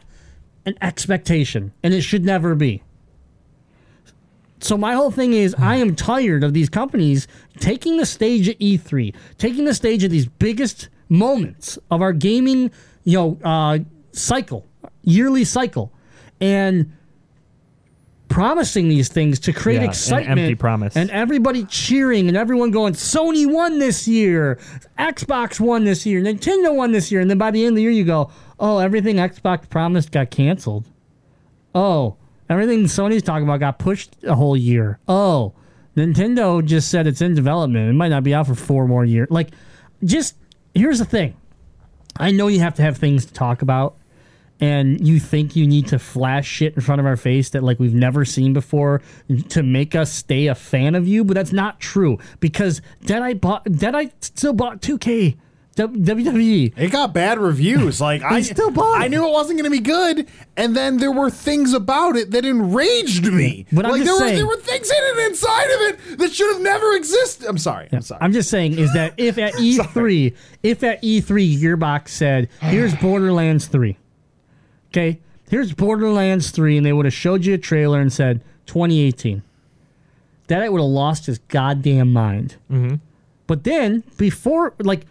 an 0.66 0.76
expectation, 0.82 1.72
and 1.84 1.94
it 1.94 2.02
should 2.02 2.26
never 2.26 2.56
be. 2.56 2.82
So 4.60 4.78
my 4.78 4.94
whole 4.94 5.12
thing 5.12 5.34
is 5.34 5.54
I 5.60 5.76
am 5.76 5.96
tired 5.96 6.44
of 6.44 6.54
these 6.54 6.70
companies 6.70 7.28
taking 7.60 7.98
the 7.98 8.06
stage 8.06 8.50
at 8.50 8.58
E3, 8.60 9.14
taking 9.38 9.66
the 9.66 9.76
stage 9.76 10.04
at 10.04 10.10
these 10.10 10.26
biggest 10.26 10.90
moments 11.08 11.78
of 11.92 12.02
our 12.02 12.14
gaming, 12.14 12.72
you 13.04 13.18
know, 13.18 13.40
uh, 13.44 13.80
cycle, 14.12 14.66
yearly 15.04 15.44
cycle, 15.44 15.92
and 16.42 16.92
promising 18.36 18.90
these 18.90 19.08
things 19.08 19.40
to 19.40 19.54
create 19.54 19.78
Yeah, 19.78 19.84
an 19.84 19.90
excitement 19.92 20.40
empty 20.40 20.56
promise. 20.56 20.98
and 20.98 21.10
everybody 21.10 21.64
cheering 21.64 22.28
and 22.28 22.36
everyone 22.36 22.70
going 22.70 22.92
Sony 22.92 23.50
won 23.50 23.80
this 23.80 24.10
year, 24.10 24.60
Xbox 25.00 25.58
won 25.58 25.86
this 25.86 26.06
year, 26.06 26.22
Nintendo 26.22 26.76
won 26.76 26.92
this 26.92 27.14
year, 27.14 27.22
and 27.22 27.30
then 27.30 27.38
by 27.38 27.50
the 27.50 27.62
end 27.64 27.70
of 27.70 27.76
the 27.78 27.82
year 27.84 27.92
you 27.92 28.04
go, 28.04 28.30
oh, 28.60 28.80
everything 28.80 29.16
Xbox 29.16 29.70
promised 29.70 30.12
got 30.12 30.32
canceled. 30.32 30.86
Oh, 31.74 32.18
everything 32.50 32.84
Sony's 32.84 33.24
talking 33.24 33.46
about 33.46 33.62
got 33.62 33.80
pushed 33.80 34.18
a 34.26 34.36
whole 34.36 34.58
year. 34.58 35.00
Oh, 35.08 35.54
Nintendo 35.96 36.64
just 36.64 36.90
said 36.92 37.08
it's 37.08 37.22
in 37.22 37.36
development. 37.36 37.90
It 37.90 37.94
might 37.94 38.10
not 38.10 38.24
be 38.26 38.34
out 38.34 38.48
for 38.48 38.56
four 38.56 38.86
more 38.86 39.06
years. 39.06 39.30
Like, 39.32 39.52
just 40.04 40.36
here's 40.74 41.00
the 41.00 41.06
thing. 41.06 41.38
I 42.18 42.32
know 42.32 42.48
you 42.48 42.60
have 42.60 42.76
to 42.76 42.82
have 42.82 42.98
things 42.98 43.26
to 43.28 43.34
talk 43.34 43.62
about, 43.62 43.96
and 44.62 45.06
you 45.06 45.20
think 45.20 45.56
you 45.56 45.68
need 45.68 45.88
to 45.88 46.00
flash 46.00 46.48
shit 46.48 46.76
in 46.76 46.82
front 46.82 47.00
of 47.02 47.06
our 47.06 47.18
face 47.18 47.50
that 47.50 47.64
like 47.64 47.80
we've 47.80 47.94
never 47.94 48.24
seen 48.26 48.54
before 48.54 49.02
to 49.50 49.62
make 49.64 49.96
us 49.96 50.12
stay 50.14 50.48
a 50.48 50.56
fan 50.56 50.96
of 50.96 51.08
you, 51.08 51.24
but 51.24 51.34
that's 51.34 51.52
not 51.54 51.80
true 51.80 52.18
because 52.40 52.82
Deadite 53.04 53.42
bought 53.42 53.66
Deadite 53.66 54.12
still 54.22 54.54
bought 54.54 54.82
2K. 54.82 55.38
WWE. 55.76 56.72
It 56.78 56.92
got 56.92 57.14
bad 57.14 57.38
reviews. 57.38 58.00
Like 58.00 58.24
I 58.24 58.42
still 58.42 58.72
bought 58.72 59.02
I 59.02 59.08
knew 59.10 59.28
it 59.28 59.32
wasn't 59.32 59.60
going 59.60 59.70
to 59.70 59.78
be 59.78 59.84
good, 59.84 60.28
and 60.56 60.74
then 60.74 60.98
there 60.98 61.12
were 61.12 61.30
things 61.30 61.74
about 61.74 62.16
it 62.16 62.32
that 62.32 62.46
enraged 62.46 63.26
me. 63.26 63.66
But 63.74 63.86
I'm 63.86 63.92
like 63.92 64.04
just 64.04 64.18
there 64.20 64.28
saying- 64.30 64.46
were 64.48 64.56
there 64.56 64.58
were 64.58 64.64
things 64.64 64.90
hidden 64.90 65.26
inside 65.26 65.66
of 65.66 65.82
it 65.82 66.18
that 66.20 66.32
should 66.32 66.54
have 66.54 66.62
never 66.62 66.94
existed. 66.96 67.48
I'm 67.48 67.58
sorry. 67.58 67.90
I'm 67.92 68.02
sorry. 68.02 68.20
I'm 68.22 68.32
just 68.32 68.50
saying 68.50 68.78
is 68.78 68.94
that 68.94 69.16
if 69.18 69.38
at 69.38 69.54
E3, 69.56 70.34
if 70.64 70.82
at 70.84 71.02
E3 71.04 71.60
Gearbox 71.60 72.08
said, 72.08 72.48
"Here's 72.62 72.96
Borderlands 72.96 73.68
3," 73.68 73.98
okay, 74.96 75.20
here's 75.50 75.74
Borderlands 75.74 76.52
3, 76.52 76.78
and 76.78 76.86
they 76.86 76.94
would 76.94 77.06
have 77.06 77.14
showed 77.14 77.46
you 77.46 77.54
a 77.54 77.58
trailer 77.58 78.00
and 78.00 78.12
said 78.12 78.42
2018, 78.68 79.44
that 80.48 80.62
I 80.62 80.70
would 80.70 80.80
have 80.80 80.90
lost 80.90 81.26
his 81.26 81.40
goddamn 81.50 82.14
mind. 82.14 82.56
Mm-hmm. 82.72 82.96
But 83.48 83.64
then 83.66 84.04
before, 84.18 84.74
like, 84.80 85.06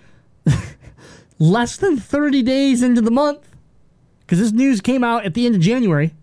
less 1.39 1.77
than 1.77 1.99
30 1.99 2.43
days 2.43 2.83
into 2.83 3.01
the 3.01 3.11
month, 3.11 3.47
because 4.21 4.39
this 4.39 4.53
news 4.53 4.81
came 4.81 5.05
out 5.05 5.25
at 5.27 5.35
the 5.35 5.45
end 5.45 5.55
of 5.55 5.61
January, 5.61 6.15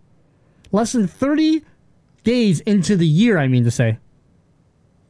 less 0.72 0.94
than 0.94 1.08
30 1.08 1.64
days 2.24 2.62
into 2.62 2.96
the 2.96 3.08
year, 3.08 3.38
I 3.38 3.48
mean 3.48 3.64
to 3.64 3.72
say, 3.72 4.00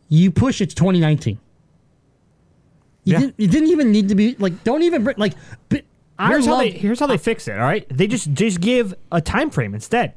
you 0.10 0.30
push 0.30 0.60
it 0.60 0.72
to 0.72 0.76
2019. 0.76 1.40
You, 3.04 3.14
Yeah. 3.14 3.20
didn't, 3.20 3.36
you 3.38 3.48
didn't 3.48 3.70
even 3.70 3.92
need 3.92 4.10
to 4.10 4.16
be 4.16 4.36
like. 4.38 4.64
Don't 4.64 4.84
even 4.84 5.04
bring 5.04 5.18
like. 5.18 5.34
But 5.70 5.86
Here's 6.28 6.46
how 6.46 6.58
they 6.58 6.72
here's 6.72 7.00
how 7.00 7.08
they 7.08 7.18
fix 7.18 7.48
it. 7.48 7.54
All 7.58 7.64
right, 7.64 7.86
they 7.90 8.08
just 8.08 8.34
just 8.34 8.62
give 8.62 8.94
a 9.12 9.22
time 9.22 9.50
frame 9.50 9.74
instead. 9.74 10.14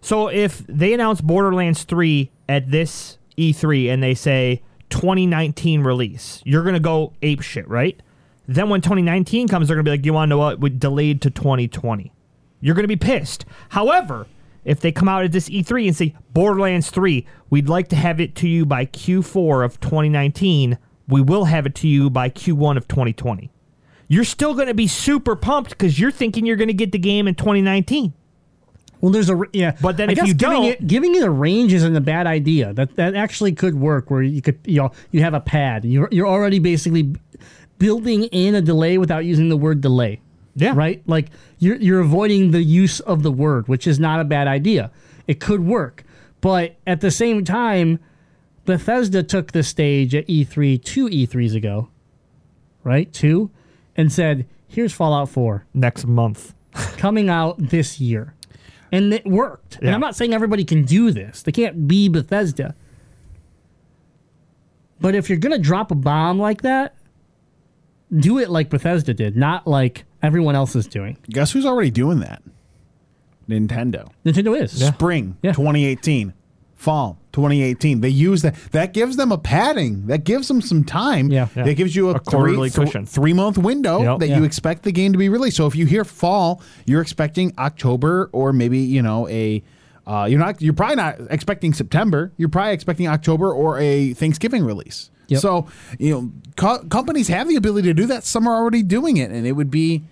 So 0.00 0.28
if 0.28 0.58
they 0.66 0.92
announce 0.92 1.20
Borderlands 1.20 1.84
three 1.84 2.30
at 2.48 2.70
this 2.70 3.18
E3 3.38 3.92
and 3.92 4.02
they 4.02 4.14
say 4.14 4.62
2019 4.90 5.82
release, 5.82 6.42
you're 6.44 6.62
gonna 6.62 6.80
go 6.80 7.14
ape 7.22 7.40
shit, 7.42 7.66
right? 7.68 8.00
Then 8.46 8.68
when 8.68 8.80
2019 8.82 9.48
comes, 9.48 9.68
they're 9.68 9.76
gonna 9.76 9.84
be 9.84 9.90
like, 9.90 10.04
"You 10.04 10.12
want 10.12 10.28
to 10.28 10.30
know 10.30 10.38
what? 10.38 10.60
We 10.60 10.70
delayed 10.70 11.22
to 11.22 11.30
2020." 11.30 12.12
You're 12.60 12.74
gonna 12.74 12.88
be 12.88 12.96
pissed. 12.96 13.44
However, 13.70 14.26
if 14.64 14.80
they 14.80 14.92
come 14.92 15.08
out 15.08 15.24
at 15.24 15.32
this 15.32 15.48
E3 15.48 15.86
and 15.86 15.96
say 15.96 16.14
Borderlands 16.32 16.90
3, 16.90 17.26
we'd 17.50 17.68
like 17.68 17.88
to 17.88 17.96
have 17.96 18.20
it 18.20 18.34
to 18.36 18.48
you 18.48 18.64
by 18.64 18.86
Q4 18.86 19.64
of 19.64 19.80
2019, 19.80 20.78
we 21.08 21.20
will 21.20 21.46
have 21.46 21.66
it 21.66 21.74
to 21.76 21.88
you 21.88 22.08
by 22.08 22.30
Q1 22.30 22.76
of 22.76 22.88
2020 22.88 23.50
you're 24.08 24.24
still 24.24 24.54
going 24.54 24.68
to 24.68 24.74
be 24.74 24.86
super 24.86 25.36
pumped 25.36 25.70
because 25.70 25.98
you're 25.98 26.10
thinking 26.10 26.46
you're 26.46 26.56
going 26.56 26.68
to 26.68 26.74
get 26.74 26.92
the 26.92 26.98
game 26.98 27.26
in 27.28 27.34
2019. 27.34 28.12
well, 29.00 29.10
there's 29.12 29.30
a 29.30 29.40
yeah. 29.52 29.76
But 29.80 29.96
then 29.96 30.08
I 30.10 30.12
if 30.12 30.18
you 30.26 30.34
giving 30.34 30.62
don't- 30.62 30.64
it, 30.72 30.86
giving 30.86 31.14
it 31.14 31.22
a 31.22 31.30
range 31.30 31.72
isn't 31.72 31.94
a 31.96 32.00
bad 32.00 32.26
idea. 32.26 32.72
That 32.72 32.96
that 32.96 33.14
actually 33.14 33.52
could 33.52 33.74
work. 33.74 34.10
Where 34.10 34.22
you 34.22 34.40
could 34.42 34.58
you 34.64 34.80
know 34.82 34.92
you 35.10 35.20
have 35.20 35.34
a 35.34 35.40
pad. 35.40 35.84
You're 35.84 36.08
you're 36.12 36.26
already 36.28 36.58
basically 36.58 37.14
building 37.78 38.24
in 38.24 38.54
a 38.54 38.60
delay 38.62 38.98
without 38.98 39.24
using 39.24 39.48
the 39.48 39.56
word 39.56 39.80
delay. 39.80 40.20
Yeah. 40.56 40.72
Right. 40.76 41.02
Like 41.06 41.30
you're 41.58 41.76
you're 41.76 42.00
avoiding 42.00 42.52
the 42.52 42.62
use 42.62 43.00
of 43.00 43.22
the 43.22 43.32
word, 43.32 43.68
which 43.68 43.86
is 43.86 43.98
not 43.98 44.20
a 44.20 44.24
bad 44.24 44.46
idea. 44.46 44.90
It 45.26 45.40
could 45.40 45.60
work, 45.66 46.04
but 46.40 46.76
at 46.86 47.00
the 47.00 47.10
same 47.10 47.44
time, 47.44 47.98
Bethesda 48.64 49.22
took 49.22 49.52
the 49.52 49.62
stage 49.62 50.14
at 50.14 50.26
E3 50.28 50.82
two 50.84 51.08
E3s 51.08 51.54
ago, 51.56 51.88
right? 52.84 53.12
Two, 53.12 53.50
and 53.96 54.12
said, 54.12 54.46
"Here's 54.68 54.92
Fallout 54.92 55.28
4 55.28 55.66
Next 55.74 56.06
month. 56.06 56.54
coming 56.96 57.28
out 57.28 57.56
this 57.58 58.00
year," 58.00 58.34
and 58.90 59.12
it 59.14 59.24
worked. 59.26 59.78
And 59.80 59.90
I'm 59.90 60.00
not 60.00 60.16
saying 60.16 60.32
everybody 60.34 60.64
can 60.64 60.84
do 60.84 61.10
this; 61.10 61.42
they 61.42 61.52
can't 61.52 61.86
be 61.86 62.08
Bethesda. 62.08 62.74
But 65.00 65.14
if 65.14 65.28
you're 65.28 65.38
gonna 65.38 65.58
drop 65.58 65.90
a 65.90 65.94
bomb 65.94 66.38
like 66.38 66.62
that, 66.62 66.94
do 68.14 68.38
it 68.38 68.50
like 68.50 68.70
Bethesda 68.70 69.12
did, 69.14 69.36
not 69.36 69.66
like 69.66 70.04
everyone 70.22 70.54
else 70.54 70.74
is 70.74 70.86
doing. 70.86 71.16
Guess 71.28 71.52
who's 71.52 71.66
already 71.66 71.90
doing 71.90 72.20
that? 72.20 72.42
Nintendo. 73.48 74.10
Nintendo 74.24 74.58
is. 74.60 74.72
Spring 74.72 75.36
Yeah. 75.42 75.52
2018. 75.52 76.32
Fall 76.74 77.18
2018. 77.34 78.00
They 78.00 78.08
use 78.08 78.40
that. 78.42 78.54
That 78.72 78.94
gives 78.94 79.16
them 79.16 79.30
a 79.32 79.36
padding. 79.38 80.06
That 80.06 80.24
gives 80.24 80.48
them 80.48 80.62
some 80.62 80.84
time. 80.84 81.30
Yeah. 81.30 81.48
Yeah. 81.54 81.64
That 81.64 81.74
gives 81.74 81.94
you 81.94 82.08
a, 82.08 82.14
A 82.14 82.20
quarterly 82.20 82.70
cushion. 82.70 83.04
three 83.04 83.34
month 83.34 83.58
window 83.58 84.00
Yep. 84.02 84.20
that 84.20 84.28
Yeah. 84.30 84.38
you 84.38 84.44
expect 84.44 84.84
the 84.84 84.92
game 84.92 85.12
to 85.12 85.18
be 85.18 85.28
released. 85.28 85.56
So 85.58 85.66
if 85.66 85.76
you 85.76 85.84
hear 85.84 86.04
fall, 86.04 86.62
you're 86.86 87.02
expecting 87.02 87.52
October 87.58 88.30
or 88.32 88.52
maybe 88.54 88.78
you 88.78 89.02
know 89.02 89.28
a. 89.28 89.62
Uh, 90.06 90.26
you're 90.30 90.38
not. 90.38 90.60
You're 90.62 90.74
probably 90.74 90.96
not 90.96 91.16
expecting 91.30 91.72
September. 91.74 92.30
You're 92.36 92.48
probably 92.50 92.72
expecting 92.74 93.08
October 93.08 93.52
or 93.52 93.78
a 93.78 94.12
Thanksgiving 94.14 94.62
release. 94.64 95.10
Yep. 95.28 95.40
So 95.40 95.66
you 95.98 96.10
know, 96.12 96.32
co- 96.56 96.84
companies 96.90 97.28
have 97.28 97.48
the 97.48 97.56
ability 97.56 97.88
to 97.88 97.94
do 97.94 98.06
that. 98.08 98.24
Some 98.24 98.46
are 98.46 98.54
already 98.54 98.82
doing 98.82 99.16
it, 99.16 99.30
and 99.30 99.46
it 99.46 99.52
would 99.52 99.70
be. 99.70 100.02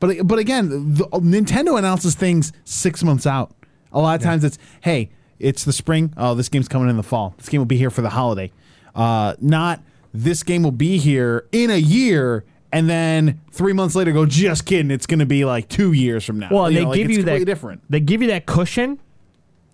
But 0.00 0.26
but 0.26 0.38
again, 0.38 0.94
the, 0.94 1.04
Nintendo 1.20 1.78
announces 1.78 2.14
things 2.14 2.52
six 2.64 3.04
months 3.04 3.26
out. 3.26 3.54
A 3.92 4.00
lot 4.00 4.16
of 4.16 4.22
times 4.22 4.44
it's 4.44 4.56
hey, 4.80 5.10
it's 5.38 5.64
the 5.64 5.72
spring. 5.72 6.12
Oh, 6.16 6.34
this 6.34 6.48
game's 6.48 6.68
coming 6.68 6.88
in 6.88 6.96
the 6.96 7.02
fall. 7.02 7.34
This 7.38 7.48
game 7.48 7.60
will 7.60 7.66
be 7.66 7.76
here 7.76 7.90
for 7.90 8.02
the 8.02 8.10
holiday. 8.10 8.52
Uh, 8.94 9.34
not 9.40 9.80
this 10.12 10.42
game 10.42 10.62
will 10.62 10.70
be 10.70 10.98
here 10.98 11.46
in 11.52 11.70
a 11.70 11.76
year, 11.76 12.44
and 12.72 12.88
then 12.88 13.40
three 13.50 13.72
months 13.72 13.94
later 13.94 14.12
go. 14.12 14.26
Just 14.26 14.64
kidding. 14.66 14.90
It's 14.90 15.06
going 15.06 15.18
to 15.18 15.26
be 15.26 15.44
like 15.44 15.68
two 15.68 15.92
years 15.92 16.24
from 16.24 16.38
now. 16.38 16.48
Well, 16.50 16.70
You 16.70 16.78
they 16.78 16.84
know, 16.84 16.90
like, 16.90 16.98
give 16.98 17.10
you 17.10 17.22
that 17.24 17.44
different. 17.44 17.82
They 17.90 18.00
give 18.00 18.22
you 18.22 18.28
that 18.28 18.46
cushion, 18.46 19.00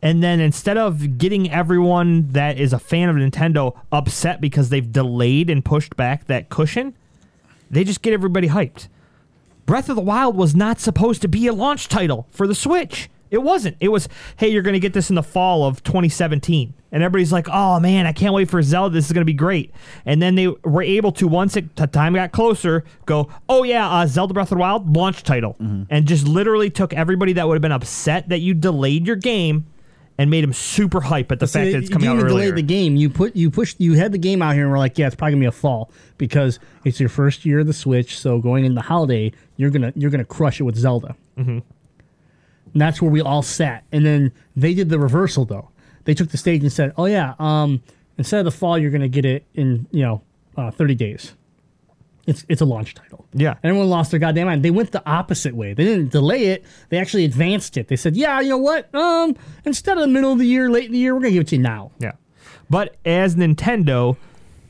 and 0.01 0.23
then 0.23 0.41
instead 0.41 0.79
of 0.79 1.19
getting 1.19 1.51
everyone 1.51 2.29
that 2.31 2.59
is 2.59 2.73
a 2.73 2.79
fan 2.79 3.09
of 3.11 3.17
Nintendo 3.17 3.77
upset 3.93 4.41
because 4.41 4.71
they've 4.71 4.91
delayed 4.91 5.51
and 5.51 5.63
pushed 5.65 5.97
back 5.97 6.27
that 6.27 6.49
cushion, 6.49 6.95
they 7.71 7.85
just 7.85 8.01
get 8.01 8.13
everybody 8.15 8.49
hyped. 8.49 8.89
Breath 9.67 9.89
of 9.89 9.95
the 9.97 10.03
Wild 10.03 10.37
was 10.37 10.57
not 10.57 10.81
supposed 10.81 11.23
to 11.23 11.29
be 11.29 11.47
a 11.47 11.53
launch 11.53 11.87
title 11.87 12.27
for 12.31 12.47
the 12.47 12.55
Switch. 12.55 13.09
It 13.31 13.39
wasn't. 13.39 13.77
It 13.81 13.89
was, 13.89 14.09
hey, 14.37 14.49
you're 14.49 14.63
going 14.63 14.75
to 14.75 14.81
get 14.81 14.93
this 14.93 15.09
in 15.09 15.15
the 15.17 15.23
fall 15.23 15.65
of 15.65 15.83
2017. 15.83 16.75
And 16.93 17.03
everybody's 17.03 17.33
like, 17.33 17.49
oh 17.49 17.79
man, 17.79 18.07
I 18.07 18.13
can't 18.13 18.35
wait 18.35 18.51
for 18.51 18.61
Zelda. 18.63 18.93
This 18.93 19.07
is 19.07 19.13
going 19.13 19.23
to 19.23 19.27
be 19.27 19.33
great. 19.33 19.73
And 20.05 20.21
then 20.21 20.35
they 20.35 20.49
were 20.49 20.83
able 20.83 21.13
to, 21.13 21.29
once 21.29 21.57
it, 21.57 21.77
the 21.77 21.87
time 21.87 22.15
got 22.15 22.33
closer, 22.33 22.85
go, 23.07 23.29
oh 23.49 23.63
yeah, 23.63 23.89
uh, 23.89 24.07
Zelda 24.07 24.35
Breath 24.35 24.51
of 24.51 24.59
the 24.59 24.61
Wild 24.61 24.97
launch 24.97 25.23
title. 25.23 25.57
And 25.61 26.07
just 26.07 26.27
literally 26.27 26.71
took 26.71 26.93
everybody 26.93 27.35
that 27.35 27.47
would 27.47 27.55
have 27.55 27.63
been 27.63 27.71
upset 27.73 28.29
that 28.31 28.39
you 28.41 28.55
delayed 28.55 29.07
your 29.07 29.17
game 29.17 29.67
and 30.19 30.29
made 30.31 30.45
them 30.45 30.53
super 30.53 31.01
hype 31.01 31.33
at 31.33 31.39
the 31.41 31.47
fact 31.47 31.73
that 31.73 31.79
it's 31.79 31.89
coming 31.89 32.07
out 32.07 32.17
earlier. 32.17 32.29
delay 32.29 32.51
the 32.51 32.61
game. 32.63 32.95
You 32.95 33.09
put 33.09 33.35
you 33.35 33.51
pushed 33.51 33.81
you 33.81 33.95
had 33.95 34.13
the 34.13 34.19
game 34.19 34.43
out 34.43 34.53
here 34.53 34.65
and 34.65 34.71
we're 34.71 34.79
like, 34.79 34.99
yeah, 34.99 35.07
it's 35.07 35.17
probably 35.17 35.33
gonna 35.33 35.41
be 35.41 35.47
a 35.47 35.53
fall 35.53 35.91
because 36.19 36.59
it's 36.85 37.01
your 37.01 37.09
first 37.09 37.47
year 37.47 37.61
of 37.61 37.67
the 37.67 37.73
Switch. 37.73 38.19
So 38.19 38.39
going 38.39 38.67
into 38.67 38.75
the 38.75 38.83
holiday, 38.83 39.33
you're 39.57 39.71
gonna 39.71 39.95
you're 39.97 40.11
gonna 40.11 40.27
crush 40.27 40.61
it 40.61 40.65
with 40.65 40.77
Zelda. 40.77 41.17
Mm-hmm. 41.39 41.61
And 42.73 42.81
that's 42.81 43.03
where 43.03 43.11
we 43.11 43.21
all 43.21 43.43
sat. 43.43 43.85
And 43.93 44.05
then 44.05 44.33
they 44.57 44.75
did 44.75 44.89
the 44.89 44.99
reversal 44.99 45.45
though. 45.45 45.71
They 46.05 46.15
took 46.15 46.31
the 46.31 46.37
stage 46.37 46.63
and 46.63 46.73
said, 46.73 46.93
oh 46.97 47.07
yeah, 47.07 47.35
um, 47.39 47.83
instead 48.19 48.39
of 48.39 48.45
the 48.45 48.57
fall, 48.57 48.79
you're 48.79 48.91
gonna 48.91 49.09
get 49.09 49.25
it 49.25 49.45
in 49.55 49.87
you 49.91 50.03
know 50.03 50.23
uh, 50.57 50.71
30 50.71 50.95
days. 50.95 51.35
It's 52.27 52.45
it's 52.49 52.61
a 52.61 52.65
launch 52.65 52.95
title. 52.95 53.27
Yeah. 53.33 53.53
And 53.63 53.71
everyone 53.71 53.89
lost 53.89 54.11
their 54.11 54.21
goddamn 54.21 54.47
mind. 54.47 54.63
They 54.63 54.71
went 54.71 54.93
the 54.93 55.03
opposite 55.09 55.55
way. 55.55 55.75
They 55.75 55.85
didn't 55.85 56.13
delay 56.13 56.47
it. 56.47 56.65
They 56.91 56.99
actually 56.99 57.25
advanced 57.25 57.77
it. 57.77 57.89
They 57.89 57.97
said, 57.97 58.15
"Yeah, 58.15 58.41
you 58.41 58.51
know 58.51 58.59
what? 58.59 58.95
Um, 58.95 59.37
instead 59.65 59.97
of 59.97 60.03
the 60.03 60.09
middle 60.09 60.33
of 60.33 60.39
the 60.39 60.47
year, 60.47 60.71
late 60.71 60.85
in 60.85 60.93
the 60.93 60.99
year, 60.99 61.15
we're 61.15 61.21
gonna 61.23 61.33
give 61.33 61.43
it 61.43 61.49
to 61.49 61.57
you 61.57 61.63
now." 61.63 61.91
Yeah. 61.99 62.13
But 62.69 62.97
as 63.05 63.35
Nintendo, 63.35 64.17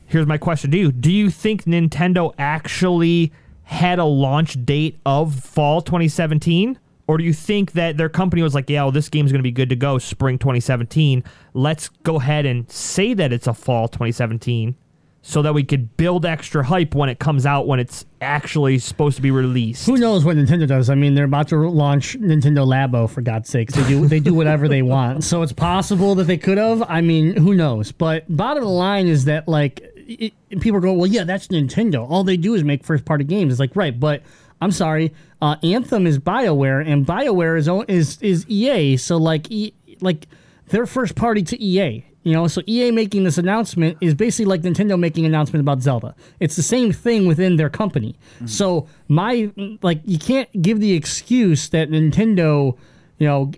here's 0.07 0.25
my 0.25 0.37
question 0.37 0.71
to 0.71 0.77
you. 0.77 0.91
Do 0.91 1.11
you 1.11 1.29
think 1.29 1.65
Nintendo 1.65 2.33
actually 2.39 3.31
had 3.63 3.99
a 3.99 4.05
launch 4.05 4.65
date 4.65 4.99
of 5.05 5.35
fall 5.35 5.81
2017? 5.81 6.79
Or 7.07 7.17
do 7.17 7.23
you 7.23 7.33
think 7.33 7.73
that 7.73 7.97
their 7.97 8.09
company 8.09 8.41
was 8.41 8.55
like, 8.55 8.69
yeah, 8.69 8.83
well, 8.83 8.91
this 8.91 9.09
game's 9.09 9.31
going 9.31 9.39
to 9.39 9.43
be 9.43 9.51
good 9.51 9.69
to 9.69 9.75
go 9.75 9.97
spring 9.97 10.37
2017. 10.37 11.23
Let's 11.53 11.89
go 11.89 12.17
ahead 12.17 12.45
and 12.45 12.69
say 12.71 13.13
that 13.13 13.33
it's 13.33 13.47
a 13.47 13.53
fall 13.53 13.87
2017 13.87 14.75
so 15.23 15.41
that 15.43 15.53
we 15.53 15.63
could 15.63 15.95
build 15.97 16.25
extra 16.25 16.63
hype 16.63 16.95
when 16.95 17.07
it 17.07 17.19
comes 17.19 17.45
out 17.45 17.67
when 17.67 17.79
it's 17.79 18.05
actually 18.21 18.79
supposed 18.79 19.15
to 19.15 19.21
be 19.21 19.29
released. 19.29 19.85
Who 19.85 19.97
knows 19.97 20.25
what 20.25 20.35
Nintendo 20.35 20.67
does? 20.67 20.89
I 20.89 20.95
mean, 20.95 21.13
they're 21.13 21.25
about 21.25 21.47
to 21.49 21.57
launch 21.57 22.19
Nintendo 22.19 22.65
Labo 22.65 23.09
for 23.09 23.21
God's 23.21 23.49
sakes. 23.49 23.75
They 23.75 23.87
do 23.87 24.07
they 24.07 24.19
do 24.19 24.33
whatever 24.33 24.67
they 24.67 24.81
want. 24.81 25.23
So 25.23 25.43
it's 25.43 25.53
possible 25.53 26.15
that 26.15 26.23
they 26.23 26.37
could 26.37 26.57
have. 26.57 26.83
I 26.89 27.01
mean, 27.01 27.35
who 27.35 27.53
knows? 27.53 27.91
But 27.91 28.25
bottom 28.35 28.63
line 28.63 29.07
is 29.07 29.25
that 29.25 29.47
like 29.47 29.81
it, 29.95 30.33
people 30.59 30.79
go, 30.79 30.93
well, 30.93 31.07
yeah, 31.07 31.23
that's 31.23 31.47
Nintendo. 31.49 32.09
All 32.09 32.23
they 32.23 32.37
do 32.37 32.55
is 32.55 32.63
make 32.63 32.83
first 32.83 33.05
party 33.05 33.23
games. 33.23 33.53
It's 33.53 33.59
like 33.59 33.75
right, 33.75 33.97
but 33.97 34.23
I'm 34.61 34.71
sorry, 34.71 35.11
uh, 35.41 35.55
Anthem 35.63 36.05
is 36.05 36.19
Bioware, 36.19 36.87
and 36.87 37.05
Bioware 37.05 37.57
is 37.57 37.67
is 37.89 38.21
is 38.21 38.45
EA. 38.47 38.97
So 38.97 39.17
like 39.17 39.49
e, 39.51 39.73
like 39.99 40.27
they're 40.67 40.85
first 40.85 41.15
party 41.15 41.41
to 41.43 41.61
EA. 41.61 42.05
You 42.23 42.33
know, 42.33 42.47
so 42.47 42.61
EA 42.67 42.91
making 42.91 43.23
this 43.23 43.39
announcement 43.39 43.97
is 43.99 44.13
basically 44.13 44.45
like 44.45 44.61
Nintendo 44.61 44.99
making 44.99 45.25
an 45.25 45.31
announcement 45.31 45.61
about 45.61 45.81
Zelda. 45.81 46.13
It's 46.39 46.55
the 46.55 46.61
same 46.61 46.91
thing 46.91 47.25
within 47.25 47.55
their 47.55 47.69
company. 47.69 48.15
So 48.45 48.87
my 49.07 49.51
like, 49.81 50.01
you 50.05 50.19
can't 50.19 50.49
give 50.61 50.79
the 50.79 50.93
excuse 50.93 51.69
that 51.69 51.89
Nintendo, 51.89 52.77
you 53.17 53.25
know, 53.25 53.51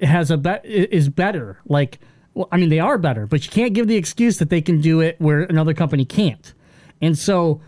has 0.00 0.30
a 0.30 0.38
bet 0.38 0.64
is 0.64 1.10
better. 1.10 1.60
Like, 1.66 1.98
well, 2.32 2.48
I 2.50 2.56
mean, 2.56 2.70
they 2.70 2.80
are 2.80 2.96
better, 2.96 3.26
but 3.26 3.44
you 3.44 3.50
can't 3.50 3.74
give 3.74 3.88
the 3.88 3.96
excuse 3.96 4.38
that 4.38 4.48
they 4.48 4.62
can 4.62 4.80
do 4.80 5.00
it 5.00 5.16
where 5.20 5.42
another 5.42 5.74
company 5.74 6.06
can't. 6.06 6.54
And 7.02 7.18
so, 7.18 7.60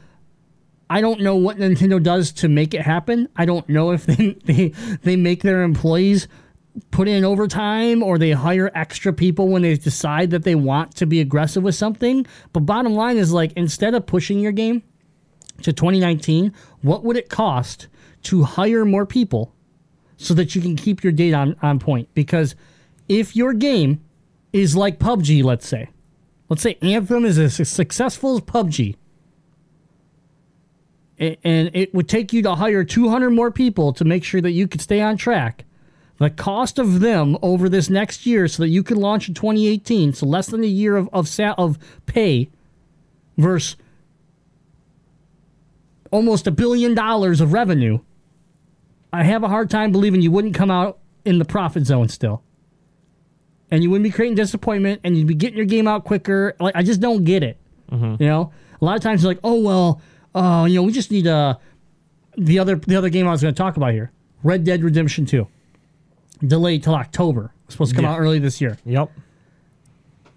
I 0.90 1.00
don't 1.00 1.20
know 1.20 1.36
what 1.36 1.56
Nintendo 1.56 2.02
does 2.02 2.32
to 2.32 2.48
make 2.48 2.74
it 2.74 2.82
happen. 2.82 3.28
I 3.36 3.44
don't 3.44 3.66
know 3.68 3.92
if 3.92 4.06
they 4.06 4.36
they, 4.44 4.68
they 5.02 5.16
make 5.16 5.42
their 5.42 5.62
employees 5.62 6.26
put 6.90 7.08
in 7.08 7.24
overtime 7.24 8.02
or 8.02 8.18
they 8.18 8.32
hire 8.32 8.70
extra 8.74 9.12
people 9.12 9.48
when 9.48 9.62
they 9.62 9.76
decide 9.76 10.30
that 10.30 10.42
they 10.42 10.54
want 10.54 10.94
to 10.96 11.06
be 11.06 11.20
aggressive 11.20 11.62
with 11.62 11.76
something. 11.76 12.26
But 12.52 12.60
bottom 12.60 12.94
line 12.94 13.16
is 13.16 13.32
like 13.32 13.52
instead 13.56 13.94
of 13.94 14.06
pushing 14.06 14.40
your 14.40 14.52
game 14.52 14.82
to 15.62 15.72
2019, 15.72 16.52
what 16.82 17.04
would 17.04 17.16
it 17.16 17.28
cost 17.28 17.86
to 18.24 18.42
hire 18.42 18.84
more 18.84 19.06
people 19.06 19.54
so 20.16 20.34
that 20.34 20.54
you 20.54 20.60
can 20.60 20.76
keep 20.76 21.04
your 21.04 21.12
date 21.12 21.34
on, 21.34 21.56
on 21.62 21.78
point? 21.78 22.08
Because 22.14 22.56
if 23.08 23.36
your 23.36 23.52
game 23.52 24.00
is 24.52 24.74
like 24.74 24.98
PUBG, 24.98 25.44
let's 25.44 25.66
say, 25.66 25.88
let's 26.48 26.62
say 26.62 26.78
Anthem 26.82 27.24
is 27.24 27.38
as 27.38 27.68
successful 27.68 28.36
as 28.36 28.42
PUBG, 28.42 28.96
and 31.20 31.70
it 31.74 31.94
would 31.94 32.08
take 32.08 32.32
you 32.32 32.42
to 32.42 32.54
hire 32.54 32.82
200 32.82 33.30
more 33.30 33.50
people 33.50 33.92
to 33.92 34.04
make 34.04 34.24
sure 34.24 34.40
that 34.40 34.52
you 34.52 34.66
could 34.66 34.80
stay 34.80 35.00
on 35.02 35.16
track. 35.16 35.64
The 36.18 36.30
cost 36.30 36.78
of 36.78 37.00
them 37.00 37.36
over 37.42 37.68
this 37.68 37.88
next 37.88 38.26
year, 38.26 38.48
so 38.48 38.62
that 38.62 38.68
you 38.68 38.82
can 38.82 38.98
launch 38.98 39.28
in 39.28 39.34
2018, 39.34 40.12
so 40.12 40.26
less 40.26 40.48
than 40.48 40.62
a 40.62 40.66
year 40.66 40.96
of 40.96 41.08
of, 41.12 41.28
of 41.58 41.78
pay, 42.06 42.50
versus 43.38 43.76
almost 46.10 46.46
a 46.46 46.50
billion 46.50 46.94
dollars 46.94 47.40
of 47.40 47.52
revenue. 47.52 48.00
I 49.12 49.24
have 49.24 49.42
a 49.42 49.48
hard 49.48 49.70
time 49.70 49.92
believing 49.92 50.22
you 50.22 50.30
wouldn't 50.30 50.54
come 50.54 50.70
out 50.70 50.98
in 51.24 51.38
the 51.38 51.44
profit 51.44 51.86
zone 51.86 52.08
still, 52.08 52.42
and 53.70 53.82
you 53.82 53.90
wouldn't 53.90 54.04
be 54.04 54.10
creating 54.10 54.36
disappointment, 54.36 55.00
and 55.04 55.16
you'd 55.16 55.26
be 55.26 55.34
getting 55.34 55.56
your 55.56 55.66
game 55.66 55.88
out 55.88 56.04
quicker. 56.04 56.54
Like 56.60 56.76
I 56.76 56.82
just 56.82 57.00
don't 57.00 57.24
get 57.24 57.42
it. 57.42 57.58
Mm-hmm. 57.90 58.22
You 58.22 58.28
know, 58.28 58.52
a 58.80 58.84
lot 58.84 58.96
of 58.96 59.02
times 59.02 59.22
you're 59.22 59.30
like, 59.32 59.40
oh 59.42 59.60
well, 59.60 60.02
uh, 60.34 60.66
you 60.68 60.76
know, 60.76 60.82
we 60.82 60.92
just 60.92 61.10
need 61.10 61.26
uh, 61.26 61.56
the 62.36 62.58
other 62.58 62.76
the 62.76 62.96
other 62.96 63.08
game 63.08 63.26
I 63.26 63.30
was 63.32 63.42
going 63.42 63.54
to 63.54 63.58
talk 63.58 63.76
about 63.76 63.92
here, 63.92 64.10
Red 64.42 64.64
Dead 64.64 64.82
Redemption 64.82 65.26
Two, 65.26 65.48
delayed 66.44 66.82
till 66.82 66.94
October. 66.94 67.52
It's 67.64 67.74
supposed 67.74 67.90
to 67.90 67.96
come 67.96 68.04
Yeah. 68.04 68.12
out 68.12 68.20
early 68.20 68.38
this 68.38 68.60
year. 68.60 68.78
Yep. 68.84 69.10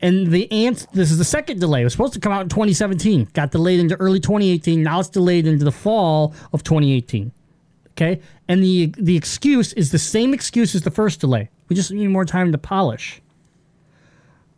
And 0.02 0.28
the 0.28 0.52
ants, 0.52 0.86
this 0.94 1.12
is 1.12 1.18
the 1.18 1.24
second 1.24 1.62
delay. 1.62 1.80
It 1.82 1.86
was 1.86 1.94
supposed 1.94 2.14
to 2.14 2.20
come 2.20 2.34
out 2.34 2.42
in 2.42 2.50
2017. 2.50 3.30
Got 3.34 3.52
delayed 3.52 3.80
into 3.80 3.96
early 3.96 4.20
2018. 4.20 4.84
Now 4.84 5.00
it's 5.00 5.08
delayed 5.10 5.48
into 5.48 5.64
the 5.64 5.72
fall 5.72 6.34
of 6.52 6.62
2018. 6.64 7.32
Okay? 7.92 8.20
And 8.50 8.62
the 8.62 8.94
the 8.98 9.16
excuse 9.16 9.72
is 9.74 9.92
the 9.92 10.00
same 10.00 10.34
excuse 10.34 10.76
as 10.76 10.82
the 10.82 10.92
first 10.92 11.22
delay. 11.22 11.50
We 11.70 11.76
just 11.76 11.92
need 11.92 12.08
more 12.08 12.26
time 12.26 12.52
to 12.52 12.58
polish. 12.58 13.22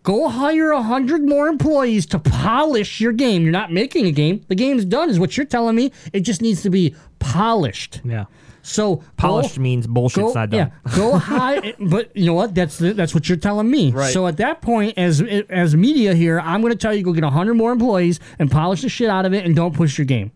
Go 0.06 0.30
hire 0.30 0.70
a 0.70 0.84
hundred 0.84 1.24
more 1.28 1.48
employees 1.48 2.06
to 2.08 2.20
polish 2.20 3.02
your 3.02 3.12
game. 3.12 3.42
You're 3.42 3.52
not 3.52 3.72
making 3.74 4.06
a 4.06 4.12
game. 4.12 4.42
The 4.48 4.54
game's 4.54 4.86
done, 4.86 5.10
is 5.10 5.20
what 5.20 5.36
you're 5.36 5.48
telling 5.48 5.76
me. 5.76 5.92
It 6.14 6.20
just 6.20 6.44
needs 6.44 6.62
to 6.62 6.70
be 6.70 6.96
polished. 7.18 8.02
Yeah. 8.06 8.26
So 8.62 9.04
Polished 9.18 9.56
go- 9.58 9.62
means 9.64 9.88
bullshit's 9.88 10.16
go, 10.16 10.34
not 10.34 10.52
done. 10.52 10.72
Yeah, 10.86 10.96
go 10.96 11.18
high. 11.18 11.74
but 11.80 12.16
you 12.16 12.28
know 12.28 12.36
what? 12.36 12.54
That's 12.54 12.78
the, 12.78 12.94
that's 12.94 13.16
what 13.16 13.28
you're 13.28 13.38
telling 13.40 13.68
me. 13.70 13.92
Right. 13.92 14.14
So 14.14 14.28
at 14.28 14.38
that 14.38 14.62
point, 14.62 14.96
as 14.96 15.24
as 15.50 15.76
media 15.76 16.14
here, 16.14 16.40
I'm 16.40 16.62
going 16.62 16.72
to 16.72 16.78
tell 16.78 16.94
you 16.94 17.02
go 17.02 17.12
get 17.12 17.24
hundred 17.24 17.56
more 17.56 17.72
employees 17.72 18.20
and 18.38 18.52
polish 18.52 18.84
the 18.84 18.90
shit 18.90 19.10
out 19.10 19.26
of 19.26 19.34
it, 19.34 19.44
and 19.44 19.56
don't 19.56 19.74
push 19.74 19.98
your 19.98 20.06
game. 20.06 20.32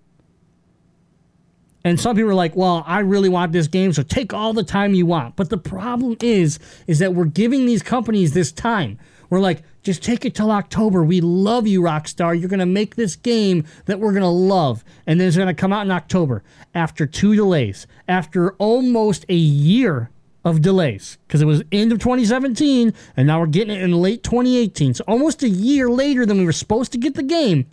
And 1.83 1.99
some 1.99 2.15
people 2.15 2.31
are 2.31 2.35
like, 2.35 2.55
"Well, 2.55 2.83
I 2.87 2.99
really 2.99 3.29
want 3.29 3.51
this 3.51 3.67
game, 3.67 3.93
so 3.93 4.01
take 4.03 4.33
all 4.33 4.53
the 4.53 4.63
time 4.63 4.95
you 4.95 5.05
want." 5.05 5.35
But 5.35 5.49
the 5.51 5.57
problem 5.57 6.17
is, 6.21 6.57
is 6.87 6.97
that 6.99 7.13
we're 7.13 7.25
giving 7.25 7.65
these 7.67 7.83
companies 7.83 8.33
this 8.33 8.51
time. 8.51 8.97
We're 9.29 9.39
like, 9.39 9.63
just 9.83 10.03
take 10.03 10.25
it 10.25 10.35
till 10.35 10.51
October. 10.51 11.03
We 11.03 11.21
love 11.21 11.67
you, 11.67 11.81
Rockstar. 11.81 12.39
You're 12.39 12.49
gonna 12.49 12.65
make 12.65 12.95
this 12.95 13.15
game 13.15 13.65
that 13.85 13.99
we're 13.99 14.13
gonna 14.13 14.31
love, 14.31 14.83
and 15.05 15.19
then 15.19 15.27
it's 15.27 15.37
gonna 15.37 15.53
come 15.53 15.73
out 15.73 15.85
in 15.85 15.91
October 15.91 16.43
after 16.73 17.05
two 17.05 17.35
delays, 17.35 17.87
after 18.07 18.51
almost 18.53 19.25
a 19.29 19.35
year 19.35 20.09
of 20.43 20.61
delays, 20.61 21.17
because 21.27 21.41
it 21.41 21.45
was 21.45 21.63
end 21.71 21.91
of 21.91 21.99
2017, 21.99 22.93
and 23.15 23.27
now 23.27 23.39
we're 23.39 23.47
getting 23.47 23.75
it 23.75 23.81
in 23.81 23.91
late 23.93 24.23
2018. 24.23 24.93
So 24.95 25.03
almost 25.07 25.43
a 25.43 25.49
year 25.49 25.89
later 25.89 26.25
than 26.25 26.37
we 26.37 26.45
were 26.45 26.51
supposed 26.51 26.91
to 26.93 26.97
get 26.97 27.15
the 27.15 27.23
game 27.23 27.65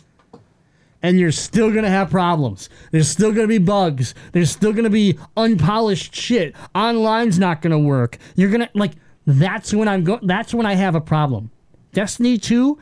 and 1.03 1.19
you're 1.19 1.31
still 1.31 1.71
gonna 1.71 1.89
have 1.89 2.09
problems. 2.09 2.69
There's 2.91 3.07
still 3.07 3.31
gonna 3.31 3.47
be 3.47 3.59
bugs. 3.59 4.15
There's 4.31 4.51
still 4.51 4.73
gonna 4.73 4.89
be 4.89 5.17
unpolished 5.35 6.15
shit. 6.15 6.55
Online's 6.73 7.39
not 7.39 7.61
gonna 7.61 7.79
work. 7.79 8.17
You're 8.35 8.49
gonna 8.49 8.69
like 8.73 8.93
that's 9.27 9.73
when 9.73 9.89
I'm 9.89 10.05
go. 10.05 10.19
That's 10.23 10.53
when 10.53 10.65
I 10.65 10.75
have 10.75 10.95
a 10.95 11.01
problem. 11.01 11.51
Destiny 11.91 12.37
two, 12.37 12.79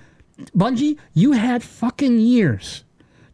Bungie, 0.55 0.97
you 1.13 1.31
had 1.31 1.63
fucking 1.63 2.19
years 2.19 2.83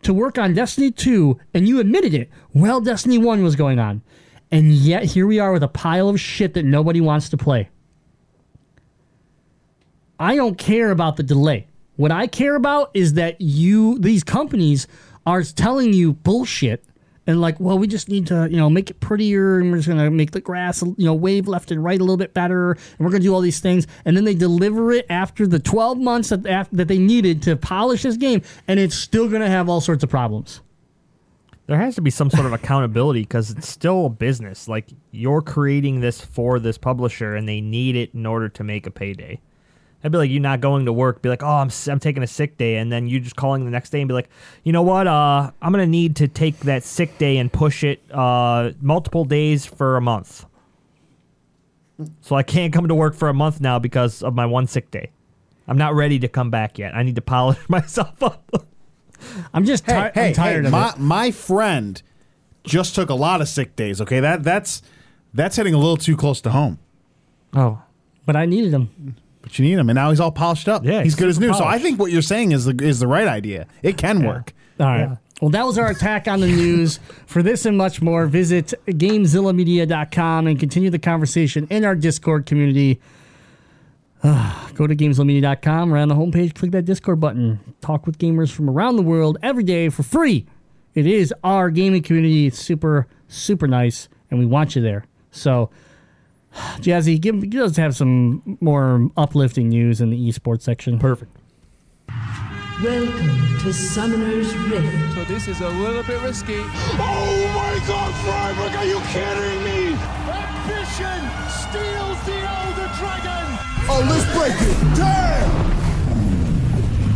to 0.04 0.14
work 0.14 0.38
on 0.38 0.54
Destiny 0.54 0.92
two, 0.92 1.38
and 1.54 1.68
you 1.68 1.82
admitted 1.82 2.14
it. 2.14 2.30
Well, 2.54 2.80
Destiny 2.80 3.18
one 3.18 3.44
was 3.44 3.58
going 3.58 3.80
on, 3.80 4.02
and 4.50 4.72
yet 4.72 5.04
here 5.04 5.28
we 5.28 5.40
are 5.40 5.52
with 5.52 5.62
a 5.62 5.68
pile 5.68 6.08
of 6.08 6.22
shit 6.22 6.54
that 6.54 6.64
nobody 6.64 7.02
wants 7.02 7.28
to 7.30 7.38
play. 7.38 7.70
I 10.18 10.38
don't 10.38 10.58
care 10.58 10.92
about 10.92 11.18
the 11.18 11.24
delay. 11.24 11.68
What 11.98 12.12
I 12.12 12.28
care 12.28 12.56
about 12.56 12.92
is 12.94 13.16
that 13.16 13.42
you, 13.42 14.00
these 14.00 14.24
companies, 14.24 14.88
are 15.26 15.44
telling 15.44 15.92
you 15.94 16.14
bullshit 16.14 16.86
and 17.28 17.40
like, 17.40 17.60
well, 17.60 17.78
we 17.78 17.88
just 17.88 18.10
need 18.10 18.28
to, 18.28 18.48
you 18.50 18.58
know, 18.58 18.70
make 18.70 18.90
it 18.90 19.00
prettier, 19.00 19.60
and 19.60 19.72
we're 19.72 19.78
just 19.78 19.88
gonna 19.88 20.10
make 20.10 20.32
the 20.32 20.42
grass, 20.42 20.82
you 20.82 20.96
know, 21.06 21.14
wave 21.14 21.48
left 21.48 21.72
and 21.72 21.84
right 21.84 22.00
a 22.00 22.04
little 22.04 22.18
bit 22.18 22.34
better, 22.34 22.72
and 22.72 23.00
we're 23.00 23.12
gonna 23.12 23.24
do 23.24 23.34
all 23.34 23.42
these 23.42 23.60
things, 23.60 23.86
and 24.06 24.18
then 24.18 24.24
they 24.24 24.34
deliver 24.34 24.92
it 24.92 25.06
after 25.10 25.46
the 25.46 25.60
12 25.60 25.98
months 26.00 26.30
that 26.30 26.46
after, 26.46 26.76
that 26.76 26.88
they 26.88 26.98
needed 26.98 27.42
to 27.44 27.56
polish 27.56 28.04
this 28.04 28.18
game, 28.18 28.42
and 28.68 28.80
it's 28.80 28.96
still 28.96 29.30
gonna 29.30 29.50
have 29.50 29.70
all 29.70 29.82
sorts 29.82 30.04
of 30.04 30.10
problems. 30.10 30.62
There 31.68 31.80
has 31.80 31.96
to 31.96 32.02
be 32.02 32.10
some 32.10 32.30
sort 32.30 32.46
of 32.46 32.54
accountability 32.54 33.22
because 33.22 33.52
it's 33.52 33.70
still 33.70 34.08
a 34.08 34.10
business. 34.10 34.68
Like 34.68 34.88
you're 35.12 35.42
creating 35.42 36.02
this 36.02 36.20
for 36.20 36.60
this 36.60 36.78
publisher, 36.78 37.36
and 37.36 37.48
they 37.48 37.62
need 37.62 37.96
it 37.96 38.14
in 38.14 38.26
order 38.26 38.50
to 38.50 38.64
make 38.64 38.88
a 38.88 38.92
payday. 38.92 39.40
I'd 40.04 40.12
be 40.12 40.18
like 40.18 40.30
you 40.32 40.40
not 40.40 40.62
going 40.62 40.86
to 40.86 40.94
work, 40.94 41.22
be 41.22 41.30
like, 41.30 41.44
oh, 41.44 41.48
I'm 41.48 41.70
I'm 41.88 42.00
taking 42.00 42.24
a 42.24 42.28
sick 42.28 42.58
day, 42.58 42.78
and 42.78 42.92
then 42.92 43.08
you 43.08 43.20
just 43.20 43.36
calling 43.36 43.66
the 43.66 43.72
next 43.72 43.92
day 43.92 44.02
and 44.02 44.08
be 44.08 44.14
like, 44.14 44.30
you 44.64 44.72
know 44.72 44.82
what, 44.82 45.06
uh, 45.08 45.52
I'm 45.62 45.72
gonna 45.72 45.86
need 45.86 46.16
to 46.18 46.28
take 46.28 46.60
that 46.62 46.84
sick 46.84 47.18
day 47.18 47.38
and 47.38 47.52
push 47.54 47.84
it 47.84 48.02
uh 48.12 48.72
multiple 48.82 49.26
days 49.26 49.66
for 49.66 49.98
a 49.98 50.02
month. 50.02 50.46
So 52.22 52.36
I 52.36 52.44
can't 52.44 52.74
come 52.74 52.88
to 52.88 52.96
work 52.96 53.14
for 53.16 53.30
a 53.30 53.34
month 53.34 53.62
now 53.62 53.78
because 53.80 54.24
of 54.24 54.34
my 54.34 54.46
one 54.46 54.68
sick 54.68 54.90
day. 54.92 55.12
I'm 55.68 55.78
not 55.78 55.94
ready 55.94 56.18
to 56.20 56.28
come 56.28 56.50
back 56.50 56.80
yet. 56.80 56.96
I 56.96 57.04
need 57.04 57.16
to 57.16 57.22
polish 57.22 57.60
myself 57.70 58.22
up. 58.24 58.66
I'm 59.54 59.66
just 59.66 59.86
ti- 59.86 59.92
Hey, 59.94 60.12
hey, 60.16 60.28
I'm 60.30 60.34
tired 60.34 60.62
hey, 60.64 60.66
of 60.68 60.72
my, 60.72 60.90
it. 60.90 60.98
my 60.98 61.32
friend 61.32 62.02
just 62.64 62.96
took 62.96 63.10
a 63.10 63.14
lot 63.14 63.40
of 63.42 63.48
sick 63.48 63.76
days. 63.76 64.02
Okay, 64.02 64.20
that 64.20 64.44
that's 64.44 64.82
that's 65.34 65.56
hitting 65.58 65.76
a 65.76 65.78
little 65.78 65.98
too 65.98 66.18
close 66.18 66.42
to 66.42 66.50
home. 66.50 66.80
Oh, 67.54 67.82
But 68.26 68.36
I 68.36 68.46
needed 68.48 68.72
them. 68.72 69.16
But 69.52 69.60
you 69.60 69.66
need 69.66 69.78
him, 69.78 69.90
and 69.90 69.96
now 69.96 70.12
he's 70.12 70.22
all 70.22 70.32
polished 70.32 70.70
up. 70.70 70.86
Yeah, 70.86 71.04
he's 71.04 71.14
he's 71.14 71.16
good 71.16 71.28
as 71.28 71.36
super 71.36 71.48
new. 71.48 71.54
So 71.54 71.66
I 71.66 71.78
think 71.78 72.00
what 72.00 72.10
you're 72.10 72.22
saying 72.22 72.54
is 72.54 72.64
the 72.64 72.76
is 72.82 73.02
the 73.02 73.08
right 73.08 73.28
idea. 73.28 73.68
It 73.84 73.98
can 73.98 74.24
work. 74.24 74.54
All 74.80 74.86
right. 74.86 75.18
Well, 75.42 75.50
that 75.50 75.66
was 75.66 75.78
our 75.78 75.90
attack 75.90 76.30
on 76.30 76.40
the 76.40 76.48
news. 76.56 77.02
For 77.26 77.44
this 77.44 77.66
and 77.66 77.78
much 77.78 78.02
more, 78.02 78.28
visit 78.28 78.74
GameZillaMedia.com 78.88 80.48
and 80.48 80.58
continue 80.58 80.90
the 80.90 81.00
conversation 81.00 81.68
in 81.70 81.84
our 81.84 81.96
Discord 81.96 82.46
community. 82.46 83.02
Ah, 84.24 84.72
go 84.76 84.88
to 84.88 84.96
GameZillaMedia.com, 84.96 85.92
right 85.92 86.02
on 86.02 86.08
the 86.08 86.16
homepage, 86.16 86.54
click 86.56 86.72
that 86.72 86.86
Discord 86.86 87.20
button. 87.20 87.60
Talk 87.82 88.06
with 88.06 88.20
gamers 88.20 88.52
from 88.52 88.70
around 88.70 88.96
the 88.96 89.02
world 89.02 89.38
every 89.44 89.64
day 89.64 89.90
for 89.90 90.04
free. 90.04 90.46
It 90.94 91.08
is 91.08 91.34
our 91.44 91.70
gaming 91.70 92.04
community. 92.04 92.48
It's 92.48 92.60
super, 92.60 93.08
super 93.28 93.68
nice, 93.68 94.08
and 94.30 94.40
we 94.40 94.46
want 94.46 94.76
you 94.78 94.82
there. 94.82 95.06
So, 95.32 95.72
Jazzy, 96.82 97.20
give, 97.20 97.50
give 97.50 97.62
us 97.62 97.78
have 97.78 97.96
some 97.96 98.58
more 98.62 99.10
uplifting 99.18 99.70
news 99.70 100.02
in 100.02 100.10
the 100.10 100.30
esports 100.30 100.64
section. 100.64 101.00
Perfect. 101.00 101.36
Welcome 102.84 103.60
to 103.60 103.72
Summoner's 103.72 104.56
Rift. 104.58 105.14
So 105.14 105.24
this 105.26 105.48
is 105.48 105.62
a 105.62 105.70
little 105.70 106.04
bit 106.04 106.20
risky. 106.22 106.58
Oh 106.58 107.52
my 107.54 107.88
god, 107.88 108.12
Freiburg, 108.24 108.76
are 108.76 108.86
you 108.86 109.00
kidding 109.12 109.64
me? 109.64 109.94
Ambition 110.32 111.22
steals 111.48 112.20
the 112.26 112.40
Elder 112.40 112.90
Dragon. 112.98 113.48
Oh, 113.88 114.04
let's 114.10 114.26
break 114.36 114.54
it. 114.60 114.96
Damn! 114.96 115.72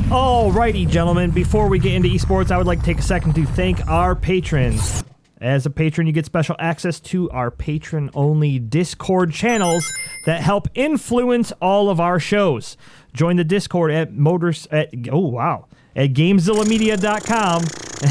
Alrighty, 0.10 0.88
gentlemen. 0.88 1.32
Before 1.32 1.68
we 1.68 1.80
get 1.80 1.94
into 1.94 2.10
esports, 2.10 2.52
I 2.52 2.58
would 2.58 2.68
like 2.68 2.80
to 2.80 2.86
take 2.86 3.00
a 3.00 3.02
second 3.02 3.34
to 3.34 3.46
thank 3.46 3.86
our 3.88 4.16
patrons. 4.16 5.04
As 5.42 5.66
a 5.66 5.70
patron, 5.70 6.08
you 6.08 6.14
get 6.14 6.26
special 6.26 6.56
access 6.60 7.00
to 7.02 7.30
our 7.32 7.52
patron 7.52 8.10
only 8.14 8.58
Discord 8.58 9.34
channels 9.34 9.92
that 10.26 10.42
help 10.42 10.70
influence 10.76 11.52
all 11.62 11.90
of 11.90 12.00
our 12.00 12.20
shows. 12.20 12.78
Join 13.14 13.36
the 13.36 13.44
Discord 13.44 13.92
at 13.92 14.14
Motors 14.14 14.66
at 14.72 14.94
oh 15.12 15.20
wow 15.20 15.68
at 15.96 16.14
GameZillaMedia.com 16.14 17.64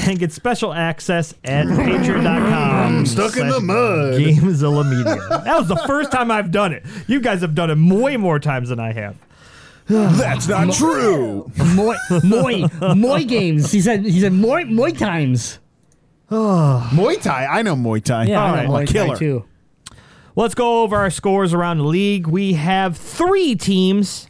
and 0.06 0.18
get 0.18 0.32
special 0.32 0.72
access 0.72 1.34
at 1.44 1.66
Patreon.com. 1.66 3.06
Stuck 3.06 3.36
in 3.36 3.48
the 3.48 3.60
mud. 3.60 4.14
GameZilla 4.20 4.88
Media. 4.88 5.16
That 5.44 5.58
was 5.58 5.68
the 5.68 5.76
first 5.86 6.10
time 6.10 6.30
I've 6.30 6.50
done 6.50 6.72
it. 6.72 6.84
You 7.06 7.20
guys 7.20 7.40
have 7.40 7.54
done 7.54 7.70
it 7.70 7.94
way 7.94 8.16
more 8.16 8.38
times 8.38 8.68
than 8.68 8.80
I 8.80 8.92
have. 8.92 9.16
That's 9.86 10.48
not 10.48 10.72
true. 10.72 11.50
Moy, 11.74 11.96
Moy, 12.22 12.64
Moy 12.94 13.24
games. 13.24 13.70
He 13.70 13.80
said. 13.82 14.04
He 14.04 14.20
said 14.20 14.32
Moy, 14.32 14.64
Moy 14.64 14.92
times. 14.92 15.58
Muay 16.30 17.20
Thai. 17.20 17.46
I 17.46 17.62
know 17.62 17.76
Muay 17.76 18.02
Thai. 18.02 18.24
Yeah, 18.24 18.42
I 18.42 18.50
know 18.50 18.62
I'm 18.62 18.70
a 18.70 18.72
Muay 18.72 18.86
Thai 18.86 18.92
killer. 18.92 19.16
too. 19.16 19.44
Let's 20.36 20.54
go 20.54 20.82
over 20.82 20.96
our 20.96 21.10
scores 21.10 21.54
around 21.54 21.78
the 21.78 21.84
league. 21.84 22.26
We 22.26 22.54
have 22.54 22.96
three 22.96 23.54
teams 23.54 24.28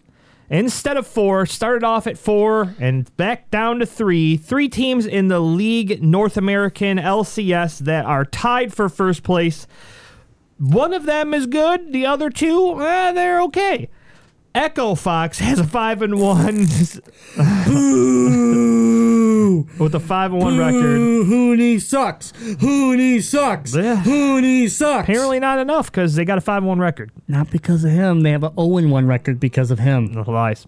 instead 0.51 0.99
of 0.99 1.07
four. 1.07 1.47
Started 1.47 1.83
off 1.83 2.07
at 2.07 2.19
four 2.19 2.75
and 2.79 3.15
back 3.17 3.51
down 3.51 3.79
to 3.79 3.87
three. 3.87 4.37
Three 4.37 4.69
teams 4.69 5.07
in 5.07 5.29
the 5.29 5.41
league 5.41 6.03
North 6.03 6.37
American 6.37 6.99
LCS 6.99 7.79
that 7.81 8.05
are 8.05 8.27
tied 8.27 8.75
for 8.75 8.91
first 8.91 9.23
place. 9.23 9.67
One 10.59 10.93
of 10.93 11.07
them 11.07 11.33
is 11.33 11.47
good. 11.47 11.93
The 11.93 12.05
other 12.05 12.29
two, 12.29 12.81
eh, 12.83 13.13
they're 13.13 13.41
okay. 13.43 13.89
Echo 14.55 14.95
Fox 14.95 15.39
has 15.39 15.59
a 15.59 15.65
five 15.65 16.03
and 16.03 16.21
one 16.21 16.67
with 19.79 19.95
a 19.95 20.01
five 20.01 20.33
and 20.33 20.43
one 20.43 20.59
record. 20.59 20.99
Huni 21.01 21.81
sucks. 21.81 22.33
Huni 22.33 23.23
sucks. 23.23 23.75
Yeah. 23.75 24.03
Huni 24.03 24.69
sucks. 24.71 25.09
Apparently 25.09 25.41
not 25.41 25.59
enough 25.59 25.91
because 25.91 26.15
they 26.15 26.25
got 26.25 26.39
a 26.39 26.41
five 26.41 26.59
and 26.59 26.67
one 26.69 26.79
record. 26.79 27.11
not 27.29 27.51
because 27.51 27.85
of 27.85 27.91
him. 27.91 28.21
They 28.21 28.31
have 28.33 28.45
an 28.45 28.55
0 28.57 28.89
1 28.89 29.07
record 29.07 29.41
because 29.41 29.71
of 29.71 29.79
him. 29.79 30.13
No 30.13 30.23
lies. 30.23 30.67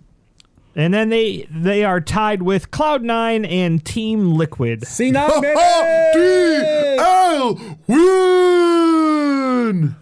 And 0.79 0.93
then 0.93 1.09
they 1.09 1.49
they 1.51 1.85
are 1.85 2.03
tied 2.03 2.43
with 2.43 2.71
Cloud 2.71 3.03
Nine 3.03 3.45
and 3.47 3.83
Team 3.85 4.35
Liquid. 4.35 4.87
See 4.87 5.11
now. 5.11 5.29
DL 6.17 7.79
win. 7.87 9.97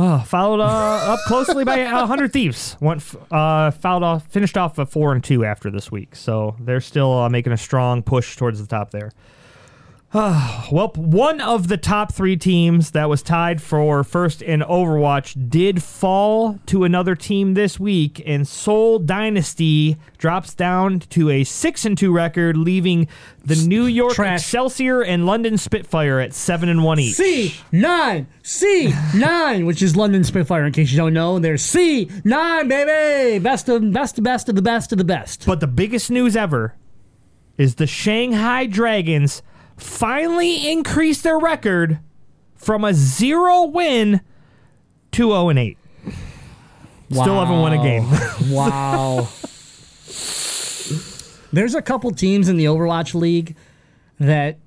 Oh, 0.00 0.20
followed 0.20 0.60
uh, 0.60 1.12
up 1.12 1.18
closely 1.26 1.64
by 1.64 1.82
uh, 1.82 2.06
Hundred 2.06 2.32
Thieves. 2.32 2.76
Went 2.80 3.02
uh, 3.32 3.72
off, 3.84 4.26
finished 4.28 4.56
off 4.56 4.78
at 4.78 4.88
four 4.88 5.12
and 5.12 5.24
two 5.24 5.44
after 5.44 5.72
this 5.72 5.90
week, 5.90 6.14
so 6.14 6.54
they're 6.60 6.80
still 6.80 7.12
uh, 7.12 7.28
making 7.28 7.52
a 7.52 7.56
strong 7.56 8.04
push 8.04 8.36
towards 8.36 8.60
the 8.60 8.66
top 8.68 8.92
there. 8.92 9.10
well, 10.14 10.90
one 10.94 11.38
of 11.42 11.68
the 11.68 11.76
top 11.76 12.14
three 12.14 12.34
teams 12.38 12.92
that 12.92 13.10
was 13.10 13.22
tied 13.22 13.60
for 13.60 14.02
first 14.02 14.40
in 14.40 14.60
Overwatch 14.60 15.50
did 15.50 15.82
fall 15.82 16.58
to 16.64 16.84
another 16.84 17.14
team 17.14 17.52
this 17.52 17.78
week, 17.78 18.22
and 18.24 18.48
Seoul 18.48 19.00
Dynasty 19.00 19.98
drops 20.16 20.54
down 20.54 21.00
to 21.00 21.28
a 21.28 21.44
six 21.44 21.84
and 21.84 21.98
two 21.98 22.10
record, 22.10 22.56
leaving 22.56 23.06
the 23.44 23.56
New 23.56 23.84
York 23.84 24.14
Trash. 24.14 24.40
Excelsior 24.40 25.02
and 25.02 25.26
London 25.26 25.58
Spitfire 25.58 26.20
at 26.20 26.32
seven 26.32 26.70
and 26.70 26.82
one 26.82 26.98
each. 26.98 27.16
C9, 27.16 28.24
C9, 28.42 29.66
which 29.66 29.82
is 29.82 29.94
London 29.94 30.24
Spitfire. 30.24 30.64
In 30.64 30.72
case 30.72 30.90
you 30.90 30.96
don't 30.96 31.12
know, 31.12 31.38
there's 31.38 31.62
C9, 31.64 32.66
baby. 32.66 33.40
Best 33.40 33.68
of 33.68 33.92
best, 33.92 34.22
best 34.22 34.48
of 34.48 34.54
the 34.54 34.62
best 34.62 34.90
of 34.90 34.96
the 34.96 35.04
best. 35.04 35.44
But 35.44 35.60
the 35.60 35.66
biggest 35.66 36.10
news 36.10 36.34
ever 36.34 36.74
is 37.58 37.74
the 37.74 37.86
Shanghai 37.86 38.64
Dragons 38.64 39.42
finally 39.78 40.70
increased 40.70 41.22
their 41.22 41.38
record 41.38 42.00
from 42.54 42.84
a 42.84 42.92
zero 42.92 43.64
win 43.64 44.20
to 45.12 45.28
0 45.28 45.48
and 45.48 45.58
8. 45.58 45.78
Still 47.10 47.38
haven't 47.38 47.60
won 47.60 47.72
a 47.72 47.82
game. 47.82 48.06
wow. 48.50 49.28
There's 51.52 51.74
a 51.74 51.80
couple 51.80 52.10
teams 52.10 52.48
in 52.48 52.56
the 52.56 52.66
Overwatch 52.66 53.14
League 53.14 53.56
that 54.20 54.58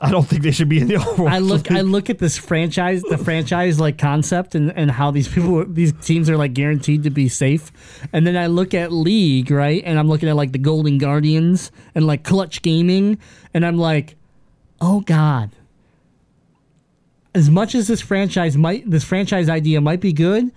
I 0.00 0.10
don't 0.10 0.24
think 0.24 0.42
they 0.42 0.50
should 0.50 0.68
be 0.68 0.80
in 0.80 0.88
the 0.88 0.94
Overwatch. 0.96 1.30
I 1.30 1.38
look 1.38 1.70
I 1.70 1.80
look 1.80 2.10
at 2.10 2.18
this 2.18 2.36
franchise, 2.36 3.02
the 3.02 3.16
franchise 3.16 3.80
like 3.80 3.96
concept 3.96 4.54
and, 4.54 4.70
and 4.76 4.90
how 4.90 5.10
these 5.10 5.28
people 5.28 5.64
these 5.64 5.92
teams 6.02 6.28
are 6.28 6.36
like 6.36 6.52
guaranteed 6.52 7.04
to 7.04 7.10
be 7.10 7.28
safe. 7.28 7.72
And 8.12 8.26
then 8.26 8.36
I 8.36 8.46
look 8.46 8.74
at 8.74 8.92
League, 8.92 9.50
right? 9.50 9.82
And 9.84 9.98
I'm 9.98 10.08
looking 10.08 10.28
at 10.28 10.36
like 10.36 10.52
the 10.52 10.58
Golden 10.58 10.98
Guardians 10.98 11.70
and 11.94 12.06
like 12.06 12.24
Clutch 12.24 12.62
Gaming 12.62 13.18
and 13.54 13.64
I'm 13.64 13.78
like, 13.78 14.16
"Oh 14.80 15.00
god. 15.00 15.50
As 17.34 17.50
much 17.50 17.74
as 17.74 17.88
this 17.88 18.00
franchise 18.00 18.56
might 18.56 18.90
this 18.90 19.04
franchise 19.04 19.48
idea 19.48 19.80
might 19.80 20.00
be 20.00 20.12
good, 20.12 20.52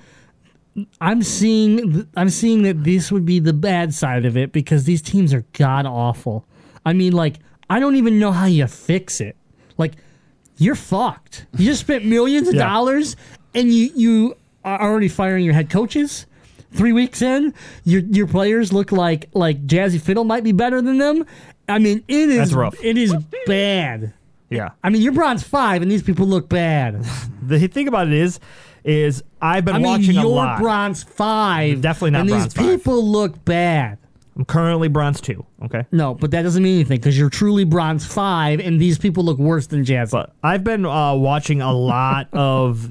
I'm 1.00 1.24
seeing 1.24 2.08
I'm 2.16 2.30
seeing 2.30 2.64
that 2.64 2.84
this 2.84 3.12
would 3.12 3.26
be 3.26 3.40
the 3.40 3.54
bad 3.54 3.94
side 3.94 4.26
of 4.26 4.36
it 4.36 4.52
because 4.52 4.84
these 4.84 5.02
teams 5.02 5.34
are 5.34 5.46
god 5.54 5.86
awful. 5.86 6.46
I 6.86 6.94
mean, 6.94 7.14
like 7.14 7.40
I 7.70 7.80
don't 7.80 7.96
even 7.96 8.20
know 8.20 8.32
how 8.32 8.46
you 8.46 8.66
fix 8.68 9.22
it. 9.22 9.36
Like 9.78 9.94
you're 10.58 10.76
fucked. 10.76 11.46
You 11.58 11.66
just 11.66 11.82
spent 11.82 12.06
millions 12.06 12.48
of 12.48 12.56
Yeah. 12.56 12.66
dollars 12.66 13.16
and 13.54 13.72
you 13.74 13.92
you 13.96 14.38
are 14.64 14.82
already 14.82 15.08
firing 15.08 15.46
your 15.46 15.54
head 15.54 15.70
coaches. 15.70 16.26
Three 16.72 16.94
weeks 16.94 17.22
in, 17.24 17.54
your 17.84 18.02
your 18.02 18.28
players 18.28 18.72
look 18.72 18.92
like 18.92 19.30
like 19.34 19.66
Jazzy 19.66 20.00
Fiddle 20.00 20.24
might 20.24 20.44
be 20.44 20.52
better 20.52 20.82
than 20.82 20.98
them. 21.00 21.26
I 21.68 21.80
mean, 21.80 22.04
it 22.08 22.30
is 22.30 22.38
That's 22.38 22.54
rough. 22.54 22.76
It 22.84 22.98
is 22.98 23.14
bad. 23.48 24.14
yeah. 24.50 24.70
I 24.84 24.90
mean, 24.90 25.02
you're 25.02 25.12
bronze 25.14 25.42
five, 25.44 25.82
and 25.82 25.90
these 25.92 26.04
people 26.04 26.26
look 26.28 26.50
bad. 26.50 27.04
The 27.42 27.68
thing 27.68 27.88
about 27.88 28.06
it 28.08 28.14
is, 28.14 28.40
is 28.84 29.24
I've 29.42 29.66
been 29.66 29.74
I 29.76 29.80
mean, 29.80 29.88
watching 29.88 30.14
you're 30.14 30.24
a 30.26 30.28
lot. 30.28 30.60
bronze 30.60 31.02
five. 31.02 31.82
Definitely 31.82 32.12
not 32.12 32.20
and 32.22 32.30
bronze 32.30 32.44
these 32.44 32.54
five. 32.54 32.66
people 32.78 33.04
look 33.04 33.44
bad. 33.44 33.98
I'm 34.40 34.46
currently 34.46 34.88
bronze 34.88 35.20
two. 35.20 35.46
Okay. 35.66 35.86
No, 35.92 36.14
but 36.14 36.32
that 36.32 36.44
doesn't 36.44 36.64
mean 36.64 36.76
anything 36.76 36.98
because 36.98 37.20
you're 37.20 37.30
truly 37.30 37.66
bronze 37.66 38.06
five, 38.06 38.62
and 38.62 38.80
these 38.80 38.98
people 38.98 39.26
look 39.26 39.38
worse 39.38 39.68
than 39.68 39.84
Jazz. 39.84 40.12
But 40.12 40.32
I've 40.42 40.64
been 40.64 40.86
uh, 40.86 41.14
watching 41.16 41.62
a 41.62 41.74
lot 41.74 42.30
of 42.34 42.90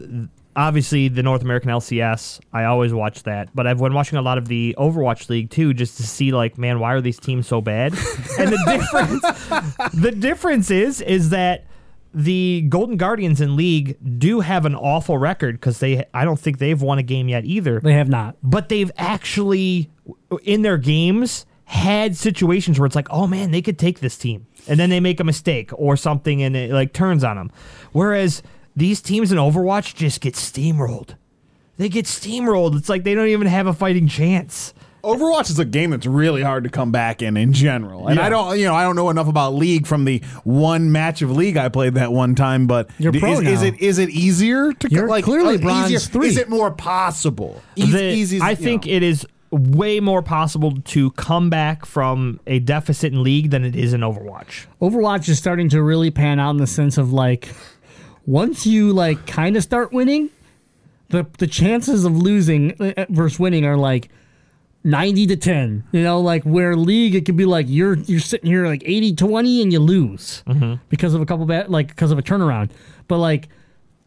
obviously 0.55 1.09
the 1.09 1.23
North 1.23 1.41
American 1.41 1.71
LCS. 1.71 2.41
I 2.53 2.65
always 2.65 2.93
watch 2.93 3.23
that, 3.23 3.49
but 3.55 3.67
I've 3.67 3.79
been 3.79 3.95
watching 3.95 4.19
a 4.19 4.23
lot 4.23 4.37
of 4.37 4.47
the 4.47 4.75
Overwatch 4.79 5.31
League 5.31 5.49
too, 5.49 5.73
just 5.73 5.97
to 5.97 6.03
see 6.03 6.33
like, 6.33 6.59
man, 6.59 6.81
why 6.81 6.93
are 6.93 7.01
these 7.01 7.19
teams 7.19 7.47
so 7.47 7.63
bad? 7.63 7.95
and 8.39 8.53
the 8.53 8.63
difference, 8.67 9.93
the 9.95 10.11
difference 10.11 10.71
is, 10.71 11.01
is 11.01 11.31
that 11.31 11.65
the 12.15 12.63
Golden 12.69 12.97
Guardians 12.97 13.41
in 13.41 13.57
League 13.57 13.97
do 14.19 14.41
have 14.41 14.65
an 14.65 14.75
awful 14.75 15.19
record 15.19 15.57
because 15.57 15.79
they, 15.81 16.05
I 16.15 16.25
don't 16.25 16.39
think 16.39 16.59
they've 16.59 16.81
won 16.81 16.99
a 16.99 17.03
game 17.03 17.29
yet 17.29 17.45
either 17.45 17.81
they 17.81 17.93
have 17.93 18.09
not. 18.09 18.37
but 18.43 18.69
they've 18.69 18.91
actually 18.97 19.91
in 20.43 20.63
their 20.63 20.79
games 20.79 21.47
had 21.65 22.17
situations 22.17 22.79
where 22.79 22.87
it's 22.87 22.97
like, 22.97 23.09
oh 23.11 23.27
man, 23.27 23.51
they 23.51 23.61
could 23.61 23.79
take 23.79 24.01
this 24.01 24.17
team, 24.17 24.47
and 24.67 24.81
then 24.81 24.89
they 24.89 25.01
make 25.01 25.21
a 25.21 25.25
mistake 25.25 25.71
or 25.75 25.97
something, 25.99 26.43
and 26.43 26.57
it 26.57 26.71
like 26.71 26.95
turns 26.95 27.23
on 27.23 27.37
them. 27.37 27.53
Whereas 27.93 28.43
these 28.75 29.03
teams 29.03 29.33
in 29.33 29.39
Overwatch 29.39 29.95
just 29.95 30.21
get 30.23 30.35
steamrolled. 30.35 31.15
They 31.77 31.89
get 31.89 32.07
steamrolled. 32.07 32.77
It's 32.77 32.89
like 32.89 33.05
they 33.05 33.15
don't 33.15 33.29
even 33.29 33.47
have 33.47 33.67
a 33.67 33.75
fighting 33.75 34.09
chance. 34.09 34.73
Overwatch 35.05 35.49
is 35.51 35.59
a 35.59 35.65
game 35.65 35.91
that's 35.91 36.07
really 36.07 36.43
hard 36.43 36.65
to 36.65 36.71
come 36.71 36.91
back 36.91 37.23
in 37.23 37.37
in 37.37 37.53
general. 37.53 38.09
And 38.09 38.17
Yeah. 38.19 38.27
I 38.27 38.29
don't, 38.29 38.59
you 38.59 38.65
know, 38.65 38.75
I 38.75 38.83
don't 38.83 38.97
know 38.97 39.11
enough 39.11 39.29
about 39.29 39.55
League 39.55 39.87
from 39.87 40.05
the 40.05 40.19
one 40.45 40.91
match 40.93 41.23
of 41.23 41.31
League 41.31 41.57
I 41.57 41.69
played 41.69 41.95
that 41.95 42.13
one 42.13 42.35
time. 42.35 42.67
But 42.67 42.91
You're 42.99 43.13
pro 43.13 43.33
is, 43.35 43.41
is 43.49 43.63
it 43.63 43.81
is 43.81 43.99
it 43.99 44.11
easier 44.11 44.73
to 44.73 44.89
You're 44.91 45.09
like 45.09 45.25
clearly 45.25 45.55
uh, 45.55 45.59
bronze 45.59 45.87
easier? 45.93 45.99
three. 46.01 46.29
Is 46.29 46.37
it 46.37 46.49
more 46.49 46.71
possible? 46.71 47.63
Eas- 47.77 47.93
The- 47.93 48.05
easy, 48.13 48.41
I 48.43 48.55
think 48.55 48.87
know. 48.87 48.93
it 48.93 49.03
is 49.03 49.27
way 49.51 49.99
more 49.99 50.21
possible 50.21 50.75
to 50.85 51.11
come 51.13 51.49
back 51.49 51.87
from 51.87 52.39
a 52.47 52.59
deficit 52.59 53.13
in 53.15 53.23
league 53.23 53.51
than 53.51 53.65
it 53.65 53.75
is 53.75 53.95
in 53.95 54.03
Overwatch. 54.03 54.67
Overwatch 54.83 55.27
is 55.31 55.39
starting 55.39 55.71
to 55.71 55.83
really 55.83 56.11
pan 56.11 56.39
out 56.39 56.51
in 56.51 56.59
the 56.59 56.67
sense 56.67 56.99
of 56.99 57.13
like 57.15 57.49
once 58.27 58.67
you 58.67 58.93
like 58.93 59.27
kind 59.27 59.57
of 59.57 59.63
start 59.63 59.91
winning, 59.93 60.29
the 61.09 61.25
the 61.39 61.47
chances 61.47 62.05
of 62.05 62.15
losing 62.17 62.73
uh, 62.81 63.07
versus 63.09 63.39
winning 63.39 63.65
are 63.65 63.77
like 63.79 64.11
90 64.85 65.27
to 65.29 65.37
10. 65.37 65.85
You 65.93 66.03
know, 66.03 66.21
like 66.21 66.45
where 66.45 66.77
league 66.77 67.15
it 67.15 67.25
could 67.25 67.37
be 67.37 67.45
like 67.45 67.67
you're 67.69 67.95
you're 67.95 68.21
sitting 68.21 68.51
here 68.51 68.67
like 68.67 68.83
80 68.85 69.15
20 69.15 69.63
and 69.63 69.73
you 69.73 69.81
lose 69.81 70.43
mm-hmm. 70.47 70.75
because 70.89 71.15
of 71.15 71.21
a 71.21 71.27
couple 71.27 71.47
bad 71.47 71.69
like 71.69 71.89
because 71.89 72.11
of 72.11 72.19
a 72.19 72.23
turnaround. 72.23 72.71
But 73.07 73.19
like 73.19 73.49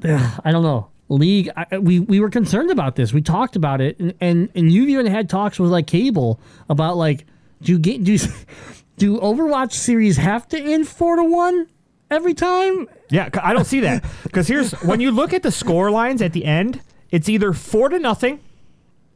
ugh, 0.03 0.41
I 0.45 0.52
don't 0.52 0.64
know. 0.64 0.89
League 1.10 1.49
I, 1.56 1.77
we 1.77 1.99
we 1.99 2.19
were 2.19 2.30
concerned 2.30 2.72
about 2.72 2.95
this. 2.95 3.11
We 3.14 3.22
talked 3.22 3.56
about 3.56 3.81
it 3.81 3.99
and 3.99 4.14
and, 4.22 4.49
and 4.56 4.72
you've 4.72 4.89
even 4.89 5.06
had 5.06 5.30
talks 5.30 5.60
with 5.60 5.72
like 5.72 5.88
Cable 5.88 6.39
about 6.69 6.98
like 6.98 7.26
do 7.61 7.73
you 7.73 7.80
get 7.80 8.03
do 8.06 8.18
do 8.98 9.19
Overwatch 9.19 9.73
series 9.73 10.18
have 10.18 10.48
to 10.49 10.60
end 10.60 10.88
4 10.88 11.18
to 11.18 11.23
1 11.23 11.68
every 12.10 12.34
time? 12.34 12.88
yeah 13.10 13.30
I 13.43 13.53
don't 13.53 13.65
see 13.65 13.81
that 13.81 14.06
because 14.23 14.48
here's 14.48 14.72
when 14.84 15.02
you 15.02 15.11
look 15.11 15.34
at 15.34 15.43
the 15.43 15.52
score 15.52 15.91
lines 15.91 16.22
at 16.22 16.31
the 16.31 16.45
end, 16.45 16.81
it's 17.11 17.27
either 17.27 17.52
four 17.52 17.89
to 17.89 17.99
nothing 17.99 18.39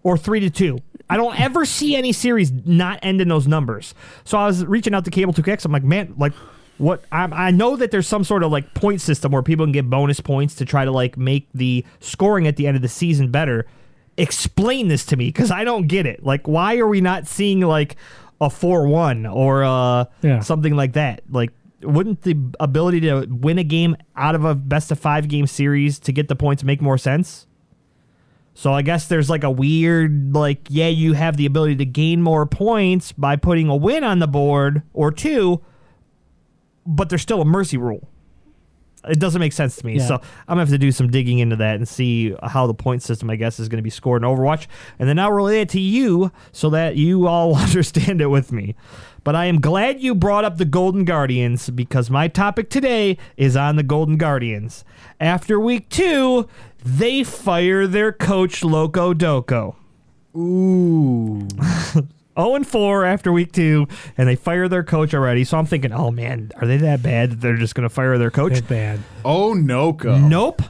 or 0.03 0.18
three 0.18 0.41
to 0.41 0.49
two. 0.49 0.80
I 1.10 1.18
don't 1.18 1.40
ever 1.40 1.65
see 1.65 1.95
any 1.95 2.11
series 2.11 2.52
not 2.52 2.99
end 3.03 3.22
in 3.22 3.27
those 3.27 3.48
numbers. 3.48 3.94
So 4.23 4.38
I 4.38 4.45
was 4.48 4.65
reaching 4.65 4.94
out 4.95 5.06
to 5.06 5.11
Cable 5.11 5.34
2X. 5.34 5.64
I'm 5.65 5.72
like, 5.72 5.84
man, 5.84 6.14
like, 6.18 6.34
what? 6.77 7.03
I, 7.11 7.23
I 7.48 7.52
know 7.52 7.76
that 7.76 7.91
there's 7.91 8.07
some 8.07 8.23
sort 8.23 8.44
of 8.44 8.52
like 8.52 8.73
point 8.73 9.02
system 9.02 9.32
where 9.32 9.41
people 9.44 9.65
can 9.65 9.72
get 9.72 9.90
bonus 9.90 10.19
points 10.19 10.56
to 10.56 10.65
try 10.65 10.84
to 10.84 10.91
like 10.91 11.15
make 11.18 11.48
the 11.53 11.86
scoring 11.99 12.48
at 12.48 12.56
the 12.57 12.68
end 12.68 12.76
of 12.76 12.82
the 12.82 12.88
season 12.90 13.30
better. 13.32 13.65
Explain 14.18 14.88
this 14.88 15.06
to 15.07 15.18
me 15.18 15.27
because 15.27 15.52
I 15.52 15.64
don't 15.64 15.88
get 15.88 16.06
it. 16.06 16.23
Like, 16.23 16.48
why 16.48 16.77
are 16.77 16.88
we 16.88 17.02
not 17.02 17.27
seeing 17.27 17.60
like 17.61 17.95
a 18.41 18.49
four-one 18.49 19.26
or 19.26 19.64
uh, 19.64 20.06
Yeah. 20.22 20.40
something 20.40 20.76
like 20.76 20.94
that? 20.94 21.22
Like, 21.30 21.52
wouldn't 21.82 22.22
the 22.23 22.38
ability 22.60 23.02
to 23.02 23.27
win 23.30 23.60
a 23.60 23.64
game 23.64 23.95
out 24.15 24.34
of 24.36 24.44
a 24.45 24.56
best 24.56 24.91
of 24.91 24.99
five 24.99 25.27
game 25.27 25.48
series 25.48 25.99
to 25.99 26.11
get 26.11 26.30
the 26.30 26.36
points 26.36 26.64
make 26.64 26.82
more 26.82 26.98
sense? 26.98 27.45
So 28.57 28.73
I 28.73 28.82
guess 28.82 29.07
there's 29.07 29.30
like 29.30 29.44
a 29.44 29.52
weird 29.52 30.34
like 30.34 30.68
yeah 30.69 30.88
you 30.88 31.14
have 31.14 31.36
the 31.36 31.45
ability 31.45 31.76
to 31.76 31.86
gain 31.86 32.22
more 32.22 32.45
points 32.45 33.11
by 33.11 33.36
putting 33.36 33.68
a 33.68 33.76
win 33.76 34.03
on 34.03 34.19
the 34.19 34.27
board 34.27 34.82
or 34.94 35.11
two, 35.11 35.61
but 36.86 37.10
there's 37.10 37.22
still 37.22 37.41
a 37.41 37.45
mercy 37.45 37.77
rule. 37.77 38.10
It 39.07 39.19
doesn't 39.19 39.40
make 39.40 39.53
sense 39.53 39.76
to 39.77 39.86
me. 39.86 39.98
Yeah. 39.98 40.07
So 40.07 40.15
I'm 40.15 40.22
gonna 40.49 40.61
have 40.61 40.69
to 40.69 40.77
do 40.77 40.91
some 40.91 41.10
digging 41.10 41.40
into 41.40 41.56
that 41.57 41.76
and 41.76 41.88
see 41.88 42.36
how 42.44 42.68
the 42.68 42.73
point 42.73 43.03
system 43.03 43.30
I 43.30 43.36
guess 43.36 43.60
is 43.60 43.69
gonna 43.69 43.82
be 43.82 43.90
scored 43.90 44.23
in 44.23 44.30
Overwatch, 44.30 44.68
and 44.99 45.07
then 45.07 45.19
I'll 45.19 45.32
relay 45.32 45.61
it 45.61 45.69
to 45.69 45.80
you 45.80 46.32
so 46.52 46.69
that 46.72 46.95
you 46.95 47.27
all 47.27 47.56
understand 47.57 48.22
it 48.22 48.27
with 48.27 48.52
me. 48.52 48.76
But 49.23 49.36
I 49.36 49.45
am 49.45 49.60
glad 49.60 50.02
you 50.02 50.14
brought 50.14 50.45
up 50.45 50.57
the 50.57 50.65
Golden 50.65 51.03
Guardians 51.03 51.72
because 51.72 52.11
my 52.11 52.27
topic 52.27 52.69
today 52.69 53.18
is 53.38 53.57
on 53.57 53.76
the 53.76 53.82
Golden 53.84 54.18
Guardians. 54.18 54.86
After 55.19 55.60
week 55.60 55.90
two, 55.90 56.48
they 56.84 57.23
fire 57.23 57.88
their 57.88 58.11
coach 58.11 58.61
Locodoco. 58.61 59.76
Ooh. 60.36 61.48
0 62.38 62.56
and 62.56 62.68
4 62.68 63.06
after 63.06 63.32
week 63.32 63.52
two, 63.52 63.88
and 64.18 64.28
they 64.28 64.36
fire 64.36 64.68
their 64.68 64.84
coach 64.84 65.14
already. 65.14 65.44
So 65.44 65.57
I'm 65.57 65.66
thinking, 65.66 65.91
oh 65.91 66.12
man, 66.12 66.52
are 66.57 66.68
they 66.68 66.78
that 66.78 67.02
bad 67.02 67.32
that 67.32 67.41
they're 67.41 67.57
just 67.57 67.76
going 67.76 67.88
to 67.88 67.94
fire 67.94 68.18
their 68.18 68.32
coach? 68.32 68.53
It's 68.53 68.62
bad. 68.62 68.99
Oh, 69.24 69.53
Noko. 69.53 70.18
Nope. 70.18 70.62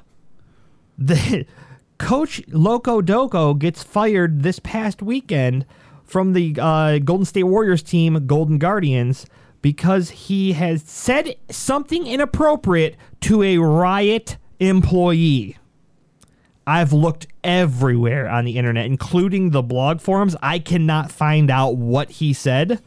The 0.97 1.45
coach 1.97 2.41
Locodoco 2.47 3.57
gets 3.57 3.83
fired 3.83 4.43
this 4.43 4.59
past 4.59 5.01
weekend 5.01 5.65
from 6.03 6.33
the 6.33 6.55
uh, 6.59 6.99
Golden 6.99 7.25
State 7.25 7.43
Warriors 7.43 7.81
team, 7.83 8.27
Golden 8.27 8.57
Guardians, 8.57 9.25
because 9.61 10.11
he 10.11 10.53
has 10.53 10.83
said 10.83 11.35
something 11.49 12.05
inappropriate 12.05 12.95
to 13.21 13.41
a 13.41 13.57
Riot 13.57 14.37
employee. 14.59 15.57
I've 16.67 16.93
looked 16.93 17.27
everywhere 17.43 18.27
on 18.27 18.45
the 18.45 18.57
internet, 18.57 18.85
including 18.85 19.51
the 19.51 19.61
blog 19.61 20.01
forums. 20.01 20.35
I 20.41 20.59
cannot 20.59 21.11
find 21.11 21.51
out 21.51 21.77
what 21.77 22.09
he 22.09 22.33
said, 22.33 22.81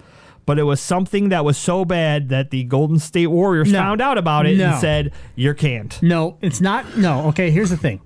but 0.46 0.58
it 0.58 0.64
was 0.64 0.80
something 0.80 1.28
that 1.28 1.44
was 1.44 1.56
so 1.56 1.84
bad 1.84 2.28
that 2.30 2.50
the 2.50 2.64
Golden 2.64 2.98
State 2.98 3.28
Warriors 3.28 3.70
No. 3.70 3.78
found 3.78 4.00
out 4.00 4.18
about 4.18 4.46
it 4.46 4.56
No. 4.58 4.70
and 4.70 4.80
said, 4.80 5.12
You're 5.36 5.54
canned. 5.54 5.98
No, 6.02 6.38
it's 6.40 6.60
not. 6.60 6.96
No. 6.96 7.26
Okay, 7.28 7.50
here's 7.50 7.70
the 7.70 7.76
thing. 7.76 8.00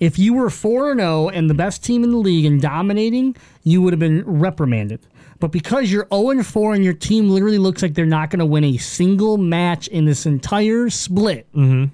If 0.00 0.18
you 0.18 0.32
were 0.32 0.48
4 0.48 0.94
0 0.96 1.28
and 1.28 1.50
the 1.50 1.54
best 1.54 1.84
team 1.84 2.04
in 2.04 2.10
the 2.12 2.16
league 2.18 2.44
and 2.44 2.62
dominating, 2.62 3.36
you 3.64 3.82
would 3.82 3.92
have 3.92 4.00
been 4.00 4.22
reprimanded. 4.24 5.00
But 5.40 5.48
because 5.52 5.90
you're 5.92 6.06
0 6.12 6.42
4 6.42 6.74
and 6.74 6.84
your 6.84 6.94
team 6.94 7.30
literally 7.30 7.58
looks 7.58 7.82
like 7.82 7.94
they're 7.94 8.06
not 8.06 8.30
going 8.30 8.38
to 8.38 8.46
win 8.46 8.64
a 8.64 8.76
single 8.78 9.36
match 9.38 9.88
in 9.88 10.04
this 10.04 10.24
entire 10.24 10.88
split, 10.88 11.46
mm-hmm. 11.52 11.92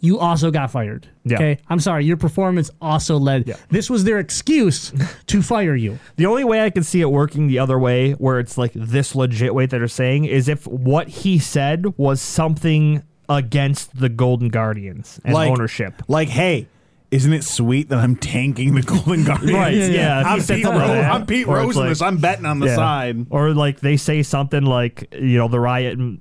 You 0.00 0.18
also 0.18 0.50
got 0.50 0.70
fired. 0.70 1.08
Yeah. 1.24 1.36
Okay. 1.36 1.58
I'm 1.68 1.80
sorry. 1.80 2.04
Your 2.04 2.16
performance 2.16 2.70
also 2.80 3.16
led. 3.18 3.48
Yeah. 3.48 3.56
This 3.70 3.90
was 3.90 4.04
their 4.04 4.18
excuse 4.18 4.92
to 5.26 5.42
fire 5.42 5.74
you. 5.74 5.98
The 6.16 6.26
only 6.26 6.44
way 6.44 6.64
I 6.64 6.70
can 6.70 6.82
see 6.84 7.00
it 7.00 7.10
working 7.10 7.48
the 7.48 7.58
other 7.58 7.78
way, 7.78 8.12
where 8.12 8.38
it's 8.38 8.56
like 8.56 8.72
this 8.74 9.14
legit 9.14 9.54
way 9.54 9.66
that 9.66 9.76
they're 9.76 9.88
saying, 9.88 10.26
is 10.26 10.48
if 10.48 10.66
what 10.66 11.08
he 11.08 11.38
said 11.38 11.84
was 11.98 12.20
something 12.20 13.02
against 13.28 13.98
the 13.98 14.08
Golden 14.08 14.48
Guardians 14.48 15.20
and 15.24 15.34
like 15.34 15.50
ownership. 15.50 16.02
Like, 16.08 16.28
hey, 16.28 16.66
isn't 17.10 17.32
it 17.32 17.42
sweet 17.44 17.88
that 17.88 17.98
I'm 17.98 18.16
tanking 18.16 18.74
the 18.74 18.82
Golden 18.82 19.24
Guardians? 19.26 19.52
Right, 19.52 19.74
yeah, 19.74 19.86
yeah. 19.86 20.20
If 20.20 20.26
he 20.26 20.30
I'm 20.32 20.38
Pete, 20.38 20.46
something 20.46 20.80
Rose, 20.80 20.88
like 20.90 21.04
I'm 21.06 21.26
Pete 21.26 21.46
or 21.48 21.56
Rose 21.56 21.74
in 21.76 21.80
like- 21.82 21.88
this. 21.90 22.02
I'm 22.02 22.18
betting 22.18 22.46
on 22.46 22.60
the 22.60 22.66
Yeah. 22.66 22.76
side. 22.76 23.26
Or 23.30 23.50
like 23.52 23.80
they 23.80 23.96
say 23.96 24.22
something 24.22 24.62
like, 24.64 25.12
you 25.18 25.38
know, 25.38 25.48
the 25.48 25.58
riot 25.60 25.98
em- 25.98 26.20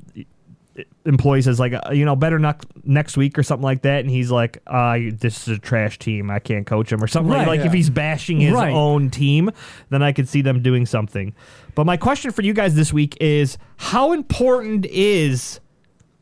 employee 1.05 1.41
says 1.41 1.59
like, 1.59 1.73
uh, 1.73 1.91
you 1.91 2.05
know, 2.05 2.15
better 2.15 2.37
not 2.39 2.65
next 2.83 3.17
week 3.17 3.37
or 3.37 3.43
something 3.43 3.63
like 3.63 3.81
that, 3.83 4.01
and 4.01 4.09
he's 4.09 4.29
like, 4.31 4.61
uh, 4.67 4.97
this 5.13 5.47
is 5.47 5.57
a 5.57 5.59
trash 5.59 5.97
team. 5.99 6.29
I 6.29 6.39
can't 6.39 6.65
coach 6.65 6.91
him 6.91 7.03
or 7.03 7.07
something 7.07 7.29
like, 7.31 7.47
Right, 7.47 7.57
like 7.59 7.65
if 7.65 7.73
he's 7.73 7.89
bashing 7.89 8.39
his 8.39 8.53
Right. 8.53 8.73
own 8.73 9.09
team, 9.09 9.49
then 9.89 10.03
I 10.03 10.11
could 10.11 10.27
see 10.27 10.41
them 10.41 10.61
doing 10.61 10.85
something. 10.85 11.33
But 11.75 11.85
my 11.85 11.97
question 11.97 12.31
for 12.31 12.41
you 12.41 12.53
guys 12.53 12.75
this 12.75 12.91
week 12.93 13.17
is, 13.21 13.57
how 13.77 14.11
important 14.13 14.85
is 14.87 15.59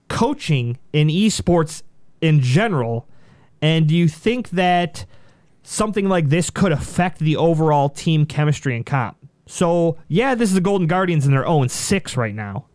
coaching 0.07 0.77
in 0.94 1.07
esports 1.07 1.84
in 2.22 2.41
general? 2.41 3.07
And 3.61 3.88
do 3.88 3.95
you 3.95 4.07
think 4.07 4.49
that 4.52 5.06
something 5.64 6.07
like 6.07 6.30
this 6.30 6.49
could 6.49 6.72
affect 6.72 7.19
the 7.19 7.36
overall 7.36 7.90
team 7.90 8.26
chemistry 8.26 8.76
and 8.76 8.86
comp? 8.86 9.18
So, 9.48 9.98
yeah, 10.07 10.36
this 10.36 10.49
is 10.49 10.56
the 10.56 10.61
Golden 10.61 10.88
Guardians 10.88 11.26
and 11.26 11.34
they're 11.34 11.44
0 11.45 11.68
6 11.68 12.18
right 12.18 12.34
now. 12.36 12.65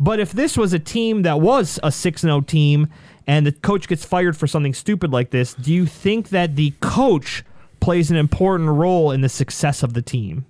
But 0.00 0.20
if 0.20 0.32
this 0.32 0.56
was 0.56 0.72
a 0.72 0.78
team 0.78 1.22
that 1.22 1.40
was 1.40 1.78
a 1.82 1.92
6 1.92 2.20
0 2.20 2.40
team 2.42 2.88
and 3.26 3.46
the 3.46 3.52
coach 3.52 3.88
gets 3.88 4.04
fired 4.04 4.36
for 4.36 4.46
something 4.46 4.74
stupid 4.74 5.12
like 5.12 5.30
this, 5.30 5.54
do 5.54 5.72
you 5.72 5.86
think 5.86 6.28
that 6.30 6.56
the 6.56 6.72
coach 6.80 7.44
plays 7.80 8.10
an 8.10 8.16
important 8.16 8.68
role 8.70 9.10
in 9.10 9.20
the 9.20 9.28
success 9.28 9.82
of 9.82 9.94
the 9.94 10.02
team? 10.02 10.44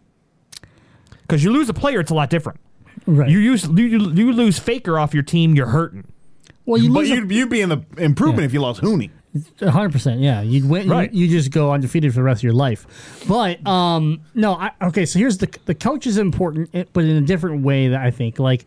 Because 1.22 1.42
you 1.44 1.50
lose 1.52 1.68
a 1.68 1.74
player, 1.74 2.00
it's 2.00 2.10
a 2.10 2.14
lot 2.14 2.30
different. 2.30 2.60
Right. 3.06 3.28
You 3.30 3.38
use 3.38 3.64
you, 3.66 3.84
you 3.84 4.10
you 4.12 4.32
lose 4.32 4.58
Faker 4.58 4.98
off 4.98 5.12
your 5.14 5.22
team, 5.22 5.54
you're 5.54 5.66
hurting. 5.66 6.04
well, 6.64 6.80
you 6.80 6.88
But 6.88 7.00
lose 7.00 7.10
a- 7.10 7.14
you'd, 7.16 7.30
you'd 7.30 7.50
be 7.50 7.60
in 7.60 7.68
the 7.68 7.82
improvement 7.98 8.40
Yeah. 8.42 8.46
if 8.46 8.52
you 8.54 8.60
lost 8.60 8.80
Huni. 8.82 9.10
hundred 9.60 9.92
percent. 9.92 10.20
Yeah, 10.20 10.42
you'd 10.42 10.68
win. 10.68 10.88
Right. 10.88 11.12
You, 11.12 11.26
you 11.26 11.36
just 11.38 11.50
go 11.50 11.72
undefeated 11.72 12.12
for 12.12 12.16
the 12.20 12.22
rest 12.22 12.38
of 12.40 12.44
your 12.44 12.52
life. 12.52 13.24
But 13.28 13.66
um, 13.66 14.20
no. 14.34 14.54
I, 14.54 14.70
okay, 14.82 15.04
so 15.06 15.18
here's 15.18 15.38
the 15.38 15.48
the 15.66 15.74
coach 15.74 16.06
is 16.06 16.18
important, 16.18 16.70
eh, 16.72 16.84
but 16.92 17.04
in 17.04 17.16
a 17.16 17.20
different 17.20 17.62
way 17.62 17.88
that 17.88 18.00
I 18.00 18.10
think 18.10 18.38
like 18.38 18.64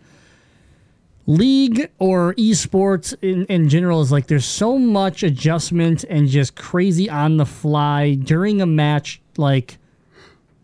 league 1.28 1.92
or 2.00 2.34
esports 2.36 3.14
in, 3.22 3.46
in 3.46 3.70
general 3.70 4.02
is 4.02 4.12
like 4.12 4.28
there's 4.28 4.46
so 4.46 4.78
much 4.78 5.24
adjustment 5.24 6.04
and 6.06 6.28
just 6.30 6.56
crazy 6.56 7.10
on 7.10 7.38
the 7.38 7.46
fly 7.46 8.16
during 8.16 8.62
a 8.62 8.66
match 8.66 9.22
like 9.36 9.78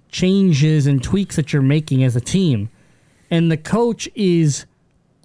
changes 0.09 0.87
and 0.87 1.03
tweaks 1.03 1.35
that 1.35 1.51
you're 1.51 1.61
making 1.61 2.03
as 2.03 2.15
a 2.15 2.21
team 2.21 2.69
and 3.29 3.51
the 3.51 3.57
coach 3.57 4.07
is 4.15 4.65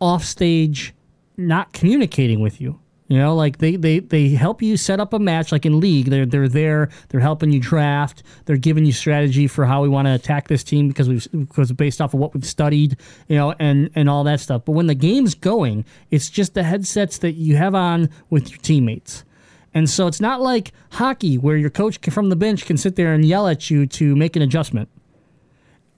off 0.01 0.25
stage 0.25 0.95
not 1.37 1.73
communicating 1.73 2.41
with 2.41 2.61
you. 2.61 2.81
You 3.09 3.17
know, 3.17 3.35
like 3.35 3.57
they, 3.57 3.77
they, 3.77 4.01
they 4.01 4.29
help 4.29 4.61
you 4.61 4.77
set 4.77 5.01
up 5.01 5.15
a 5.15 5.19
match 5.19 5.51
like 5.51 5.65
in 5.65 5.81
league. 5.81 6.11
They're 6.11 6.27
they're 6.27 6.47
there, 6.47 6.91
they're 7.09 7.23
helping 7.23 7.51
you 7.51 7.59
draft, 7.59 8.23
they're 8.45 8.59
giving 8.59 8.85
you 8.85 8.93
strategy 8.93 9.47
for 9.47 9.65
how 9.65 9.83
we 9.83 9.89
want 9.89 10.07
to 10.09 10.15
attack 10.15 10.49
this 10.49 10.63
team 10.63 10.89
because 10.89 11.09
we've 11.09 11.27
because 11.33 11.73
based 11.73 12.03
off 12.03 12.13
of 12.13 12.21
what 12.21 12.35
we've 12.35 12.45
studied, 12.45 12.99
you 13.27 13.37
know, 13.37 13.55
and, 13.59 13.89
and 13.95 14.11
all 14.11 14.25
that 14.25 14.41
stuff. 14.41 14.67
But 14.67 14.73
when 14.73 14.89
the 14.89 14.95
game's 14.95 15.35
going, 15.35 15.87
it's 16.11 16.29
just 16.29 16.53
the 16.53 16.63
headsets 16.63 17.17
that 17.19 17.33
you 17.33 17.57
have 17.57 17.75
on 17.75 18.11
with 18.29 18.51
your 18.51 18.59
teammates. 18.59 19.25
And 19.73 19.89
so 19.89 20.07
it's 20.07 20.21
not 20.21 20.43
like 20.43 20.73
hockey 20.93 21.39
where 21.39 21.57
your 21.57 21.71
coach 21.71 21.99
from 22.11 22.29
the 22.29 22.37
bench 22.37 22.67
can 22.67 22.77
sit 22.77 22.97
there 22.97 23.15
and 23.15 23.25
yell 23.25 23.49
at 23.49 23.71
you 23.71 23.87
to 23.87 24.17
make 24.17 24.37
an 24.37 24.43
adjustment. 24.43 24.91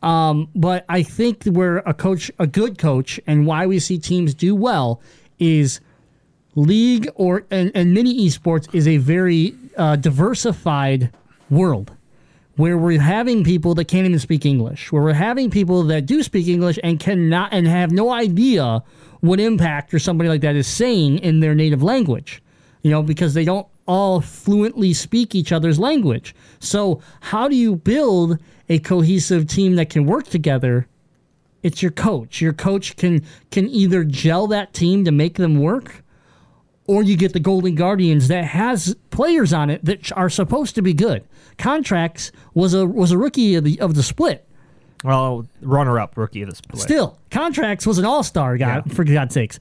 Um, 0.01 0.49
but 0.55 0.85
I 0.89 1.03
think 1.03 1.45
where 1.45 1.79
a 1.79 1.95
coach, 1.95 2.31
a 2.39 2.47
good 2.47 2.79
coach, 2.79 3.19
and 3.27 3.47
why 3.47 3.67
we 3.67 3.81
see 3.81 3.99
teams 3.99 4.33
do 4.33 4.55
well 4.55 5.01
is 5.39 5.81
league 6.55 7.09
or 7.15 7.45
and, 7.51 7.71
and 7.75 7.95
mini 7.95 8.27
esports 8.27 8.73
is 8.75 8.89
a 8.89 8.97
very 8.97 9.55
uh, 9.77 9.97
diversified 9.97 11.11
world 11.49 11.93
where 12.57 12.77
we're 12.77 13.01
having 13.01 13.43
people 13.43 13.75
that 13.75 13.87
can't 13.87 14.07
even 14.07 14.19
speak 14.19 14.45
English, 14.45 14.93
where 14.93 15.03
we're 15.03 15.13
having 15.13 15.51
people 15.51 15.83
that 15.85 16.05
do 16.05 16.23
speak 16.23 16.47
English 16.47 16.79
and 16.85 17.01
cannot 17.01 17.51
and 17.53 17.67
have 17.67 17.91
no 17.91 18.11
idea 18.11 18.83
what 19.21 19.41
impact 19.41 19.95
or 19.95 19.99
somebody 19.99 20.29
like 20.29 20.41
that 20.43 20.57
is 20.57 20.67
saying 20.67 21.19
in 21.19 21.41
their 21.41 21.55
native 21.55 21.83
language, 21.83 22.43
you 22.83 22.91
know, 22.91 23.03
because 23.03 23.35
they 23.35 23.45
don't 23.45 23.67
all 23.87 24.21
fluently 24.21 24.93
speak 24.93 25.35
each 25.35 25.53
other's 25.53 25.79
language. 25.79 26.35
So, 26.59 27.01
how 27.21 27.49
do 27.49 27.57
you 27.57 27.77
build 27.77 28.39
a 28.69 28.79
cohesive 28.79 29.47
team 29.47 29.77
that 29.77 29.91
can 29.91 30.07
work 30.07 30.27
together? 30.27 30.87
It's 31.63 31.83
your 31.83 31.93
coach. 31.93 32.41
Your 32.41 32.53
coach 32.53 32.97
can 32.97 33.25
can 33.51 33.69
either 33.69 34.05
gel 34.05 34.47
that 34.49 34.73
team 34.73 35.05
to 35.05 35.13
make 35.13 35.37
them 35.37 35.61
work 35.61 36.03
or 36.91 37.05
you 37.05 37.17
get 37.17 37.33
the 37.33 37.41
Golden 37.41 37.77
Guardians 37.77 38.27
that 38.29 38.45
has 38.47 38.97
players 39.11 39.53
on 39.53 39.71
it 39.71 39.85
that 39.85 40.11
are 40.17 40.29
supposed 40.29 40.75
to 40.75 40.83
be 40.83 40.93
good. 40.93 41.23
Contractz 41.57 42.33
was 42.55 42.75
a 42.75 42.85
was 42.85 43.13
a 43.13 43.19
rookie 43.19 43.55
of 43.55 43.63
the 43.63 43.81
of 43.81 43.95
the 43.95 44.03
split. 44.03 44.45
Well, 45.05 45.47
runner-up 45.63 46.17
rookie 46.17 46.43
of 46.43 46.51
the 46.51 46.57
split. 46.57 46.83
Still, 46.83 47.19
Contractz 47.31 47.87
was 47.87 47.99
an 47.99 48.05
all 48.05 48.23
star 48.23 48.57
guy 48.57 48.83
Yeah. 48.85 48.93
for 48.93 49.05
God's 49.05 49.33
sakes. 49.35 49.61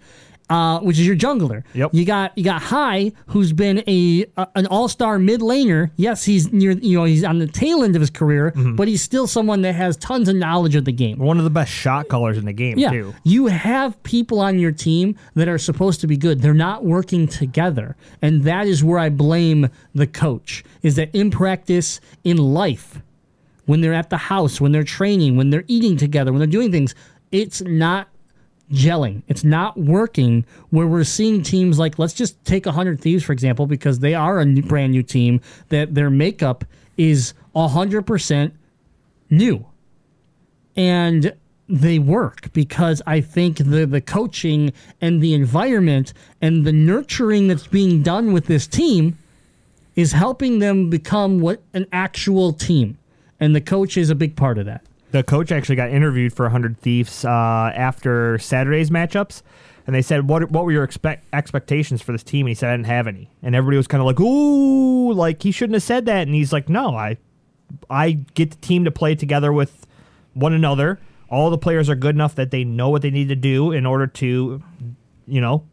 Uh, 0.49 0.79
which 0.79 0.97
is 0.97 1.05
your 1.05 1.15
jungler. 1.15 1.63
Yep. 1.75 1.91
You 1.93 2.05
got 2.05 2.35
you 2.35 2.43
got 2.43 2.59
Hai, 2.63 3.11
who's 3.27 3.53
been 3.53 3.83
a, 3.87 4.25
a 4.35 4.47
an 4.55 4.65
all 4.65 4.87
star 4.87 5.19
mid 5.19 5.41
laner. 5.41 5.91
Yes, 5.95 6.23
he's 6.25 6.51
near 6.51 6.71
you 6.71 6.97
know 6.97 7.03
he's 7.03 7.23
on 7.23 7.37
the 7.37 7.45
tail 7.45 7.83
end 7.83 7.95
of 7.95 7.99
his 7.99 8.09
career, 8.09 8.49
Mm-hmm. 8.55 8.75
but 8.75 8.87
he's 8.87 9.03
still 9.03 9.27
someone 9.27 9.61
that 9.61 9.75
has 9.75 9.95
tons 9.97 10.27
of 10.27 10.35
knowledge 10.35 10.73
of 10.75 10.85
the 10.85 10.91
game. 10.91 11.19
One 11.19 11.37
of 11.37 11.43
the 11.43 11.51
best 11.51 11.71
shot 11.71 12.07
callers 12.07 12.35
in 12.37 12.45
the 12.45 12.53
game, 12.53 12.79
Yeah, 12.79 12.89
too. 12.89 13.13
you 13.23 13.45
have 13.45 14.01
people 14.01 14.39
on 14.39 14.57
your 14.57 14.71
team 14.71 15.15
that 15.35 15.47
are 15.47 15.59
supposed 15.59 16.01
to 16.01 16.07
be 16.07 16.17
good. 16.17 16.41
They're 16.41 16.53
not 16.55 16.83
working 16.83 17.27
together, 17.27 17.95
and 18.23 18.43
that 18.45 18.65
is 18.65 18.83
where 18.83 18.97
I 18.97 19.09
blame 19.09 19.69
the 19.93 20.07
coach. 20.07 20.63
Is 20.81 20.95
that 20.95 21.13
in 21.13 21.29
practice, 21.29 21.99
in 22.23 22.37
life, 22.37 23.03
when 23.67 23.81
they're 23.81 23.93
at 23.93 24.09
the 24.09 24.17
house, 24.17 24.59
when 24.59 24.71
they're 24.71 24.83
training, 24.83 25.37
when 25.37 25.51
they're 25.51 25.65
eating 25.67 25.95
together, 25.95 26.31
when 26.31 26.39
they're 26.39 26.47
doing 26.47 26.71
things, 26.71 26.95
it's 27.31 27.61
not 27.61 28.07
gelling. 28.71 29.23
It's 29.27 29.43
not 29.43 29.77
working. 29.77 30.45
Where 30.69 30.87
we're 30.87 31.03
seeing 31.03 31.41
teams 31.41 31.79
like, 31.79 31.99
let's 31.99 32.13
just 32.13 32.43
take 32.45 32.65
100 32.65 32.99
Thieves, 32.99 33.23
for 33.23 33.33
example, 33.33 33.67
because 33.67 33.99
they 33.99 34.13
are 34.13 34.39
a 34.39 34.45
new, 34.45 34.61
brand 34.61 34.91
new 34.91 35.03
team, 35.03 35.41
that 35.69 35.95
their 35.95 36.09
makeup 36.09 36.65
is 36.97 37.33
100% 37.55 38.51
new. 39.29 39.65
And 40.75 41.33
they 41.67 41.99
work 41.99 42.51
because 42.51 43.01
I 43.05 43.21
think 43.21 43.57
the, 43.57 43.85
the 43.85 44.01
coaching 44.01 44.73
and 45.01 45.21
the 45.21 45.33
environment 45.35 46.13
and 46.41 46.65
the 46.65 46.73
nurturing 46.73 47.47
that's 47.47 47.67
being 47.67 48.01
done 48.01 48.33
with 48.33 48.47
this 48.47 48.65
team 48.65 49.17
is 49.95 50.13
helping 50.13 50.59
them 50.59 50.89
become 50.89 51.39
what 51.39 51.61
an 51.73 51.85
actual 51.91 52.53
team. 52.53 52.97
And 53.39 53.55
the 53.55 53.61
coach 53.61 53.97
is 53.97 54.09
a 54.09 54.15
big 54.15 54.35
part 54.35 54.57
of 54.57 54.65
that. 54.65 54.83
The 55.11 55.23
coach 55.23 55.51
actually 55.51 55.75
got 55.75 55.89
interviewed 55.89 56.33
for 56.33 56.45
100 56.45 56.79
Thieves 56.79 57.25
uh, 57.25 57.29
after 57.29 58.37
Saturday's 58.37 58.89
matchups. 58.89 59.41
And 59.87 59.95
they 59.95 60.03
said, 60.03 60.29
what, 60.29 60.51
what 60.51 60.65
were 60.65 60.71
your 60.71 60.83
expect, 60.83 61.25
expectations 61.33 62.01
for 62.01 62.11
this 62.11 62.21
team? 62.21 62.45
And 62.45 62.49
he 62.49 62.53
said, 62.53 62.69
I 62.69 62.73
didn't 62.73 62.85
have 62.85 63.07
any. 63.07 63.31
And 63.41 63.55
everybody 63.55 63.77
was 63.77 63.87
kind 63.87 64.01
of 64.01 64.05
like, 64.05 64.19
ooh, 64.19 65.11
like 65.13 65.41
he 65.41 65.51
shouldn't 65.51 65.73
have 65.73 65.83
said 65.83 66.05
that. 66.05 66.27
And 66.27 66.35
he's 66.35 66.53
like, 66.53 66.69
no, 66.69 66.95
I, 66.95 67.17
I 67.89 68.11
get 68.35 68.51
the 68.51 68.57
team 68.57 68.85
to 68.85 68.91
play 68.91 69.15
together 69.15 69.51
with 69.51 69.87
one 70.35 70.53
another. 70.53 70.99
All 71.27 71.49
the 71.49 71.57
players 71.57 71.89
are 71.89 71.95
good 71.95 72.13
enough 72.13 72.35
that 72.35 72.51
they 72.51 72.63
know 72.63 72.89
what 72.89 73.01
they 73.01 73.09
need 73.09 73.29
to 73.29 73.35
do 73.35 73.71
in 73.71 73.87
order 73.87 74.05
to, 74.05 74.61
you 75.27 75.41
know, 75.41 75.65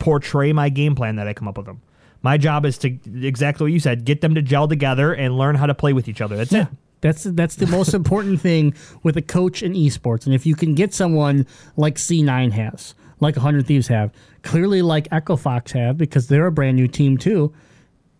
portray 0.00 0.52
my 0.52 0.68
game 0.68 0.96
plan 0.96 1.16
that 1.16 1.28
I 1.28 1.34
come 1.34 1.46
up 1.46 1.56
with 1.56 1.66
them. 1.66 1.82
My 2.22 2.36
job 2.36 2.64
is 2.64 2.78
to 2.78 2.98
exactly 3.22 3.64
what 3.64 3.72
you 3.72 3.78
said, 3.78 4.04
get 4.04 4.20
them 4.20 4.34
to 4.34 4.42
gel 4.42 4.66
together 4.66 5.12
and 5.12 5.38
learn 5.38 5.54
how 5.54 5.66
to 5.66 5.74
play 5.74 5.92
with 5.92 6.08
each 6.08 6.20
other. 6.20 6.36
That's 6.36 6.52
it. 6.52 6.66
That's 7.06 7.24
that's 7.24 7.56
the 7.56 7.66
most 7.66 7.94
important 7.94 8.40
thing 8.40 8.74
with 9.02 9.16
a 9.16 9.22
coach 9.22 9.62
in 9.62 9.74
esports. 9.74 10.26
And 10.26 10.34
if 10.34 10.44
you 10.44 10.56
can 10.56 10.74
get 10.74 10.92
someone 10.92 11.46
like 11.76 11.96
C9 11.96 12.52
has, 12.52 12.94
like 13.20 13.36
100 13.36 13.66
Thieves 13.66 13.88
have, 13.88 14.12
clearly 14.42 14.82
like 14.82 15.08
Echo 15.12 15.36
Fox 15.36 15.72
have, 15.72 15.96
because 15.96 16.26
they're 16.26 16.46
a 16.46 16.52
brand 16.52 16.76
new 16.76 16.88
team 16.88 17.16
too, 17.16 17.54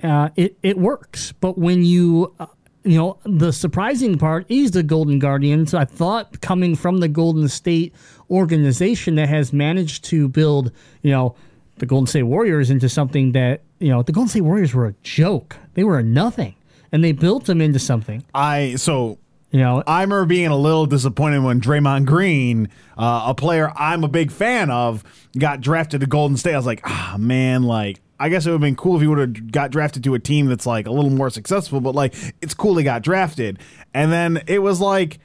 uh, 0.03 0.29
it, 0.37 0.57
it 0.63 0.79
works. 0.79 1.33
But 1.33 1.59
when 1.59 1.85
you, 1.85 2.35
uh, 2.39 2.47
you 2.85 2.97
know, 2.97 3.19
the 3.25 3.53
surprising 3.53 4.17
part 4.17 4.47
is 4.49 4.71
the 4.71 4.85
Golden 4.85 5.19
Guardians. 5.19 5.75
I 5.75 5.85
thought 5.85 6.41
coming 6.41 6.77
from 6.77 6.99
the 6.99 7.09
Golden 7.09 7.49
State 7.49 7.93
organization 8.31 9.17
that 9.17 9.29
has 9.29 9.53
managed 9.53 10.05
to 10.05 10.29
build, 10.29 10.71
you 11.03 11.11
know, 11.11 11.35
the 11.79 11.87
Golden 11.87 12.07
State 12.07 12.23
Warriors 12.23 12.71
into 12.71 12.89
something 12.89 13.33
that, 13.33 13.63
you 13.81 13.89
know, 13.89 14.03
the 14.03 14.13
Golden 14.13 14.29
State 14.29 14.43
Warriors 14.43 14.73
were 14.73 14.87
a 14.87 14.95
joke. 15.03 15.57
They 15.75 15.83
were 15.83 15.99
a 15.99 16.03
nothing. 16.03 16.55
And 16.97 17.05
they 17.05 17.13
built 17.13 17.45
them 17.45 17.61
into 17.61 17.79
something. 17.79 18.25
I 18.35 18.77
so 18.77 19.19
You 19.51 19.61
know, 19.61 19.83
I 19.87 20.01
remember 20.01 20.25
being 20.25 20.47
a 20.47 20.57
little 20.57 20.87
disappointed 20.87 21.43
when 21.43 21.61
Draymond 21.61 22.07
Green, 22.07 22.71
uh, 22.97 23.25
a 23.27 23.35
player 23.35 23.71
I'm 23.77 24.03
a 24.03 24.09
big 24.09 24.31
fan 24.31 24.71
of, 24.71 25.05
got 25.39 25.61
drafted 25.61 26.01
to 26.01 26.07
Golden 26.07 26.39
State. 26.39 26.55
I 26.55 26.57
was 26.57 26.65
like, 26.65 26.81
ah, 26.85 27.17
man, 27.19 27.65
like. 27.65 28.01
I 28.19 28.31
guess 28.31 28.47
it 28.47 28.49
would 28.49 28.55
have 28.55 28.61
been 28.63 28.77
cool 28.77 28.97
if 28.97 29.03
he 29.03 29.09
would 29.09 29.19
have 29.19 29.53
got 29.53 29.71
drafted 29.71 30.03
to 30.05 30.15
a 30.15 30.19
team 30.19 30.47
that's 30.47 30.65
like 30.65 30.87
a 30.87 30.91
little 30.91 31.11
more 31.11 31.29
successful, 31.29 31.83
but 31.83 31.95
like 31.95 32.15
it's 32.41 32.55
cool 32.55 32.75
he 32.79 32.83
got 32.83 33.03
drafted. 33.03 33.59
And 33.93 34.11
then 34.11 34.43
it 34.47 34.61
was 34.61 34.81
like 34.81 35.19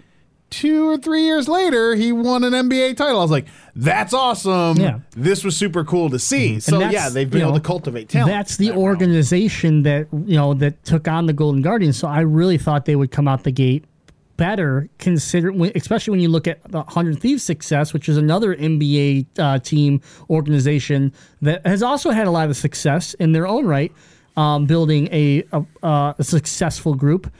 two 0.51 0.87
or 0.87 0.97
three 0.97 1.23
years 1.23 1.47
later, 1.47 1.95
he 1.95 2.11
won 2.11 2.43
an 2.43 2.53
NBA 2.53 2.97
title. 2.97 3.17
I 3.19 3.23
was 3.23 3.31
like, 3.31 3.47
that's 3.75 4.13
awesome. 4.13 4.77
Yeah. 4.77 4.99
This 5.11 5.43
was 5.43 5.57
super 5.57 5.83
cool 5.83 6.11
to 6.11 6.19
see. 6.19 6.59
So 6.59 6.79
yeah, 6.79 7.09
they've 7.09 7.29
been 7.29 7.41
able 7.41 7.51
know, 7.51 7.57
to 7.57 7.63
cultivate 7.63 8.09
talent. 8.09 8.29
That's 8.29 8.57
the 8.57 8.69
that 8.69 8.77
organization 8.77 9.83
that 9.83 10.07
you 10.11 10.35
know 10.35 10.53
that 10.55 10.83
took 10.83 11.07
on 11.07 11.25
the 11.25 11.33
Golden 11.33 11.63
Guardians. 11.63 11.97
So 11.97 12.07
I 12.07 12.19
really 12.19 12.59
thought 12.59 12.85
they 12.85 12.95
would 12.95 13.11
come 13.11 13.27
out 13.27 13.43
the 13.43 13.51
gate 13.51 13.85
better, 14.37 14.89
consider 14.97 15.51
especially 15.75 16.11
when 16.11 16.19
you 16.19 16.29
look 16.29 16.47
at 16.47 16.63
the 16.71 16.83
Hundred 16.83 17.19
Thieves 17.19 17.43
success, 17.43 17.93
which 17.93 18.09
is 18.09 18.17
another 18.17 18.55
NBA 18.55 19.27
uh, 19.39 19.59
team 19.59 20.01
organization 20.29 21.13
that 21.41 21.65
has 21.65 21.81
also 21.81 22.11
had 22.11 22.27
a 22.27 22.31
lot 22.31 22.49
of 22.49 22.57
success 22.57 23.13
in 23.15 23.31
their 23.31 23.47
own 23.47 23.65
right, 23.65 23.91
um, 24.35 24.65
building 24.65 25.07
a, 25.11 25.43
a, 25.53 25.65
uh, 25.83 26.13
a 26.17 26.23
successful 26.23 26.95
group, 26.95 27.31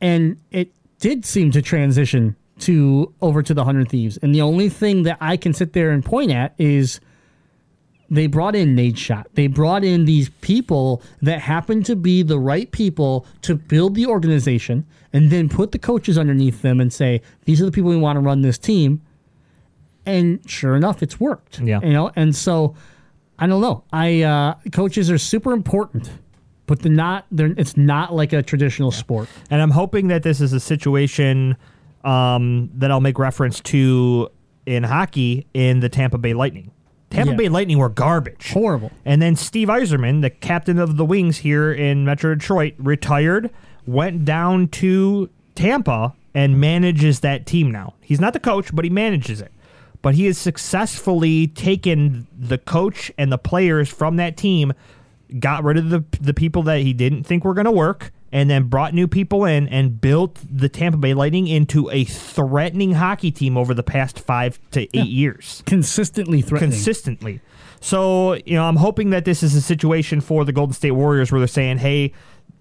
and 0.00 0.40
it 0.50 0.70
did 1.04 1.22
seem 1.26 1.50
to 1.50 1.60
transition 1.60 2.34
to 2.58 3.12
over 3.20 3.42
to 3.42 3.52
the 3.52 3.62
Hundred 3.62 3.90
Thieves. 3.90 4.16
And 4.22 4.34
the 4.34 4.40
only 4.40 4.70
thing 4.70 5.02
that 5.02 5.18
I 5.20 5.36
can 5.36 5.52
sit 5.52 5.74
there 5.74 5.90
and 5.90 6.02
point 6.02 6.30
at 6.30 6.54
is 6.56 6.98
they 8.08 8.26
brought 8.26 8.56
in 8.56 8.74
Nadeshot. 8.74 9.26
They 9.34 9.48
brought 9.48 9.84
in 9.84 10.06
these 10.06 10.30
people 10.40 11.02
that 11.20 11.42
happen 11.42 11.82
to 11.82 11.94
be 11.94 12.22
the 12.22 12.38
right 12.38 12.72
people 12.72 13.26
to 13.42 13.54
build 13.54 13.96
the 13.96 14.06
organization 14.06 14.86
and 15.12 15.28
then 15.28 15.50
put 15.50 15.72
the 15.72 15.78
coaches 15.78 16.16
underneath 16.16 16.62
them 16.62 16.80
and 16.80 16.90
say, 16.90 17.20
these 17.44 17.60
are 17.60 17.66
the 17.66 17.70
people 17.70 17.90
we 17.90 17.98
want 17.98 18.16
to 18.16 18.20
run 18.20 18.40
this 18.40 18.56
team. 18.56 19.02
And 20.06 20.40
sure 20.48 20.74
enough, 20.74 21.02
it's 21.02 21.20
worked. 21.20 21.60
Yeah. 21.60 21.80
You 21.82 21.92
know, 21.92 22.12
and 22.16 22.34
so 22.34 22.76
I 23.38 23.46
don't 23.46 23.60
know. 23.60 23.84
I 23.92 24.22
uh, 24.22 24.54
coaches 24.72 25.10
are 25.10 25.18
super 25.18 25.52
important, 25.52 26.10
but 26.66 26.80
they're 26.80 26.92
not 26.92 27.26
they're 27.30 27.54
it's 27.56 27.76
not 27.76 28.14
like 28.14 28.32
a 28.32 28.42
traditional 28.42 28.90
sport. 28.90 29.28
And 29.50 29.60
I'm 29.60 29.70
hoping 29.70 30.08
that 30.08 30.22
this 30.22 30.40
is 30.40 30.52
a 30.52 30.60
situation 30.60 31.56
um, 32.04 32.70
that 32.74 32.90
I'll 32.90 33.00
make 33.00 33.18
reference 33.18 33.60
to 33.60 34.28
in 34.66 34.82
hockey 34.82 35.46
in 35.54 35.80
the 35.80 35.88
Tampa 35.88 36.18
Bay 36.18 36.34
Lightning. 36.34 36.70
Tampa 37.10 37.32
Yeah. 37.32 37.36
Bay 37.36 37.48
Lightning 37.48 37.78
were 37.78 37.88
garbage. 37.88 38.50
Horrible. 38.52 38.90
And 39.04 39.22
then 39.22 39.36
Steve 39.36 39.68
Yzerman, 39.68 40.22
the 40.22 40.30
captain 40.30 40.78
of 40.78 40.96
the 40.96 41.04
Wings 41.04 41.38
here 41.38 41.72
in 41.72 42.04
Metro 42.04 42.34
Detroit, 42.34 42.74
retired, 42.78 43.50
went 43.86 44.24
down 44.24 44.68
to 44.68 45.28
Tampa, 45.54 46.14
and 46.34 46.60
manages 46.60 47.20
that 47.20 47.46
team 47.46 47.70
now. 47.70 47.94
He's 48.00 48.20
not 48.20 48.32
the 48.32 48.40
coach, 48.40 48.74
but 48.74 48.84
he 48.84 48.90
manages 48.90 49.40
it. 49.40 49.52
But 50.02 50.16
he 50.16 50.26
has 50.26 50.36
successfully 50.36 51.46
taken 51.46 52.26
the 52.36 52.58
coach 52.58 53.12
and 53.16 53.30
the 53.30 53.38
players 53.38 53.88
from 53.88 54.16
that 54.16 54.36
team, 54.36 54.72
got 55.38 55.64
rid 55.64 55.76
of 55.76 55.90
the 55.90 56.04
the 56.20 56.34
people 56.34 56.62
that 56.64 56.80
he 56.80 56.92
didn't 56.92 57.24
think 57.24 57.44
were 57.44 57.54
going 57.54 57.64
to 57.64 57.70
work, 57.72 58.12
and 58.32 58.50
then 58.50 58.64
brought 58.64 58.94
new 58.94 59.06
people 59.06 59.44
in 59.44 59.68
and 59.68 60.00
built 60.00 60.38
the 60.50 60.68
Tampa 60.68 60.98
Bay 60.98 61.14
Lightning 61.14 61.46
into 61.46 61.90
a 61.90 62.04
threatening 62.04 62.92
hockey 62.92 63.30
team 63.30 63.56
over 63.56 63.74
the 63.74 63.82
past 63.82 64.18
five 64.18 64.58
to 64.72 64.82
eight 64.96 65.06
years 65.08 65.62
Consistently 65.66 66.42
threatening. 66.42 66.70
consistently. 66.72 67.40
So, 67.80 68.34
you 68.46 68.54
know, 68.54 68.64
I'm 68.64 68.76
hoping 68.76 69.10
that 69.10 69.24
this 69.24 69.42
is 69.42 69.54
a 69.54 69.60
situation 69.60 70.20
for 70.20 70.44
the 70.44 70.52
Golden 70.52 70.72
State 70.72 70.92
Warriors 70.92 71.30
where 71.30 71.38
they're 71.38 71.46
saying, 71.46 71.78
hey, 71.78 72.12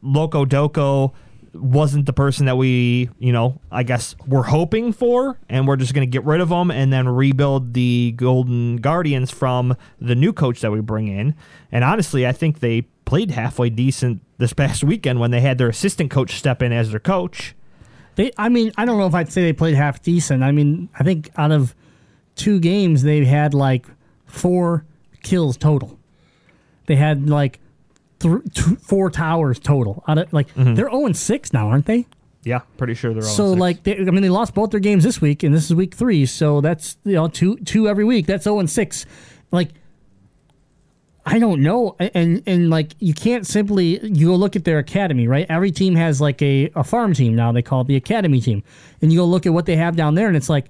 Locodoco 0.04 1.14
wasn't 1.54 2.06
the 2.06 2.14
person 2.14 2.46
that 2.48 2.58
we, 2.58 3.10
you 3.20 3.32
know, 3.32 3.60
I 3.72 3.84
guess 3.84 4.16
we're 4.26 4.44
hoping 4.44 4.92
for, 4.92 5.40
and 5.50 5.68
we're 5.68 5.76
just 5.76 5.94
going 5.94 6.08
to 6.08 6.12
get 6.12 6.24
rid 6.26 6.42
of 6.42 6.50
him 6.50 6.72
and 6.72 6.92
then 6.92 7.08
rebuild 7.08 7.74
the 7.74 8.14
Golden 8.16 8.78
Guardians 8.78 9.32
from 9.32 9.76
the 10.00 10.16
new 10.16 10.34
coach 10.34 10.62
that 10.62 10.72
we 10.72 10.82
bring 10.82 11.08
in. 11.08 11.36
And 11.72 11.84
honestly, 11.84 12.26
I 12.26 12.32
think 12.32 12.60
they 12.60 12.82
played 13.06 13.32
halfway 13.32 13.70
decent 13.70 14.22
this 14.38 14.54
past 14.54 14.84
weekend 14.84 15.20
when 15.20 15.32
they 15.32 15.42
had 15.42 15.58
their 15.58 15.70
assistant 15.70 16.10
coach 16.10 16.36
step 16.36 16.62
in 16.62 16.72
as 16.72 16.92
their 16.92 17.00
coach. 17.00 17.56
They, 18.16 18.32
I 18.38 18.50
mean, 18.50 18.72
I 18.78 18.86
don't 18.86 18.98
know 18.98 19.08
if 19.08 19.16
I'd 19.16 19.32
say 19.32 19.42
they 19.42 19.54
played 19.54 19.76
half 19.76 20.02
decent. 20.02 20.44
I 20.44 20.52
mean, 20.52 20.90
I 21.00 21.04
think 21.04 21.30
out 21.36 21.52
of 21.52 21.76
two 22.36 22.60
games, 22.60 23.04
they 23.04 23.26
had 23.26 23.54
like 23.54 23.86
four 24.26 24.86
kills 25.22 25.58
total. 25.58 26.00
They 26.86 26.96
had 26.96 27.30
like 27.30 27.60
th- 28.24 28.54
two, 28.54 28.76
four 28.78 29.10
towers 29.12 29.60
total. 29.60 30.04
Out 30.08 30.18
of, 30.18 30.34
like 30.34 30.48
Mm-hmm. 30.56 30.74
they're 30.76 30.90
zero 30.90 31.06
and 31.06 31.16
six 31.16 31.54
now, 31.54 31.68
aren't 31.70 31.86
they? 31.86 32.08
Yeah, 32.44 32.60
pretty 32.78 32.94
sure 32.96 33.14
they're 33.14 33.24
all. 33.24 33.30
So 33.30 33.52
like, 33.54 33.84
they, 33.84 33.96
I 33.98 34.02
mean, 34.04 34.22
they 34.22 34.30
lost 34.30 34.54
both 34.54 34.72
their 34.72 34.80
games 34.82 35.04
this 35.06 35.22
week, 35.22 35.44
and 35.44 35.54
this 35.56 35.64
is 35.66 35.74
week 35.76 35.94
three. 35.96 36.26
So 36.26 36.60
that's 36.62 36.98
you 37.06 37.14
know 37.14 37.28
two 37.28 37.56
two 37.58 37.88
every 37.88 38.04
week. 38.04 38.26
That's 38.26 38.44
zero 38.44 38.60
and 38.60 38.70
six. 38.70 39.06
Like, 39.52 39.70
I 41.26 41.40
don't 41.40 41.62
know, 41.62 41.96
and 42.00 42.44
and 42.46 42.70
like 42.70 42.96
you 43.00 43.14
can't 43.14 43.48
simply 43.48 44.06
you 44.06 44.28
go 44.28 44.36
look 44.36 44.58
at 44.58 44.66
their 44.66 44.78
academy, 44.80 45.26
right? 45.26 45.46
Every 45.48 45.72
team 45.72 45.96
has 45.96 46.20
like 46.20 46.42
a 46.42 46.70
a 46.76 46.84
farm 46.84 47.14
team 47.14 47.34
now. 47.34 47.54
They 47.54 47.62
call 47.62 47.82
it 47.82 47.88
the 47.88 47.96
academy 47.96 48.42
team, 48.42 48.62
and 49.02 49.14
you 49.14 49.20
go 49.20 49.26
look 49.26 49.46
at 49.46 49.54
what 49.54 49.66
they 49.66 49.78
have 49.78 49.96
down 49.96 50.16
there, 50.16 50.28
and 50.28 50.36
it's 50.36 50.50
like, 50.50 50.66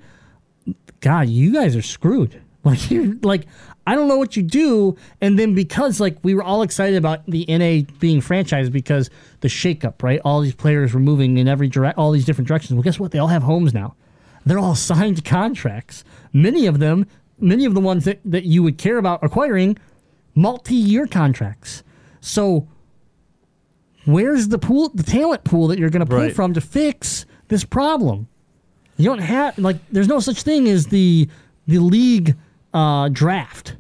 God, 1.00 1.28
you 1.28 1.52
guys 1.54 1.76
are 1.76 1.82
screwed. 1.82 2.40
Like 2.66 2.90
you're 2.90 3.16
like. 3.24 3.46
I 3.86 3.96
don't 3.96 4.08
know 4.08 4.18
what 4.18 4.38
you 4.38 4.44
do, 4.44 4.96
and 5.20 5.38
then 5.38 5.54
because 5.56 6.00
like 6.00 6.18
we 6.24 6.34
were 6.34 6.44
all 6.44 6.62
excited 6.62 6.96
about 6.98 7.26
the 7.26 7.46
NA 7.50 7.86
being 8.00 8.22
franchised 8.22 8.72
because 8.72 9.10
the 9.42 9.50
shakeup, 9.50 10.02
right? 10.02 10.22
All 10.24 10.40
these 10.40 10.56
players 10.56 10.94
were 10.94 11.02
moving 11.02 11.38
in 11.38 11.48
every 11.50 11.68
direct, 11.68 11.98
all 11.98 12.12
these 12.12 12.24
different 12.26 12.48
directions. 12.48 12.74
Well, 12.76 12.84
guess 12.84 12.98
what? 13.00 13.12
They 13.12 13.20
all 13.20 13.28
have 13.28 13.44
homes 13.44 13.74
now. 13.74 13.96
They're 14.46 14.60
all 14.60 14.76
signed 14.76 15.26
contracts. 15.26 16.04
Many 16.32 16.66
of 16.66 16.80
them, 16.80 17.08
many 17.40 17.66
of 17.66 17.74
the 17.74 17.80
ones 17.82 18.06
that, 18.06 18.20
that 18.26 18.46
you 18.46 18.64
would 18.64 18.78
care 18.78 18.98
about 18.98 19.22
acquiring, 19.24 19.78
multi-year 20.36 21.06
contracts. 21.08 21.84
So, 22.22 22.68
where's 24.06 24.48
the 24.50 24.60
pool, 24.60 24.90
the 24.90 25.04
talent 25.04 25.44
pool 25.44 25.68
that 25.68 25.80
you're 25.80 25.90
going 25.90 26.06
to 26.06 26.10
pull 26.10 26.20
Right. 26.20 26.36
from 26.36 26.54
to 26.54 26.62
fix 26.62 27.26
this 27.50 27.64
problem? 27.64 28.28
You 28.98 29.06
don't 29.06 29.20
have 29.20 29.58
like. 29.58 29.78
There's 29.92 30.08
no 30.08 30.20
such 30.20 30.44
thing 30.44 30.68
as 30.68 30.88
the 30.88 31.28
the 31.68 31.80
league 31.80 32.36
uh, 32.74 33.10
draft. 33.10 33.73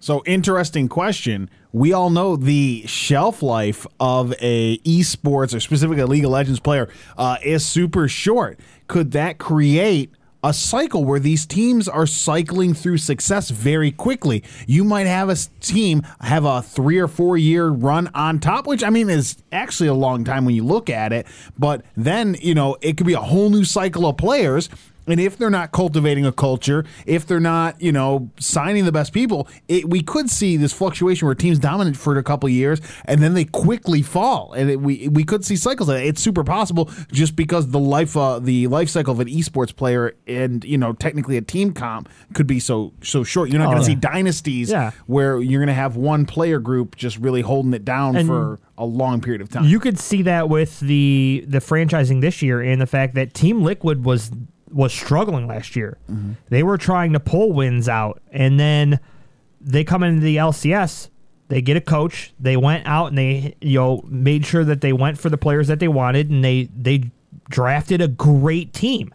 So 0.00 0.22
interesting 0.26 0.88
question. 0.88 1.50
We 1.72 1.92
all 1.92 2.10
know 2.10 2.36
the 2.36 2.84
shelf 2.86 3.42
life 3.42 3.86
of 3.98 4.32
a 4.40 4.78
esports 4.78 5.54
or 5.54 5.60
specifically 5.60 6.02
a 6.02 6.06
League 6.06 6.24
of 6.24 6.30
Legends 6.30 6.60
player 6.60 6.88
uh, 7.16 7.38
is 7.42 7.66
super 7.66 8.06
short. 8.08 8.60
Could 8.86 9.12
that 9.12 9.38
create 9.38 10.12
a 10.44 10.54
cycle 10.54 11.04
where 11.04 11.18
these 11.18 11.44
teams 11.46 11.88
are 11.88 12.06
cycling 12.06 12.74
through 12.74 12.98
success 12.98 13.50
very 13.50 13.90
quickly? 13.90 14.44
You 14.68 14.84
might 14.84 15.08
have 15.08 15.28
a 15.30 15.36
team 15.60 16.06
have 16.20 16.44
a 16.44 16.62
three 16.62 16.98
or 16.98 17.08
four 17.08 17.36
year 17.36 17.66
run 17.66 18.08
on 18.14 18.38
top, 18.38 18.68
which 18.68 18.84
I 18.84 18.90
mean 18.90 19.10
is 19.10 19.36
actually 19.50 19.88
a 19.88 19.94
long 19.94 20.22
time 20.22 20.44
when 20.44 20.54
you 20.54 20.64
look 20.64 20.88
at 20.88 21.12
it. 21.12 21.26
But 21.58 21.84
then 21.96 22.36
you 22.40 22.54
know 22.54 22.76
it 22.80 22.96
could 22.96 23.06
be 23.06 23.14
a 23.14 23.20
whole 23.20 23.50
new 23.50 23.64
cycle 23.64 24.06
of 24.06 24.16
players. 24.16 24.70
And 25.08 25.18
if 25.20 25.36
they're 25.38 25.50
not 25.50 25.72
cultivating 25.72 26.26
a 26.26 26.32
culture, 26.32 26.84
if 27.06 27.26
they're 27.26 27.40
not, 27.40 27.80
you 27.80 27.92
know, 27.92 28.30
signing 28.38 28.84
the 28.84 28.92
best 28.92 29.12
people, 29.12 29.48
it, 29.68 29.88
we 29.88 30.02
could 30.02 30.30
see 30.30 30.56
this 30.56 30.72
fluctuation 30.72 31.26
where 31.26 31.34
teams 31.34 31.58
dominate 31.58 31.96
for 31.96 32.16
a 32.18 32.22
couple 32.22 32.46
of 32.46 32.52
years 32.52 32.80
and 33.06 33.20
then 33.22 33.34
they 33.34 33.44
quickly 33.44 34.02
fall, 34.02 34.52
and 34.52 34.70
it, 34.70 34.80
we 34.80 35.08
we 35.08 35.24
could 35.24 35.44
see 35.44 35.56
cycles. 35.56 35.88
It's 35.88 36.20
super 36.22 36.44
possible 36.44 36.90
just 37.10 37.34
because 37.36 37.68
the 37.70 37.78
life 37.78 38.16
uh, 38.16 38.38
the 38.38 38.66
life 38.68 38.88
cycle 38.88 39.12
of 39.12 39.20
an 39.20 39.28
esports 39.28 39.74
player 39.74 40.14
and 40.26 40.64
you 40.64 40.78
know 40.78 40.92
technically 40.92 41.36
a 41.36 41.42
team 41.42 41.72
comp 41.72 42.08
could 42.34 42.46
be 42.46 42.60
so 42.60 42.92
so 43.02 43.24
short. 43.24 43.50
You're 43.50 43.58
not 43.58 43.66
going 43.66 43.78
to 43.78 43.84
see 43.84 43.94
dynasties 43.94 44.70
Yeah. 44.70 44.90
where 45.06 45.40
you're 45.40 45.60
going 45.60 45.68
to 45.68 45.74
have 45.74 45.96
one 45.96 46.26
player 46.26 46.58
group 46.58 46.96
just 46.96 47.16
really 47.18 47.40
holding 47.40 47.72
it 47.74 47.84
down 47.84 48.16
And- 48.16 48.26
for 48.28 48.58
a 48.76 48.84
long 48.84 49.20
period 49.20 49.40
of 49.40 49.48
time. 49.48 49.64
You 49.64 49.80
could 49.80 49.98
see 49.98 50.22
that 50.22 50.48
with 50.48 50.78
the 50.80 51.44
the 51.48 51.58
franchising 51.58 52.20
this 52.20 52.42
year 52.42 52.60
and 52.60 52.80
the 52.80 52.86
fact 52.86 53.14
that 53.14 53.34
Team 53.34 53.62
Liquid 53.62 54.04
was 54.04 54.30
was 54.72 54.92
struggling 54.92 55.46
last 55.46 55.76
year. 55.76 55.98
Mm-hmm. 56.10 56.32
They 56.48 56.62
were 56.62 56.78
trying 56.78 57.12
to 57.12 57.20
pull 57.20 57.52
wins 57.52 57.88
out, 57.88 58.22
and 58.30 58.58
then 58.58 59.00
they 59.60 59.84
come 59.84 60.02
into 60.02 60.20
the 60.20 60.36
LCS. 60.36 61.10
They 61.48 61.62
get 61.62 61.76
a 61.76 61.80
coach. 61.80 62.32
They 62.38 62.56
went 62.56 62.86
out 62.86 63.06
and 63.06 63.18
they 63.18 63.54
you 63.60 63.78
know 63.78 64.02
made 64.06 64.44
sure 64.44 64.64
that 64.64 64.80
they 64.80 64.92
went 64.92 65.18
for 65.18 65.30
the 65.30 65.38
players 65.38 65.68
that 65.68 65.80
they 65.80 65.88
wanted, 65.88 66.30
and 66.30 66.44
they 66.44 66.68
they 66.76 67.10
drafted 67.48 68.00
a 68.00 68.08
great 68.08 68.72
team, 68.72 69.14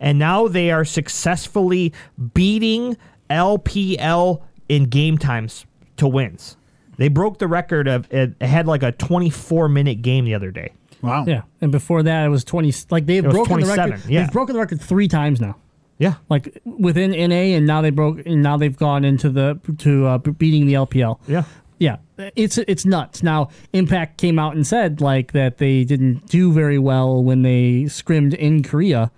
and 0.00 0.18
now 0.18 0.48
they 0.48 0.70
are 0.70 0.84
successfully 0.84 1.92
beating 2.34 2.96
LPL 3.30 4.42
in 4.68 4.84
game 4.84 5.18
times 5.18 5.66
to 5.96 6.08
wins. 6.08 6.56
They 6.96 7.08
broke 7.08 7.38
the 7.38 7.46
record 7.46 7.86
of 7.86 8.12
it 8.12 8.40
had 8.42 8.66
like 8.66 8.82
a 8.82 8.92
24 8.92 9.68
minute 9.68 10.02
game 10.02 10.24
the 10.24 10.34
other 10.34 10.50
day. 10.50 10.72
Wow. 11.02 11.24
Yeah, 11.26 11.42
and 11.60 11.72
before 11.72 12.02
that 12.02 12.26
it 12.26 12.28
was 12.28 12.44
twenty. 12.44 12.72
Like 12.90 13.06
they've 13.06 13.24
was 13.24 13.34
broken 13.34 13.60
the 13.60 13.66
27, 13.66 13.90
record. 13.90 14.10
yeah. 14.10 14.22
They've 14.22 14.32
broken 14.32 14.54
the 14.54 14.60
record 14.60 14.80
three 14.80 15.08
times 15.08 15.40
now. 15.40 15.56
Yeah. 15.98 16.14
Like 16.28 16.60
within 16.64 17.10
NA, 17.10 17.56
and 17.56 17.66
now 17.66 17.80
they 17.82 17.90
broke. 17.90 18.24
And 18.24 18.42
now 18.42 18.56
they've 18.56 18.76
gone 18.76 19.04
into 19.04 19.30
the 19.30 19.60
to 19.78 20.06
uh, 20.06 20.18
beating 20.18 20.66
the 20.66 20.74
LPL. 20.74 21.18
Yeah. 21.26 21.44
Yeah, 21.80 21.98
it's 22.34 22.58
it's 22.58 22.84
nuts. 22.84 23.22
Now, 23.22 23.50
Impact 23.72 24.18
came 24.18 24.36
out 24.36 24.56
and 24.56 24.66
said 24.66 25.00
like 25.00 25.30
that 25.30 25.58
they 25.58 25.84
didn't 25.84 26.26
do 26.26 26.52
very 26.52 26.78
well 26.78 27.22
when 27.22 27.42
they 27.42 27.86
scrimmed 27.86 28.34
in 28.34 28.64
Korea, 28.64 29.12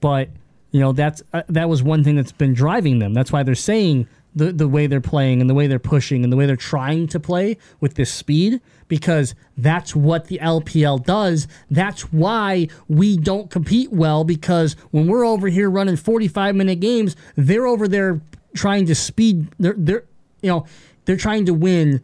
but 0.00 0.28
you 0.70 0.78
know 0.78 0.92
that's 0.92 1.24
uh, 1.32 1.42
that 1.48 1.68
was 1.68 1.82
one 1.82 2.04
thing 2.04 2.14
that's 2.14 2.30
been 2.30 2.54
driving 2.54 3.00
them. 3.00 3.14
That's 3.14 3.32
why 3.32 3.42
they're 3.42 3.56
saying 3.56 4.06
the 4.34 4.52
the 4.52 4.66
way 4.68 4.86
they're 4.86 5.00
playing 5.00 5.40
and 5.40 5.48
the 5.48 5.54
way 5.54 5.66
they're 5.66 5.78
pushing 5.78 6.24
and 6.24 6.32
the 6.32 6.36
way 6.36 6.46
they're 6.46 6.56
trying 6.56 7.06
to 7.08 7.20
play 7.20 7.56
with 7.80 7.94
this 7.94 8.12
speed 8.12 8.60
because 8.88 9.34
that's 9.56 9.94
what 9.94 10.26
the 10.26 10.38
LPL 10.42 11.04
does. 11.04 11.46
That's 11.70 12.12
why 12.12 12.68
we 12.88 13.16
don't 13.16 13.48
compete 13.50 13.92
well 13.92 14.24
because 14.24 14.74
when 14.90 15.06
we're 15.06 15.24
over 15.24 15.48
here 15.48 15.70
running 15.70 15.96
45 15.96 16.54
minute 16.54 16.80
games, 16.80 17.14
they're 17.36 17.66
over 17.66 17.86
there 17.88 18.20
trying 18.54 18.86
to 18.86 18.94
speed 18.94 19.48
they're 19.58 19.74
they're 19.76 20.04
you 20.42 20.50
know, 20.50 20.66
they're 21.06 21.16
trying 21.16 21.46
to 21.46 21.54
win 21.54 22.02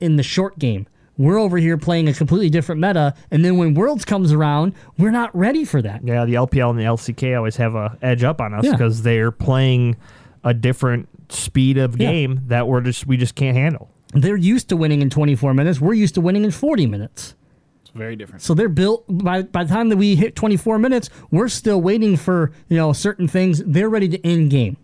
in 0.00 0.16
the 0.16 0.22
short 0.22 0.58
game. 0.58 0.86
We're 1.18 1.38
over 1.38 1.58
here 1.58 1.76
playing 1.76 2.08
a 2.08 2.14
completely 2.14 2.48
different 2.50 2.80
meta, 2.80 3.14
and 3.30 3.44
then 3.44 3.56
when 3.58 3.74
Worlds 3.74 4.04
comes 4.04 4.32
around, 4.32 4.72
we're 4.98 5.10
not 5.10 5.34
ready 5.36 5.64
for 5.64 5.80
that. 5.82 6.00
Yeah, 6.04 6.24
the 6.24 6.34
LPL 6.34 6.70
and 6.70 6.78
the 6.78 6.84
LCK 6.84 7.36
always 7.36 7.56
have 7.56 7.74
a 7.74 7.96
edge 8.02 8.24
up 8.24 8.40
on 8.40 8.54
us 8.54 8.64
Yeah. 8.64 8.72
because 8.72 9.02
they're 9.02 9.30
playing 9.30 9.96
a 10.44 10.52
different 10.54 11.08
speed 11.32 11.78
of 11.78 11.98
Yeah. 12.00 12.10
game 12.10 12.40
that 12.48 12.66
we're 12.68 12.80
just 12.80 13.06
we 13.06 13.16
just 13.16 13.34
can't 13.34 13.56
handle. 13.56 13.88
They're 14.14 14.36
used 14.36 14.68
to 14.68 14.76
winning 14.76 15.00
in 15.00 15.08
24 15.10 15.54
minutes. 15.54 15.80
We're 15.80 15.94
used 15.94 16.14
to 16.16 16.20
winning 16.20 16.44
in 16.44 16.50
40 16.50 16.86
minutes. 16.86 17.34
It's 17.82 17.90
very 17.94 18.14
different. 18.16 18.42
So 18.42 18.52
they're 18.52 18.68
built 18.68 19.04
by 19.08 19.42
by 19.42 19.64
the 19.64 19.72
time 19.72 19.88
that 19.88 19.96
we 19.96 20.16
hit 20.16 20.36
24 20.36 20.78
minutes, 20.78 21.08
we're 21.30 21.48
still 21.48 21.80
waiting 21.80 22.16
for, 22.16 22.52
you 22.68 22.76
know, 22.76 22.92
certain 22.92 23.26
things. 23.28 23.62
They're 23.64 23.88
ready 23.88 24.08
to 24.08 24.26
end 24.26 24.50
game. 24.50 24.76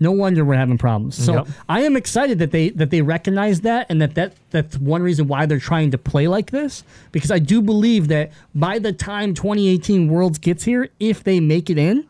No 0.00 0.10
wonder 0.10 0.44
we're 0.44 0.56
having 0.56 0.76
problems. 0.76 1.14
So 1.14 1.34
Yep. 1.34 1.48
I 1.68 1.80
am 1.82 1.96
excited 1.96 2.38
that 2.40 2.50
they 2.50 2.70
that 2.70 2.90
they 2.90 3.00
recognize 3.00 3.60
that 3.62 3.86
and 3.88 4.02
that, 4.02 4.14
that 4.16 4.34
that's 4.50 4.76
one 4.76 5.02
reason 5.02 5.28
why 5.28 5.46
they're 5.46 5.58
trying 5.60 5.92
to 5.92 5.98
play 5.98 6.26
like 6.26 6.50
this 6.50 6.82
because 7.12 7.30
I 7.30 7.38
do 7.38 7.62
believe 7.62 8.08
that 8.08 8.32
by 8.54 8.78
the 8.80 8.92
time 8.92 9.32
2018 9.34 10.08
Worlds 10.08 10.38
gets 10.38 10.64
here, 10.64 10.90
if 10.98 11.22
they 11.24 11.38
make 11.40 11.70
it 11.70 11.78
in, 11.78 12.04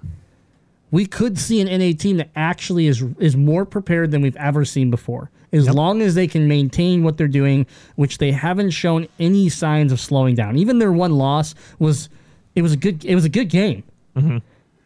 we 0.95 1.07
could 1.07 1.37
see 1.37 1.61
an 1.61 1.67
NA 1.67 1.93
team 1.99 2.19
that 2.19 2.31
actually 2.37 2.87
is 2.87 3.03
is 3.19 3.37
more 3.37 3.65
prepared 3.65 4.13
than 4.13 4.23
we've 4.23 4.37
ever 4.37 4.65
seen 4.65 4.93
before. 4.93 5.29
As 5.53 5.69
long 5.69 6.01
as 6.03 6.15
they 6.15 6.29
can 6.29 6.47
maintain 6.47 7.03
what 7.03 7.17
they're 7.17 7.27
doing, 7.27 7.67
which 7.97 8.19
they 8.19 8.31
haven't 8.31 8.71
shown 8.71 9.09
any 9.19 9.49
signs 9.49 9.91
of 9.91 9.99
slowing 9.99 10.37
down. 10.37 10.57
Even 10.57 10.79
their 10.79 10.93
one 10.93 11.17
loss 11.17 11.57
was 11.81 12.09
it 12.55 12.63
was 12.63 12.73
a 12.73 12.77
good 12.77 13.05
it 13.05 13.17
was 13.17 13.25
a 13.25 13.29
good 13.29 13.51
game. 13.51 13.83
Mm-hmm. 14.17 14.39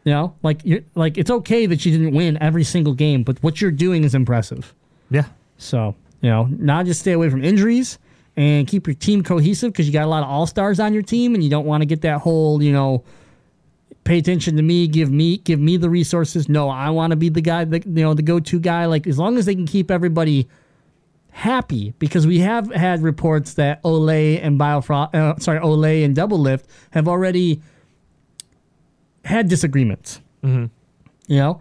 You 0.05 0.12
know, 0.12 0.35
like 0.43 0.64
you're 0.64 0.80
like 0.94 1.18
it's 1.18 1.30
okay 1.30 1.66
that 1.66 1.85
you 1.85 1.93
didn't 1.93 2.14
win 2.14 2.39
every 2.40 2.64
single 2.64 2.94
game, 2.94 3.22
but 3.22 3.43
what 3.43 3.60
you're 3.60 3.70
doing 3.70 4.02
is 4.02 4.14
impressive. 4.14 4.74
Yeah. 5.10 5.26
So 5.59 5.94
you 6.22 6.30
know, 6.30 6.48
now 6.51 6.82
just 6.85 7.01
stay 7.01 7.12
away 7.12 7.28
from 7.28 7.44
injuries 7.44 7.98
and 8.35 8.66
keep 8.66 8.86
your 8.86 8.94
team 8.94 9.22
cohesive 9.22 9.72
because 9.72 9.86
you 9.86 9.93
got 9.93 10.06
a 10.06 10.09
lot 10.09 10.22
of 10.22 10.30
all 10.30 10.47
stars 10.47 10.80
on 10.80 10.94
your 10.94 11.02
team, 11.02 11.35
and 11.35 11.44
you 11.44 11.51
don't 11.51 11.66
want 11.66 11.82
to 11.82 11.86
get 11.86 12.01
that 12.01 12.20
whole 12.20 12.62
you 12.62 12.72
know 12.72 13.05
pay 14.04 14.18
attention 14.18 14.56
to 14.56 14.62
me, 14.62 14.86
give 14.86 15.10
me 15.10 15.38
give 15.38 15.60
me 15.60 15.76
the 15.76 15.90
resources. 15.90 16.48
No, 16.48 16.68
I 16.68 16.90
want 16.90 17.10
to 17.10 17.16
be 17.16 17.28
the 17.28 17.40
guy 17.40 17.64
that 17.64 17.86
you 17.86 18.02
know 18.02 18.14
the 18.14 18.22
go 18.22 18.40
to 18.40 18.60
guy. 18.60 18.86
Like 18.86 19.06
as 19.06 19.18
long 19.18 19.38
as 19.38 19.46
they 19.46 19.54
can 19.54 19.66
keep 19.66 19.90
everybody 19.90 20.48
happy, 21.30 21.94
because 21.98 22.26
we 22.26 22.38
have 22.40 22.72
had 22.72 23.02
reports 23.02 23.54
that 23.54 23.82
Olleh 23.82 24.42
and 24.42 24.58
Biofrost, 24.58 25.14
uh, 25.14 25.38
sorry, 25.38 25.60
Olleh 25.60 26.04
and 26.04 26.16
Doublelift 26.16 26.64
have 26.90 27.06
already 27.06 27.60
had 29.24 29.48
disagreements. 29.48 30.20
Mm-hmm. 30.42 30.66
You 31.26 31.36
know, 31.36 31.60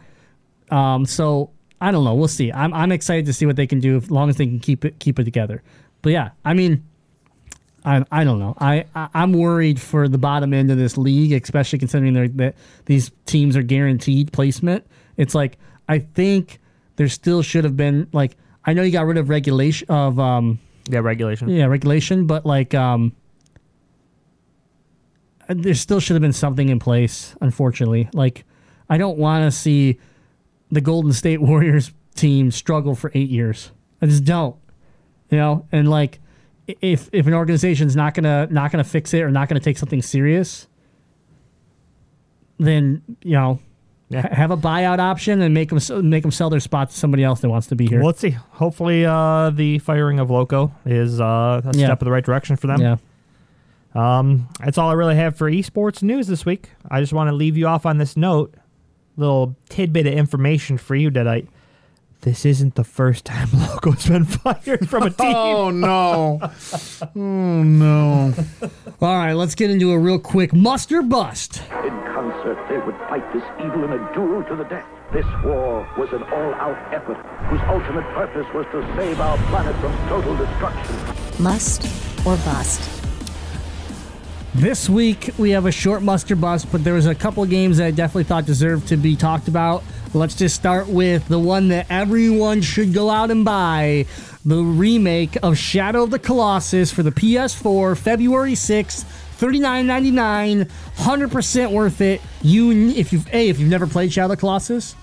um, 0.71 1.05
so 1.05 1.51
I 1.81 1.91
don't 1.91 2.05
know. 2.05 2.15
We'll 2.15 2.27
see. 2.27 2.51
I'm 2.51 2.73
I'm 2.73 2.91
excited 2.91 3.25
to 3.25 3.33
see 3.33 3.45
what 3.45 3.57
they 3.57 3.67
can 3.67 3.79
do 3.79 3.97
as 3.97 4.09
long 4.09 4.29
as 4.29 4.37
they 4.37 4.45
can 4.45 4.59
keep 4.59 4.85
it 4.85 4.99
keep 4.99 5.19
it 5.19 5.25
together. 5.25 5.61
But 6.01 6.11
yeah, 6.11 6.29
I 6.45 6.53
mean. 6.53 6.83
I, 7.87 8.03
I 8.11 8.23
don't 8.25 8.37
know. 8.39 8.53
I, 8.59 8.85
I 8.93 9.07
I'm 9.13 9.31
worried 9.31 9.79
for 9.79 10.07
the 10.09 10.17
bottom 10.17 10.53
end 10.53 10.69
of 10.71 10.77
this 10.77 10.97
league, 10.97 11.31
especially 11.31 11.79
considering 11.79 12.13
that 12.37 12.55
these 12.85 13.11
teams 13.25 13.55
are 13.55 13.63
guaranteed 13.63 14.33
placement. 14.33 14.85
It's 15.15 15.33
like 15.33 15.57
I 15.87 15.99
think 15.99 16.59
there 16.97 17.07
still 17.07 17.41
should 17.41 17.63
have 17.63 17.77
been 17.77 18.07
like 18.11 18.35
I 18.65 18.73
know 18.73 18.81
you 18.83 18.91
got 18.91 19.05
rid 19.05 19.17
of 19.17 19.29
regulation 19.29 19.87
of 19.89 20.19
um 20.19 20.59
Yeah, 20.89 20.99
regulation. 20.99 21.47
yeah 21.49 21.65
regulation, 21.65 22.27
but 22.27 22.45
like 22.45 22.73
um 22.75 23.13
there 25.47 25.73
still 25.73 25.99
should 25.99 26.15
have 26.15 26.21
been 26.21 26.33
something 26.33 26.67
in 26.69 26.79
place. 26.79 27.35
Unfortunately, 27.39 28.09
like 28.13 28.43
I 28.89 28.97
don't 28.97 29.17
want 29.17 29.45
to 29.45 29.57
see 29.57 29.97
the 30.71 30.81
Golden 30.81 31.13
State 31.13 31.39
Warriors 31.41 31.91
team 32.15 32.51
struggle 32.51 32.95
for 32.95 33.11
eight 33.13 33.29
years. 33.29 33.71
I 34.01 34.07
just 34.07 34.25
don't. 34.25 34.55
You 35.29 35.37
know, 35.37 35.65
and 35.71 35.89
like 35.89 36.19
if 36.81 37.09
if 37.13 37.27
an 37.27 37.33
organization's 37.33 37.95
not 37.95 38.13
gonna 38.13 38.47
not 38.51 38.71
gonna 38.71 38.83
fix 38.83 39.13
it 39.13 39.21
or 39.21 39.29
not 39.31 39.47
gonna 39.49 39.59
take 39.59 39.77
something 39.77 40.01
serious, 40.01 40.67
then 42.59 43.01
you 43.23 43.33
know. 43.33 43.59
Yeah. 44.09 44.21
ha- 44.21 44.29
Have 44.35 44.51
a 44.51 44.57
buyout 44.57 44.99
option 44.99 45.41
and 45.41 45.53
make 45.53 45.69
them 45.69 46.09
make 46.09 46.21
them 46.21 46.31
sell 46.31 46.49
their 46.49 46.61
spot 46.61 46.91
to 46.91 46.95
somebody 46.95 47.25
else 47.25 47.41
that 47.41 47.49
wants 47.49 47.67
to 47.67 47.75
be 47.75 47.87
here. 47.87 47.99
Well, 47.99 48.07
let's 48.07 48.21
see. 48.21 48.29
Hopefully, 48.51 49.05
uh, 49.05 49.49
the 49.49 49.79
firing 49.79 50.19
of 50.19 50.29
Loco 50.29 50.71
is 50.85 51.19
uh, 51.19 51.61
a 51.65 51.71
Yeah. 51.75 51.87
step 51.87 52.01
in 52.01 52.05
the 52.05 52.11
right 52.11 52.23
direction 52.23 52.55
for 52.55 52.67
them. 52.67 52.79
yeah, 52.79 52.95
Um, 53.93 54.47
that's 54.63 54.77
all 54.77 54.89
I 54.89 54.93
really 54.93 55.15
have 55.17 55.35
for 55.35 55.51
esports 55.51 56.01
news 56.01 56.27
this 56.27 56.45
week. 56.45 56.69
I 56.89 57.01
just 57.01 57.11
want 57.11 57.27
to 57.29 57.35
leave 57.35 57.57
you 57.57 57.67
off 57.67 57.85
on 57.85 57.97
this 57.97 58.15
note. 58.15 58.53
Little 59.17 59.57
tidbit 59.67 60.07
of 60.07 60.13
information 60.13 60.77
for 60.77 60.95
you, 60.95 61.11
Deadite. 61.11 61.47
This 62.21 62.45
isn't 62.45 62.75
the 62.75 62.83
first 62.83 63.25
time 63.25 63.47
Loco's 63.53 64.07
been 64.07 64.25
fired 64.25 64.89
from 64.89 65.03
a 65.03 65.09
team. 65.09 65.35
Oh 65.35 65.69
no! 65.69 66.39
oh 67.15 67.63
no! 67.63 68.33
All 69.01 69.15
right, 69.15 69.33
let's 69.33 69.55
get 69.55 69.69
into 69.69 69.91
a 69.91 69.99
real 69.99 70.19
quick 70.19 70.53
muster 70.53 71.01
bust. 71.01 71.61
In 71.83 71.89
concert, 72.13 72.57
they 72.69 72.77
would 72.79 72.95
fight 73.07 73.31
this 73.33 73.43
evil 73.59 73.83
in 73.85 73.93
a 73.93 74.13
duel 74.13 74.43
to 74.45 74.55
the 74.55 74.63
death. 74.63 74.85
This 75.13 75.25
war 75.45 75.87
was 75.97 76.09
an 76.11 76.23
all-out 76.23 76.93
effort 76.93 77.15
whose 77.49 77.61
ultimate 77.69 78.03
purpose 78.13 78.45
was 78.53 78.65
to 78.73 78.95
save 78.97 79.21
our 79.21 79.37
planet 79.49 79.75
from 79.77 79.95
total 80.09 80.35
destruction. 80.35 81.43
Must 81.43 81.85
or 82.25 82.35
bust. 82.37 82.89
This 84.55 84.89
week 84.89 85.29
we 85.37 85.51
have 85.51 85.65
a 85.67 85.71
short 85.71 86.01
muster 86.01 86.35
bust, 86.35 86.71
but 86.71 86.83
there 86.83 86.95
was 86.95 87.05
a 87.05 87.13
couple 87.15 87.43
of 87.43 87.49
games 87.49 87.77
that 87.77 87.85
I 87.85 87.91
definitely 87.91 88.23
thought 88.23 88.45
deserved 88.45 88.87
to 88.87 88.97
be 88.97 89.15
talked 89.15 89.47
about. 89.47 89.83
Let's 90.17 90.35
just 90.35 90.55
start 90.55 90.87
with 90.87 91.27
the 91.27 91.37
one 91.39 91.67
that 91.69 91.85
everyone 91.89 92.61
should 92.61 92.93
go 92.93 93.09
out 93.09 93.29
and 93.31 93.45
buy. 93.45 94.05
The 94.45 94.57
remake 94.57 95.37
of 95.43 95.57
Shadow 95.57 96.03
of 96.03 96.09
the 96.11 96.19
Colossus 96.19 96.91
for 96.91 97.03
the 97.03 97.11
PS4, 97.11 97.97
February 97.97 98.53
6th, 98.53 99.03
$39.99, 99.39 100.69
100% 100.95 101.71
worth 101.71 102.01
it. 102.01 102.21
You 102.41 102.71
if 102.89 103.13
you've 103.13 103.27
A, 103.33 103.49
if 103.49 103.59
you've 103.59 103.69
never 103.69 103.85
played 103.87 104.11
Shadow 104.11 104.25
of 104.25 104.29
the 104.31 104.37
Colossus, 104.37 104.95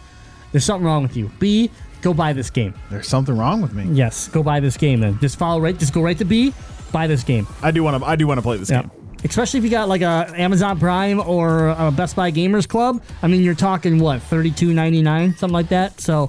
there's 0.53 0.65
something 0.65 0.85
wrong 0.87 1.03
with 1.03 1.17
you. 1.17 1.31
B, 1.39 1.71
go 2.03 2.13
buy 2.15 2.33
this 2.33 2.51
game. 2.51 2.75
There's 2.91 3.07
something 3.07 3.37
wrong 3.37 3.61
with 3.63 3.73
me. 3.75 3.85
Yes, 3.93 4.29
go 4.29 4.43
buy 4.43 4.61
this 4.61 4.77
game 4.77 5.01
then. 5.01 5.19
Just 5.21 5.39
follow 5.39 5.61
right 5.61 5.79
just 5.79 5.93
go 5.93 6.01
right 6.03 6.19
to 6.19 6.25
B, 6.25 6.53
buy 6.93 7.07
this 7.07 7.23
game. 7.23 7.47
I 7.63 7.71
do 7.71 7.83
want 7.85 8.03
to. 8.03 8.09
I 8.09 8.17
do 8.17 8.27
want 8.27 8.39
to 8.39 8.43
play 8.43 8.57
this 8.57 8.71
Yeah. 8.71 8.83
game. 8.83 8.91
Especially 9.25 9.59
if 9.59 9.65
you 9.65 9.71
got 9.71 9.89
like 9.89 10.03
a 10.03 10.31
Amazon 10.37 10.79
Prime 10.79 11.19
or 11.21 11.69
a 11.69 11.91
Best 11.91 12.15
Buy 12.15 12.31
Gamers 12.31 12.69
Club. 12.69 13.03
I 13.23 13.27
mean, 13.27 13.43
you're 13.43 13.55
talking 13.55 13.99
what 13.99 14.23
thirty 14.23 14.51
two 14.51 14.75
ninety 14.75 15.03
nine, 15.03 15.35
something 15.37 15.55
like 15.55 15.69
that. 15.69 16.01
So 16.01 16.29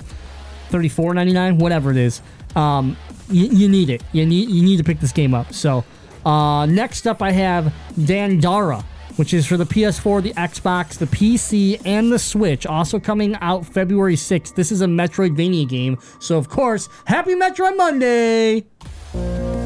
thirty 0.70 0.90
four 0.90 1.14
ninety 1.14 1.34
nine, 1.34 1.58
whatever 1.58 1.92
it 1.92 1.98
is. 1.98 2.22
Um, 2.56 2.96
you, 3.30 3.48
you 3.48 3.70
need 3.70 3.90
it. 3.90 4.02
You 4.14 4.26
need 4.26 4.50
you 4.50 4.64
need 4.64 4.78
to 4.78 4.84
pick 4.84 5.00
this 5.00 5.12
game 5.12 5.34
up. 5.34 5.54
So 5.54 5.84
uh, 6.26 6.66
next 6.66 7.06
up, 7.06 7.22
I 7.22 7.32
have 7.32 7.74
Dandara, 8.00 8.84
which 9.18 9.34
is 9.34 9.46
for 9.46 9.58
the 9.58 9.66
PS4, 9.66 10.24
the 10.24 10.34
Xbox, 10.34 10.98
the 10.98 11.06
PC, 11.08 11.82
and 11.86 12.12
the 12.12 12.20
Switch. 12.20 12.66
Also 12.66 13.00
coming 13.00 13.36
out 13.42 13.66
February 13.66 14.16
sixth. 14.16 14.56
This 14.56 14.72
is 14.72 14.82
a 14.82 14.88
Metroidvania 14.88 15.68
game. 15.68 15.98
So 16.20 16.38
of 16.38 16.50
course, 16.50 16.88
Happy 17.06 17.36
Metroid 17.36 17.76
Monday. 17.76 19.65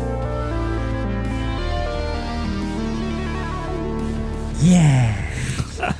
Yeah. 4.61 5.25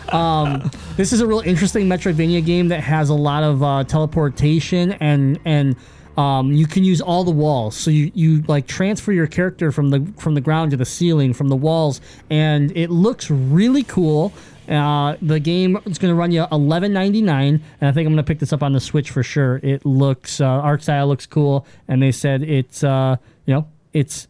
um, 0.10 0.70
this 0.98 1.14
is 1.14 1.22
a 1.22 1.28
real 1.28 1.40
interesting 1.40 1.88
Metroidvania 1.88 2.46
game 2.46 2.68
that 2.70 2.82
has 2.82 3.10
a 3.10 3.14
lot 3.14 3.44
of 3.44 3.64
uh, 3.64 3.84
teleportation 3.86 4.94
and 4.94 5.40
and 5.46 5.76
um, 6.18 6.52
you 6.52 6.68
can 6.68 6.84
use 6.84 7.00
all 7.00 7.24
the 7.24 7.32
walls. 7.32 7.78
So 7.78 7.92
you, 7.92 8.12
you 8.14 8.42
like 8.42 8.68
transfer 8.68 9.14
your 9.14 9.28
character 9.28 9.72
from 9.72 9.90
the 9.90 10.06
from 10.18 10.34
the 10.34 10.42
ground 10.42 10.72
to 10.72 10.78
the 10.78 10.86
ceiling 10.86 11.34
from 11.34 11.48
the 11.48 11.56
walls, 11.56 12.02
and 12.30 12.76
it 12.76 12.90
looks 12.90 13.32
really 13.32 13.84
cool. 13.84 14.34
Uh, 14.68 15.16
the 15.22 15.40
game 15.40 15.78
is 15.86 15.98
going 15.98 16.12
to 16.12 16.16
run 16.16 16.32
you 16.32 16.46
eleven 16.52 16.92
ninety 16.92 17.22
nine, 17.22 17.64
and 17.80 17.88
I 17.88 17.94
think 17.94 18.06
I'm 18.06 18.14
going 18.14 18.18
to 18.18 18.28
pick 18.28 18.40
this 18.40 18.52
up 18.52 18.62
on 18.62 18.74
the 18.74 18.82
Switch 18.82 19.12
for 19.12 19.24
sure. 19.24 19.62
It 19.64 19.86
looks 19.86 20.42
uh, 20.42 20.46
art 20.46 20.84
style 20.84 21.08
looks 21.08 21.26
cool, 21.26 21.66
and 21.88 22.04
they 22.04 22.12
said 22.12 22.44
it's 22.44 22.84
uh, 22.84 23.16
you 23.46 23.54
know 23.54 23.68
it's 23.94 24.28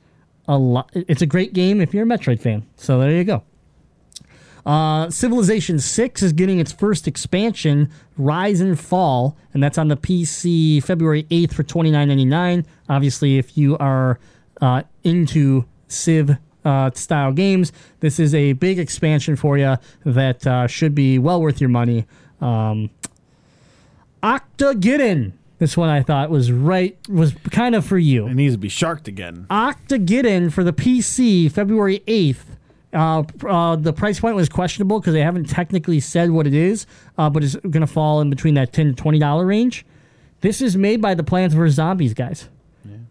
a 0.47 0.57
lot. 0.59 0.91
It's 0.93 1.23
a 1.23 1.25
great 1.27 1.53
game 1.53 1.81
if 1.81 1.91
you're 1.93 2.03
a 2.03 2.07
Metroid 2.07 2.39
fan. 2.39 2.67
So 2.75 2.99
there 2.99 3.11
you 3.11 3.23
go. 3.23 3.43
Uh, 4.65 5.09
Civilization 5.09 5.79
6 5.79 6.21
is 6.21 6.33
getting 6.33 6.59
its 6.59 6.71
first 6.71 7.07
expansion, 7.07 7.89
Rise 8.17 8.61
and 8.61 8.79
Fall, 8.79 9.37
and 9.53 9.63
that's 9.63 9.77
on 9.77 9.87
the 9.87 9.97
PC 9.97 10.83
February 10.83 11.23
8th 11.23 11.53
for 11.53 11.63
$29.99. 11.63 12.65
Obviously, 12.87 13.37
if 13.37 13.57
you 13.57 13.77
are 13.77 14.19
uh, 14.61 14.83
into 15.03 15.65
Civ 15.87 16.37
uh, 16.65 16.91
style 16.93 17.31
games, 17.31 17.71
this 18.01 18.19
is 18.19 18.35
a 18.35 18.53
big 18.53 18.79
expansion 18.79 19.35
for 19.35 19.57
you 19.57 19.77
that 20.05 20.45
uh, 20.45 20.67
should 20.67 20.93
be 20.93 21.17
well 21.17 21.41
worth 21.41 21.61
your 21.61 21.69
money. 21.69 22.05
Um, 22.41 22.89
Octogeddon. 24.21 25.33
This 25.59 25.75
one 25.75 25.89
I 25.89 26.03
thought 26.03 26.29
was 26.29 26.53
right, 26.53 26.97
was 27.09 27.33
kind 27.51 27.75
of 27.75 27.85
for 27.85 27.97
you. 27.97 28.27
It 28.27 28.35
needs 28.35 28.53
to 28.55 28.57
be 28.57 28.69
sharked 28.69 29.09
again. 29.09 29.45
Octogeddon 29.49 30.53
for 30.53 30.63
the 30.63 30.71
PC, 30.71 31.51
February 31.51 32.01
8th. 32.07 32.37
Uh, 32.91 33.23
uh, 33.47 33.75
the 33.75 33.93
price 33.93 34.19
point 34.19 34.35
was 34.35 34.49
questionable 34.49 34.99
because 34.99 35.13
they 35.13 35.21
haven't 35.21 35.45
technically 35.45 35.99
said 35.99 36.31
what 36.31 36.47
it 36.47 36.53
is, 36.53 36.87
uh, 37.17 37.29
but 37.29 37.43
it's 37.43 37.55
going 37.55 37.81
to 37.81 37.87
fall 37.87 38.21
in 38.21 38.29
between 38.29 38.55
that 38.55 38.73
10 38.73 38.95
to 38.95 39.03
$20 39.03 39.47
range. 39.47 39.85
This 40.41 40.61
is 40.61 40.75
made 40.75 41.01
by 41.01 41.13
the 41.13 41.23
Plants 41.23 41.53
vs. 41.53 41.75
Zombies 41.75 42.13
guys. 42.13 42.49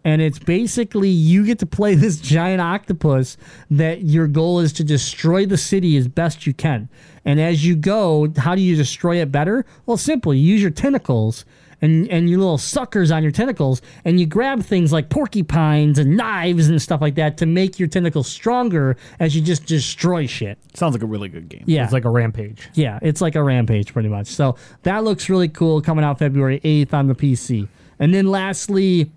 And 0.03 0.21
it's 0.21 0.39
basically 0.39 1.09
you 1.09 1.45
get 1.45 1.59
to 1.59 1.65
play 1.65 1.95
this 1.95 2.19
giant 2.19 2.61
octopus 2.61 3.37
that 3.69 4.03
your 4.03 4.27
goal 4.27 4.59
is 4.59 4.73
to 4.73 4.83
destroy 4.83 5.45
the 5.45 5.57
city 5.57 5.97
as 5.97 6.07
best 6.07 6.47
you 6.47 6.53
can. 6.53 6.89
And 7.25 7.39
as 7.39 7.65
you 7.65 7.75
go, 7.75 8.31
how 8.37 8.55
do 8.55 8.61
you 8.61 8.75
destroy 8.75 9.21
it 9.21 9.31
better? 9.31 9.65
Well, 9.85 9.97
simple. 9.97 10.33
You 10.33 10.41
use 10.41 10.61
your 10.61 10.71
tentacles 10.71 11.45
and, 11.81 12.07
and 12.09 12.29
your 12.29 12.39
little 12.39 12.57
suckers 12.57 13.11
on 13.11 13.23
your 13.23 13.31
tentacles, 13.31 13.81
and 14.05 14.19
you 14.19 14.25
grab 14.25 14.63
things 14.63 14.91
like 14.91 15.09
porcupines 15.09 15.99
and 15.99 16.17
knives 16.17 16.67
and 16.69 16.81
stuff 16.81 17.01
like 17.01 17.15
that 17.15 17.37
to 17.37 17.45
make 17.45 17.79
your 17.79 17.87
tentacles 17.87 18.27
stronger 18.27 18.97
as 19.19 19.35
you 19.35 19.41
just 19.41 19.65
destroy 19.65 20.25
shit. 20.25 20.57
Sounds 20.73 20.93
like 20.93 21.03
a 21.03 21.07
really 21.07 21.29
good 21.29 21.49
game. 21.49 21.63
Yeah. 21.65 21.83
It's 21.83 21.93
like 21.93 22.05
a 22.05 22.09
rampage. 22.09 22.69
Yeah, 22.73 22.99
it's 23.01 23.21
like 23.21 23.35
a 23.35 23.43
rampage 23.43 23.93
pretty 23.93 24.09
much. 24.09 24.27
So 24.27 24.55
that 24.83 25.03
looks 25.03 25.29
really 25.29 25.49
cool 25.49 25.81
coming 25.81 26.03
out 26.03 26.19
February 26.19 26.59
8th 26.61 26.93
on 26.93 27.07
the 27.07 27.15
PC. 27.15 27.67
And 27.99 28.13
then 28.13 28.27
lastly, 28.27 29.01
is 29.01 29.07
it, 29.07 29.11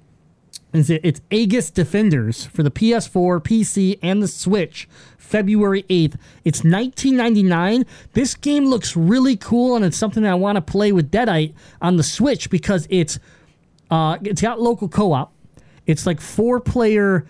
it's 0.74 1.20
Aegis 1.30 1.70
Defenders 1.70 2.46
for 2.46 2.62
the 2.62 2.70
PS4, 2.70 3.40
PC, 3.42 3.98
and 4.02 4.22
the 4.22 4.28
Switch. 4.28 4.88
February 5.32 5.84
8th. 5.84 6.16
It's 6.44 6.60
19.99. 6.60 7.86
This 8.12 8.34
game 8.34 8.66
looks 8.66 8.94
really 8.94 9.34
cool 9.36 9.76
and 9.76 9.84
it's 9.84 9.96
something 9.96 10.22
that 10.24 10.32
I 10.32 10.34
want 10.34 10.56
to 10.56 10.62
play 10.62 10.92
with 10.92 11.10
Deadite 11.10 11.54
on 11.80 11.96
the 11.96 12.02
Switch 12.02 12.50
because 12.50 12.86
it's 12.90 13.18
uh 13.90 14.18
it's 14.22 14.42
got 14.42 14.60
local 14.60 14.88
co-op. 14.88 15.32
It's 15.86 16.04
like 16.04 16.20
four 16.20 16.60
player 16.60 17.26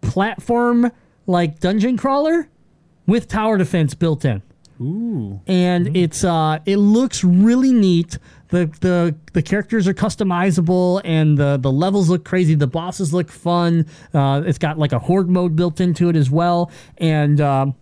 platform 0.00 0.90
like 1.26 1.60
dungeon 1.60 1.96
crawler 1.96 2.48
with 3.06 3.28
tower 3.28 3.58
defense 3.58 3.94
built 3.94 4.24
in 4.24 4.42
Ooh. 4.80 5.40
and 5.46 5.96
it's 5.96 6.24
uh 6.24 6.58
it 6.66 6.76
looks 6.76 7.24
really 7.24 7.72
neat 7.72 8.18
the 8.54 8.66
the 8.80 9.16
the 9.32 9.42
characters 9.42 9.88
are 9.88 9.94
customizable 9.94 11.00
and 11.04 11.36
the 11.36 11.56
the 11.56 11.72
levels 11.72 12.08
look 12.08 12.24
crazy. 12.24 12.54
The 12.54 12.68
bosses 12.68 13.12
look 13.12 13.30
fun. 13.30 13.86
Uh 14.14 14.42
it's 14.46 14.58
got 14.58 14.78
like 14.78 14.92
a 14.92 14.98
horde 14.98 15.28
mode 15.28 15.56
built 15.56 15.80
into 15.80 16.08
it 16.08 16.14
as 16.16 16.30
well. 16.30 16.70
And 16.98 17.40
um 17.40 17.74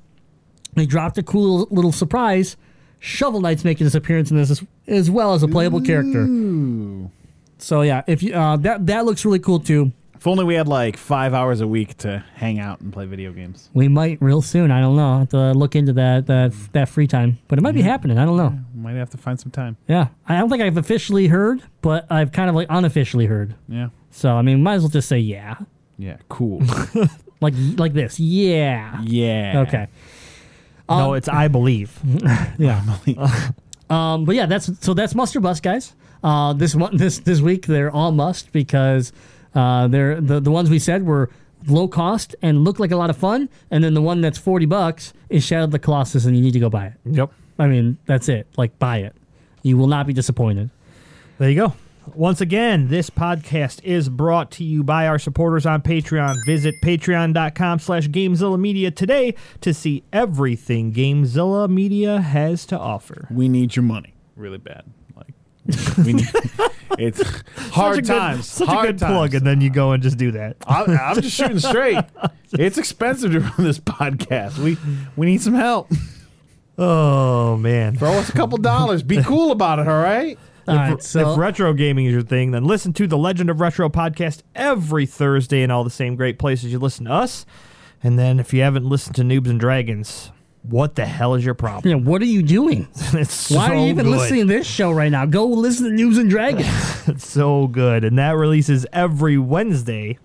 they 0.75 0.87
dropped 0.87 1.19
a 1.19 1.23
cool 1.23 1.69
little 1.71 1.93
surprise. 1.93 2.57
Shovel 3.01 3.41
knight's 3.41 3.65
making 3.65 3.85
his 3.85 3.95
appearance 3.95 4.31
in 4.31 4.37
this 4.39 4.51
as, 4.51 4.65
as 4.87 5.11
well 5.11 5.35
as 5.35 5.43
a 5.43 5.49
playable 5.49 5.83
character. 5.83 6.25
So 7.59 7.83
yeah 7.83 8.03
if 8.07 8.23
you 8.23 8.35
uh 8.35 8.57
that 8.59 8.87
that 8.87 9.05
looks 9.05 9.25
really 9.25 9.41
cool 9.41 9.61
too 9.61 9.93
If 10.23 10.29
only 10.29 10.45
we 10.45 10.55
had 10.55 10.69
like 10.69 10.97
five 10.97 11.35
hours 11.35 11.61
a 11.61 11.67
week 11.67 11.97
to 11.99 12.25
hang 12.37 12.61
out 12.61 12.81
and 12.81 12.93
play 12.93 13.07
video 13.07 13.33
games. 13.33 13.69
we 13.75 13.89
might 13.89 14.23
real 14.23 14.41
soon 14.41 14.71
i 14.71 14.81
don't 14.81 14.95
know 14.95 15.13
I'll 15.15 15.19
have 15.19 15.31
to 15.31 15.51
look 15.53 15.75
into 15.75 15.93
that 15.95 16.27
that 16.29 16.53
that 16.71 16.89
free 16.89 17.09
time 17.09 17.39
but 17.49 17.59
it 17.59 17.63
might 17.63 17.75
be 17.75 17.83
happening 17.83 18.19
i 18.19 18.25
don't 18.25 18.37
know 18.37 18.57
Might 18.73 18.95
have 18.95 19.11
to 19.11 19.17
find 19.19 19.41
some 19.41 19.51
time. 19.51 19.77
Yeah, 19.89 20.09
I 20.29 20.39
don't 20.39 20.49
think 20.49 20.63
I've 20.63 20.77
officially 20.77 21.27
heard, 21.27 21.61
but 21.81 22.07
I've 22.09 22.31
kind 22.31 22.49
of 22.49 22.55
like 22.55 22.69
unofficially 22.71 23.27
heard. 23.27 23.57
Yeah. 23.69 23.89
So 24.13 24.31
I 24.37 24.43
mean, 24.43 24.63
might 24.63 24.75
as 24.75 24.83
well 24.83 24.91
just 24.91 25.09
say 25.09 25.19
yeah, 25.19 25.57
Yeah. 25.99 26.19
Cool. 26.29 26.63
like 27.41 27.55
like 27.77 27.93
this. 27.93 28.21
Yeah. 28.21 29.01
yeah. 29.03 29.65
Okay. 29.67 29.89
no, 30.89 31.15
it's 31.15 31.29
I 31.29 31.49
believe. 31.49 31.99
Yeah. 32.59 32.81
I 32.89 32.97
believe. 32.97 33.19
Um. 33.91 34.25
But 34.25 34.37
yeah, 34.37 34.47
that's 34.47 34.71
so 34.85 34.95
that's 34.95 35.15
Muster 35.17 35.41
Bus, 35.41 35.59
guys. 35.61 35.95
Uh, 36.23 36.53
this 36.53 36.75
one 36.77 36.97
this 36.97 37.19
this 37.19 37.41
week 37.41 37.67
they're 37.67 37.91
all 37.91 38.13
must 38.13 38.53
because 38.53 39.13
uh 39.55 39.89
they're 39.89 40.21
the 40.21 40.41
the 40.41 40.51
ones 40.51 40.71
we 40.71 40.79
said 40.79 41.05
were 41.07 41.31
low 41.67 41.87
cost 41.89 42.35
and 42.43 42.65
look 42.65 42.79
like 42.79 42.91
a 42.91 42.97
lot 42.97 43.11
of 43.11 43.17
fun, 43.17 43.49
and 43.71 43.85
then 43.85 43.95
the 43.95 44.03
one 44.03 44.21
that's 44.21 44.39
forty 44.39 44.67
bucks 44.67 45.13
is 45.29 45.45
Shadow 45.45 45.65
of 45.65 45.71
the 45.71 45.79
Colossus, 45.79 46.25
and 46.25 46.37
you 46.37 46.43
need 46.43 46.53
to 46.53 46.61
go 46.61 46.71
buy 46.71 46.87
it. 46.87 46.95
Yep. 47.05 47.31
I 47.59 47.67
mean, 47.67 47.99
that's 48.07 48.29
it. 48.29 48.47
Like 48.57 48.79
buy 48.79 48.99
it. 48.99 49.15
You 49.63 49.77
will 49.77 49.87
not 49.87 50.07
be 50.07 50.13
disappointed. 50.13 50.71
There 51.39 51.49
you 51.49 51.57
go. 51.57 51.75
Once 52.15 52.41
again, 52.41 52.89
this 52.89 53.11
podcast 53.11 53.83
is 53.85 54.09
brought 54.09 54.51
to 54.51 54.65
you 54.65 54.83
by 54.83 55.07
our 55.07 55.21
supporters 55.21 55.65
on 55.65 55.81
Patreon. 55.83 56.35
Visit 56.45 56.75
patreon.com 56.83 57.79
slash 57.79 58.09
Gamezilla 58.09 58.59
Media 58.59 58.91
today 58.91 59.37
to 59.61 59.73
see 59.73 60.03
everything 60.13 60.93
Gamezilla 60.93 61.71
Media 61.71 62.21
has 62.21 62.67
to 62.67 62.79
offer. 62.79 63.29
We 63.31 63.49
need 63.49 63.77
your 63.77 63.85
money 63.85 64.15
really 64.37 64.59
bad. 64.59 64.85
Like 65.67 65.97
we 66.07 66.13
need, 66.15 66.29
it's 66.99 67.23
hard 67.71 68.07
such 68.07 68.07
times. 68.07 68.37
Good, 68.39 68.45
such 68.45 68.69
hard 68.69 68.89
a 68.89 68.93
good 68.93 68.99
times. 68.99 69.13
plug, 69.13 69.35
and 69.35 69.47
then 69.47 69.61
you 69.61 69.71
go 69.71 69.93
and 69.93 70.03
just 70.03 70.19
do 70.19 70.33
that. 70.33 70.57
I, 70.67 70.85
I'm 70.85 71.21
just 71.21 71.37
shooting 71.37 71.59
straight. 71.59 72.05
It's 72.55 72.77
expensive 72.77 73.33
to 73.33 73.41
run 73.41 73.55
this 73.57 73.79
podcast. 73.79 74.59
We 74.59 74.77
we 75.17 75.25
need 75.25 75.41
some 75.41 75.55
help. 75.55 75.91
Oh, 76.77 77.57
man. 77.57 77.97
Throw 77.97 78.13
us 78.13 78.29
a 78.29 78.33
couple 78.33 78.59
dollars. 78.59 79.03
Be 79.03 79.23
cool 79.23 79.53
about 79.53 79.79
it. 79.79 79.89
All 79.89 80.03
right. 80.03 80.39
All 80.69 80.77
right, 80.77 80.93
if, 80.93 81.03
so 81.03 81.33
if 81.33 81.39
retro 81.39 81.73
gaming 81.73 82.07
is 82.07 82.13
your 82.13 82.23
thing, 82.23 82.53
then 82.53 82.65
listen 82.65 82.93
to 82.93 83.07
the 83.07 83.17
Legend 83.19 83.51
of 83.51 83.61
Retro 83.61 83.89
podcast 83.89 84.43
every 84.55 85.07
Thursday 85.07 85.63
in 85.63 85.71
all 85.71 85.83
the 85.83 85.91
same 85.91 86.15
great 86.15 86.39
places 86.39 86.71
you 86.71 86.79
listen 86.79 87.07
to 87.07 87.13
us. 87.13 87.45
And 88.03 88.19
then 88.19 88.39
if 88.39 88.53
you 88.53 88.63
haven't 88.63 88.85
listened 88.85 89.17
to 89.17 89.23
Noobs 89.23 89.49
and 89.49 89.59
Dragons, 89.59 90.31
what 90.63 90.95
the 90.95 91.05
hell 91.05 91.35
is 91.35 91.45
your 91.45 91.55
problem? 91.55 91.91
know, 92.05 92.11
what 92.11 92.23
are 92.23 92.27
you 92.27 92.43
doing? 92.43 92.87
it's 93.13 93.51
Why 93.51 93.67
so 93.69 93.73
are 93.73 93.77
you 93.77 93.87
even 93.87 94.05
good. 94.07 94.11
listening 94.19 94.41
to 94.43 94.47
this 94.47 94.67
show 94.67 94.91
right 94.93 95.11
now? 95.11 95.27
Go 95.27 95.47
listen 95.47 95.97
to 95.97 96.03
Noobs 96.03 96.19
and 96.19 96.31
Dragons. 96.31 96.69
It's 97.09 97.27
so 97.27 97.67
good. 97.67 98.05
And 98.05 98.17
that 98.19 98.37
releases 98.37 98.87
every 98.93 99.37
Wednesday. 99.37 100.19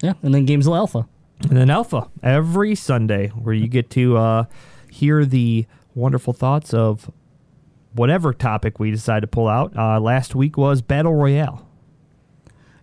yeah, 0.00 0.12
and 0.22 0.32
then 0.32 0.44
Games 0.46 0.68
of 0.68 0.74
Alpha. 0.74 1.08
And 1.48 1.56
then 1.56 1.70
Alpha 1.70 2.08
every 2.22 2.76
Sunday, 2.76 3.28
where 3.28 3.52
you 3.52 3.66
get 3.66 3.90
to 3.90 4.16
uh, 4.16 4.44
hear 4.88 5.24
the 5.24 5.66
wonderful 5.96 6.32
thoughts 6.32 6.72
of 6.72 7.10
whatever 7.94 8.32
topic 8.32 8.78
we 8.78 8.92
decide 8.92 9.20
to 9.20 9.26
pull 9.26 9.48
out. 9.48 9.76
Uh, 9.76 9.98
last 9.98 10.36
week 10.36 10.56
was 10.56 10.82
Battle 10.82 11.14
Royale. 11.14 11.66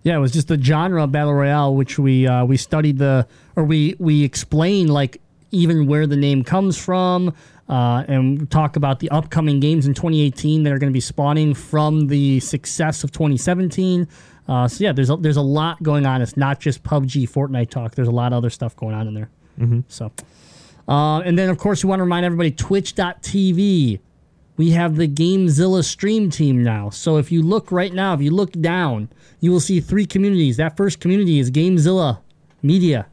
Yeah, 0.04 0.18
it 0.18 0.20
was 0.20 0.32
just 0.32 0.50
the 0.50 0.62
genre 0.62 1.04
of 1.04 1.12
battle 1.12 1.34
royale, 1.34 1.76
which 1.76 2.00
we 2.00 2.26
uh, 2.28 2.46
we 2.46 2.56
studied 2.58 2.98
the 2.98 3.28
or 3.56 3.64
we 3.66 3.96
we 4.00 4.24
explained 4.24 4.90
like 4.90 5.22
even 5.52 5.88
where 5.88 6.08
the 6.08 6.16
name 6.16 6.44
comes 6.44 6.78
from, 6.78 7.34
uh, 7.68 8.04
and 8.08 8.50
talk 8.50 8.76
about 8.76 9.00
the 9.00 9.10
upcoming 9.10 9.60
games 9.60 9.86
in 9.86 9.94
2018 9.94 10.64
that 10.64 10.74
are 10.74 10.80
going 10.80 10.92
to 10.92 10.94
be 10.94 11.00
spawning 11.00 11.54
from 11.54 12.08
the 12.08 12.40
success 12.40 13.04
of 13.04 13.12
2017. 13.12 14.08
Uh, 14.48 14.68
so 14.68 14.84
yeah, 14.84 14.92
there's 14.92 15.10
a, 15.10 15.16
there's 15.18 15.38
a 15.38 15.42
lot 15.42 15.82
going 15.84 16.06
on. 16.06 16.22
It's 16.22 16.36
not 16.36 16.60
just 16.60 16.84
PUBG, 16.84 17.30
Fortnite 17.30 17.70
talk. 17.70 17.96
There's 17.96 18.08
a 18.08 18.12
lot 18.12 18.34
of 18.34 18.38
other 18.38 18.50
stuff 18.50 18.76
going 18.76 18.96
on 18.96 19.08
in 19.08 19.14
there. 19.14 19.30
Mm-hmm. 19.60 19.82
So, 19.88 20.12
uh, 20.88 21.20
and 21.20 21.38
then 21.38 21.50
of 21.50 21.58
course 21.58 21.84
we 21.84 21.90
want 21.90 22.00
to 22.00 22.04
remind 22.04 22.26
everybody 22.26 22.52
Twitch.tv 22.52 24.00
we 24.60 24.72
have 24.72 24.98
the 24.98 25.08
Gamezilla 25.08 25.86
stream 25.86 26.30
team 26.30 26.62
now. 26.62 26.90
So 26.90 27.16
if 27.16 27.32
you 27.32 27.42
look 27.42 27.72
right 27.72 27.94
now, 27.94 28.14
if 28.14 28.22
you 28.22 28.32
look 28.32 28.52
down, 28.52 29.08
you 29.40 29.52
will 29.52 29.62
see 29.62 29.80
three 29.80 30.06
communities. 30.06 30.58
That 30.58 30.76
first 30.76 31.00
community 31.00 31.40
is 31.40 31.50
Gamezilla 31.50 32.20
Media. 32.62 33.08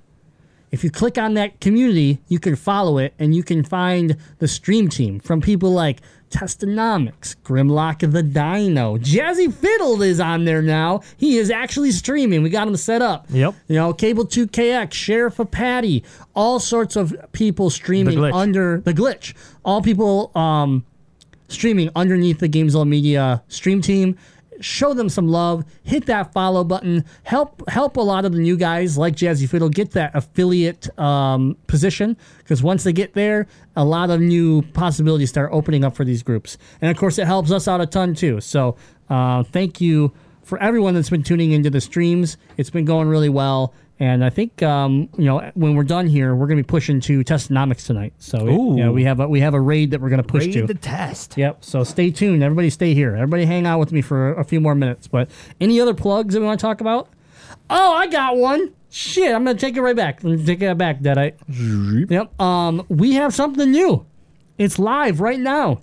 If 0.70 0.82
you 0.84 0.90
click 0.90 1.16
on 1.16 1.34
that 1.34 1.60
community, 1.60 2.18
you 2.28 2.38
can 2.38 2.56
follow 2.56 2.98
it 2.98 3.14
and 3.18 3.34
you 3.34 3.43
can 3.43 3.62
find 3.62 4.16
the 4.38 4.48
stream 4.48 4.88
team 4.88 5.20
from 5.20 5.40
people 5.40 5.70
like 5.70 6.01
Testonomics, 6.30 7.36
Grimlock 7.44 8.10
the 8.10 8.22
Dino, 8.22 8.98
Jazzy 8.98 9.52
Fiddle 9.52 10.02
is 10.02 10.18
on 10.20 10.44
there 10.44 10.60
now. 10.60 11.01
He 11.16 11.38
is 11.38 11.51
actually 11.51 11.93
streaming. 11.93 12.43
We 12.43 12.51
got 12.51 12.66
him 12.66 12.76
set 12.76 13.01
up. 13.01 13.26
Yep. 13.30 13.55
You 13.68 13.76
know, 13.76 13.93
Cable 13.93 14.26
2KX, 14.26 14.93
Sheriff 14.93 15.38
of 15.38 15.51
Patty, 15.51 16.02
all 16.34 16.59
sorts 16.59 16.97
of 16.97 17.14
people 17.32 17.70
streaming 17.70 18.18
glitch. 18.18 18.34
under 18.34 18.80
the 18.80 18.93
glitch. 18.93 19.34
All 19.64 19.80
people 19.80 20.32
um, 20.36 20.84
streaming 21.48 21.90
underneath 21.94 22.40
the 22.40 22.48
Gamezilla 22.48 22.86
Media 22.86 23.43
stream 23.48 23.80
team. 23.80 24.16
Show 24.61 24.95
them 24.95 25.09
some 25.09 25.28
love. 25.28 25.65
Hit 25.83 26.07
that 26.07 26.33
follow 26.33 26.65
button. 26.65 27.05
Help 27.24 27.69
help 27.69 27.97
a 27.97 28.01
lot 28.01 28.24
of 28.24 28.33
the 28.33 28.39
new 28.39 28.57
guys 28.57 28.97
like 28.97 29.16
Jazzy 29.16 29.49
Fiddle 29.49 29.69
get 29.69 29.93
that 29.93 30.15
affiliate 30.15 30.97
um, 30.99 31.57
position 31.66 32.16
because 32.39 32.62
once 32.62 32.85
they 32.85 32.93
get 32.93 33.15
there, 33.15 33.47
a 33.77 33.85
lot 33.85 34.11
of 34.11 34.20
new 34.20 34.62
possibilities 34.62 35.28
start 35.28 35.51
opening 35.53 35.85
up 35.85 35.97
for 35.97 36.05
these 36.05 36.23
groups. 36.23 36.59
And 36.81 36.91
of 36.91 36.97
course, 36.97 37.19
it 37.19 37.27
helps 37.27 37.51
us 37.51 37.69
out 37.69 37.81
a 37.81 37.87
ton 37.87 38.15
too. 38.15 38.41
So 38.41 38.77
uh, 39.09 39.43
thank 39.45 39.81
you 39.81 40.12
for 40.43 40.62
everyone 40.62 40.95
that's 40.95 41.11
been 41.11 41.24
tuning 41.24 41.53
into 41.53 41.70
the 41.70 41.81
streams. 41.81 42.37
It's 42.57 42.70
been 42.70 42.85
going 42.85 43.09
really 43.09 43.28
well. 43.28 43.74
And 43.98 44.23
I 44.23 44.28
think 44.28 44.62
um, 44.62 45.09
you 45.16 45.24
know 45.24 45.51
when 45.55 45.74
we're 45.74 45.82
done 45.85 46.06
here, 46.06 46.35
we're 46.35 46.47
going 46.47 46.59
to 46.59 46.62
be 46.62 46.66
pushing 46.66 47.01
to 47.02 47.24
Testonomics 47.24 47.86
tonight. 47.86 48.12
So 48.18 48.47
it- 48.47 48.52
you 48.52 48.77
know, 48.85 48.93
we 48.93 49.05
have 49.05 49.20
a 49.20 49.28
we 49.28 49.40
have 49.40 49.55
a 49.55 49.60
raid 49.60 49.93
that 49.93 50.01
we're 50.02 50.10
going 50.10 50.23
to 50.23 50.28
push 50.28 50.44
Raid 50.47 50.52
to. 50.52 50.66
the 50.66 50.74
test. 50.74 51.36
Yep. 51.39 51.64
So 51.64 51.82
stay 51.82 52.10
tuned. 52.10 52.43
Everybody 52.43 52.68
stay 52.70 52.93
here. 52.93 53.14
Everybody 53.14 53.47
hang 53.47 53.66
out 53.66 53.78
with 53.78 53.93
me 53.93 54.02
for 54.02 54.32
a 54.35 54.44
few 54.44 54.60
more 54.60 54.74
minutes. 54.74 55.09
But 55.09 55.31
any 55.60 55.81
other 55.81 55.94
plugs 55.94 56.35
that 56.35 56.40
we 56.40 56.47
want 56.47 56.60
to 56.60 56.62
talk 56.66 56.81
about? 56.82 57.09
Oh, 57.70 57.94
I 57.94 58.06
got 58.06 58.36
one. 58.36 58.73
Shit, 58.90 59.35
I'm 59.35 59.44
gonna 59.44 59.59
take 59.59 59.77
it 59.77 59.82
right 59.82 59.97
back. 59.97 60.23
Let 60.23 60.39
me 60.39 60.44
take 60.47 60.62
it 60.62 60.78
back, 60.78 61.01
Deadite. 61.01 62.10
Yep. 62.10 62.40
Um, 62.40 62.85
we 62.89 63.14
have 63.14 63.35
something 63.35 63.70
new. 63.70 64.06
It's 64.59 64.78
live 64.78 65.20
right 65.20 65.40
now. 65.40 65.81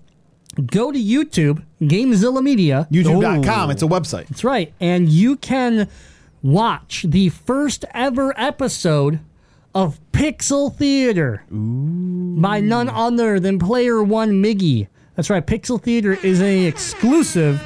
Go 0.68 0.92
to 0.92 1.00
YouTube, 1.00 1.64
Gamezilla 1.82 2.42
Media. 2.44 2.88
YouTube.com. 2.92 3.72
It's 3.72 3.82
a 3.84 3.88
website. 3.88 4.28
That's 4.28 4.44
right. 4.44 4.72
And 4.80 5.10
you 5.10 5.36
can 5.36 5.90
watch 6.44 7.06
the 7.08 7.30
first 7.30 7.86
ever 7.94 8.38
episode 8.38 9.20
of 9.74 10.00
Pixel 10.12 10.76
Theater 10.76 11.44
by 11.50 12.60
none 12.60 12.90
other 12.90 13.40
than 13.40 13.58
Player 13.58 14.04
One 14.04 14.44
Miggy. 14.44 14.88
That's 15.16 15.30
right. 15.30 15.46
Pixel 15.46 15.82
Theater 15.82 16.14
is 16.22 16.42
a 16.42 16.66
exclusive 16.66 17.62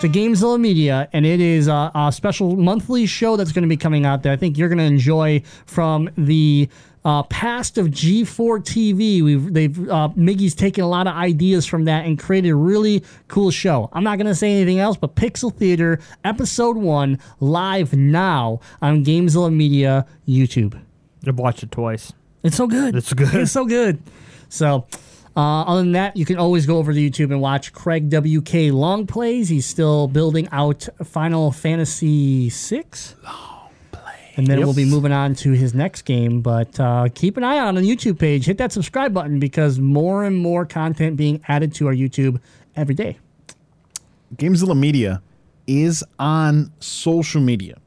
to 0.00 0.08
Gamezilla 0.08 0.60
Media, 0.60 1.08
and 1.12 1.26
it 1.26 1.40
is 1.40 1.68
a, 1.68 1.90
a 1.94 2.12
special 2.12 2.56
monthly 2.56 3.06
show 3.06 3.36
that's 3.36 3.52
going 3.52 3.62
to 3.62 3.68
be 3.68 3.76
coming 3.76 4.06
out 4.06 4.22
that 4.22 4.32
I 4.32 4.36
think 4.36 4.56
you're 4.56 4.68
going 4.68 4.78
to 4.78 4.84
enjoy 4.84 5.42
from 5.66 6.08
the 6.16 6.68
uh, 7.06 7.22
past 7.22 7.78
of 7.78 7.86
G4 7.86 8.58
TV. 8.64 9.22
We've 9.22 9.54
they've 9.54 9.78
uh, 9.88 10.08
Miggy's 10.16 10.56
taken 10.56 10.82
a 10.82 10.88
lot 10.88 11.06
of 11.06 11.14
ideas 11.14 11.64
from 11.64 11.84
that 11.84 12.04
and 12.04 12.18
created 12.18 12.50
a 12.50 12.56
really 12.56 13.04
cool 13.28 13.52
show. 13.52 13.88
I'm 13.92 14.02
not 14.02 14.18
going 14.18 14.26
to 14.26 14.34
say 14.34 14.52
anything 14.52 14.80
else, 14.80 14.96
but 14.96 15.14
Pixel 15.14 15.54
Theater 15.54 16.00
episode 16.24 16.76
one 16.76 17.20
live 17.38 17.94
now 17.94 18.58
on 18.82 19.04
Gamezilla 19.04 19.54
Media 19.54 20.04
YouTube. 20.26 20.80
I've 21.24 21.38
watched 21.38 21.62
it 21.62 21.70
twice. 21.70 22.12
It's 22.42 22.56
so 22.56 22.66
good. 22.66 22.96
It's 22.96 23.12
good. 23.12 23.34
It's 23.34 23.52
so 23.52 23.64
good. 23.66 24.02
So, 24.48 24.86
uh, 25.36 25.62
other 25.62 25.82
than 25.82 25.92
that, 25.92 26.16
you 26.16 26.24
can 26.24 26.38
always 26.38 26.66
go 26.66 26.78
over 26.78 26.92
to 26.92 26.98
YouTube 26.98 27.30
and 27.30 27.40
watch 27.40 27.72
Craig 27.72 28.10
WK 28.12 28.72
long 28.72 29.06
plays. 29.06 29.48
He's 29.48 29.66
still 29.66 30.08
building 30.08 30.48
out 30.50 30.88
Final 31.04 31.52
Fantasy 31.52 32.50
VI. 32.50 32.82
And 34.36 34.46
then 34.46 34.58
we'll 34.60 34.74
be 34.74 34.84
moving 34.84 35.12
on 35.12 35.34
to 35.36 35.52
his 35.52 35.72
next 35.74 36.02
game. 36.02 36.42
But 36.42 36.78
uh, 36.78 37.08
keep 37.14 37.36
an 37.36 37.44
eye 37.44 37.58
out 37.58 37.68
on 37.68 37.74
the 37.76 37.82
YouTube 37.82 38.18
page. 38.18 38.44
Hit 38.44 38.58
that 38.58 38.70
subscribe 38.70 39.14
button 39.14 39.38
because 39.38 39.78
more 39.78 40.24
and 40.24 40.36
more 40.36 40.66
content 40.66 41.16
being 41.16 41.40
added 41.48 41.74
to 41.76 41.86
our 41.86 41.94
YouTube 41.94 42.40
every 42.76 42.94
day. 42.94 43.18
Gamezilla 44.36 44.78
Media 44.78 45.22
is 45.66 46.04
on 46.18 46.70
social 46.80 47.40
media. 47.40 47.78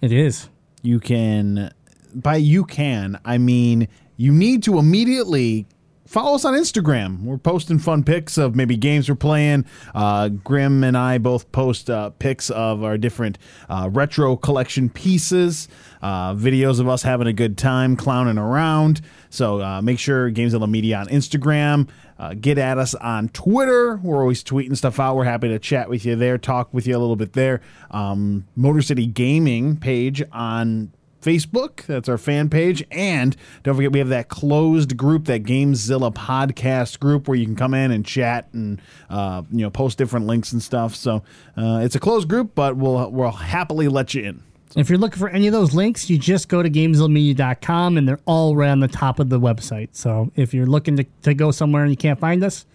It 0.00 0.12
is. 0.12 0.48
You 0.82 1.00
can, 1.00 1.72
by 2.14 2.36
you 2.36 2.64
can, 2.64 3.18
I 3.24 3.38
mean 3.38 3.88
you 4.16 4.32
need 4.32 4.62
to 4.64 4.78
immediately 4.78 5.66
follow 6.10 6.34
us 6.34 6.44
on 6.44 6.54
Instagram. 6.54 7.22
We're 7.22 7.38
posting 7.38 7.78
fun 7.78 8.02
pics 8.02 8.36
of 8.36 8.56
maybe 8.56 8.76
games 8.76 9.08
we're 9.08 9.14
playing. 9.14 9.64
Uh, 9.94 10.28
Grim 10.28 10.82
and 10.82 10.98
I 10.98 11.18
both 11.18 11.50
post 11.52 11.88
uh, 11.88 12.10
pics 12.10 12.50
of 12.50 12.82
our 12.82 12.98
different 12.98 13.38
uh, 13.68 13.88
retro 13.92 14.36
collection 14.36 14.90
pieces, 14.90 15.68
uh, 16.02 16.34
videos 16.34 16.80
of 16.80 16.88
us 16.88 17.04
having 17.04 17.28
a 17.28 17.32
good 17.32 17.56
time 17.56 17.96
clowning 17.96 18.38
around. 18.38 19.02
So 19.30 19.62
uh, 19.62 19.80
make 19.82 20.00
sure 20.00 20.32
Gamezilla 20.32 20.68
Media 20.68 20.98
on 20.98 21.06
Instagram. 21.06 21.88
Uh, 22.18 22.34
get 22.34 22.58
at 22.58 22.76
us 22.76 22.94
on 22.96 23.28
Twitter. 23.28 23.96
We're 24.02 24.20
always 24.20 24.42
tweeting 24.42 24.76
stuff 24.76 24.98
out. 24.98 25.14
We're 25.14 25.24
happy 25.24 25.48
to 25.48 25.60
chat 25.60 25.88
with 25.88 26.04
you 26.04 26.16
there, 26.16 26.38
talk 26.38 26.74
with 26.74 26.88
you 26.88 26.96
a 26.96 26.98
little 26.98 27.16
bit 27.16 27.34
there. 27.34 27.60
Um, 27.92 28.48
Motor 28.56 28.82
City 28.82 29.06
Gaming 29.06 29.76
page 29.76 30.22
on 30.32 30.92
Facebook. 31.20 31.86
That's 31.86 32.08
our 32.08 32.18
fan 32.18 32.48
page. 32.48 32.84
And 32.90 33.36
don't 33.62 33.76
forget, 33.76 33.92
we 33.92 33.98
have 33.98 34.08
that 34.08 34.28
closed 34.28 34.96
group, 34.96 35.26
that 35.26 35.42
Gamezilla 35.42 36.12
podcast 36.12 36.98
group, 37.00 37.28
where 37.28 37.36
you 37.36 37.46
can 37.46 37.56
come 37.56 37.74
in 37.74 37.90
and 37.90 38.04
chat 38.04 38.48
and 38.52 38.80
uh, 39.08 39.42
you 39.50 39.62
know 39.62 39.70
post 39.70 39.98
different 39.98 40.26
links 40.26 40.52
and 40.52 40.62
stuff. 40.62 40.94
So 40.94 41.22
uh, 41.56 41.80
it's 41.82 41.94
a 41.94 42.00
closed 42.00 42.28
group, 42.28 42.54
but 42.54 42.76
we'll 42.76 43.10
we'll 43.10 43.30
happily 43.30 43.88
let 43.88 44.14
you 44.14 44.24
in. 44.24 44.42
If 44.76 44.88
you're 44.88 44.98
looking 44.98 45.18
for 45.18 45.28
any 45.28 45.48
of 45.48 45.52
those 45.52 45.74
links, 45.74 46.08
you 46.08 46.16
just 46.16 46.48
go 46.48 46.62
to 46.62 46.70
gamezillamedia.com 46.70 47.98
and 47.98 48.06
they're 48.06 48.20
all 48.24 48.54
right 48.54 48.70
on 48.70 48.78
the 48.78 48.88
top 48.88 49.18
of 49.18 49.28
the 49.28 49.40
website. 49.40 49.88
So 49.92 50.30
if 50.36 50.54
you're 50.54 50.66
looking 50.66 50.96
to, 50.96 51.04
to 51.22 51.34
go 51.34 51.50
somewhere 51.50 51.82
and 51.82 51.90
you 51.90 51.96
can't 51.96 52.20
find 52.20 52.44
us, 52.44 52.66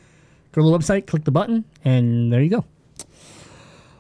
go 0.52 0.62
to 0.62 0.70
the 0.70 0.78
website, 0.78 1.08
click 1.08 1.24
the 1.24 1.32
button, 1.32 1.64
and 1.86 2.34
there 2.34 2.42
you 2.42 2.50
go. 2.50 2.66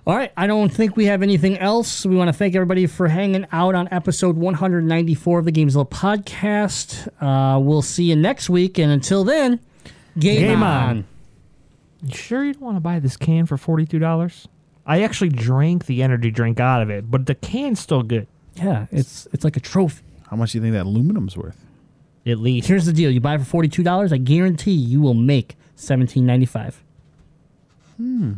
All 0.08 0.16
right, 0.16 0.32
I 0.38 0.46
don't 0.46 0.70
think 0.72 0.96
we 0.96 1.06
have 1.06 1.24
anything 1.24 1.58
else. 1.58 2.06
We 2.06 2.16
want 2.16 2.28
to 2.28 2.34
thank 2.34 2.54
everybody 2.54 2.86
for 2.86 3.08
hanging 3.08 3.48
out 3.52 3.74
on 3.74 3.88
episode 3.92 4.36
194 4.38 5.40
of 5.40 5.46
the 5.46 5.52
Gamezilla 5.52 5.90
podcast. 5.90 7.08
Uh, 7.20 7.60
we'll 7.60 7.82
see 7.82 8.04
you 8.04 8.16
next 8.16 8.48
week, 8.48 8.78
and 8.78 8.92
until 8.92 9.24
then, 9.24 9.60
game, 10.20 10.42
Game 10.42 10.62
on. 10.64 10.90
on. 10.90 11.06
You 12.04 12.16
sure 12.16 12.44
you 12.46 12.54
don't 12.54 12.62
want 12.62 12.76
to 12.78 12.82
buy 12.82 13.00
this 13.00 13.18
can 13.18 13.48
for 13.48 13.58
forty-two 13.58 13.98
dollars? 13.98 14.48
I 14.86 15.02
actually 15.02 15.30
drank 15.30 15.88
the 15.88 16.04
energy 16.04 16.30
drink 16.30 16.60
out 16.60 16.84
of 16.84 16.92
it, 16.92 17.10
but 17.10 17.26
the 17.26 17.34
can's 17.34 17.80
still 17.80 18.04
good. 18.04 18.28
Yeah, 18.54 18.86
it's 18.92 19.28
it's 19.34 19.44
like 19.44 19.58
a 19.58 19.60
trophy. 19.60 20.04
How 20.30 20.38
much 20.38 20.52
do 20.52 20.60
you 20.60 20.62
think 20.62 20.74
that 20.74 20.86
aluminum's 20.86 21.36
worth? 21.36 21.66
At 22.28 22.38
least. 22.38 22.68
Here's 22.68 22.86
the 22.86 22.94
deal: 22.94 23.10
you 23.10 23.20
buy 23.22 23.34
it 23.36 23.40
for 23.40 23.46
forty 23.46 23.70
two 23.70 23.82
dollars. 23.82 24.14
I 24.14 24.18
guarantee 24.18 24.74
you 24.74 25.02
will 25.02 25.16
make 25.16 25.56
seventeen 25.76 26.28
ninety 26.28 26.46
five. 26.46 26.84
Hmm. 27.98 28.34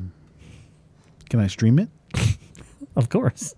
Can 1.29 1.39
I 1.39 1.47
stream 1.47 1.79
it? 1.79 1.89
Of 2.95 3.09
course. 3.09 3.53